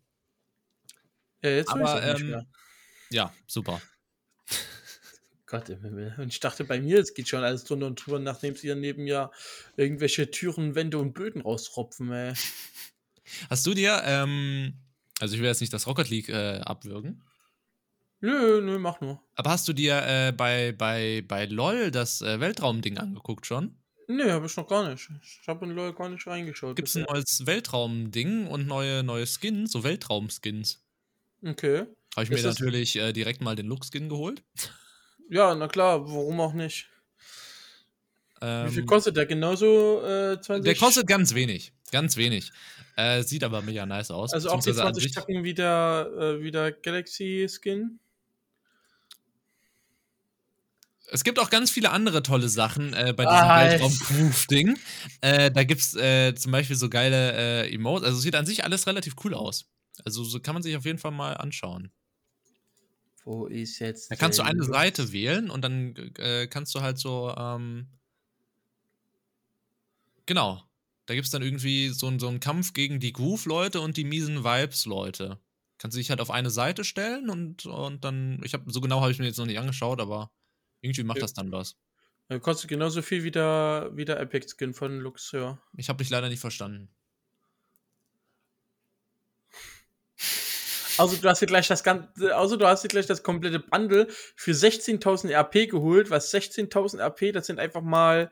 Ja, 1.41 1.49
jetzt 1.49 1.69
Aber, 1.69 1.99
ich 1.99 2.13
nicht 2.13 2.21
ähm, 2.21 2.29
mehr. 2.29 2.45
Ja, 3.09 3.33
super. 3.47 3.81
Gott 5.47 5.69
im 5.69 5.81
Himmel. 5.81 6.15
Und 6.17 6.27
ich 6.27 6.39
dachte 6.39 6.63
bei 6.63 6.79
mir, 6.79 6.99
es 6.99 7.13
geht 7.15 7.27
schon 7.27 7.43
alles 7.43 7.63
drunter 7.63 7.87
und 7.87 7.95
drüber, 7.95 8.19
nachdem 8.19 8.55
sie 8.55 8.67
hier 8.67 8.75
neben 8.75 9.03
mir 9.03 9.31
irgendwelche 9.75 10.29
Türen, 10.29 10.75
Wände 10.75 10.99
und 10.99 11.13
Böden 11.13 11.41
rausropfen, 11.41 12.11
ey. 12.11 12.33
Hast 13.49 13.65
du 13.65 13.73
dir, 13.73 14.01
ähm, 14.05 14.73
also 15.19 15.35
ich 15.35 15.41
will 15.41 15.47
jetzt 15.47 15.61
nicht 15.61 15.73
das 15.73 15.87
Rocket 15.87 16.09
League 16.09 16.29
äh, 16.29 16.59
abwürgen, 16.59 17.23
Nö, 18.21 18.61
nö, 18.61 18.79
mach 18.79 19.01
nur. 19.01 19.21
aber 19.35 19.49
hast 19.51 19.67
du 19.67 19.73
dir 19.73 20.01
äh, 20.05 20.31
bei, 20.31 20.71
bei, 20.71 21.23
bei 21.27 21.45
LOL 21.45 21.91
das 21.91 22.21
äh, 22.21 22.39
Weltraumding 22.39 22.97
angeguckt 22.97 23.45
schon? 23.45 23.75
Nö, 24.07 24.31
hab 24.31 24.45
ich 24.45 24.55
noch 24.55 24.67
gar 24.67 24.87
nicht. 24.89 25.09
Ich 25.41 25.47
habe 25.47 25.65
in 25.65 25.71
LOL 25.71 25.93
gar 25.93 26.09
nicht 26.09 26.25
reingeschaut. 26.25 26.75
Gibt 26.75 26.87
es 26.87 26.95
ein 26.95 27.05
neues 27.09 27.45
Weltraumding 27.45 28.47
und 28.47 28.67
neue, 28.67 29.03
neue 29.03 29.25
Skins, 29.27 29.71
so 29.71 29.83
Weltraumskins? 29.83 30.81
Okay. 31.43 31.85
Habe 32.15 32.23
ich 32.23 32.29
mir 32.29 32.35
Ist 32.37 32.45
das- 32.45 32.59
natürlich 32.59 32.95
äh, 32.95 33.11
direkt 33.13 33.41
mal 33.41 33.55
den 33.55 33.67
Look-Skin 33.67 34.09
geholt. 34.09 34.43
Ja, 35.29 35.53
na 35.55 35.67
klar, 35.67 36.07
warum 36.07 36.39
auch 36.39 36.53
nicht? 36.53 36.87
Ähm, 38.41 38.69
Wie 38.69 38.73
viel 38.73 38.85
kostet 38.85 39.15
der? 39.17 39.25
Genauso 39.25 40.01
äh, 40.03 40.39
20? 40.41 40.63
der 40.65 40.75
kostet 40.75 41.07
ganz 41.07 41.33
wenig. 41.33 41.73
Ganz 41.91 42.17
wenig. 42.17 42.51
Äh, 42.97 43.23
sieht 43.23 43.43
aber 43.43 43.61
mega 43.61 43.85
nice 43.85 44.11
aus. 44.11 44.33
Also 44.33 44.49
auch 44.49 44.53
die 44.55 44.69
beziehungsweise 44.71 44.87
an 44.87 44.93
20 44.93 45.03
sich- 45.03 45.11
Tacken 45.13 45.43
wie 45.43 45.53
der, 45.53 46.09
äh, 46.19 46.41
wie 46.41 46.51
der 46.51 46.71
Galaxy-Skin? 46.71 47.99
Es 51.11 51.23
gibt 51.23 51.37
auch 51.39 51.49
ganz 51.51 51.69
viele 51.69 51.91
andere 51.91 52.23
tolle 52.23 52.49
Sachen 52.49 52.93
äh, 52.93 53.13
bei 53.15 53.23
diesem 53.25 53.37
Ah, 53.37 53.59
Weltraum-Proof-Ding. 53.63 54.77
Äh, 55.21 55.51
da 55.51 55.63
gibt 55.63 55.81
es 55.81 55.95
äh, 55.95 56.33
zum 56.33 56.51
Beispiel 56.51 56.75
so 56.75 56.89
geile 56.89 57.65
äh, 57.65 57.73
Emotes. 57.73 58.07
Also 58.07 58.19
sieht 58.19 58.35
an 58.35 58.45
sich 58.45 58.63
alles 58.63 58.87
relativ 58.87 59.13
cool 59.23 59.35
aus. 59.35 59.65
Also 60.03 60.23
so 60.23 60.39
kann 60.39 60.55
man 60.55 60.63
sich 60.63 60.75
auf 60.75 60.83
jeden 60.85 60.97
Fall 60.97 61.11
mal 61.11 61.33
anschauen. 61.37 61.91
Wo 63.23 63.45
ist 63.45 63.79
jetzt. 63.79 64.09
Da 64.11 64.15
kannst 64.15 64.39
du 64.39 64.43
eine? 64.43 64.63
Seite 64.63 65.11
wählen 65.11 65.49
und 65.49 65.61
dann 65.61 65.95
äh, 66.17 66.47
kannst 66.47 66.73
du 66.75 66.81
halt 66.81 66.97
so, 66.97 67.33
ähm, 67.37 67.87
genau. 70.25 70.63
Da 71.07 71.13
gibt 71.13 71.25
es 71.25 71.31
dann 71.31 71.43
irgendwie 71.43 71.89
so, 71.89 72.07
ein- 72.07 72.19
so 72.19 72.27
einen 72.27 72.39
Kampf 72.39 72.73
gegen 72.73 72.99
die 72.99 73.13
Groove-Leute 73.13 73.79
und 73.81 73.95
die 73.97 74.03
miesen 74.05 74.43
Vibes-Leute. 74.43 75.39
Kannst 75.77 75.95
du 75.95 75.99
dich 75.99 76.09
halt 76.09 76.21
auf 76.21 76.31
eine 76.31 76.49
Seite 76.49 76.83
stellen 76.83 77.29
und, 77.29 77.65
und 77.65 78.03
dann, 78.03 78.41
ich 78.43 78.53
habe 78.53 78.71
so 78.71 78.81
genau 78.81 79.01
habe 79.01 79.11
ich 79.11 79.19
mir 79.19 79.25
jetzt 79.27 79.37
noch 79.37 79.45
nicht 79.45 79.59
angeschaut, 79.59 79.99
aber 80.01 80.31
irgendwie 80.81 81.03
macht 81.03 81.17
Ja. 81.17 81.23
das 81.23 81.33
dann 81.33 81.51
was. 81.51 81.77
Der 82.29 82.39
kostet 82.39 82.69
genauso 82.69 83.01
viel 83.03 83.23
wie 83.23 83.29
der, 83.31 83.91
wie 83.93 84.05
der 84.05 84.19
Epic-Skin 84.19 84.73
von 84.73 84.99
Luxor. 84.99 85.61
Ich 85.77 85.89
habe 85.89 85.97
dich 85.97 86.09
leider 86.09 86.29
nicht 86.29 86.39
verstanden. 86.39 86.89
Also 90.97 91.17
du 91.17 91.27
hast 91.29 91.41
dir 91.41 91.45
gleich 91.47 91.67
das 91.67 91.83
ganze, 91.83 92.33
also 92.35 92.55
du 92.55 92.65
hast 92.65 92.83
dir 92.83 92.87
gleich 92.87 93.05
das 93.05 93.21
komplette 93.21 93.59
Bundle 93.59 94.07
für 94.35 94.51
16.000 94.53 95.29
RP 95.29 95.69
geholt, 95.69 96.09
was 96.09 96.33
16.000 96.33 96.99
RP, 97.01 97.33
das 97.33 97.47
sind 97.47 97.59
einfach 97.59 97.81
mal 97.81 98.31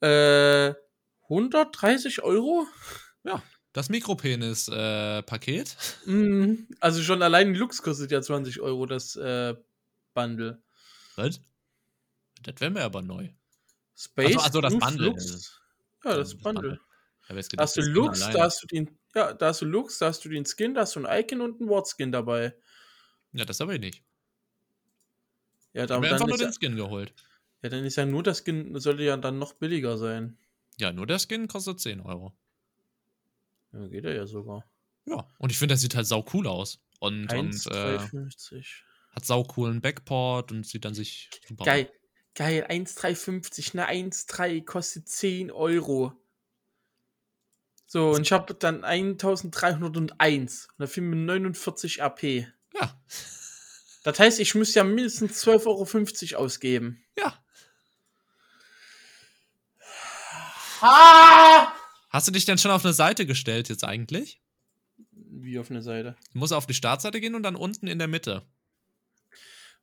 äh, 0.00 0.72
130 1.32 2.22
Euro. 2.22 2.66
Das 3.72 3.88
Mikropenis-Paket. 3.88 5.76
Mhm. 6.06 6.68
Also 6.80 7.02
schon 7.02 7.22
allein 7.22 7.54
Lux 7.54 7.82
kostet 7.82 8.10
ja 8.10 8.20
20 8.20 8.60
Euro 8.60 8.86
das 8.86 9.16
äh, 9.16 9.54
Bundle. 10.14 10.62
Was? 11.16 11.40
Das 12.42 12.60
wäre 12.60 12.70
mir 12.70 12.82
aber 12.82 13.02
neu. 13.02 13.28
Space. 13.96 14.36
Ach 14.36 14.40
so, 14.40 14.46
ach 14.46 14.52
so, 14.52 14.60
das 14.60 14.78
Bundle. 14.78 15.06
Lux. 15.06 15.60
Ja, 16.04 16.16
das 16.16 16.34
Bundle. 16.34 16.80
Ich 17.22 17.28
hab 17.28 17.36
jetzt 17.36 17.52
Da 17.56 17.62
hast 17.62 17.76
du 17.76 17.80
das 17.80 17.90
Lux, 17.90 18.22
alleine. 18.22 18.38
da 18.38 18.44
hast 18.44 18.62
du 18.62 18.66
den, 18.66 18.98
ja, 19.14 19.32
da 19.32 19.46
hast 19.46 19.62
du 19.62 19.64
Lux, 19.64 19.98
da 19.98 20.06
hast 20.06 20.24
du 20.24 20.28
den 20.28 20.44
Skin, 20.44 20.74
da 20.74 20.82
hast 20.82 20.96
du 20.96 21.06
ein 21.06 21.20
Icon 21.22 21.40
und 21.40 21.60
ein 21.60 21.68
Ward-Skin 21.68 22.10
dabei. 22.10 22.54
Ja, 23.32 23.44
das 23.44 23.60
habe 23.60 23.74
ich 23.74 23.80
nicht. 23.80 24.02
Ja, 25.72 25.86
da, 25.86 25.94
habe 25.94 26.02
mir 26.02 26.10
dann 26.10 26.14
einfach 26.14 26.26
nur 26.26 26.38
ja, 26.38 26.46
den 26.48 26.52
Skin 26.52 26.76
geholt. 26.76 27.14
ja, 27.62 27.68
dann 27.68 27.84
ist 27.84 27.96
ja 27.96 28.04
nur 28.04 28.22
das 28.22 28.42
Skin, 28.44 28.78
sollte 28.80 29.04
ja 29.04 29.16
dann 29.16 29.38
noch 29.38 29.54
billiger 29.54 29.96
sein. 29.96 30.36
Ja, 30.78 30.92
nur 30.92 31.06
der 31.06 31.18
Skin 31.18 31.48
kostet 31.48 31.80
10 31.80 32.00
Euro. 32.00 32.32
Ja, 33.72 33.86
geht 33.88 34.04
er 34.04 34.14
ja 34.14 34.26
sogar. 34.26 34.64
Ja, 35.06 35.26
und 35.38 35.50
ich 35.50 35.58
finde, 35.58 35.72
der 35.72 35.78
sieht 35.78 35.94
halt 35.94 36.06
sau 36.06 36.24
cool 36.32 36.46
aus. 36.46 36.80
Und, 37.00 37.32
und 37.32 37.66
äh, 37.66 37.98
1,350. 37.98 38.84
hat 39.10 39.24
sau 39.24 39.42
coolen 39.42 39.80
Backport 39.80 40.52
und 40.52 40.66
sieht 40.66 40.86
an 40.86 40.94
sich 40.94 41.30
super 41.46 41.64
Geil. 41.64 41.92
Geil, 42.34 42.64
1,350, 42.66 43.74
eine 43.74 43.90
1,3 43.90 44.64
kostet 44.64 45.08
10 45.08 45.50
Euro. 45.50 46.12
So, 47.86 48.12
und 48.12 48.22
ich 48.22 48.32
habe 48.32 48.54
dann 48.54 48.84
1301 48.84 50.68
und 50.68 50.74
da 50.78 50.86
fehlen 50.86 51.10
mir 51.10 51.16
49 51.16 52.02
AP. 52.02 52.22
Ja. 52.22 53.02
Das 54.02 54.18
heißt, 54.18 54.40
ich 54.40 54.54
müsste 54.54 54.78
ja 54.78 54.84
mindestens 54.84 55.46
12,50 55.46 56.34
Euro 56.34 56.44
ausgeben. 56.44 57.04
Ja. 57.18 57.38
Ah! 60.82 61.72
Hast 62.10 62.28
du 62.28 62.32
dich 62.32 62.44
denn 62.44 62.58
schon 62.58 62.70
auf 62.70 62.84
eine 62.84 62.92
Seite 62.92 63.24
gestellt 63.24 63.68
jetzt 63.68 63.84
eigentlich? 63.84 64.42
Wie 65.10 65.58
auf 65.58 65.70
eine 65.70 65.82
Seite? 65.82 66.16
Du 66.32 66.38
musst 66.38 66.52
auf 66.52 66.66
die 66.66 66.74
Startseite 66.74 67.20
gehen 67.20 67.34
und 67.34 67.42
dann 67.42 67.56
unten 67.56 67.86
in 67.86 67.98
der 67.98 68.08
Mitte. 68.08 68.46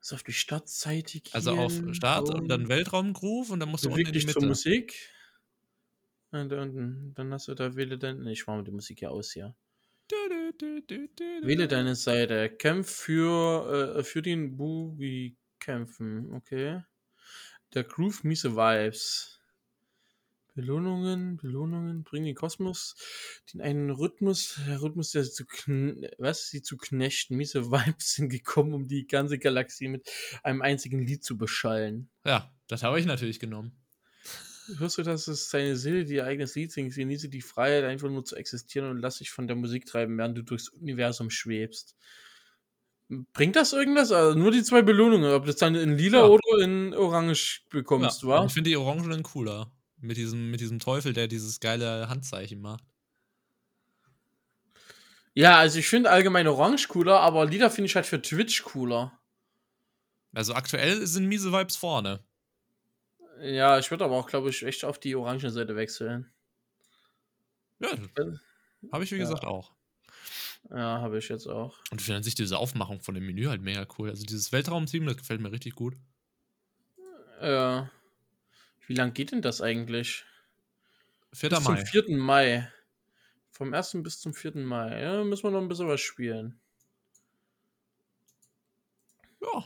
So 0.02 0.16
auf 0.16 0.24
die 0.24 0.34
Startseite 0.34 1.22
gehen. 1.22 1.34
Also 1.34 1.52
auf 1.54 1.74
Start 1.94 2.30
und 2.30 2.48
dann 2.48 2.70
Weltraumgroove 2.70 3.50
und 3.50 3.60
dann 3.60 3.70
musst 3.70 3.86
du 3.86 3.90
unten 3.90 4.00
in 4.02 4.06
die 4.06 4.14
Wirklich 4.14 4.28
Mitte. 4.28 4.40
zur 4.40 4.48
Musik. 4.48 4.94
Und 6.32 6.54
unten, 6.54 7.14
dann 7.16 7.34
hast 7.34 7.48
du 7.48 7.56
da 7.56 7.76
wähle 7.76 7.98
dein. 7.98 8.20
Nee, 8.20 8.34
ich 8.34 8.46
mache 8.46 8.58
mal 8.58 8.64
die 8.64 8.72
Musik 8.72 9.02
ja 9.02 9.10
aus 9.10 9.32
hier. 9.32 9.56
Wähle 11.42 11.68
deine 11.68 11.96
Seite. 11.96 12.50
Kämpf 12.50 12.92
für, 12.92 13.98
äh, 13.98 14.04
für 14.04 14.22
den 14.22 14.58
Boogie 14.58 15.38
kämpfen. 15.60 16.34
Okay. 16.34 16.84
Der 17.74 17.84
Groove 17.84 18.24
miese 18.24 18.56
Vibes. 18.56 19.39
Belohnungen, 20.60 21.38
Belohnungen 21.38 22.04
bringen 22.04 22.26
den 22.26 22.36
Kosmos 22.36 22.96
den 23.54 23.62
einen 23.62 23.90
Rhythmus, 23.90 24.60
der 24.68 24.82
Rhythmus, 24.82 25.12
der 25.12 25.24
sie 25.24 25.32
zu, 25.32 25.46
was, 26.18 26.50
sie 26.50 26.62
zu 26.62 26.76
knechten. 26.78 27.38
Miese 27.38 27.72
Vibes 27.72 28.14
sind 28.16 28.30
gekommen, 28.30 28.74
um 28.74 28.88
die 28.88 29.08
ganze 29.08 29.40
Galaxie 29.40 29.88
mit 29.88 30.10
einem 30.44 30.62
einzigen 30.62 31.00
Lied 31.06 31.24
zu 31.24 31.38
beschallen. 31.38 32.10
Ja, 32.26 32.52
das 32.68 32.84
habe 32.84 33.00
ich 33.00 33.06
natürlich 33.06 33.40
genommen. 33.40 33.72
Hörst 34.78 34.98
du, 35.00 35.04
dass 35.04 35.28
es 35.28 35.50
seine 35.50 35.76
Seele, 35.78 36.06
die 36.06 36.16
ihr 36.16 36.26
eigenes 36.26 36.54
Lied 36.56 36.72
singt, 36.72 36.94
genieße 36.94 37.30
die 37.30 37.42
Freiheit, 37.42 37.86
einfach 37.86 38.10
nur 38.10 38.24
zu 38.26 38.36
existieren 38.36 38.90
und 38.92 39.00
lass 39.00 39.18
dich 39.18 39.32
von 39.32 39.48
der 39.48 39.56
Musik 39.56 39.86
treiben, 39.86 40.18
während 40.18 40.38
du 40.38 40.44
durchs 40.44 40.70
Universum 40.70 41.30
schwebst. 41.30 41.96
Bringt 43.34 43.56
das 43.56 43.74
irgendwas? 43.74 44.12
Also 44.12 44.38
nur 44.38 44.52
die 44.52 44.62
zwei 44.62 44.84
Belohnungen, 44.84 45.32
ob 45.32 45.44
du 45.44 45.48
das 45.48 45.56
dann 45.56 45.74
in 45.74 45.98
lila 45.98 46.20
Ja. 46.20 46.26
oder 46.28 46.64
in 46.64 46.94
orange 46.94 47.66
bekommst, 47.70 48.22
Ja, 48.22 48.28
wa? 48.28 48.46
Ich 48.46 48.54
finde 48.54 48.70
die 48.70 48.78
Orangenen 48.78 49.24
cooler. 49.24 49.72
Mit 50.02 50.18
diesem, 50.18 50.50
mit 50.52 50.62
diesem 50.62 50.80
Teufel, 50.80 51.14
der 51.14 51.28
dieses 51.28 51.60
geile 51.60 52.08
Handzeichen 52.10 52.62
macht. 52.62 52.84
Ja, 55.34 55.58
also 55.58 55.80
ich 55.80 55.88
finde 55.88 56.10
allgemein 56.10 56.48
orange 56.48 56.88
cooler, 56.88 57.20
aber 57.20 57.46
lila 57.46 57.70
finde 57.70 57.88
ich 57.88 57.96
halt 57.96 58.06
für 58.06 58.22
Twitch 58.22 58.64
cooler. 58.64 59.18
Also 60.34 60.54
aktuell 60.54 61.06
sind 61.06 61.28
miese 61.28 61.52
Vibes 61.52 61.76
vorne. 61.76 62.24
Ja, 63.42 63.80
ich 63.80 63.90
würde 63.90 64.06
aber 64.06 64.16
auch, 64.16 64.28
glaube 64.28 64.50
ich, 64.50 64.64
echt 64.64 64.84
auf 64.84 65.00
die 65.00 65.16
orange 65.16 65.50
Seite 65.50 65.76
wechseln. 65.76 66.32
Ja, 67.80 67.90
habe 68.92 69.04
ich 69.04 69.12
wie 69.12 69.16
Ja. 69.16 69.22
gesagt 69.22 69.46
auch. 69.46 69.72
Ja, 70.70 71.00
habe 71.02 71.18
ich 71.18 71.30
jetzt 71.30 71.48
auch. 71.48 71.78
Und 71.90 72.02
ich 72.02 72.06
finde 72.06 72.18
an 72.18 72.24
sich 72.24 72.36
diese 72.36 72.58
Aufmachung 72.58 73.00
von 73.00 73.16
dem 73.16 73.26
Menü 73.26 73.46
halt 73.46 73.62
mega 73.62 73.88
cool. 73.98 74.10
Also 74.10 74.26
dieses 74.26 74.52
Weltraumteam, 74.52 75.06
das 75.06 75.18
gefällt 75.18 75.40
mir 75.42 75.52
richtig 75.52 75.76
gut. 75.76 75.96
Ja. 77.42 77.90
Wie 78.90 78.96
lang 78.96 79.14
geht 79.14 79.32
denn 79.32 79.44
das 79.44 79.62
eigentlich? 79.62 80.26
4. 81.34 81.50
bis 81.52 81.60
Mai. 81.64 81.76
zum 81.76 81.86
4. 81.86 82.18
Mai. 82.18 82.72
Vom 83.52 83.72
1. 83.72 83.98
bis 84.02 84.20
zum 84.20 84.34
4. 84.34 84.56
Mai. 84.56 85.00
Ja, 85.00 85.24
müssen 85.24 85.44
wir 85.44 85.52
noch 85.52 85.62
ein 85.62 85.68
bisschen 85.68 85.88
was 85.88 86.02
spielen. 86.02 86.60
Ja, 89.42 89.64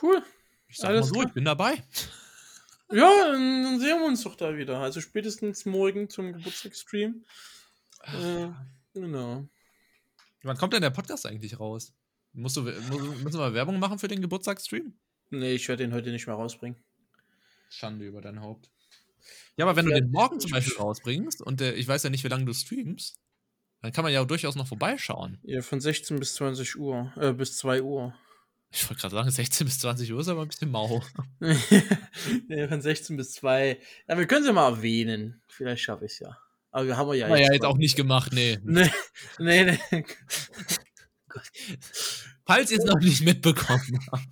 Cool. 0.00 0.22
ich 0.68 0.76
sag 0.76 0.90
Alles 0.90 1.06
mal 1.06 1.08
so, 1.08 1.14
klar. 1.14 1.26
ich 1.26 1.32
bin 1.32 1.44
dabei. 1.44 1.82
Ja, 2.92 3.10
dann 3.32 3.80
sehen 3.80 3.98
wir 3.98 4.06
uns 4.06 4.22
doch 4.22 4.36
da 4.36 4.56
wieder. 4.56 4.78
Also 4.78 5.00
spätestens 5.00 5.64
morgen 5.64 6.08
zum 6.08 6.32
Geburtstagsstream. 6.32 7.24
Äh, 8.02 8.48
genau. 8.94 9.48
Wann 10.44 10.56
kommt 10.56 10.72
denn 10.72 10.82
der 10.82 10.90
Podcast 10.90 11.26
eigentlich 11.26 11.58
raus? 11.58 11.92
Musst 12.32 12.56
du, 12.56 12.62
müssen 12.62 13.38
wir 13.40 13.54
Werbung 13.54 13.80
machen 13.80 13.98
für 13.98 14.08
den 14.08 14.20
Geburtstagsstream? 14.22 14.94
Nee, 15.30 15.54
ich 15.54 15.68
werde 15.68 15.82
den 15.84 15.92
heute 15.94 16.10
nicht 16.10 16.26
mehr 16.28 16.36
rausbringen. 16.36 16.78
Schande 17.72 18.06
über 18.06 18.20
dein 18.20 18.40
Haupt. 18.40 18.70
Ja, 19.56 19.64
aber 19.64 19.76
wenn 19.76 19.86
du 19.86 19.92
Ja, 19.92 20.00
den 20.00 20.10
morgen 20.10 20.40
zum 20.40 20.50
Beispiel 20.50 20.76
rausbringst 20.76 21.42
und 21.42 21.60
äh, 21.60 21.72
ich 21.74 21.86
weiß 21.86 22.02
ja 22.02 22.10
nicht, 22.10 22.24
wie 22.24 22.28
lange 22.28 22.44
du 22.44 22.52
streamst, 22.52 23.18
dann 23.80 23.92
kann 23.92 24.04
man 24.04 24.12
ja 24.12 24.24
durchaus 24.24 24.54
noch 24.56 24.66
vorbeischauen. 24.66 25.38
Ja, 25.42 25.62
von 25.62 25.80
16 25.80 26.18
bis 26.18 26.34
20 26.34 26.76
Uhr. 26.78 27.12
Äh, 27.16 27.32
bis 27.32 27.56
2 27.56 27.82
Uhr. 27.82 28.14
Ich 28.70 28.88
wollte 28.88 29.00
gerade 29.00 29.14
sagen, 29.14 29.30
16 29.30 29.66
bis 29.66 29.78
20 29.80 30.12
Uhr 30.12 30.20
ist 30.20 30.28
aber 30.28 30.42
ein 30.42 30.48
bisschen 30.48 30.70
mau. 30.70 31.02
ja, 32.48 32.68
von 32.68 32.80
16 32.80 33.16
bis 33.16 33.32
2. 33.32 33.78
Ja, 34.08 34.18
wir 34.18 34.26
können 34.26 34.44
sie 34.44 34.52
mal 34.52 34.70
erwähnen. 34.70 35.42
Vielleicht 35.48 35.82
schaffe 35.82 36.06
ich 36.06 36.12
es 36.12 36.18
ja. 36.20 36.38
Aber 36.70 36.86
wir 36.86 36.96
haben 36.96 37.08
wir 37.08 37.14
ja 37.14 37.28
wir 37.28 37.38
ja 37.38 37.52
jetzt 37.52 37.66
auch 37.66 37.76
nicht 37.76 37.96
gemacht, 37.96 38.32
nee. 38.32 38.58
Nee, 38.64 38.90
nee, 39.38 39.78
nee. 39.90 40.04
Falls 42.46 42.70
ihr 42.70 42.78
es 42.78 42.84
noch 42.84 43.00
nicht 43.00 43.22
mitbekommen 43.22 44.00
habt. 44.10 44.28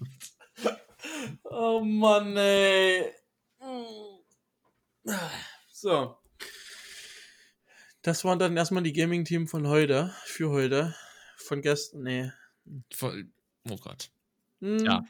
Oh 1.45 1.81
Mann, 1.85 2.37
ey. 2.37 3.13
So. 5.73 6.17
Das 8.03 8.25
waren 8.25 8.39
dann 8.39 8.57
erstmal 8.57 8.83
die 8.83 8.93
Gaming-Team 8.93 9.47
von 9.47 9.67
heute. 9.67 10.15
Für 10.25 10.51
heute. 10.51 10.95
Von 11.37 11.63
gestern. 11.63 12.03
Nee. 12.03 12.33
Oh 13.03 13.77
Gott. 13.77 14.11
Hm. 14.61 14.79
Ja. 14.85 15.05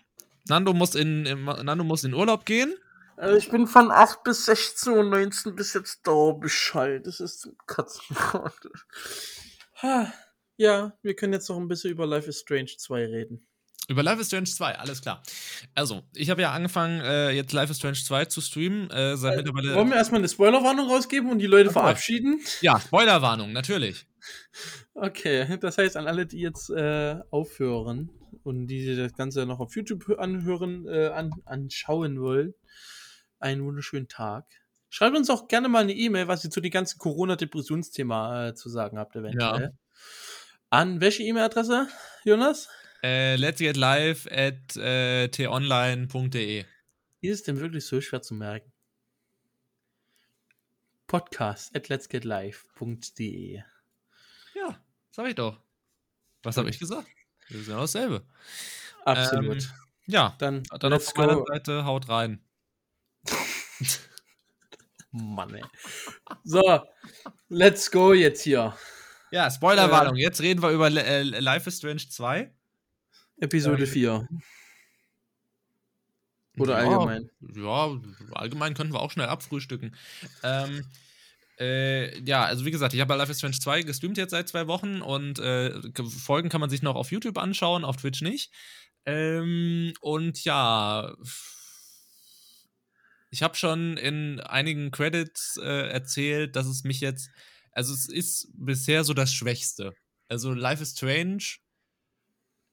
Nando 0.48 0.72
muss 0.72 0.94
in, 0.94 1.26
in, 1.26 1.44
Nando 1.44 1.84
muss 1.84 2.04
in 2.04 2.14
Urlaub 2.14 2.46
gehen. 2.46 2.74
Also 3.16 3.36
ich 3.36 3.50
bin 3.50 3.66
von 3.66 3.90
8 3.90 4.22
bis 4.24 4.46
16 4.46 4.92
Uhr 4.92 5.04
19 5.04 5.54
bis 5.54 5.74
jetzt 5.74 6.06
Dauerbescheid. 6.06 7.06
Das 7.06 7.20
ist 7.20 7.40
zum 7.40 7.56
Katzen. 7.66 8.16
Ha. 9.82 10.12
Ja, 10.56 10.96
wir 11.02 11.14
können 11.14 11.32
jetzt 11.32 11.48
noch 11.48 11.56
ein 11.56 11.68
bisschen 11.68 11.90
über 11.90 12.06
Life 12.06 12.28
is 12.28 12.40
Strange 12.40 12.76
2 12.76 13.06
reden. 13.06 13.46
Über 13.90 14.04
Life 14.04 14.20
is 14.20 14.28
Strange 14.28 14.44
2, 14.44 14.78
alles 14.78 15.02
klar. 15.02 15.20
Also, 15.74 16.04
ich 16.14 16.30
habe 16.30 16.40
ja 16.42 16.52
angefangen, 16.52 17.00
äh, 17.00 17.30
jetzt 17.32 17.52
Life 17.52 17.72
is 17.72 17.78
Strange 17.78 17.96
2 17.96 18.26
zu 18.26 18.40
streamen. 18.40 18.88
Äh, 18.90 19.16
seit 19.16 19.36
mittlerweile. 19.38 19.74
Wollen 19.74 19.88
wir 19.88 19.96
erstmal 19.96 20.20
eine 20.20 20.28
Spoilerwarnung 20.28 20.88
rausgeben 20.88 21.28
und 21.28 21.40
die 21.40 21.46
Leute 21.46 21.70
Jawohl. 21.70 21.82
verabschieden? 21.82 22.40
Ja, 22.60 22.78
Spoilerwarnung, 22.78 23.52
natürlich. 23.52 24.06
Okay, 24.94 25.58
das 25.60 25.76
heißt 25.76 25.96
an 25.96 26.06
alle, 26.06 26.24
die 26.24 26.38
jetzt 26.38 26.70
äh, 26.70 27.16
aufhören 27.32 28.10
und 28.44 28.68
die 28.68 28.94
das 28.94 29.12
Ganze 29.14 29.44
noch 29.44 29.58
auf 29.58 29.74
YouTube 29.74 30.08
anhören, 30.20 30.86
äh, 30.86 31.08
an, 31.08 31.32
anschauen 31.44 32.20
wollen, 32.20 32.54
einen 33.40 33.64
wunderschönen 33.64 34.06
Tag. 34.06 34.46
Schreibt 34.88 35.16
uns 35.16 35.30
auch 35.30 35.48
gerne 35.48 35.68
mal 35.68 35.82
eine 35.82 35.94
E-Mail, 35.94 36.28
was 36.28 36.44
ihr 36.44 36.50
zu 36.50 36.60
dem 36.60 36.70
ganzen 36.70 36.98
Corona-Depressionsthema 36.98 38.50
äh, 38.50 38.54
zu 38.54 38.68
sagen 38.68 38.98
habt, 39.00 39.16
eventuell. 39.16 39.76
An 40.68 41.00
welche 41.00 41.24
E-Mail-Adresse, 41.24 41.88
Jonas? 42.22 42.68
Äh, 43.02 43.36
let's 43.36 43.58
get 43.60 43.76
live 43.76 44.26
at 44.30 44.76
äh, 44.76 45.28
t-online.de. 45.28 46.64
Ist 47.22 47.30
es 47.34 47.42
denn 47.42 47.58
wirklich 47.60 47.86
so 47.86 48.00
schwer 48.00 48.22
zu 48.22 48.34
merken? 48.34 48.72
Podcast 51.06 51.74
at 51.74 51.88
letsgetlive.de 51.88 53.62
Ja, 54.54 54.80
sag 55.10 55.28
ich 55.28 55.34
doch. 55.34 55.58
Was 56.42 56.56
habe 56.56 56.70
ich 56.70 56.78
gesagt? 56.78 57.08
Das 57.48 57.58
ist 57.60 57.66
genau 57.66 57.80
dasselbe. 57.80 58.24
Absolut. 59.04 59.62
Ähm, 59.62 59.68
Ja, 60.06 60.34
dann 60.38 60.62
dann 60.78 60.92
auf 60.92 61.14
meiner 61.16 61.36
go. 61.36 61.44
Seite 61.46 61.84
haut 61.84 62.08
rein. 62.08 62.44
Mann, 65.10 65.54
ey. 65.54 65.64
So, 66.44 66.80
let's 67.48 67.90
go 67.90 68.12
jetzt 68.12 68.42
hier. 68.42 68.76
Ja, 69.32 69.50
Spoilerwarnung. 69.50 70.16
Jetzt 70.16 70.40
reden 70.40 70.62
wir 70.62 70.70
über 70.70 70.88
äh, 70.88 71.22
Life 71.22 71.68
is 71.68 71.78
Strange 71.78 72.08
2. 72.08 72.52
Episode 73.40 73.84
Ähm, 73.84 73.88
4. 73.88 74.28
Oder 76.58 76.82
ja, 76.82 76.88
allgemein. 76.90 77.30
Ja, 77.54 78.00
allgemein 78.32 78.74
könnten 78.74 78.92
wir 78.92 79.00
auch 79.00 79.10
schnell 79.10 79.26
abfrühstücken. 79.28 79.96
Ähm, 80.42 80.84
äh, 81.58 82.18
ja, 82.22 82.44
also 82.44 82.64
wie 82.64 82.70
gesagt, 82.70 82.94
ich 82.94 83.00
habe 83.00 83.08
bei 83.08 83.16
Life 83.16 83.30
is 83.30 83.38
Strange 83.38 83.58
2 83.58 83.82
gestreamt 83.82 84.18
jetzt 84.18 84.30
seit 84.30 84.48
zwei 84.48 84.66
Wochen 84.66 85.02
und 85.02 85.38
äh, 85.38 85.80
Folgen 86.04 86.48
kann 86.48 86.60
man 86.60 86.70
sich 86.70 86.82
noch 86.82 86.96
auf 86.96 87.12
YouTube 87.12 87.38
anschauen, 87.38 87.84
auf 87.84 87.96
Twitch 87.96 88.22
nicht. 88.22 88.52
Ähm, 89.06 89.92
und 90.00 90.44
ja, 90.44 91.14
ich 93.30 93.42
habe 93.42 93.56
schon 93.56 93.96
in 93.96 94.40
einigen 94.40 94.90
Credits 94.90 95.56
äh, 95.62 95.88
erzählt, 95.88 96.56
dass 96.56 96.66
es 96.66 96.84
mich 96.84 97.00
jetzt, 97.00 97.30
also 97.72 97.94
es 97.94 98.08
ist 98.08 98.48
bisher 98.54 99.04
so 99.04 99.14
das 99.14 99.32
Schwächste. 99.32 99.94
Also 100.28 100.52
Life 100.52 100.82
is 100.82 100.92
Strange 100.92 101.44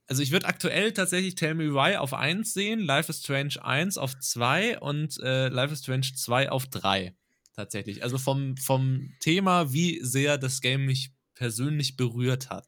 also 0.07 0.23
ich 0.23 0.31
würde 0.31 0.45
aktuell 0.45 0.93
tatsächlich 0.93 1.35
Tell 1.35 1.53
Me 1.53 1.73
Why 1.73 1.97
auf 1.97 2.13
1 2.13 2.53
sehen, 2.53 2.79
Life 2.79 3.11
is 3.11 3.19
Strange 3.19 3.55
1 3.61 3.97
auf 3.97 4.17
2 4.17 4.79
und 4.79 5.19
äh, 5.21 5.49
Life 5.49 5.73
is 5.73 5.81
Strange 5.81 6.07
2 6.15 6.49
auf 6.49 6.67
3. 6.67 7.13
Tatsächlich. 7.53 8.03
Also 8.03 8.17
vom, 8.17 8.55
vom 8.55 9.13
Thema, 9.19 9.73
wie 9.73 9.99
sehr 10.01 10.37
das 10.37 10.61
Game 10.61 10.85
mich 10.85 11.11
persönlich 11.33 11.97
berührt 11.97 12.49
hat. 12.49 12.67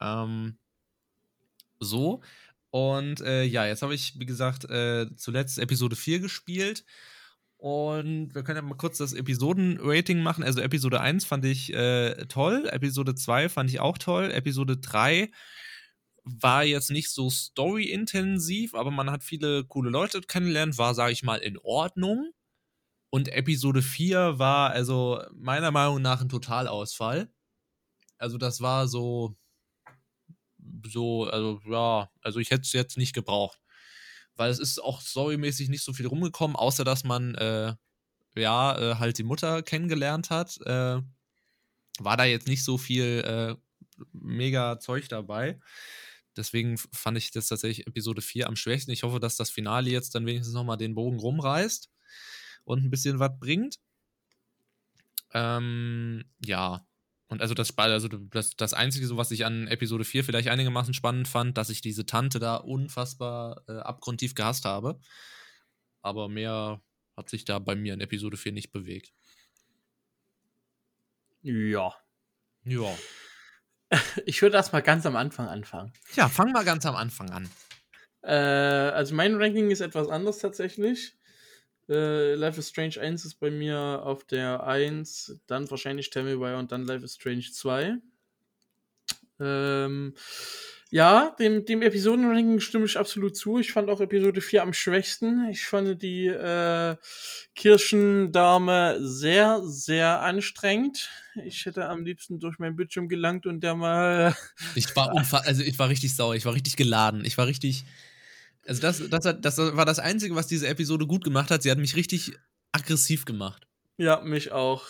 Ähm, 0.00 0.58
so. 1.80 2.22
Und 2.70 3.20
äh, 3.22 3.42
ja, 3.44 3.66
jetzt 3.66 3.82
habe 3.82 3.94
ich, 3.94 4.18
wie 4.18 4.26
gesagt, 4.26 4.68
äh, 4.70 5.06
zuletzt 5.16 5.58
Episode 5.58 5.96
4 5.96 6.20
gespielt. 6.20 6.84
Und 7.56 8.34
wir 8.34 8.44
können 8.44 8.56
ja 8.56 8.62
mal 8.62 8.76
kurz 8.76 8.98
das 8.98 9.14
Episoden-Rating 9.14 10.22
machen. 10.22 10.44
Also 10.44 10.60
Episode 10.60 11.00
1 11.00 11.24
fand 11.24 11.44
ich 11.44 11.72
äh, 11.72 12.26
toll, 12.26 12.68
Episode 12.70 13.14
2 13.14 13.48
fand 13.48 13.70
ich 13.70 13.80
auch 13.80 13.98
toll, 13.98 14.30
Episode 14.30 14.76
3 14.76 15.30
war 16.26 16.64
jetzt 16.64 16.90
nicht 16.90 17.10
so 17.10 17.30
story-intensiv, 17.30 18.74
aber 18.74 18.90
man 18.90 19.10
hat 19.10 19.22
viele 19.22 19.64
coole 19.64 19.90
Leute 19.90 20.20
kennengelernt, 20.20 20.76
war, 20.76 20.92
sage 20.94 21.12
ich 21.12 21.22
mal, 21.22 21.36
in 21.36 21.56
Ordnung. 21.58 22.32
Und 23.10 23.28
Episode 23.28 23.80
4 23.80 24.38
war 24.38 24.70
also 24.70 25.22
meiner 25.32 25.70
Meinung 25.70 26.02
nach 26.02 26.20
ein 26.20 26.28
Totalausfall. 26.28 27.30
Also 28.18 28.38
das 28.38 28.60
war 28.60 28.88
so, 28.88 29.36
so, 30.84 31.24
also 31.24 31.60
ja, 31.66 32.10
also 32.22 32.40
ich 32.40 32.50
hätte 32.50 32.62
es 32.62 32.72
jetzt 32.72 32.98
nicht 32.98 33.14
gebraucht. 33.14 33.60
Weil 34.34 34.50
es 34.50 34.58
ist 34.58 34.80
auch 34.80 35.00
storymäßig 35.00 35.68
nicht 35.68 35.84
so 35.84 35.92
viel 35.92 36.08
rumgekommen, 36.08 36.56
außer 36.56 36.82
dass 36.82 37.04
man, 37.04 37.36
äh, 37.36 37.74
ja, 38.34 38.78
äh, 38.78 38.94
halt 38.96 39.18
die 39.18 39.22
Mutter 39.22 39.62
kennengelernt 39.62 40.30
hat. 40.30 40.58
Äh, 40.66 41.00
war 42.00 42.16
da 42.16 42.24
jetzt 42.24 42.48
nicht 42.48 42.64
so 42.64 42.78
viel 42.78 43.22
äh, 43.24 43.54
mega 44.12 44.80
Zeug 44.80 45.08
dabei. 45.08 45.60
Deswegen 46.36 46.78
fand 46.78 47.18
ich 47.18 47.30
das 47.30 47.48
tatsächlich 47.48 47.86
Episode 47.86 48.22
4 48.22 48.46
am 48.46 48.56
schwächsten. 48.56 48.90
Ich 48.90 49.02
hoffe, 49.02 49.20
dass 49.20 49.36
das 49.36 49.50
Finale 49.50 49.90
jetzt 49.90 50.14
dann 50.14 50.26
wenigstens 50.26 50.54
nochmal 50.54 50.76
den 50.76 50.94
Bogen 50.94 51.18
rumreißt 51.18 51.90
und 52.64 52.84
ein 52.84 52.90
bisschen 52.90 53.18
was 53.18 53.38
bringt. 53.38 53.78
Ähm, 55.32 56.24
ja. 56.44 56.86
Und 57.28 57.42
also 57.42 57.54
das, 57.54 57.76
also 57.76 58.08
das, 58.08 58.56
das 58.56 58.72
Einzige, 58.72 59.06
so 59.06 59.16
was 59.16 59.30
ich 59.32 59.44
an 59.44 59.66
Episode 59.66 60.04
4 60.04 60.24
vielleicht 60.24 60.48
einigermaßen 60.48 60.94
spannend 60.94 61.26
fand, 61.26 61.58
dass 61.58 61.70
ich 61.70 61.80
diese 61.80 62.06
Tante 62.06 62.38
da 62.38 62.56
unfassbar 62.56 63.64
äh, 63.68 63.78
abgrundtief 63.78 64.34
gehasst 64.34 64.64
habe. 64.64 65.00
Aber 66.02 66.28
mehr 66.28 66.80
hat 67.16 67.30
sich 67.30 67.44
da 67.44 67.58
bei 67.58 67.74
mir 67.74 67.94
in 67.94 68.00
Episode 68.00 68.36
4 68.36 68.52
nicht 68.52 68.70
bewegt. 68.70 69.12
Ja. 71.42 71.94
Ja. 72.64 72.96
Ich 74.24 74.42
würde 74.42 74.56
erstmal 74.56 74.82
ganz 74.82 75.06
am 75.06 75.16
Anfang 75.16 75.48
anfangen. 75.48 75.92
Ja, 76.14 76.28
fang 76.28 76.52
mal 76.52 76.64
ganz 76.64 76.84
am 76.86 76.96
Anfang 76.96 77.30
an. 77.30 77.48
Äh, 78.22 78.32
also 78.32 79.14
mein 79.14 79.36
Ranking 79.36 79.70
ist 79.70 79.80
etwas 79.80 80.08
anders 80.08 80.38
tatsächlich. 80.38 81.16
Äh, 81.88 82.34
Life 82.34 82.58
is 82.58 82.68
Strange 82.70 83.00
1 83.00 83.24
ist 83.24 83.36
bei 83.36 83.50
mir 83.50 83.78
auf 83.78 84.24
der 84.24 84.64
1, 84.64 85.40
dann 85.46 85.70
wahrscheinlich 85.70 86.10
Tell 86.10 86.24
Me 86.24 86.40
Why 86.40 86.58
und 86.58 86.72
dann 86.72 86.84
Life 86.84 87.04
is 87.04 87.14
Strange 87.14 87.46
2. 87.52 87.98
Ähm, 89.38 90.14
ja, 90.90 91.34
dem, 91.40 91.64
dem 91.64 91.82
Episodenranking 91.82 92.60
stimme 92.60 92.84
ich 92.84 92.96
absolut 92.96 93.36
zu. 93.36 93.58
Ich 93.58 93.72
fand 93.72 93.90
auch 93.90 94.00
Episode 94.00 94.40
4 94.40 94.62
am 94.62 94.72
schwächsten. 94.72 95.48
Ich 95.50 95.64
fand 95.64 96.00
die 96.00 96.26
äh, 96.28 96.96
Kirschendame 97.56 98.98
sehr, 99.00 99.62
sehr 99.64 100.20
anstrengend. 100.20 101.10
Ich 101.44 101.66
hätte 101.66 101.88
am 101.88 102.04
liebsten 102.04 102.38
durch 102.38 102.60
mein 102.60 102.76
Bildschirm 102.76 103.08
gelangt 103.08 103.46
und 103.46 103.60
der 103.60 103.74
mal. 103.74 104.36
Ich 104.76 104.94
war 104.94 105.12
also 105.44 105.62
ich 105.62 105.78
war 105.78 105.88
richtig 105.88 106.14
sauer, 106.14 106.36
ich 106.36 106.44
war 106.44 106.54
richtig 106.54 106.76
geladen. 106.76 107.24
Ich 107.24 107.36
war 107.36 107.46
richtig. 107.46 107.84
Also 108.64 108.80
das, 108.80 109.02
das, 109.08 109.24
hat, 109.24 109.44
das 109.44 109.58
war 109.58 109.84
das 109.84 109.98
Einzige, 109.98 110.34
was 110.34 110.46
diese 110.46 110.68
Episode 110.68 111.06
gut 111.06 111.24
gemacht 111.24 111.50
hat. 111.50 111.62
Sie 111.62 111.70
hat 111.70 111.78
mich 111.78 111.96
richtig 111.96 112.32
aggressiv 112.72 113.24
gemacht. 113.24 113.66
Ja, 113.96 114.20
mich 114.20 114.52
auch. 114.52 114.84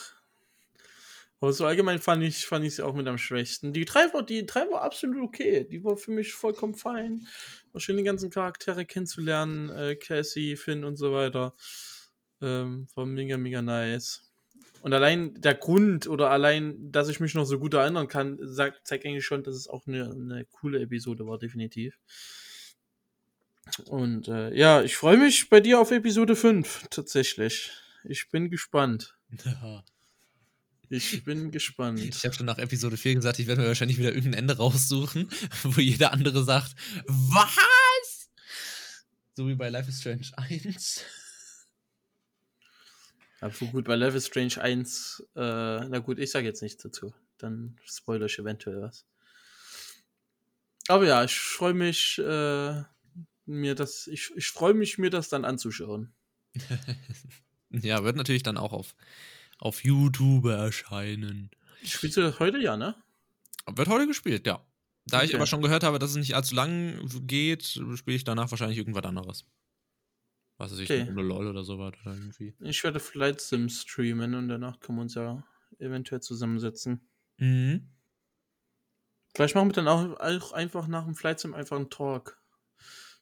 Aber 1.41 1.53
so 1.53 1.67
allgemein 1.67 1.99
fand 1.99 2.23
ich, 2.23 2.47
fand 2.47 2.65
ich 2.65 2.77
sie 2.77 2.85
auch 2.85 2.95
mit 2.95 3.07
am 3.07 3.19
schwächsten. 3.19 3.73
Die 3.73 3.85
drei, 3.85 4.13
war, 4.15 4.23
die 4.25 4.47
drei 4.47 4.71
war 4.71 4.83
absolut 4.83 5.23
okay. 5.23 5.67
Die 5.71 5.85
war 5.85 5.97
für 5.97 6.11
mich 6.11 6.33
vollkommen 6.33 6.75
fein. 6.75 7.27
War 7.73 7.81
schön, 7.81 7.99
die 7.99 8.05
ganzen 8.05 8.31
Charaktere 8.31 8.87
kennenzulernen. 8.87 9.69
Äh, 9.71 9.97
Cassie, 9.97 10.57
Finn 10.57 10.85
und 10.85 10.97
so 10.97 11.13
weiter. 11.13 11.55
Ähm, 12.41 12.87
war 12.95 13.05
mega, 13.05 13.37
mega 13.37 13.61
nice. 13.61 14.23
Und 14.81 14.95
allein 14.95 15.35
der 15.41 15.55
Grund 15.55 16.07
oder 16.07 16.31
allein, 16.31 16.93
dass 16.93 17.09
ich 17.09 17.21
mich 17.21 17.35
noch 17.35 17.45
so 17.45 17.59
gut 17.59 17.75
erinnern 17.75 18.09
kann, 18.09 18.39
sagt, 18.41 18.87
zeigt 18.87 19.05
eigentlich 19.05 19.27
schon, 19.27 19.43
dass 19.43 19.57
es 19.57 19.69
auch 19.69 19.87
eine, 19.87 20.11
eine 20.11 20.45
coole 20.47 20.81
Episode 20.81 21.27
war, 21.27 21.39
definitiv. 21.39 21.99
Und 23.87 24.29
äh, 24.29 24.55
ja, 24.55 24.83
ich 24.83 24.97
freue 24.97 25.17
mich 25.17 25.51
bei 25.51 25.61
dir 25.61 25.81
auf 25.81 25.91
Episode 25.91 26.37
5, 26.37 26.87
tatsächlich. 26.89 27.73
Ich 28.05 28.31
bin 28.31 28.49
gespannt. 28.49 29.17
Ja. 29.45 29.83
Ich 30.89 31.25
bin 31.25 31.51
gespannt. 31.51 32.01
Ich 32.01 32.25
habe 32.25 32.35
schon 32.35 32.47
nach 32.47 32.59
Episode 32.59 32.97
4 32.97 33.17
gesagt, 33.17 33.39
ich 33.39 33.47
werde 33.47 33.63
mir 33.63 33.69
wahrscheinlich 33.69 33.99
wieder 33.99 34.15
irgendein 34.15 34.41
Ende 34.41 34.57
raussuchen, 34.57 35.29
wo 35.63 35.81
jeder 35.81 36.13
andere 36.13 36.45
sagt, 36.45 36.75
was? 37.07 38.31
So 39.35 39.49
wie 39.49 39.55
bei 39.55 39.69
Life 39.69 39.89
is 39.89 40.01
Strange 40.01 40.31
1. 40.37 41.03
Aber 43.41 43.55
gut, 43.67 43.85
bei 43.85 43.97
Life 43.97 44.17
is 44.17 44.27
Strange 44.27 44.61
1, 44.61 45.25
äh, 45.35 45.41
na 45.41 45.99
gut, 45.99 46.19
ich 46.19 46.31
sage 46.31 46.47
jetzt 46.47 46.63
nichts 46.63 46.83
dazu. 46.83 47.15
Dann 47.39 47.77
spoilere 47.85 48.27
ich 48.27 48.39
eventuell 48.39 48.81
was. 48.81 49.05
Aber 50.89 51.07
ja, 51.07 51.25
ich 51.25 51.39
freue 51.39 51.75
mich, 51.75 52.19
äh, 52.19 52.83
mir 53.45 53.75
das, 53.75 54.07
ich, 54.07 54.33
ich 54.37 54.49
freue 54.49 54.75
mich, 54.75 54.99
mir 54.99 55.11
das 55.11 55.29
dann 55.29 55.45
anzuschauen. 55.45 56.15
ja, 57.71 58.05
wird 58.05 58.17
natürlich 58.17 58.43
dann 58.43 58.57
auch 58.57 58.73
auf, 58.73 58.95
auf 59.59 59.85
YouTube 59.85 60.47
erscheinen. 60.47 61.51
Spielst 61.83 62.17
du 62.17 62.23
das 62.23 62.39
heute, 62.41 62.59
ja, 62.59 62.77
ne? 62.77 62.95
Wird 63.67 63.89
heute 63.89 64.07
gespielt, 64.07 64.47
ja. 64.47 64.65
Da 65.07 65.19
okay. 65.19 65.27
ich 65.27 65.35
aber 65.35 65.47
schon 65.47 65.63
gehört 65.63 65.85
habe, 65.85 65.99
dass 65.99 66.11
es 66.11 66.17
nicht 66.17 66.35
allzu 66.35 66.55
lang 66.55 66.99
geht, 67.27 67.65
spiele 67.65 68.17
ich 68.17 68.25
danach 68.25 68.51
wahrscheinlich 68.51 68.79
irgendwas 68.79 69.05
anderes. 69.05 69.47
Was 70.59 70.73
weiß 70.73 70.79
ich, 70.81 70.91
okay. 70.91 71.03
eine 71.03 71.23
LOL 71.23 71.47
oder 71.47 71.65
sowas 71.65 71.93
oder 72.03 72.15
irgendwie. 72.15 72.55
Ich 72.61 72.83
werde 72.83 72.99
Flight 72.99 73.41
Sim 73.41 73.69
streamen 73.69 74.35
und 74.35 74.49
danach 74.49 74.81
können 74.81 74.99
wir 74.99 75.03
uns 75.03 75.15
ja 75.15 75.45
eventuell 75.79 76.23
zusammensetzen. 76.23 77.09
Mhm. 77.37 77.89
Vielleicht 79.35 79.55
machen 79.55 79.69
wir 79.69 79.75
dann 79.75 79.89
auch, 79.89 80.19
auch 80.19 80.53
einfach 80.53 80.89
nach 80.89 81.05
dem 81.05 81.15
Flight 81.15 81.41
Sim 81.41 81.55
einfach 81.55 81.77
einen 81.77 81.91
Talk. 81.91 82.41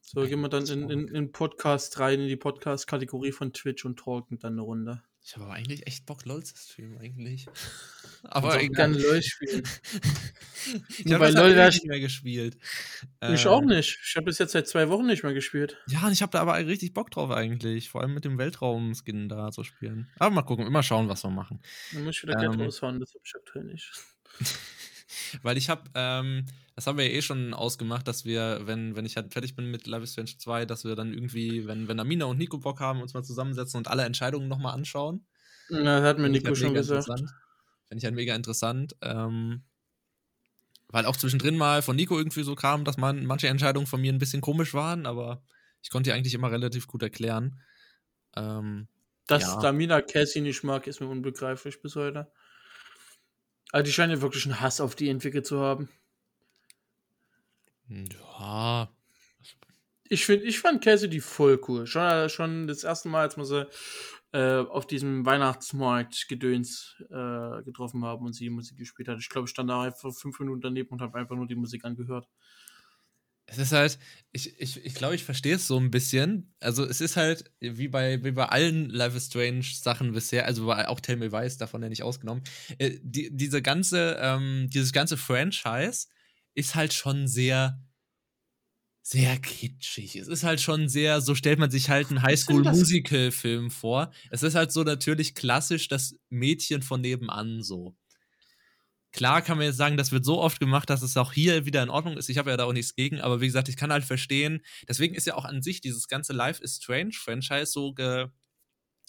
So 0.00 0.22
gehen 0.22 0.40
wir 0.40 0.48
dann 0.48 0.66
in, 0.66 0.88
in, 0.90 1.08
in 1.08 1.32
Podcast 1.32 1.98
rein, 1.98 2.20
in 2.20 2.28
die 2.28 2.36
Podcast-Kategorie 2.36 3.32
von 3.32 3.52
Twitch 3.52 3.84
und 3.84 3.98
talken 3.98 4.38
dann 4.38 4.52
eine 4.52 4.62
Runde. 4.62 5.02
Ich 5.26 5.34
habe 5.36 5.46
aber 5.46 5.54
eigentlich 5.54 5.86
echt 5.86 6.04
Bock, 6.04 6.26
LOL 6.26 6.44
zu 6.44 6.54
streamen, 6.54 6.98
eigentlich. 6.98 7.46
aber 8.24 8.60
ich 8.60 8.70
kann 8.74 8.92
LOL 8.92 9.22
spielen. 9.22 9.62
ich 10.98 11.10
habe 11.10 11.30
LOL 11.30 11.54
nicht 11.54 11.86
mehr 11.86 11.98
gespielt. 11.98 12.58
Ich 13.32 13.46
äh, 13.46 13.48
auch 13.48 13.62
nicht. 13.62 13.98
Ich 14.04 14.16
habe 14.16 14.26
bis 14.26 14.38
jetzt 14.38 14.52
seit 14.52 14.68
zwei 14.68 14.90
Wochen 14.90 15.06
nicht 15.06 15.22
mehr 15.22 15.32
gespielt. 15.32 15.78
Ja, 15.88 16.06
und 16.06 16.12
ich 16.12 16.20
habe 16.20 16.30
da 16.30 16.42
aber 16.42 16.54
richtig 16.66 16.92
Bock 16.92 17.10
drauf 17.10 17.30
eigentlich. 17.30 17.88
Vor 17.88 18.02
allem 18.02 18.12
mit 18.12 18.26
dem 18.26 18.36
Weltraum-Skin 18.36 19.30
da 19.30 19.50
zu 19.50 19.64
spielen. 19.64 20.10
Aber 20.18 20.34
mal 20.34 20.42
gucken, 20.42 20.66
immer 20.66 20.82
schauen, 20.82 21.08
was 21.08 21.24
wir 21.24 21.30
machen. 21.30 21.62
Dann 21.94 22.04
muss 22.04 22.18
ich 22.18 22.22
wieder 22.24 22.34
ähm, 22.34 22.52
Geld 22.52 22.66
raushauen, 22.66 23.00
das 23.00 23.14
habe 23.14 23.22
ich 23.24 23.34
aktuell 23.34 23.64
nicht. 23.64 23.90
Weil 25.42 25.56
ich 25.56 25.70
habe, 25.70 25.88
ähm, 25.94 26.44
das 26.74 26.86
haben 26.86 26.98
wir 26.98 27.06
ja 27.06 27.12
eh 27.12 27.22
schon 27.22 27.54
ausgemacht, 27.54 28.08
dass 28.08 28.24
wir, 28.24 28.62
wenn, 28.64 28.96
wenn 28.96 29.06
ich 29.06 29.16
halt 29.16 29.32
fertig 29.32 29.54
bin 29.54 29.70
mit 29.70 29.86
Life 29.86 30.02
is 30.02 30.12
Strange 30.12 30.36
2, 30.36 30.66
dass 30.66 30.84
wir 30.84 30.96
dann 30.96 31.12
irgendwie, 31.12 31.66
wenn, 31.66 31.86
wenn 31.86 32.00
Amina 32.00 32.24
und 32.24 32.38
Nico 32.38 32.58
Bock 32.58 32.80
haben, 32.80 33.00
uns 33.00 33.14
mal 33.14 33.22
zusammensetzen 33.22 33.78
und 33.78 33.88
alle 33.88 34.04
Entscheidungen 34.04 34.48
nochmal 34.48 34.74
anschauen. 34.74 35.24
Das 35.68 36.02
hat 36.02 36.18
mir 36.18 36.28
Nico 36.28 36.48
halt 36.48 36.58
schon 36.58 36.74
gesagt. 36.74 37.08
Finde 37.08 37.98
ich 37.98 38.04
halt 38.04 38.14
mega 38.14 38.34
interessant. 38.34 38.96
Ähm, 39.02 39.62
weil 40.88 41.06
auch 41.06 41.16
zwischendrin 41.16 41.56
mal 41.56 41.82
von 41.82 41.96
Nico 41.96 42.18
irgendwie 42.18 42.42
so 42.42 42.54
kam, 42.54 42.84
dass 42.84 42.96
man 42.96 43.24
manche 43.24 43.48
Entscheidungen 43.48 43.86
von 43.86 44.00
mir 44.00 44.12
ein 44.12 44.18
bisschen 44.18 44.40
komisch 44.40 44.74
waren, 44.74 45.06
aber 45.06 45.42
ich 45.82 45.90
konnte 45.90 46.10
die 46.10 46.14
eigentlich 46.14 46.34
immer 46.34 46.50
relativ 46.50 46.86
gut 46.86 47.02
erklären. 47.02 47.60
Ähm, 48.36 48.88
Dass 49.26 49.42
ja. 49.42 49.60
Damina 49.60 50.02
Cassie 50.02 50.40
nicht 50.40 50.64
mag, 50.64 50.86
ist 50.86 51.00
mir 51.00 51.08
unbegreiflich 51.08 51.80
bis 51.82 51.94
heute. 51.96 52.30
Also 53.70 53.84
die 53.84 53.92
scheinen 53.92 54.12
ja 54.16 54.22
wirklich 54.22 54.44
einen 54.44 54.60
Hass 54.60 54.80
auf 54.80 54.94
die 54.94 55.08
entwickelt 55.08 55.46
zu 55.46 55.60
haben. 55.60 55.88
Ja. 57.88 58.90
Ich, 60.08 60.26
find, 60.26 60.42
ich 60.42 60.58
fand 60.58 60.82
Cassidy 60.82 61.20
voll 61.20 61.60
cool. 61.68 61.86
Schon, 61.86 62.02
äh, 62.02 62.28
schon 62.28 62.66
das 62.66 62.84
erste 62.84 63.08
Mal, 63.08 63.22
als 63.22 63.36
wir 63.36 63.44
sie 63.44 63.66
äh, 64.32 64.64
auf 64.66 64.86
diesem 64.86 65.24
Weihnachtsmarkt 65.24 66.26
Gedöns 66.28 66.96
äh, 67.10 67.62
getroffen 67.62 68.04
haben 68.04 68.26
und 68.26 68.32
sie 68.32 68.50
Musik 68.50 68.76
gespielt 68.76 69.08
hat. 69.08 69.18
Ich 69.18 69.28
glaube, 69.28 69.46
ich 69.46 69.50
stand 69.50 69.70
da 69.70 69.82
einfach 69.82 70.12
fünf 70.12 70.38
Minuten 70.40 70.60
daneben 70.60 70.90
und 70.90 71.00
habe 71.00 71.18
einfach 71.18 71.36
nur 71.36 71.46
die 71.46 71.54
Musik 71.54 71.84
angehört. 71.84 72.28
Es 73.46 73.58
ist 73.58 73.72
halt, 73.72 73.98
ich, 74.32 74.58
ich, 74.58 74.84
ich 74.84 74.94
glaube, 74.94 75.14
ich 75.14 75.24
verstehe 75.24 75.56
es 75.56 75.66
so 75.66 75.78
ein 75.78 75.90
bisschen. 75.90 76.54
Also 76.60 76.84
es 76.84 77.00
ist 77.00 77.16
halt, 77.16 77.52
wie 77.60 77.88
bei, 77.88 78.24
wie 78.24 78.32
bei 78.32 78.46
allen 78.46 78.88
Life 78.88 79.16
is 79.16 79.26
Strange 79.26 79.62
Sachen 79.62 80.12
bisher, 80.12 80.46
also 80.46 80.72
auch 80.72 81.00
Tell 81.00 81.16
Me 81.16 81.30
Weiß, 81.30 81.58
davon 81.58 81.82
ja 81.82 81.88
nicht 81.88 82.02
ausgenommen, 82.02 82.42
äh, 82.78 82.98
die, 83.02 83.36
diese 83.36 83.60
ganze, 83.60 84.16
ähm, 84.20 84.68
dieses 84.70 84.92
ganze 84.92 85.16
Franchise 85.18 86.06
ist 86.54 86.74
halt 86.74 86.92
schon 86.94 87.26
sehr, 87.26 87.80
sehr 89.02 89.38
kitschig. 89.38 90.16
Es 90.16 90.28
ist 90.28 90.44
halt 90.44 90.60
schon 90.60 90.88
sehr, 90.88 91.20
so 91.20 91.34
stellt 91.34 91.58
man 91.58 91.70
sich 91.70 91.90
halt 91.90 92.08
einen 92.10 92.22
Highschool-Musical-Film 92.22 93.70
vor. 93.70 94.12
Es 94.30 94.42
ist 94.42 94.54
halt 94.54 94.72
so 94.72 94.82
natürlich 94.82 95.34
klassisch 95.34 95.88
das 95.88 96.16
Mädchen 96.30 96.82
von 96.82 97.00
nebenan 97.02 97.62
so. 97.62 97.96
klar 99.12 99.42
kann 99.42 99.58
man 99.58 99.66
jetzt 99.66 99.76
sagen, 99.76 99.96
das 99.96 100.10
wird 100.12 100.24
so 100.24 100.40
oft 100.40 100.58
gemacht, 100.60 100.90
dass 100.90 101.02
es 101.02 101.16
auch 101.16 101.32
hier 101.32 101.66
wieder 101.66 101.82
in 101.82 101.90
Ordnung 101.90 102.16
ist. 102.16 102.28
Ich 102.28 102.38
habe 102.38 102.50
ja 102.50 102.56
da 102.56 102.64
auch 102.64 102.72
nichts 102.72 102.94
gegen, 102.96 103.20
aber 103.20 103.40
wie 103.40 103.46
gesagt, 103.46 103.68
ich 103.68 103.76
kann 103.76 103.92
halt 103.92 104.04
verstehen. 104.04 104.60
Deswegen 104.88 105.14
ist 105.14 105.26
ja 105.26 105.34
auch 105.36 105.44
an 105.44 105.62
sich 105.62 105.80
dieses 105.80 106.08
ganze 106.08 106.32
Life 106.32 106.62
is 106.62 106.76
Strange 106.82 107.12
Franchise 107.12 107.66
so, 107.66 107.92
ge, 107.94 108.26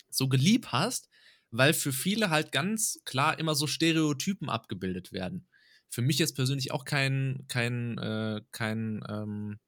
so 0.09 0.27
geliebt 0.29 0.71
hast, 0.71 1.09
weil 1.51 1.73
für 1.73 1.91
viele 1.93 2.29
halt 2.29 2.51
ganz 2.51 3.01
klar 3.05 3.39
immer 3.39 3.55
so 3.55 3.65
Stereotypen 3.67 4.49
abgebildet 4.49 5.11
werden. 5.11 5.47
Für 5.89 6.01
mich 6.01 6.19
jetzt 6.19 6.35
persönlich 6.35 6.71
auch 6.71 6.85
kein, 6.85 7.45
kein, 7.47 7.97
äh, 7.97 8.41
kein 8.51 9.03
ähm, 9.07 9.59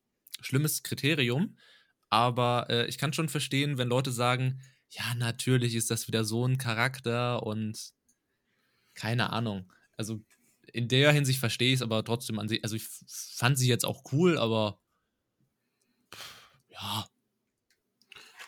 schlimmes 0.42 0.84
Kriterium, 0.84 1.58
aber 2.10 2.68
äh, 2.70 2.88
ich 2.88 2.98
kann 2.98 3.14
schon 3.14 3.30
verstehen, 3.30 3.78
wenn 3.78 3.88
Leute 3.88 4.12
sagen, 4.12 4.62
ja, 4.90 5.14
natürlich 5.16 5.76
ist 5.76 5.92
das 5.92 6.08
wieder 6.08 6.24
so 6.24 6.46
ein 6.46 6.58
Charakter 6.58 7.44
und 7.44 7.92
keine 8.94 9.32
Ahnung. 9.32 9.72
Also 9.98 10.22
in 10.74 10.88
der 10.88 11.12
Hinsicht 11.12 11.40
verstehe 11.40 11.70
ich 11.70 11.76
es, 11.76 11.82
aber 11.82 12.04
trotzdem 12.04 12.40
an 12.40 12.48
sich, 12.48 12.64
also 12.64 12.76
ich 12.76 12.88
fand 13.36 13.58
sie 13.58 13.68
jetzt 13.68 13.86
auch 13.86 14.04
cool, 14.12 14.38
aber 14.38 14.80
ja. 16.70 17.08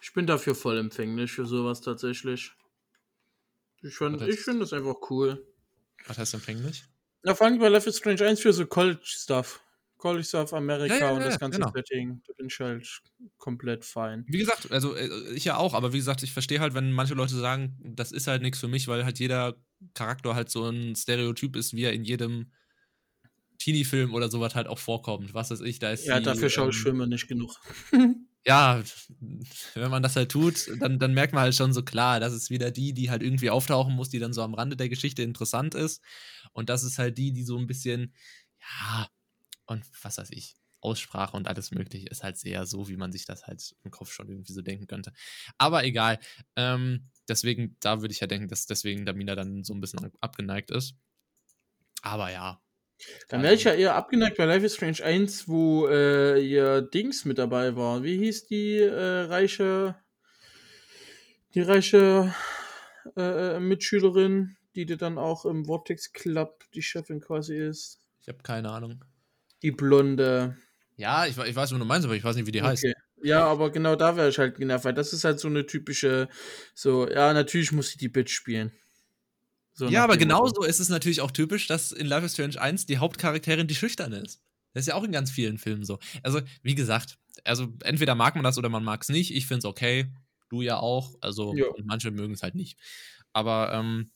Ich 0.01 0.13
bin 0.13 0.27
dafür 0.27 0.55
voll 0.55 0.77
empfänglich 0.77 1.31
für 1.31 1.45
sowas 1.45 1.81
tatsächlich. 1.81 2.53
Ich 3.81 3.95
finde 3.95 4.29
ich 4.29 4.39
find 4.39 4.61
das 4.61 4.73
einfach 4.73 4.95
cool. 5.09 5.45
Was 6.07 6.17
heißt 6.17 6.33
empfänglich? 6.33 6.83
Ja, 7.23 7.35
vor 7.35 7.47
allem 7.47 7.59
bei 7.59 7.69
Life 7.69 7.89
is 7.89 7.97
Strange 7.97 8.25
1 8.25 8.39
für 8.39 8.53
so 8.53 8.65
College-Stuff. 8.65 9.61
College 9.99 10.37
of 10.37 10.53
America 10.53 10.95
ja, 10.95 10.99
ja, 11.01 11.11
und 11.11 11.19
das 11.19 11.37
ganze 11.37 11.59
genau. 11.59 11.71
Setting, 11.75 12.21
da 12.25 12.33
bin 12.33 12.47
ich 12.47 12.57
halt 12.59 13.01
komplett 13.37 13.83
fein. 13.83 14.25
Wie 14.29 14.37
gesagt, 14.37 14.71
also 14.71 14.95
äh, 14.95 15.09
ich 15.33 15.43
ja 15.43 15.57
auch, 15.57 15.73
aber 15.73 15.91
wie 15.91 15.97
gesagt, 15.97 16.23
ich 16.23 16.31
verstehe 16.31 16.61
halt, 16.61 16.73
wenn 16.73 16.93
manche 16.93 17.15
Leute 17.15 17.35
sagen, 17.35 17.77
das 17.83 18.13
ist 18.13 18.27
halt 18.27 18.41
nichts 18.41 18.59
für 18.59 18.69
mich, 18.69 18.87
weil 18.87 19.03
halt 19.03 19.19
jeder 19.19 19.57
Charakter 19.93 20.35
halt 20.35 20.49
so 20.49 20.65
ein 20.69 20.95
Stereotyp 20.95 21.57
ist, 21.57 21.73
wie 21.73 21.83
er 21.83 21.91
in 21.91 22.05
jedem 22.05 22.53
Teenie-Film 23.59 24.13
oder 24.13 24.29
sowas 24.29 24.55
halt 24.55 24.67
auch 24.67 24.79
vorkommt. 24.79 25.33
Was 25.33 25.51
weiß 25.51 25.61
ich, 25.61 25.79
da 25.79 25.91
ist. 25.91 26.05
Ja, 26.05 26.19
die, 26.19 26.25
dafür 26.25 26.49
schaue 26.49 26.69
ich 26.69 26.77
ähm, 26.77 26.83
Filme 26.83 27.07
nicht 27.07 27.27
genug. 27.27 27.59
ja, 28.45 28.81
wenn 29.75 29.91
man 29.91 30.03
das 30.03 30.15
halt 30.15 30.31
tut, 30.31 30.69
dann, 30.79 30.99
dann 30.99 31.13
merkt 31.13 31.33
man 31.33 31.43
halt 31.43 31.55
schon 31.55 31.73
so 31.73 31.83
klar, 31.83 32.19
das 32.19 32.33
ist 32.33 32.49
wieder 32.49 32.71
die, 32.71 32.93
die 32.93 33.09
halt 33.09 33.21
irgendwie 33.21 33.49
auftauchen 33.49 33.93
muss, 33.93 34.09
die 34.09 34.19
dann 34.19 34.33
so 34.33 34.41
am 34.41 34.53
Rande 34.53 34.77
der 34.77 34.89
Geschichte 34.89 35.23
interessant 35.23 35.75
ist. 35.75 36.01
Und 36.53 36.69
das 36.69 36.83
ist 36.83 36.97
halt 36.99 37.17
die, 37.17 37.31
die 37.31 37.43
so 37.43 37.57
ein 37.57 37.67
bisschen, 37.67 38.13
ja, 38.59 39.09
und 39.65 39.85
was 40.01 40.17
weiß 40.17 40.31
ich, 40.31 40.55
Aussprache 40.81 41.35
und 41.35 41.47
alles 41.47 41.71
Mögliche 41.71 42.07
ist 42.07 42.23
halt 42.23 42.37
sehr 42.37 42.65
so, 42.65 42.87
wie 42.87 42.97
man 42.97 43.11
sich 43.11 43.25
das 43.25 43.45
halt 43.47 43.75
im 43.83 43.91
Kopf 43.91 44.11
schon 44.11 44.29
irgendwie 44.29 44.53
so 44.53 44.61
denken 44.61 44.87
könnte. 44.87 45.11
Aber 45.57 45.83
egal. 45.83 46.19
Ähm, 46.55 47.09
deswegen, 47.27 47.75
da 47.81 48.01
würde 48.01 48.13
ich 48.13 48.21
ja 48.21 48.27
denken, 48.27 48.47
dass 48.47 48.65
deswegen 48.65 49.05
Damina 49.05 49.35
dann 49.35 49.63
so 49.63 49.73
ein 49.73 49.81
bisschen 49.81 50.11
abgeneigt 50.21 50.71
ist. 50.71 50.95
Aber 52.01 52.31
ja. 52.31 52.61
Dann 53.29 53.43
wäre 53.43 53.53
ich 53.53 53.63
ja 53.63 53.73
eher 53.73 53.95
abgeneigt 53.95 54.37
bei 54.37 54.45
Life 54.45 54.65
is 54.65 54.75
Strange 54.75 55.03
1, 55.03 55.47
wo 55.47 55.87
äh, 55.87 56.39
ihr 56.41 56.81
Dings 56.81 57.25
mit 57.25 57.37
dabei 57.37 57.75
war. 57.75 58.03
Wie 58.03 58.17
hieß 58.17 58.47
die 58.47 58.77
äh, 58.77 59.21
reiche, 59.21 59.95
die 61.53 61.61
reiche 61.61 62.33
äh, 63.15 63.55
äh 63.55 63.59
Mitschülerin, 63.59 64.57
die 64.75 64.85
dir 64.85 64.97
dann 64.97 65.17
auch 65.17 65.45
im 65.45 65.65
Vortex 65.65 66.13
Club 66.13 66.63
die 66.73 66.81
Chefin 66.81 67.21
quasi 67.21 67.57
ist? 67.57 67.99
Ich 68.21 68.27
habe 68.27 68.39
keine 68.43 68.69
Ahnung. 68.71 69.03
Die 69.61 69.71
blonde. 69.71 70.57
Ja, 70.95 71.25
ich, 71.25 71.37
ich 71.37 71.55
weiß, 71.55 71.71
was 71.71 71.79
du 71.79 71.85
meinst, 71.85 72.05
aber 72.05 72.15
ich 72.15 72.23
weiß 72.23 72.35
nicht, 72.35 72.47
wie 72.47 72.51
die 72.51 72.59
okay. 72.59 72.69
heißt. 72.69 72.85
Ja, 73.21 73.45
aber 73.45 73.71
genau 73.71 73.95
da 73.95 74.15
wäre 74.15 74.29
ich 74.29 74.37
halt 74.37 74.57
genervt, 74.57 74.85
weil 74.85 74.93
das 74.93 75.13
ist 75.13 75.23
halt 75.23 75.39
so 75.39 75.47
eine 75.47 75.65
typische, 75.65 76.29
so, 76.73 77.09
ja, 77.09 77.33
natürlich 77.33 77.71
muss 77.71 77.91
ich 77.91 77.97
die 77.97 78.09
Bitch 78.09 78.31
spielen. 78.31 78.71
So 79.79 79.87
ja, 79.87 80.03
aber 80.03 80.17
genauso 80.17 80.63
ist 80.63 80.81
es 80.81 80.89
natürlich 80.89 81.21
auch 81.21 81.31
typisch, 81.31 81.65
dass 81.65 81.93
in 81.93 82.05
Life 82.05 82.25
is 82.25 82.33
Strange 82.33 82.59
1 82.61 82.85
die 82.85 82.97
Hauptcharakterin 82.97 83.65
die 83.65 83.75
Schüchterne 83.75 84.17
ist. 84.17 84.41
Das 84.73 84.81
ist 84.81 84.87
ja 84.87 84.95
auch 84.95 85.05
in 85.05 85.13
ganz 85.13 85.31
vielen 85.31 85.57
Filmen 85.57 85.85
so. 85.85 85.99
Also, 86.21 86.41
wie 86.61 86.75
gesagt, 86.75 87.17
also 87.45 87.73
entweder 87.83 88.13
mag 88.13 88.35
man 88.35 88.43
das 88.43 88.57
oder 88.57 88.67
man 88.67 88.83
mag 88.83 89.01
es 89.01 89.09
nicht. 89.09 89.33
Ich 89.33 89.47
finde 89.47 89.59
es 89.59 89.65
okay. 89.65 90.11
Du 90.49 90.61
ja 90.61 90.77
auch. 90.77 91.15
Also, 91.21 91.55
ja. 91.55 91.65
manche 91.85 92.11
mögen 92.11 92.33
es 92.33 92.43
halt 92.43 92.55
nicht. 92.55 92.77
Aber, 93.31 93.71
ähm, 93.73 94.11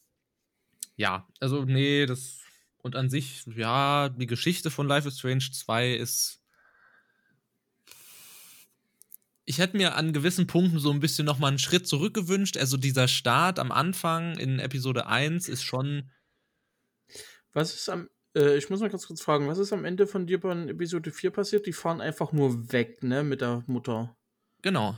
ja, 0.97 1.29
also, 1.39 1.63
nee, 1.63 2.05
das 2.05 2.39
und 2.79 2.97
an 2.97 3.09
sich, 3.09 3.45
ja, 3.55 4.09
die 4.09 4.27
Geschichte 4.27 4.69
von 4.69 4.87
Life 4.89 5.07
is 5.07 5.17
Strange 5.17 5.49
2 5.49 5.93
ist. 5.93 6.41
Ich 9.45 9.57
hätte 9.57 9.75
mir 9.77 9.95
an 9.95 10.13
gewissen 10.13 10.47
Punkten 10.47 10.79
so 10.79 10.91
ein 10.91 10.99
bisschen 10.99 11.25
nochmal 11.25 11.49
einen 11.49 11.59
Schritt 11.59 11.87
zurückgewünscht. 11.87 12.57
Also 12.57 12.77
dieser 12.77 13.07
Start 13.07 13.59
am 13.59 13.71
Anfang 13.71 14.37
in 14.37 14.59
Episode 14.59 15.07
1 15.07 15.49
ist 15.49 15.63
schon. 15.63 16.09
Was 17.51 17.73
ist 17.73 17.89
am. 17.89 18.09
Äh, 18.35 18.57
ich 18.57 18.69
muss 18.69 18.79
mal 18.79 18.89
ganz 18.89 19.07
kurz 19.07 19.21
fragen, 19.21 19.47
was 19.47 19.57
ist 19.57 19.73
am 19.73 19.85
Ende 19.85 20.07
von 20.07 20.25
dir 20.25 20.39
bei 20.39 20.53
Episode 20.69 21.11
4 21.11 21.31
passiert? 21.31 21.65
Die 21.65 21.73
fahren 21.73 22.01
einfach 22.01 22.31
nur 22.31 22.71
weg, 22.71 23.03
ne, 23.03 23.23
mit 23.23 23.41
der 23.41 23.63
Mutter. 23.67 24.15
Genau. 24.61 24.97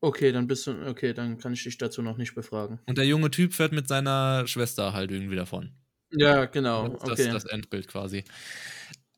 Okay, 0.00 0.30
dann 0.30 0.46
bist 0.46 0.66
du. 0.66 0.86
Okay, 0.86 1.12
dann 1.12 1.38
kann 1.38 1.52
ich 1.52 1.64
dich 1.64 1.76
dazu 1.76 2.02
noch 2.02 2.16
nicht 2.16 2.34
befragen. 2.34 2.78
Und 2.86 2.98
der 2.98 3.06
junge 3.06 3.30
Typ 3.30 3.52
fährt 3.52 3.72
mit 3.72 3.88
seiner 3.88 4.46
Schwester 4.46 4.92
halt 4.92 5.10
irgendwie 5.10 5.36
davon. 5.36 5.72
Ja, 6.12 6.46
genau. 6.46 6.88
Das, 6.88 7.10
okay. 7.10 7.30
das, 7.30 7.44
Endbild 7.44 7.88
quasi. 7.88 8.24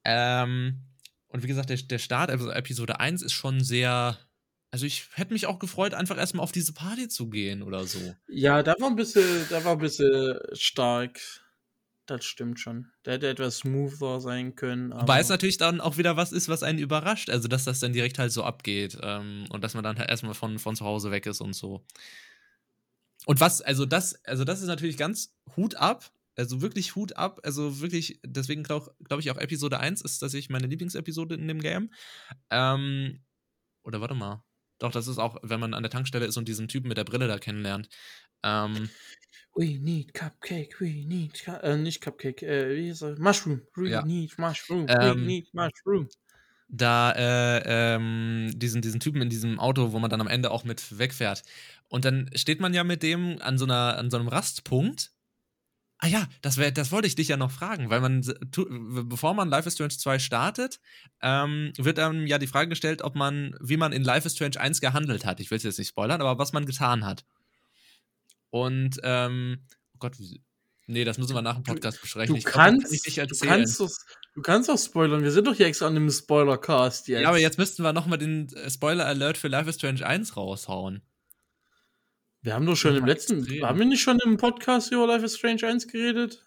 Ähm, 0.05 0.81
und 1.29 1.43
wie 1.43 1.47
gesagt, 1.47 1.71
der, 1.71 1.77
der 1.77 1.99
Start, 1.99 2.31
also 2.31 2.51
Episode 2.51 2.99
1 2.99 3.23
ist 3.23 3.33
schon 3.33 3.61
sehr. 3.61 4.19
Also 4.71 4.87
ich 4.87 5.09
hätte 5.15 5.33
mich 5.33 5.47
auch 5.47 5.59
gefreut, 5.59 5.95
einfach 5.95 6.17
erstmal 6.17 6.45
auf 6.45 6.53
diese 6.53 6.73
Party 6.73 7.09
zu 7.09 7.29
gehen 7.29 7.63
oder 7.63 7.87
so. 7.87 7.99
Ja, 8.29 8.63
da 8.63 8.75
war 8.79 8.89
ein 8.89 8.97
bisschen, 8.97 9.47
da 9.51 9.65
war 9.65 9.73
ein 9.73 9.79
bisschen 9.79 10.39
stark. 10.53 11.21
Das 12.07 12.25
stimmt 12.25 12.59
schon. 12.59 12.89
Der 13.05 13.15
hätte 13.15 13.29
etwas 13.29 13.59
smoother 13.59 14.21
sein 14.21 14.57
können. 14.57 14.93
Wobei 14.93 15.21
es 15.21 15.29
natürlich 15.29 15.59
dann 15.59 15.81
auch 15.81 15.97
wieder 15.97 16.17
was 16.17 16.33
ist, 16.33 16.49
was 16.49 16.63
einen 16.63 16.79
überrascht. 16.79 17.31
Also, 17.31 17.47
dass 17.47 17.65
das 17.65 17.79
dann 17.81 17.93
direkt 17.93 18.19
halt 18.19 18.33
so 18.33 18.43
abgeht. 18.43 18.99
Ähm, 19.01 19.47
und 19.51 19.63
dass 19.63 19.75
man 19.75 19.85
dann 19.85 19.99
halt 19.99 20.11
erstmal 20.11 20.35
von, 20.35 20.59
von 20.59 20.75
zu 20.75 20.85
Hause 20.85 21.11
weg 21.11 21.27
ist 21.27 21.41
und 21.41 21.53
so. 21.53 21.85
Und 23.27 23.41
was, 23.41 23.61
also 23.63 23.87
das, 23.87 24.25
also 24.25 24.45
das 24.45 24.61
ist 24.61 24.67
natürlich 24.67 24.97
ganz 24.97 25.37
Hut 25.57 25.77
ab 25.77 26.13
also 26.37 26.63
wirklich 26.63 26.97
Hut 26.97 27.17
ab. 27.17 27.41
Also 27.45 27.81
wirklich, 27.81 28.21
deswegen 28.25 28.63
glaube 28.63 28.95
glaub 29.05 29.21
ich 29.21 29.31
auch 29.31 29.37
Episode 29.37 29.79
1 29.79 30.01
ist 30.01 30.19
tatsächlich 30.19 30.51
meine 30.51 30.67
Lieblingsepisode 30.67 31.35
in 31.35 31.47
dem 31.47 31.61
Game. 31.61 31.91
Ähm, 32.51 33.23
oder 33.83 34.01
warte 34.01 34.15
mal. 34.15 34.43
Doch, 34.81 34.91
das 34.91 35.07
ist 35.07 35.19
auch, 35.19 35.37
wenn 35.43 35.61
man 35.61 35.75
an 35.75 35.83
der 35.83 35.91
Tankstelle 35.91 36.27
ist 36.27 36.37
und 36.37 36.49
diesen 36.49 36.67
Typen 36.67 36.89
mit 36.89 36.97
der 36.97 37.05
Brille 37.05 37.29
da 37.29 37.39
kennenlernt. 37.39 37.89
Ähm, 38.43 38.89
we 39.55 39.79
need 39.79 40.15
Cupcake, 40.15 40.81
we 40.81 41.07
need, 41.07 41.47
äh, 41.63 41.77
nicht 41.77 42.01
Cupcake, 42.01 42.43
äh, 42.43 42.77
wie 42.77 42.87
hieß 42.87 43.03
er? 43.03 43.19
Mushroom, 43.21 43.63
we 43.75 43.91
ja. 43.91 44.03
need 44.03 44.37
Mushroom, 44.39 44.87
ähm, 44.89 45.21
we 45.21 45.27
need 45.27 45.55
Mushroom. 45.55 46.09
Da, 46.69 47.13
äh, 47.13 47.63
ähm, 47.67 48.53
diesen, 48.55 48.81
diesen 48.81 49.01
Typen 49.01 49.21
in 49.23 49.29
diesem 49.29 49.59
Auto, 49.59 49.93
wo 49.93 49.99
man 49.99 50.09
dann 50.09 50.21
am 50.21 50.29
Ende 50.29 50.51
auch 50.51 50.65
mit 50.65 50.99
wegfährt. 50.99 51.43
Und 51.89 52.05
dann 52.05 52.31
steht 52.35 52.61
man 52.61 52.73
ja 52.73 52.85
mit 52.85 53.03
dem 53.03 53.39
an 53.43 53.59
so, 53.59 53.65
einer, 53.65 53.99
an 53.99 54.11
so 54.11 54.17
einem 54.17 54.29
Rastpunkt 54.29 55.13
Ah 56.03 56.07
ja, 56.07 56.27
das, 56.41 56.57
wär, 56.57 56.71
das 56.71 56.93
wollte 56.93 57.07
ich 57.07 57.15
dich 57.15 57.29
ja 57.29 57.37
noch 57.37 57.51
fragen, 57.51 57.91
weil 57.91 58.01
man, 58.01 58.23
bevor 59.07 59.35
man 59.35 59.51
Life 59.51 59.69
is 59.69 59.75
Strange 59.75 59.91
2 59.91 60.19
startet, 60.19 60.81
ähm, 61.21 61.75
wird 61.77 61.99
einem 61.99 62.27
ja 62.27 62.39
die 62.39 62.47
Frage 62.47 62.71
gestellt, 62.71 63.03
ob 63.03 63.15
man, 63.15 63.55
wie 63.61 63.77
man 63.77 63.93
in 63.93 64.03
Life 64.03 64.27
is 64.27 64.35
Strange 64.35 64.59
1 64.59 64.81
gehandelt 64.81 65.27
hat. 65.27 65.41
Ich 65.41 65.51
will 65.51 65.59
es 65.59 65.63
jetzt 65.63 65.79
nicht 65.79 65.89
spoilern, 65.89 66.23
aber 66.23 66.39
was 66.39 66.55
man 66.55 66.65
getan 66.65 67.05
hat. 67.05 67.27
Und, 68.49 68.99
ähm, 69.03 69.59
oh 69.93 69.99
Gott, 69.99 70.17
nee, 70.87 71.05
das 71.05 71.19
müssen 71.19 71.35
wir 71.35 71.43
nach 71.43 71.57
dem 71.57 71.65
Podcast 71.65 72.01
besprechen. 72.01 72.35
Du, 72.35 72.39
ich 72.39 72.47
kannst, 72.47 72.89
glaub, 73.05 73.15
kann 73.15 73.29
du 73.29 73.47
kannst, 73.47 73.81
doch, 73.81 73.91
du 74.37 74.41
kannst 74.41 74.69
doch 74.71 74.79
spoilern. 74.79 75.23
Wir 75.23 75.33
sind 75.33 75.47
doch 75.47 75.55
hier 75.55 75.67
extra 75.67 75.87
an 75.87 75.97
einem 75.97 76.11
Spoiler-Cast 76.11 77.09
jetzt. 77.09 77.21
Ja, 77.21 77.29
aber 77.29 77.39
jetzt 77.39 77.59
müssten 77.59 77.83
wir 77.83 77.93
nochmal 77.93 78.17
den 78.17 78.49
äh, 78.55 78.71
Spoiler-Alert 78.71 79.37
für 79.37 79.49
Life 79.49 79.69
is 79.69 79.77
Strange 79.77 80.07
1 80.07 80.35
raushauen. 80.35 81.03
Wir 82.43 82.55
haben 82.55 82.65
doch 82.65 82.77
schon 82.77 82.97
im 82.97 83.05
letzten, 83.05 83.41
extrem. 83.41 83.67
haben 83.67 83.79
wir 83.79 83.87
nicht 83.87 84.01
schon 84.01 84.19
im 84.25 84.39
Podcast 84.39 84.91
über 84.93 85.07
Life 85.07 85.25
is 85.25 85.37
Strange 85.37 85.67
1 85.67 85.89
geredet? 85.89 86.43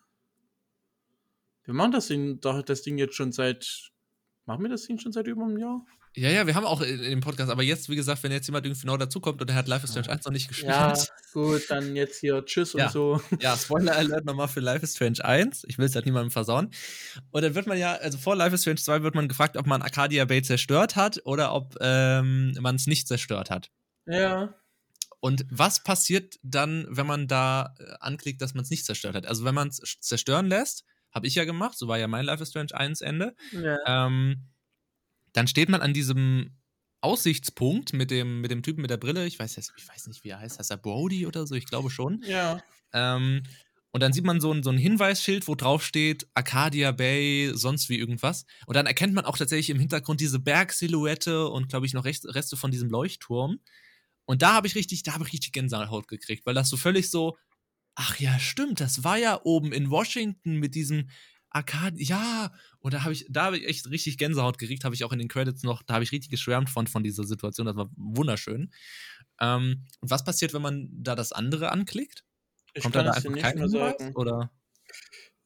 Wir 1.65 1.73
machen 1.73 1.91
das 1.91 2.07
Ding, 2.07 2.41
das 2.41 2.81
Ding 2.81 2.97
jetzt 2.97 3.15
schon 3.15 3.31
seit, 3.31 3.91
machen 4.45 4.63
wir 4.63 4.69
das 4.69 4.83
Ding 4.83 4.97
schon 4.97 5.11
seit 5.11 5.27
über 5.27 5.43
einem 5.43 5.57
Jahr? 5.57 5.85
Ja, 6.15 6.29
ja, 6.29 6.45
wir 6.45 6.53
haben 6.53 6.65
auch 6.65 6.81
in, 6.81 7.01
dem 7.01 7.21
Podcast, 7.21 7.51
aber 7.51 7.63
jetzt, 7.63 7.89
wie 7.89 7.95
gesagt, 7.95 8.21
wenn 8.21 8.31
jetzt 8.31 8.47
jemand 8.47 8.65
irgendwie 8.65 8.81
genau 8.81 8.97
dazukommt 8.97 9.41
und 9.41 9.49
er 9.49 9.55
hat 9.55 9.67
Life 9.67 9.83
is 9.83 9.91
Strange 9.91 10.09
1 10.09 10.25
noch 10.25 10.31
nicht 10.31 10.47
gespielt. 10.47 10.71
Ja, 10.71 10.93
gut, 11.33 11.63
dann 11.69 11.95
jetzt 11.95 12.19
hier 12.19 12.43
Tschüss 12.45 12.73
ja. 12.73 12.85
und 12.85 12.91
so. 12.91 13.21
Ja, 13.39 13.57
Spoiler 13.57 13.95
Alert 13.95 14.25
nochmal 14.25 14.47
für 14.47 14.59
Life 14.59 14.83
is 14.83 14.95
Strange 14.95 15.23
1. 15.23 15.65
Ich 15.67 15.77
will 15.79 15.85
es 15.85 15.95
halt 15.95 16.05
niemandem 16.05 16.29
versauen. 16.29 16.69
Und 17.31 17.41
dann 17.43 17.55
wird 17.55 17.65
man 17.65 17.79
ja, 17.79 17.93
also 17.93 18.17
vor 18.19 18.35
Life 18.35 18.53
is 18.53 18.61
Strange 18.61 18.77
2 18.77 19.01
wird 19.01 19.15
man 19.15 19.27
gefragt, 19.27 19.57
ob 19.57 19.65
man 19.65 19.81
Arcadia 19.81 20.25
Bay 20.25 20.43
zerstört 20.43 20.95
hat 20.95 21.19
oder 21.25 21.53
ob 21.53 21.75
ähm, 21.81 22.55
man 22.61 22.75
es 22.75 22.85
nicht 22.85 23.07
zerstört 23.07 23.49
hat. 23.49 23.71
Ja. 24.05 24.53
Und 25.23 25.45
was 25.49 25.81
passiert 25.83 26.37
dann, 26.43 26.85
wenn 26.89 27.07
man 27.07 27.29
da 27.29 27.73
äh, 27.79 27.93
anklickt, 28.01 28.41
dass 28.41 28.55
man 28.55 28.63
es 28.65 28.69
nicht 28.69 28.85
zerstört 28.85 29.15
hat? 29.15 29.25
Also 29.25 29.45
wenn 29.45 29.55
man 29.55 29.69
es 29.69 29.77
zerstören 30.01 30.47
lässt, 30.47 30.83
habe 31.13 31.27
ich 31.27 31.35
ja 31.35 31.45
gemacht, 31.45 31.77
so 31.77 31.87
war 31.87 31.97
ja 31.97 32.09
mein 32.09 32.25
Life 32.25 32.43
is 32.43 32.49
Strange 32.49 32.75
1 32.75 32.99
Ende, 32.99 33.33
ja. 33.51 33.77
ähm, 33.87 34.49
dann 35.31 35.47
steht 35.47 35.69
man 35.69 35.79
an 35.81 35.93
diesem 35.93 36.57
Aussichtspunkt 36.99 37.93
mit 37.93 38.11
dem, 38.11 38.41
mit 38.41 38.51
dem 38.51 38.63
Typen 38.63 38.81
mit 38.81 38.89
der 38.89 38.97
Brille, 38.97 39.25
ich 39.25 39.39
weiß, 39.39 39.55
jetzt, 39.55 39.71
ich 39.77 39.87
weiß 39.87 40.07
nicht, 40.07 40.25
wie 40.25 40.29
er 40.29 40.39
heißt, 40.39 40.59
heißt 40.59 40.71
er 40.71 40.77
Brody 40.77 41.25
oder 41.25 41.47
so, 41.47 41.55
ich 41.55 41.67
glaube 41.67 41.89
schon. 41.89 42.21
Ja. 42.27 42.61
Ähm, 42.91 43.43
Und 43.91 44.01
dann 44.01 44.11
sieht 44.11 44.25
man 44.25 44.41
so 44.41 44.51
ein, 44.51 44.63
so 44.63 44.71
ein 44.71 44.77
Hinweisschild, 44.77 45.47
wo 45.47 45.55
drauf 45.55 45.85
steht 45.85 46.27
Arcadia 46.33 46.91
Bay, 46.91 47.51
sonst 47.53 47.89
wie 47.89 47.99
irgendwas. 47.99 48.45
Und 48.65 48.75
dann 48.75 48.87
erkennt 48.87 49.13
man 49.13 49.25
auch 49.25 49.37
tatsächlich 49.37 49.69
im 49.69 49.79
Hintergrund 49.79 50.19
diese 50.19 50.39
Bergsilhouette 50.39 51.47
und, 51.47 51.69
glaube 51.69 51.85
ich, 51.85 51.93
noch 51.93 52.03
Reste 52.05 52.57
von 52.57 52.71
diesem 52.71 52.89
Leuchtturm. 52.89 53.59
Und 54.25 54.41
da 54.41 54.53
habe 54.53 54.67
ich 54.67 54.75
richtig, 54.75 55.03
da 55.03 55.13
habe 55.13 55.25
ich 55.25 55.33
richtig 55.33 55.51
Gänsehaut 55.51 56.07
gekriegt, 56.07 56.45
weil 56.45 56.53
das 56.53 56.69
so 56.69 56.77
völlig 56.77 57.09
so, 57.09 57.37
ach 57.95 58.19
ja, 58.19 58.39
stimmt, 58.39 58.79
das 58.79 59.03
war 59.03 59.17
ja 59.17 59.39
oben 59.43 59.71
in 59.71 59.89
Washington 59.89 60.57
mit 60.57 60.75
diesem 60.75 61.09
Arcade, 61.49 62.01
ja. 62.01 62.51
Und 62.79 62.93
da 62.93 63.03
habe 63.03 63.13
ich, 63.13 63.25
da 63.29 63.45
habe 63.45 63.57
ich 63.57 63.67
echt 63.67 63.89
richtig 63.89 64.17
Gänsehaut 64.17 64.57
gekriegt, 64.57 64.83
habe 64.83 64.95
ich 64.95 65.03
auch 65.03 65.11
in 65.11 65.19
den 65.19 65.27
Credits 65.27 65.63
noch, 65.63 65.83
da 65.83 65.95
habe 65.95 66.03
ich 66.03 66.11
richtig 66.11 66.31
geschwärmt 66.31 66.69
von, 66.69 66.87
von 66.87 67.03
dieser 67.03 67.23
Situation, 67.23 67.67
das 67.67 67.75
war 67.75 67.89
wunderschön. 67.95 68.71
Ähm, 69.39 69.85
und 69.99 70.09
was 70.09 70.23
passiert, 70.23 70.53
wenn 70.53 70.61
man 70.61 70.89
da 70.91 71.15
das 71.15 71.31
andere 71.31 71.71
anklickt? 71.71 72.23
Ich 72.73 72.83
Kommt 72.83 72.95
kann 72.95 73.05
da 73.05 73.11
es 73.11 73.17
einfach 73.17 73.31
nicht 73.31 73.55
mehr 73.55 73.69
sagen. 73.69 74.15
Oder? 74.15 74.51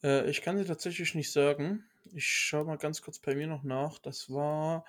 Äh, 0.02 0.30
ich 0.30 0.42
kann 0.42 0.58
dir 0.58 0.66
tatsächlich 0.66 1.14
nicht 1.14 1.32
sagen. 1.32 1.84
Ich 2.14 2.26
schaue 2.26 2.66
mal 2.66 2.78
ganz 2.78 3.02
kurz 3.02 3.20
bei 3.20 3.36
mir 3.36 3.48
noch 3.48 3.64
nach. 3.64 4.00
Das 4.00 4.30
war 4.30 4.86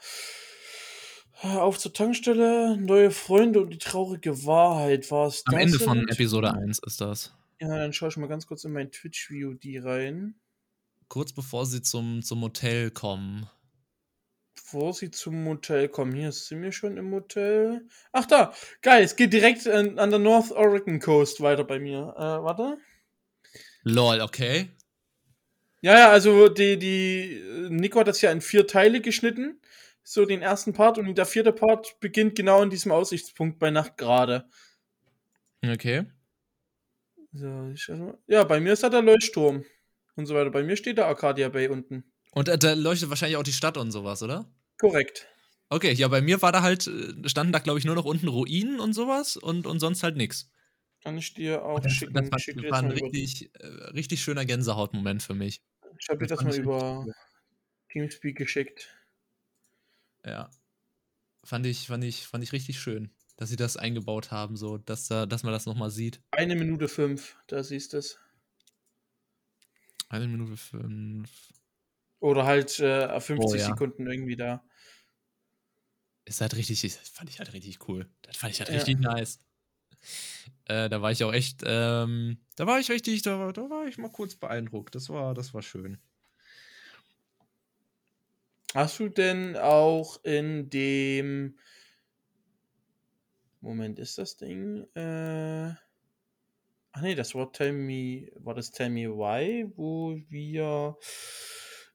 auf 1.42 1.78
zur 1.78 1.92
Tankstelle, 1.92 2.76
neue 2.76 3.10
Freunde 3.10 3.60
und 3.60 3.70
die 3.70 3.78
traurige 3.78 4.44
Wahrheit 4.44 5.10
war 5.10 5.28
es 5.28 5.44
Am 5.46 5.54
das 5.54 5.62
Ende 5.62 5.78
von? 5.78 6.08
Episode 6.08 6.52
1 6.52 6.80
ist 6.80 7.00
das. 7.00 7.34
Ja, 7.60 7.68
dann 7.68 7.92
schaue 7.92 8.08
ich 8.08 8.16
mal 8.16 8.28
ganz 8.28 8.46
kurz 8.46 8.64
in 8.64 8.72
mein 8.72 8.90
Twitch-VOD 8.90 9.84
rein. 9.84 10.34
Kurz 11.08 11.32
bevor 11.32 11.66
sie 11.66 11.82
zum, 11.82 12.22
zum 12.22 12.42
Hotel 12.42 12.90
kommen. 12.90 13.48
Bevor 14.54 14.92
sie 14.92 15.10
zum 15.10 15.44
Motel 15.44 15.88
kommen. 15.88 16.12
Hier 16.12 16.30
sind 16.32 16.62
wir 16.62 16.72
schon 16.72 16.96
im 16.96 17.08
Motel. 17.08 17.86
Ach 18.12 18.26
da, 18.26 18.52
geil, 18.82 19.02
es 19.02 19.16
geht 19.16 19.32
direkt 19.32 19.66
an, 19.66 19.98
an 19.98 20.10
der 20.10 20.18
North 20.18 20.52
Oregon 20.52 21.00
Coast 21.00 21.40
weiter 21.40 21.64
bei 21.64 21.78
mir. 21.78 22.14
Äh, 22.16 22.20
warte. 22.20 22.78
Lol, 23.82 24.20
okay. 24.20 24.68
Ja, 25.80 25.96
ja, 25.96 26.10
also 26.10 26.48
die, 26.48 26.78
die, 26.78 27.38
äh, 27.38 27.70
Nico 27.70 28.00
hat 28.00 28.08
das 28.08 28.20
ja 28.20 28.30
in 28.32 28.40
vier 28.40 28.66
Teile 28.66 29.00
geschnitten. 29.00 29.60
So 30.10 30.24
den 30.24 30.40
ersten 30.40 30.72
Part 30.72 30.96
und 30.96 31.18
der 31.18 31.26
vierte 31.26 31.52
Part 31.52 32.00
beginnt 32.00 32.34
genau 32.34 32.62
in 32.62 32.70
diesem 32.70 32.92
Aussichtspunkt 32.92 33.58
bei 33.58 33.70
Nacht 33.70 33.98
gerade. 33.98 34.48
Okay. 35.62 36.06
So, 37.34 37.68
ich, 37.74 37.92
ja, 38.26 38.44
bei 38.44 38.58
mir 38.58 38.72
ist 38.72 38.82
da 38.82 38.88
der 38.88 39.02
Leuchtturm 39.02 39.66
und 40.16 40.24
so 40.24 40.34
weiter. 40.34 40.48
Bei 40.48 40.62
mir 40.62 40.78
steht 40.78 40.96
der 40.96 41.08
Arcadia 41.08 41.50
Bay 41.50 41.68
unten. 41.68 42.10
Und 42.30 42.48
äh, 42.48 42.56
da 42.56 42.72
leuchtet 42.72 43.10
wahrscheinlich 43.10 43.36
auch 43.36 43.42
die 43.42 43.52
Stadt 43.52 43.76
und 43.76 43.90
sowas, 43.90 44.22
oder? 44.22 44.50
Korrekt. 44.78 45.28
Okay, 45.68 45.92
ja, 45.92 46.08
bei 46.08 46.22
mir 46.22 46.40
war 46.40 46.52
da 46.52 46.62
halt, 46.62 46.86
äh, 46.86 47.28
standen 47.28 47.52
da, 47.52 47.58
glaube 47.58 47.78
ich, 47.78 47.84
nur 47.84 47.94
noch 47.94 48.06
unten 48.06 48.28
Ruinen 48.28 48.80
und 48.80 48.94
sowas 48.94 49.36
und, 49.36 49.66
und 49.66 49.78
sonst 49.78 50.02
halt 50.02 50.16
nix. 50.16 50.50
Kann 51.02 51.18
ich 51.18 51.34
dir 51.34 51.66
auch 51.66 51.80
das, 51.80 51.92
schicken. 51.92 52.14
das 52.14 52.32
war, 52.32 52.38
schick 52.38 52.56
das 52.56 52.70
war 52.70 52.78
ein 52.78 52.92
über, 52.92 53.12
richtig, 53.12 53.50
äh, 53.60 53.66
richtig 53.90 54.22
schöner 54.22 54.46
Gänsehautmoment 54.46 55.22
für 55.22 55.34
mich. 55.34 55.60
ich 55.98 56.08
habe 56.08 56.20
dir 56.20 56.28
das 56.28 56.38
das 56.38 56.46
mal 56.46 56.56
über 56.56 57.04
Teamspeak 57.90 58.38
geschickt. 58.38 58.97
Ja. 60.24 60.50
Fand 61.44 61.66
ich, 61.66 61.86
fand 61.86 62.04
ich, 62.04 62.26
fand 62.26 62.44
ich 62.44 62.52
richtig 62.52 62.78
schön, 62.80 63.10
dass 63.36 63.48
sie 63.48 63.56
das 63.56 63.76
eingebaut 63.76 64.30
haben, 64.30 64.56
so, 64.56 64.78
dass, 64.78 65.06
da- 65.08 65.26
dass 65.26 65.42
man 65.42 65.52
das 65.52 65.66
nochmal 65.66 65.90
sieht. 65.90 66.20
Eine 66.32 66.56
Minute 66.56 66.88
fünf, 66.88 67.36
da 67.46 67.62
siehst 67.62 67.92
du 67.92 67.98
es. 67.98 68.18
Eine 70.08 70.26
Minute 70.26 70.56
fünf. 70.56 71.52
Oder 72.20 72.44
halt 72.46 72.78
äh, 72.80 73.20
50 73.20 73.38
Oh, 73.50 73.54
ja. 73.54 73.66
Sekunden 73.66 74.06
irgendwie 74.10 74.36
da. 74.36 74.64
Ist 76.24 76.40
halt 76.40 76.56
richtig, 76.56 76.80
das 76.82 76.96
fand 77.08 77.30
ich 77.30 77.38
halt 77.38 77.52
richtig 77.52 77.88
cool. 77.88 78.10
Das 78.22 78.36
fand 78.36 78.52
ich 78.52 78.60
halt 78.60 78.68
Ja. 78.70 78.76
richtig 78.76 78.98
nice. 78.98 79.40
Äh, 80.66 80.88
da 80.88 81.00
war 81.00 81.10
ich 81.12 81.24
auch 81.24 81.32
echt, 81.32 81.62
ähm, 81.64 82.38
da 82.56 82.66
war 82.66 82.78
ich 82.80 82.90
richtig, 82.90 83.22
da, 83.22 83.38
war- 83.38 83.52
da 83.52 83.62
war 83.70 83.86
ich 83.86 83.98
mal 83.98 84.10
kurz 84.12 84.36
beeindruckt. 84.36 84.94
Das 84.94 85.08
war, 85.08 85.34
das 85.34 85.54
war 85.54 85.62
schön. 85.62 85.98
Hast 88.74 88.98
du 89.00 89.08
denn 89.08 89.56
auch 89.56 90.22
in 90.24 90.68
dem 90.70 91.58
Moment, 93.60 93.98
ist 93.98 94.18
das 94.18 94.36
Ding? 94.36 94.84
Äh... 94.94 95.72
Ach 96.92 97.02
nee, 97.02 97.14
das 97.14 97.34
war 97.34 97.52
Tell 97.52 97.72
Me, 97.72 98.30
war 98.36 98.54
das 98.54 98.70
Tell 98.70 98.90
Me 98.90 99.08
Why, 99.08 99.70
wo 99.76 100.18
wir 100.28 100.96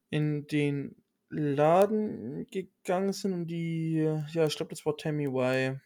in 0.09 0.47
den 0.47 0.95
Laden 1.29 2.47
gegangen 2.51 3.11
sind 3.11 3.33
und 3.33 3.47
die, 3.47 3.95
ja, 4.31 4.45
ich 4.45 4.55
glaube, 4.55 4.69
das 4.69 4.85
war 4.85 4.95
Tell 4.95 5.13
Me 5.13 5.31
Why, 5.31 5.79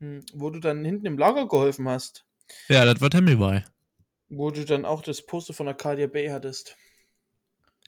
hm, 0.00 0.24
wo 0.32 0.50
du 0.50 0.58
dann 0.60 0.84
hinten 0.84 1.06
im 1.06 1.18
Lager 1.18 1.46
geholfen 1.48 1.88
hast, 1.88 2.26
Ja, 2.68 2.84
das 2.84 3.00
war 3.00 3.10
Tammy 3.10 3.36
bei. 3.36 3.64
wo 4.28 4.50
du 4.50 4.64
dann 4.64 4.84
auch 4.84 5.02
das 5.02 5.22
Poster 5.22 5.52
von 5.54 5.68
Arcadia 5.68 6.06
Bay 6.06 6.28
hattest. 6.28 6.76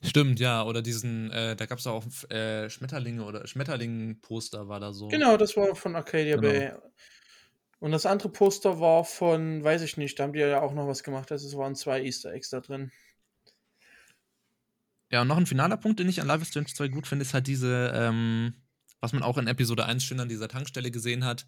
Stimmt, 0.02 0.38
ja, 0.38 0.62
oder 0.64 0.80
diesen, 0.80 1.30
äh, 1.32 1.56
da 1.56 1.66
gab 1.66 1.78
es 1.78 1.86
auch 1.86 2.04
äh, 2.30 2.70
Schmetterlinge 2.70 3.24
oder 3.24 3.46
Schmetterlingen-Poster 3.46 4.68
war 4.68 4.78
da 4.78 4.92
so. 4.92 5.08
Genau, 5.08 5.36
das 5.36 5.56
war 5.56 5.74
von 5.74 5.96
Arcadia 5.96 6.36
Genau. 6.36 6.48
Bay. 6.48 6.72
Und 7.80 7.92
das 7.92 8.06
andere 8.06 8.28
Poster 8.28 8.80
war 8.80 9.04
von, 9.04 9.62
weiß 9.62 9.82
ich 9.82 9.96
nicht, 9.96 10.18
da 10.18 10.24
haben 10.24 10.32
die 10.32 10.40
ja 10.40 10.60
auch 10.60 10.72
noch 10.72 10.86
was 10.88 11.02
gemacht. 11.02 11.30
Also 11.30 11.46
es 11.46 11.56
waren 11.56 11.74
zwei 11.74 12.02
Easter 12.02 12.32
Eggs 12.32 12.50
da 12.50 12.60
drin. 12.60 12.90
Ja, 15.10 15.22
und 15.22 15.28
noch 15.28 15.36
ein 15.36 15.46
finaler 15.46 15.76
Punkt, 15.76 16.00
den 16.00 16.08
ich 16.08 16.20
an 16.20 16.26
Life 16.26 16.42
is 16.42 16.48
Strange 16.48 16.66
2 16.66 16.88
gut 16.88 17.06
finde, 17.06 17.22
ist 17.22 17.34
halt 17.34 17.46
diese, 17.46 17.92
ähm, 17.94 18.54
was 19.00 19.12
man 19.12 19.22
auch 19.22 19.38
in 19.38 19.46
Episode 19.46 19.86
1 19.86 20.04
schön 20.04 20.20
an 20.20 20.28
dieser 20.28 20.48
Tankstelle 20.48 20.90
gesehen 20.90 21.24
hat, 21.24 21.46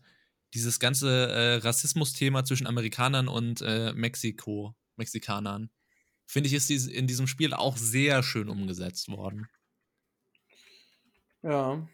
dieses 0.55 0.81
ganze 0.81 1.29
äh, 1.29 1.55
Rassismus-Thema 1.57 2.45
zwischen 2.45 2.67
Amerikanern 2.67 3.29
und 3.29 3.61
äh, 3.61 3.93
Mexiko, 3.93 4.75
Mexikanern. 4.97 5.71
Finde 6.31 6.47
ich, 6.47 6.55
ist 6.55 6.71
in 6.71 7.09
diesem 7.09 7.27
Spiel 7.27 7.53
auch 7.55 7.77
sehr 7.77 8.23
schön 8.23 8.49
umgesetzt 8.49 9.09
worden. 9.09 9.49
Ja. 11.43 11.89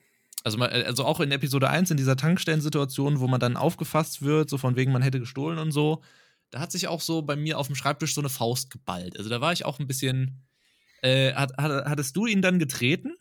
Also, 0.45 0.59
mal- 0.59 0.69
also 0.85 1.07
auch 1.07 1.21
in 1.21 1.33
Episode 1.33 1.71
1, 1.71 1.91
in 1.91 1.97
dieser 1.97 2.19
Tankstellensituation, 2.19 3.21
wo 3.21 3.29
man 3.29 3.41
dann 3.41 3.57
aufgefasst 3.57 4.21
wird, 4.21 4.51
so 4.51 4.59
von 4.59 4.77
wegen, 4.77 4.93
man 4.93 5.01
hätte 5.01 5.21
gestohlen 5.21 5.59
und 5.59 5.73
so, 5.73 6.03
da 6.51 6.61
hat 6.61 6.71
sich 6.71 6.87
auch 6.87 7.01
so 7.01 7.23
bei 7.23 7.35
mir 7.35 7.59
auf 7.59 7.69
dem 7.69 7.77
Schreibtisch 7.77 8.13
so 8.15 8.21
eine 8.21 8.29
Faust 8.29 8.71
geballt. 8.71 9.17
Also 9.17 9.31
da 9.31 9.41
war 9.41 9.55
ich 9.55 9.65
auch 9.65 9.79
ein 9.79 9.87
bisschen. 9.87 10.47
Äh, 11.01 11.33
hat, 11.33 11.57
hat, 11.57 11.87
hattest 11.87 12.15
du 12.15 12.27
ihn 12.27 12.43
dann 12.43 12.59
getreten? 12.59 13.15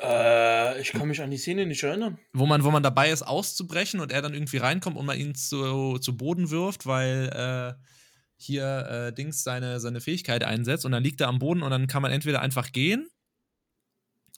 Äh, 0.00 0.80
ich 0.80 0.92
kann 0.92 1.08
mich 1.08 1.20
an 1.20 1.30
die 1.30 1.36
Szene 1.36 1.66
nicht 1.66 1.82
erinnern. 1.82 2.18
Wo 2.32 2.46
man, 2.46 2.64
wo 2.64 2.70
man 2.70 2.82
dabei 2.82 3.10
ist, 3.10 3.22
auszubrechen 3.22 4.00
und 4.00 4.12
er 4.12 4.22
dann 4.22 4.32
irgendwie 4.32 4.58
reinkommt 4.58 4.96
und 4.96 5.04
man 5.04 5.18
ihn 5.18 5.34
zu, 5.34 5.98
zu 5.98 6.16
Boden 6.16 6.50
wirft, 6.50 6.86
weil 6.86 7.76
äh, 7.76 7.97
hier 8.38 8.86
äh, 8.88 9.12
Dings 9.12 9.42
seine, 9.42 9.80
seine 9.80 10.00
Fähigkeit 10.00 10.44
einsetzt 10.44 10.84
und 10.84 10.92
dann 10.92 11.02
liegt 11.02 11.20
er 11.20 11.28
am 11.28 11.38
Boden 11.38 11.62
und 11.62 11.70
dann 11.70 11.86
kann 11.86 12.02
man 12.02 12.12
entweder 12.12 12.40
einfach 12.40 12.72
gehen 12.72 13.08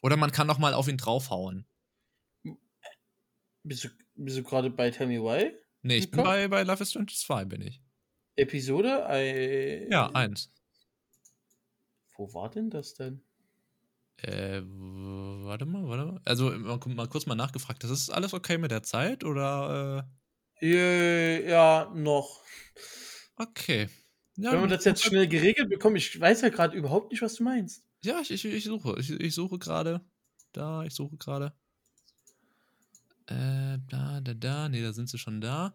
oder 0.02 0.16
man 0.16 0.32
kann 0.32 0.46
nochmal 0.46 0.74
auf 0.74 0.88
ihn 0.88 0.96
draufhauen. 0.96 1.66
Bist 3.62 3.84
du, 3.84 3.88
bist 4.14 4.38
du 4.38 4.42
gerade 4.42 4.70
bei 4.70 4.90
Tell 4.90 5.06
Me 5.06 5.22
Why? 5.22 5.52
Nee, 5.82 5.96
ich 5.96 6.10
bin 6.10 6.22
bei, 6.22 6.48
bei 6.48 6.62
Life 6.62 6.82
is 6.82 6.90
Strange 6.90 7.12
2, 7.12 7.44
bin 7.44 7.62
ich. 7.62 7.82
Episode? 8.36 9.06
Äh, 9.10 9.90
Ja, 9.90 10.10
eins. 10.12 10.50
Wo 12.16 12.32
war 12.32 12.50
denn 12.50 12.70
das 12.70 12.94
denn? 12.94 13.22
Äh, 14.18 14.62
warte 14.62 15.64
mal, 15.64 15.88
warte 15.88 16.04
mal. 16.12 16.20
Also, 16.24 16.50
mal, 16.50 17.08
kurz 17.08 17.26
mal 17.26 17.34
nachgefragt. 17.34 17.82
Das 17.82 17.90
ist 17.90 18.10
alles 18.10 18.34
okay 18.34 18.58
mit 18.58 18.70
der 18.70 18.82
Zeit 18.82 19.24
oder? 19.24 20.06
Äh, 20.60 21.48
ja, 21.48 21.90
noch. 21.94 22.42
Okay. 23.40 23.88
Ja, 24.36 24.52
Wenn 24.52 24.60
wir 24.60 24.68
das 24.68 24.84
jetzt 24.84 25.02
schnell 25.02 25.26
geregelt 25.26 25.70
bekommen, 25.70 25.96
ich 25.96 26.20
weiß 26.20 26.42
ja 26.42 26.50
gerade 26.50 26.76
überhaupt 26.76 27.10
nicht, 27.10 27.22
was 27.22 27.36
du 27.36 27.44
meinst. 27.44 27.82
Ja, 28.04 28.20
ich, 28.20 28.30
ich, 28.30 28.44
ich 28.44 28.64
suche. 28.64 28.96
Ich, 28.98 29.10
ich 29.10 29.34
suche 29.34 29.58
gerade. 29.58 30.02
Da, 30.52 30.84
ich 30.84 30.94
suche 30.94 31.16
gerade. 31.16 31.54
Äh, 33.26 33.78
da, 33.88 34.20
da, 34.20 34.34
da. 34.34 34.68
Nee, 34.68 34.82
da 34.82 34.92
sind 34.92 35.08
sie 35.08 35.16
schon 35.16 35.40
da. 35.40 35.74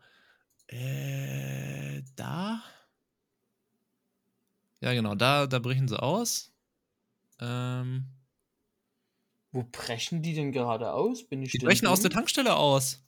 Äh, 0.67 2.03
da. 2.15 2.61
Ja, 4.81 4.93
genau, 4.93 5.15
da, 5.15 5.47
da 5.47 5.57
brechen 5.57 5.87
sie 5.87 5.99
aus. 5.99 6.53
Ähm, 7.39 8.05
Wo 9.51 9.63
brechen 9.63 10.21
die 10.21 10.35
denn 10.35 10.51
gerade 10.51 10.93
aus? 10.93 11.27
Bin 11.27 11.41
ich 11.41 11.51
die 11.51 11.57
brechen 11.57 11.87
aus 11.87 12.01
der? 12.01 12.11
Tankstelle 12.11 12.55
aus. 12.55 13.04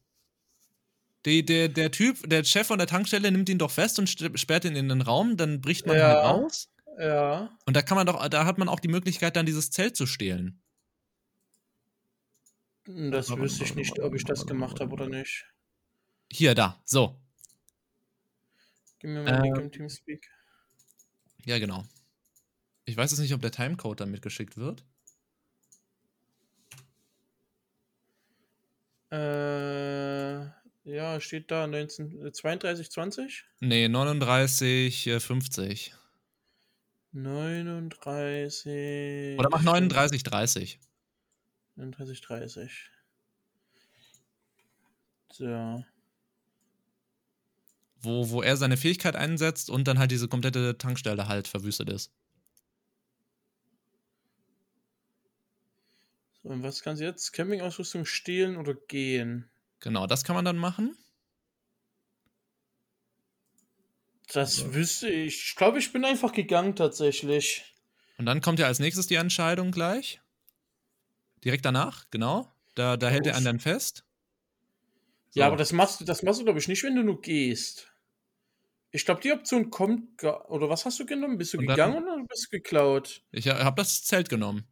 Die, 1.28 1.44
der, 1.44 1.68
der 1.68 1.92
Typ, 1.92 2.30
der 2.30 2.46
Chef 2.46 2.68
von 2.68 2.78
der 2.78 2.88
Tankstelle 2.88 3.30
nimmt 3.30 3.50
ihn 3.50 3.58
doch 3.58 3.70
fest 3.70 4.00
und 4.00 4.08
sperrt 4.10 4.64
ihn 4.64 4.78
in 4.78 4.88
den 4.88 5.02
Raum, 5.02 5.36
dann 5.36 5.60
bricht 5.60 5.86
man 5.86 5.98
Ja. 5.98 6.08
halt 6.08 6.18
raus. 6.24 6.70
Ja. 6.98 7.58
Und 7.66 7.76
da 7.76 7.82
kann 7.82 7.98
man 7.98 8.08
doch, 8.08 8.26
da 8.30 8.46
hat 8.46 8.58
man 8.58 8.70
auch 8.70 8.80
die 8.80 8.88
Möglichkeit, 8.88 9.36
dann 9.36 9.46
dieses 9.46 9.70
Zelt 9.70 9.98
zu 9.98 10.06
stehlen. 10.06 10.62
Das 12.86 13.30
Warte, 13.30 13.42
wüsste 13.42 13.66
ich 13.66 13.76
nicht, 13.76 14.00
ob 14.00 14.16
ich 14.16 14.24
das 14.24 14.48
gemacht 14.48 14.80
habe 14.80 14.94
oder 14.94 15.10
nicht. 15.10 15.46
Hier, 16.32 16.56
da, 16.56 16.82
so. 16.86 17.20
Gib 19.00 19.10
mir 19.10 19.24
mal 19.24 19.34
einen 19.34 19.44
Link 19.44 19.58
Ähm, 19.58 19.64
im 19.64 19.72
Teamspeak. 19.74 20.30
Ja, 21.44 21.60
genau. 21.60 21.84
Ich 22.86 22.96
weiß 22.96 23.12
jetzt 23.12 23.20
nicht, 23.20 23.34
ob 23.34 23.42
der 23.42 23.52
Timecode 23.52 24.00
dann 24.00 24.12
mitgeschickt 24.12 24.56
wird. 24.56 24.86
Äh, 29.12 30.48
Ja, 30.88 31.20
steht 31.20 31.52
da 31.52 31.68
19, 31.68 32.28
äh, 32.28 32.32
32, 32.32 32.90
20? 32.90 33.44
Nee, 33.60 33.90
39, 33.90 35.08
äh, 35.08 35.20
50. 35.20 35.94
39. 37.12 39.38
Oder 39.38 39.50
mach 39.50 39.64
39, 39.64 40.24
30. 40.24 40.80
39, 41.76 42.22
30. 42.22 42.90
So. 45.34 45.84
Wo, 48.00 48.30
wo 48.30 48.42
er 48.42 48.56
seine 48.56 48.78
Fähigkeit 48.78 49.18
einsetzt 49.18 49.70
und 49.70 49.90
dann 49.90 50.00
halt 50.00 50.12
diese 50.12 50.30
komplette 50.30 50.78
Tankstelle 50.78 51.28
halt 51.28 51.50
verwüstet 51.50 51.90
ist. 51.90 52.14
so. 56.44 56.48
Und 56.48 56.64
was 56.64 56.82
kann 56.82 56.96
sie 56.96 57.04
jetzt? 57.04 57.34
Campingausrüstung 57.34 58.06
stehlen 58.06 58.56
oder 58.56 58.74
gehen? 58.74 59.50
Genau, 59.80 60.08
das 60.08 60.24
kann 60.24 60.36
man 60.36 60.46
dann 60.46 60.58
machen. 60.58 60.98
Das 64.34 64.58
Ja. 64.60 64.74
wüsste 64.74 65.10
ich. 65.10 65.50
Ich 65.50 65.56
glaube, 65.56 65.80
ich 65.80 65.92
bin 65.94 66.04
einfach 66.04 66.34
gegangen 66.34 66.76
tatsächlich. 66.76 67.64
Und 68.18 68.26
dann 68.26 68.42
kommt 68.42 68.60
ja 68.60 68.66
als 68.68 68.80
nächstes 68.80 69.08
die 69.08 69.16
Entscheidung 69.16 69.72
gleich. 69.72 70.20
Direkt 71.46 71.66
danach, 71.66 72.06
genau. 72.12 72.52
Da, 72.76 72.98
da 72.98 73.10
hält 73.10 73.26
er 73.26 73.32
Uff. 73.32 73.38
einen 73.38 73.46
dann 73.46 73.60
fest. 73.60 74.04
So. 75.30 75.40
Ja, 75.40 75.48
aber 75.48 75.56
das 75.56 75.72
machst 75.72 76.02
du, 76.02 76.06
das 76.06 76.24
machst 76.24 76.40
du, 76.40 76.44
glaube 76.44 76.60
ich, 76.60 76.68
nicht, 76.68 76.84
wenn 76.84 76.96
du 76.96 77.04
nur 77.04 77.22
gehst. 77.22 77.92
Ich 78.92 79.06
glaube, 79.06 79.22
die 79.22 79.32
Option 79.32 79.70
kommt. 79.70 80.24
Oder 80.24 80.70
was 80.70 80.86
hast 80.86 81.00
du 81.00 81.06
genommen? 81.06 81.38
Bist 81.38 81.54
du 81.54 81.58
dann- 81.58 81.68
gegangen 81.68 82.04
oder 82.04 82.24
bist 82.28 82.46
du 82.46 82.50
geklaut? 82.50 83.22
Ich 83.32 83.48
habe 83.48 83.76
das 83.82 84.04
Zelt 84.04 84.30
genommen. 84.30 84.66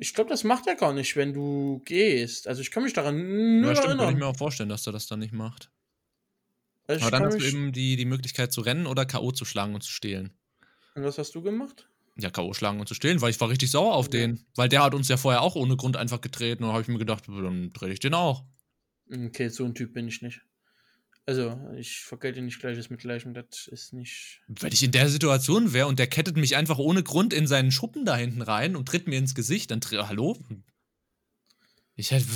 Ich 0.00 0.14
glaube, 0.14 0.30
das 0.30 0.44
macht 0.44 0.66
er 0.68 0.74
gar 0.76 0.92
nicht, 0.92 1.16
wenn 1.16 1.32
du 1.32 1.80
gehst. 1.84 2.46
Also 2.48 2.60
ich 2.62 2.70
kann 2.70 2.82
mich 2.84 2.92
daran 2.92 3.60
nur 3.60 3.70
Ja, 3.70 3.74
stimmt, 3.74 3.98
könnte 3.98 4.12
ich 4.12 4.16
erinnern. 4.16 4.20
mir 4.20 4.26
auch 4.28 4.36
vorstellen, 4.36 4.68
dass 4.68 4.86
er 4.86 4.92
das 4.92 5.06
dann 5.08 5.18
nicht 5.18 5.32
macht. 5.32 5.72
Also 6.86 7.00
ich 7.00 7.04
Aber 7.04 7.12
dann 7.12 7.22
kann 7.22 7.26
hast 7.26 7.38
du 7.38 7.44
eben 7.44 7.70
die, 7.72 7.94
die 7.94 8.04
Möglichkeit 8.04 8.52
zu 8.52 8.60
rennen 8.60 8.86
oder 8.88 9.06
K.O. 9.06 9.30
zu 9.30 9.44
schlagen 9.44 9.76
und 9.76 9.82
zu 9.84 9.92
stehlen. 9.92 10.36
Und 10.96 11.04
was 11.04 11.18
hast 11.18 11.36
du 11.36 11.42
gemacht? 11.42 11.88
Ja, 12.16 12.30
K.O. 12.30 12.54
schlagen 12.54 12.78
und 12.80 12.86
zu 12.88 12.94
stehlen, 12.94 13.20
weil 13.20 13.30
ich 13.30 13.40
war 13.40 13.48
richtig 13.48 13.70
sauer 13.72 13.94
auf 13.94 14.08
Ja. 14.08 14.08
den. 14.08 14.46
Weil 14.54 14.68
der 14.68 14.82
hat 14.84 14.94
uns 14.94 15.08
ja 15.08 15.16
vorher 15.16 15.42
auch 15.42 15.56
ohne 15.56 15.76
Grund 15.76 15.96
einfach 15.96 16.20
getreten 16.20 16.62
und 16.64 16.70
habe 16.70 16.82
ich 16.82 16.88
mir 16.88 16.98
gedacht, 16.98 17.26
dann 17.28 17.72
trete 17.72 17.92
ich 17.92 18.00
den 18.00 18.14
auch. 18.14 18.44
Okay, 19.10 19.48
so 19.48 19.64
ein 19.64 19.74
Typ 19.74 19.94
bin 19.94 20.08
ich 20.08 20.20
nicht. 20.20 20.42
Also, 21.26 21.58
ich 21.76 22.00
vergelte 22.00 22.42
nicht 22.42 22.60
Gleiches 22.60 22.90
mit 22.90 23.00
Gleichem, 23.00 23.32
das 23.32 23.66
ist 23.66 23.94
nicht. 23.94 24.42
Wenn 24.46 24.72
ich 24.72 24.82
in 24.82 24.90
der 24.92 25.08
Situation 25.08 25.72
wäre 25.72 25.86
und 25.86 25.98
der 25.98 26.06
kettet 26.06 26.36
mich 26.36 26.54
einfach 26.56 26.76
ohne 26.78 27.02
Grund 27.02 27.32
in 27.32 27.46
seinen 27.46 27.72
Schuppen 27.72 28.04
da 28.04 28.14
hinten 28.16 28.42
rein 28.42 28.76
und 28.76 28.86
tritt 28.86 29.08
mir 29.08 29.16
ins 29.18 29.34
Gesicht, 29.34 29.70
dann 29.70 29.80
tre- 29.80 30.06
hallo? 30.06 30.36
Ich 31.94 32.10
hätte. 32.10 32.26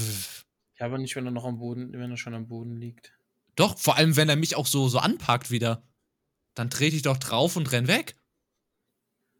Ja, 0.78 0.86
aber 0.86 0.96
nicht, 0.96 1.16
wenn 1.16 1.26
er 1.26 1.32
noch 1.32 1.44
am 1.44 1.58
Boden, 1.58 1.92
wenn 1.92 2.10
er 2.10 2.16
schon 2.16 2.34
am 2.34 2.48
Boden 2.48 2.76
liegt. 2.78 3.12
Doch, 3.56 3.76
vor 3.78 3.96
allem, 3.96 4.16
wenn 4.16 4.28
er 4.28 4.36
mich 4.36 4.56
auch 4.56 4.66
so, 4.66 4.88
so 4.88 4.98
anpackt 4.98 5.50
wieder. 5.50 5.82
Dann 6.54 6.70
trete 6.70 6.96
ich 6.96 7.02
doch 7.02 7.16
drauf 7.18 7.56
und 7.56 7.70
renn 7.72 7.88
weg. 7.88 8.14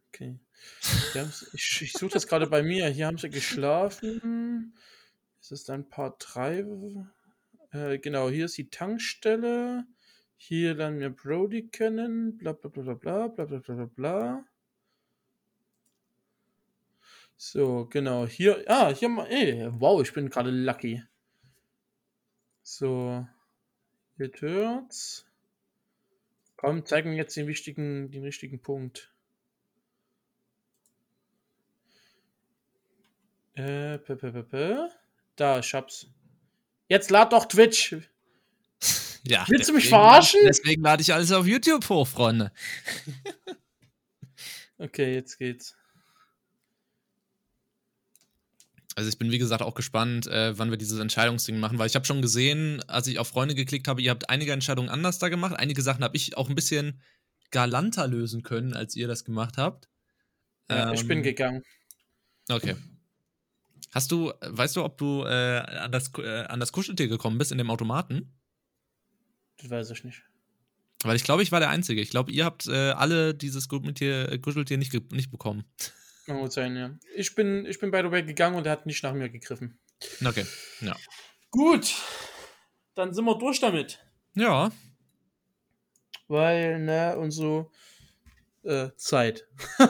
Okay. 0.09 0.37
Ich 1.53 1.81
ich 1.81 1.93
suche 1.93 2.11
das 2.11 2.27
gerade 2.27 2.47
bei 2.47 2.61
mir. 2.61 2.87
Hier 2.89 3.07
haben 3.07 3.17
sie 3.17 3.29
geschlafen. 3.29 4.75
Es 5.41 5.51
ist 5.51 5.69
ein 5.69 5.87
Part 5.89 6.23
3. 6.35 6.65
Äh, 7.71 7.99
genau, 7.99 8.29
hier 8.29 8.45
ist 8.45 8.57
die 8.57 8.69
Tankstelle. 8.69 9.85
Hier 10.37 10.73
lernen 10.73 10.99
wir 10.99 11.09
Brody 11.09 11.67
kennen. 11.67 12.37
Bla 12.37 12.53
bla 12.53 12.69
bla 12.69 12.93
bla 12.93 13.27
bla 13.27 13.45
bla 13.45 13.59
bla 13.59 13.85
bla 13.85 14.45
So, 17.37 17.85
genau. 17.85 18.25
Hier. 18.27 18.63
Ah, 18.67 18.93
hier 18.93 19.09
mal. 19.09 19.27
Ey, 19.27 19.51
eh, 19.61 19.71
wow, 19.79 20.01
ich 20.01 20.13
bin 20.13 20.29
gerade 20.29 20.51
lucky. 20.51 21.03
So. 22.63 23.25
Ihr 24.17 24.31
hört's. 24.39 25.25
Komm, 26.57 26.85
zeig 26.85 27.05
mir 27.05 27.15
jetzt 27.15 27.37
den 27.37 27.47
wichtigen, 27.47 28.11
den 28.11 28.23
richtigen 28.23 28.61
Punkt. 28.61 29.13
Äh, 33.55 33.97
p 33.99 34.13
-p 34.13 34.31
-p 34.31 34.43
-p. 34.43 34.89
Da, 35.35 35.59
ich 35.59 35.73
hab's. 35.73 36.07
Jetzt 36.89 37.09
lad 37.11 37.31
doch 37.31 37.45
Twitch. 37.45 37.95
Ja. 39.23 39.45
Willst 39.47 39.69
du 39.69 39.73
mich 39.73 39.87
verarschen? 39.89 40.39
Deswegen 40.45 40.81
lade 40.81 41.01
ich 41.01 41.13
alles 41.13 41.31
auf 41.31 41.45
YouTube 41.45 41.87
hoch, 41.89 42.07
Freunde. 42.07 42.51
Okay, 44.81 45.13
jetzt 45.13 45.37
geht's. 45.37 45.75
Also 48.95 49.09
ich 49.09 49.17
bin 49.17 49.29
wie 49.29 49.37
gesagt 49.37 49.61
auch 49.61 49.75
gespannt, 49.75 50.27
äh, 50.27 50.57
wann 50.57 50.71
wir 50.71 50.77
dieses 50.77 50.99
Entscheidungsding 50.99 51.59
machen, 51.59 51.77
weil 51.79 51.87
ich 51.87 51.95
habe 51.95 52.05
schon 52.05 52.21
gesehen, 52.21 52.81
als 52.87 53.07
ich 53.07 53.19
auf 53.19 53.27
Freunde 53.27 53.55
geklickt 53.55 53.89
habe, 53.89 54.01
ihr 54.01 54.09
habt 54.11 54.29
einige 54.29 54.53
Entscheidungen 54.53 54.87
anders 54.87 55.19
da 55.19 55.27
gemacht. 55.27 55.53
Einige 55.57 55.81
Sachen 55.81 56.01
habe 56.01 56.15
ich 56.15 56.37
auch 56.37 56.47
ein 56.47 56.55
bisschen 56.55 57.01
galanter 57.51 58.07
lösen 58.07 58.41
können, 58.41 58.73
als 58.73 58.95
ihr 58.95 59.09
das 59.09 59.25
gemacht 59.25 59.57
habt. 59.57 59.89
Ja, 60.69 60.93
ich 60.93 61.05
bin 61.07 61.17
Ähm, 61.17 61.23
gegangen. 61.23 61.63
Okay. 62.49 62.75
Hast 63.91 64.11
du, 64.11 64.31
weißt 64.41 64.75
du, 64.75 64.83
ob 64.83 64.97
du 64.97 65.23
äh, 65.23 65.59
an, 65.59 65.91
das, 65.91 66.11
äh, 66.17 66.45
an 66.45 66.59
das 66.59 66.71
Kuscheltier 66.71 67.07
gekommen 67.07 67.37
bist 67.37 67.51
in 67.51 67.57
dem 67.57 67.69
Automaten? 67.69 68.31
Das 69.57 69.69
weiß 69.69 69.89
ich 69.91 70.03
nicht. 70.03 70.23
Weil 71.03 71.15
ich 71.15 71.23
glaube, 71.23 71.43
ich 71.43 71.51
war 71.51 71.59
der 71.59 71.69
Einzige. 71.69 72.01
Ich 72.01 72.09
glaube, 72.09 72.31
ihr 72.31 72.45
habt 72.45 72.67
äh, 72.67 72.91
alle 72.91 73.33
dieses 73.33 73.67
Kuscheltier, 73.69 74.77
nicht, 74.77 75.11
nicht 75.11 75.31
bekommen. 75.31 75.63
Kann 76.25 76.39
gut 76.39 76.51
sein, 76.51 76.75
ja. 76.75 76.91
Ich 77.15 77.35
bin, 77.35 77.65
ich 77.65 77.79
bin 77.79 77.89
by 77.89 78.01
the 78.03 78.11
way 78.11 78.23
gegangen 78.23 78.55
und 78.55 78.65
er 78.65 78.73
hat 78.73 78.85
nicht 78.85 79.01
nach 79.03 79.13
mir 79.13 79.29
gegriffen. 79.29 79.79
Okay. 80.23 80.45
Ja. 80.81 80.95
Gut. 81.51 81.95
Dann 82.95 83.13
sind 83.13 83.25
wir 83.25 83.37
durch 83.37 83.59
damit. 83.59 83.99
Ja. 84.35 84.71
Weil, 86.27 86.79
ne, 86.79 87.17
und 87.17 87.31
so 87.31 87.71
äh, 88.63 88.89
Zeit. 88.97 89.47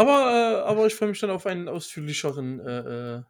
aber, 0.00 0.32
äh, 0.32 0.68
aber 0.70 0.86
ich 0.86 0.94
freue 0.94 1.10
mich 1.10 1.20
dann 1.20 1.28
auf 1.28 1.44
einen 1.44 1.68
ausführlicheren 1.68 2.58
äh, 2.60 3.16
äh, 3.18 3.22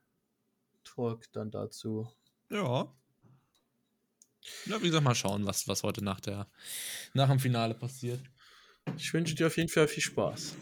Talk 0.85 1.25
dann 1.33 1.51
dazu. 1.51 2.09
Ja. 2.49 2.95
Ja, 4.67 4.81
wie 4.81 4.87
gesagt, 4.87 5.03
mal 5.03 5.17
schauen, 5.17 5.47
was, 5.47 5.67
was 5.67 5.83
heute 5.83 6.05
nach, 6.05 6.21
der, 6.21 6.47
nach 7.13 7.29
dem 7.29 7.41
Finale 7.41 7.75
passiert. 7.75 8.21
Ich 8.97 9.13
wünsche 9.13 9.35
dir 9.35 9.49
auf 9.49 9.57
jeden 9.57 9.69
Fall 9.69 9.89
viel 9.89 10.03
Spaß. 10.03 10.55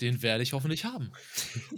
Den 0.00 0.22
werde 0.22 0.44
ich 0.44 0.52
hoffentlich 0.52 0.84
haben. 0.84 1.10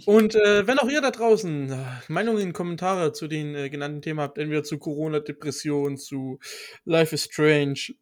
Und 0.05 0.35
äh, 0.35 0.67
wenn 0.67 0.77
auch 0.77 0.89
ihr 0.89 1.01
da 1.01 1.09
draußen 1.09 1.71
äh, 1.71 1.85
Meinungen, 2.09 2.53
Kommentare 2.53 3.11
zu 3.11 3.27
den 3.27 3.55
äh, 3.55 3.69
genannten 3.71 4.03
Themen 4.03 4.19
habt, 4.19 4.37
entweder 4.37 4.63
zu 4.63 4.77
Corona, 4.77 5.19
Depression, 5.19 5.97
zu 5.97 6.39
Life 6.85 7.15
is 7.15 7.23
Strange 7.23 7.95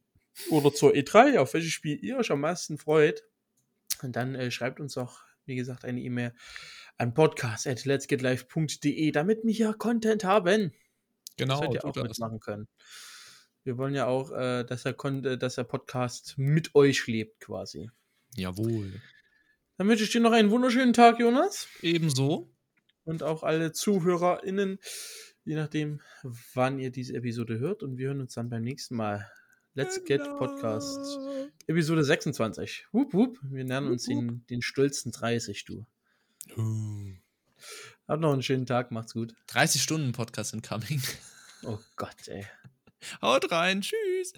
oder 0.49 0.73
zur 0.73 0.91
E3, 0.91 1.37
auf 1.37 1.53
welches 1.53 1.71
Spiel 1.71 1.97
ihr 2.03 2.17
euch 2.17 2.29
am 2.29 2.41
meisten 2.41 2.77
freut, 2.77 3.23
dann 4.03 4.35
äh, 4.35 4.51
schreibt 4.51 4.81
uns 4.81 4.97
auch, 4.97 5.26
wie 5.47 5.55
gesagt, 5.55 5.85
eine 5.85 6.01
E-Mail 6.01 6.33
an 6.97 7.13
podcast.letsgetlive.de, 7.13 9.11
damit 9.11 9.43
wir 9.43 9.53
hier 9.53 9.73
Content 9.73 10.23
haben. 10.23 10.73
Genau, 11.37 11.61
das 11.61 11.73
ihr 11.73 11.85
auch 11.85 11.93
das. 11.93 12.03
mitmachen 12.03 12.39
können. 12.39 12.67
Wir 13.63 13.77
wollen 13.77 13.93
ja 13.93 14.07
auch, 14.07 14.31
äh, 14.31 14.63
dass, 14.63 14.83
der 14.83 14.93
Kon 14.93 15.23
äh, 15.25 15.37
dass 15.37 15.55
der 15.55 15.63
Podcast 15.63 16.35
mit 16.37 16.73
euch 16.75 17.05
lebt, 17.07 17.39
quasi. 17.41 17.89
Jawohl. 18.35 19.01
Dann 19.77 19.87
wünsche 19.87 20.03
ich 20.03 20.11
dir 20.11 20.21
noch 20.21 20.31
einen 20.31 20.51
wunderschönen 20.51 20.93
Tag, 20.93 21.19
Jonas. 21.19 21.67
Ebenso. 21.81 22.49
und 23.03 23.23
auch 23.23 23.43
alle 23.43 23.71
ZuhörerInnen, 23.71 24.79
je 25.45 25.55
nachdem, 25.55 26.01
wann 26.53 26.79
ihr 26.79 26.91
diese 26.91 27.13
Episode 27.13 27.59
hört. 27.59 27.83
Und 27.83 27.97
wir 27.97 28.07
hören 28.07 28.21
uns 28.21 28.33
dann 28.33 28.49
beim 28.49 28.63
nächsten 28.63 28.95
Mal. 28.95 29.29
Let's 29.77 30.03
Get 30.05 30.23
Podcast, 30.39 31.19
Episode 31.67 32.03
26. 32.03 32.87
Wup, 32.93 33.13
wup. 33.13 33.37
Wir 33.43 33.63
nähern 33.63 33.85
uns 33.85 34.07
Wup, 34.07 34.15
den, 34.15 34.45
den 34.49 34.61
stolzen 34.63 35.11
30, 35.11 35.65
du. 35.65 35.85
Uh. 36.57 37.11
Habt 38.07 38.19
noch 38.19 38.33
einen 38.33 38.41
schönen 38.41 38.65
Tag, 38.65 38.89
macht's 38.89 39.13
gut. 39.13 39.35
30 39.45 39.83
Stunden 39.83 40.13
Podcast 40.13 40.55
incoming. 40.55 40.99
Oh 41.63 41.77
Gott, 41.95 42.27
ey. 42.27 42.47
Haut 43.21 43.51
rein. 43.51 43.81
Tschüss. 43.81 44.33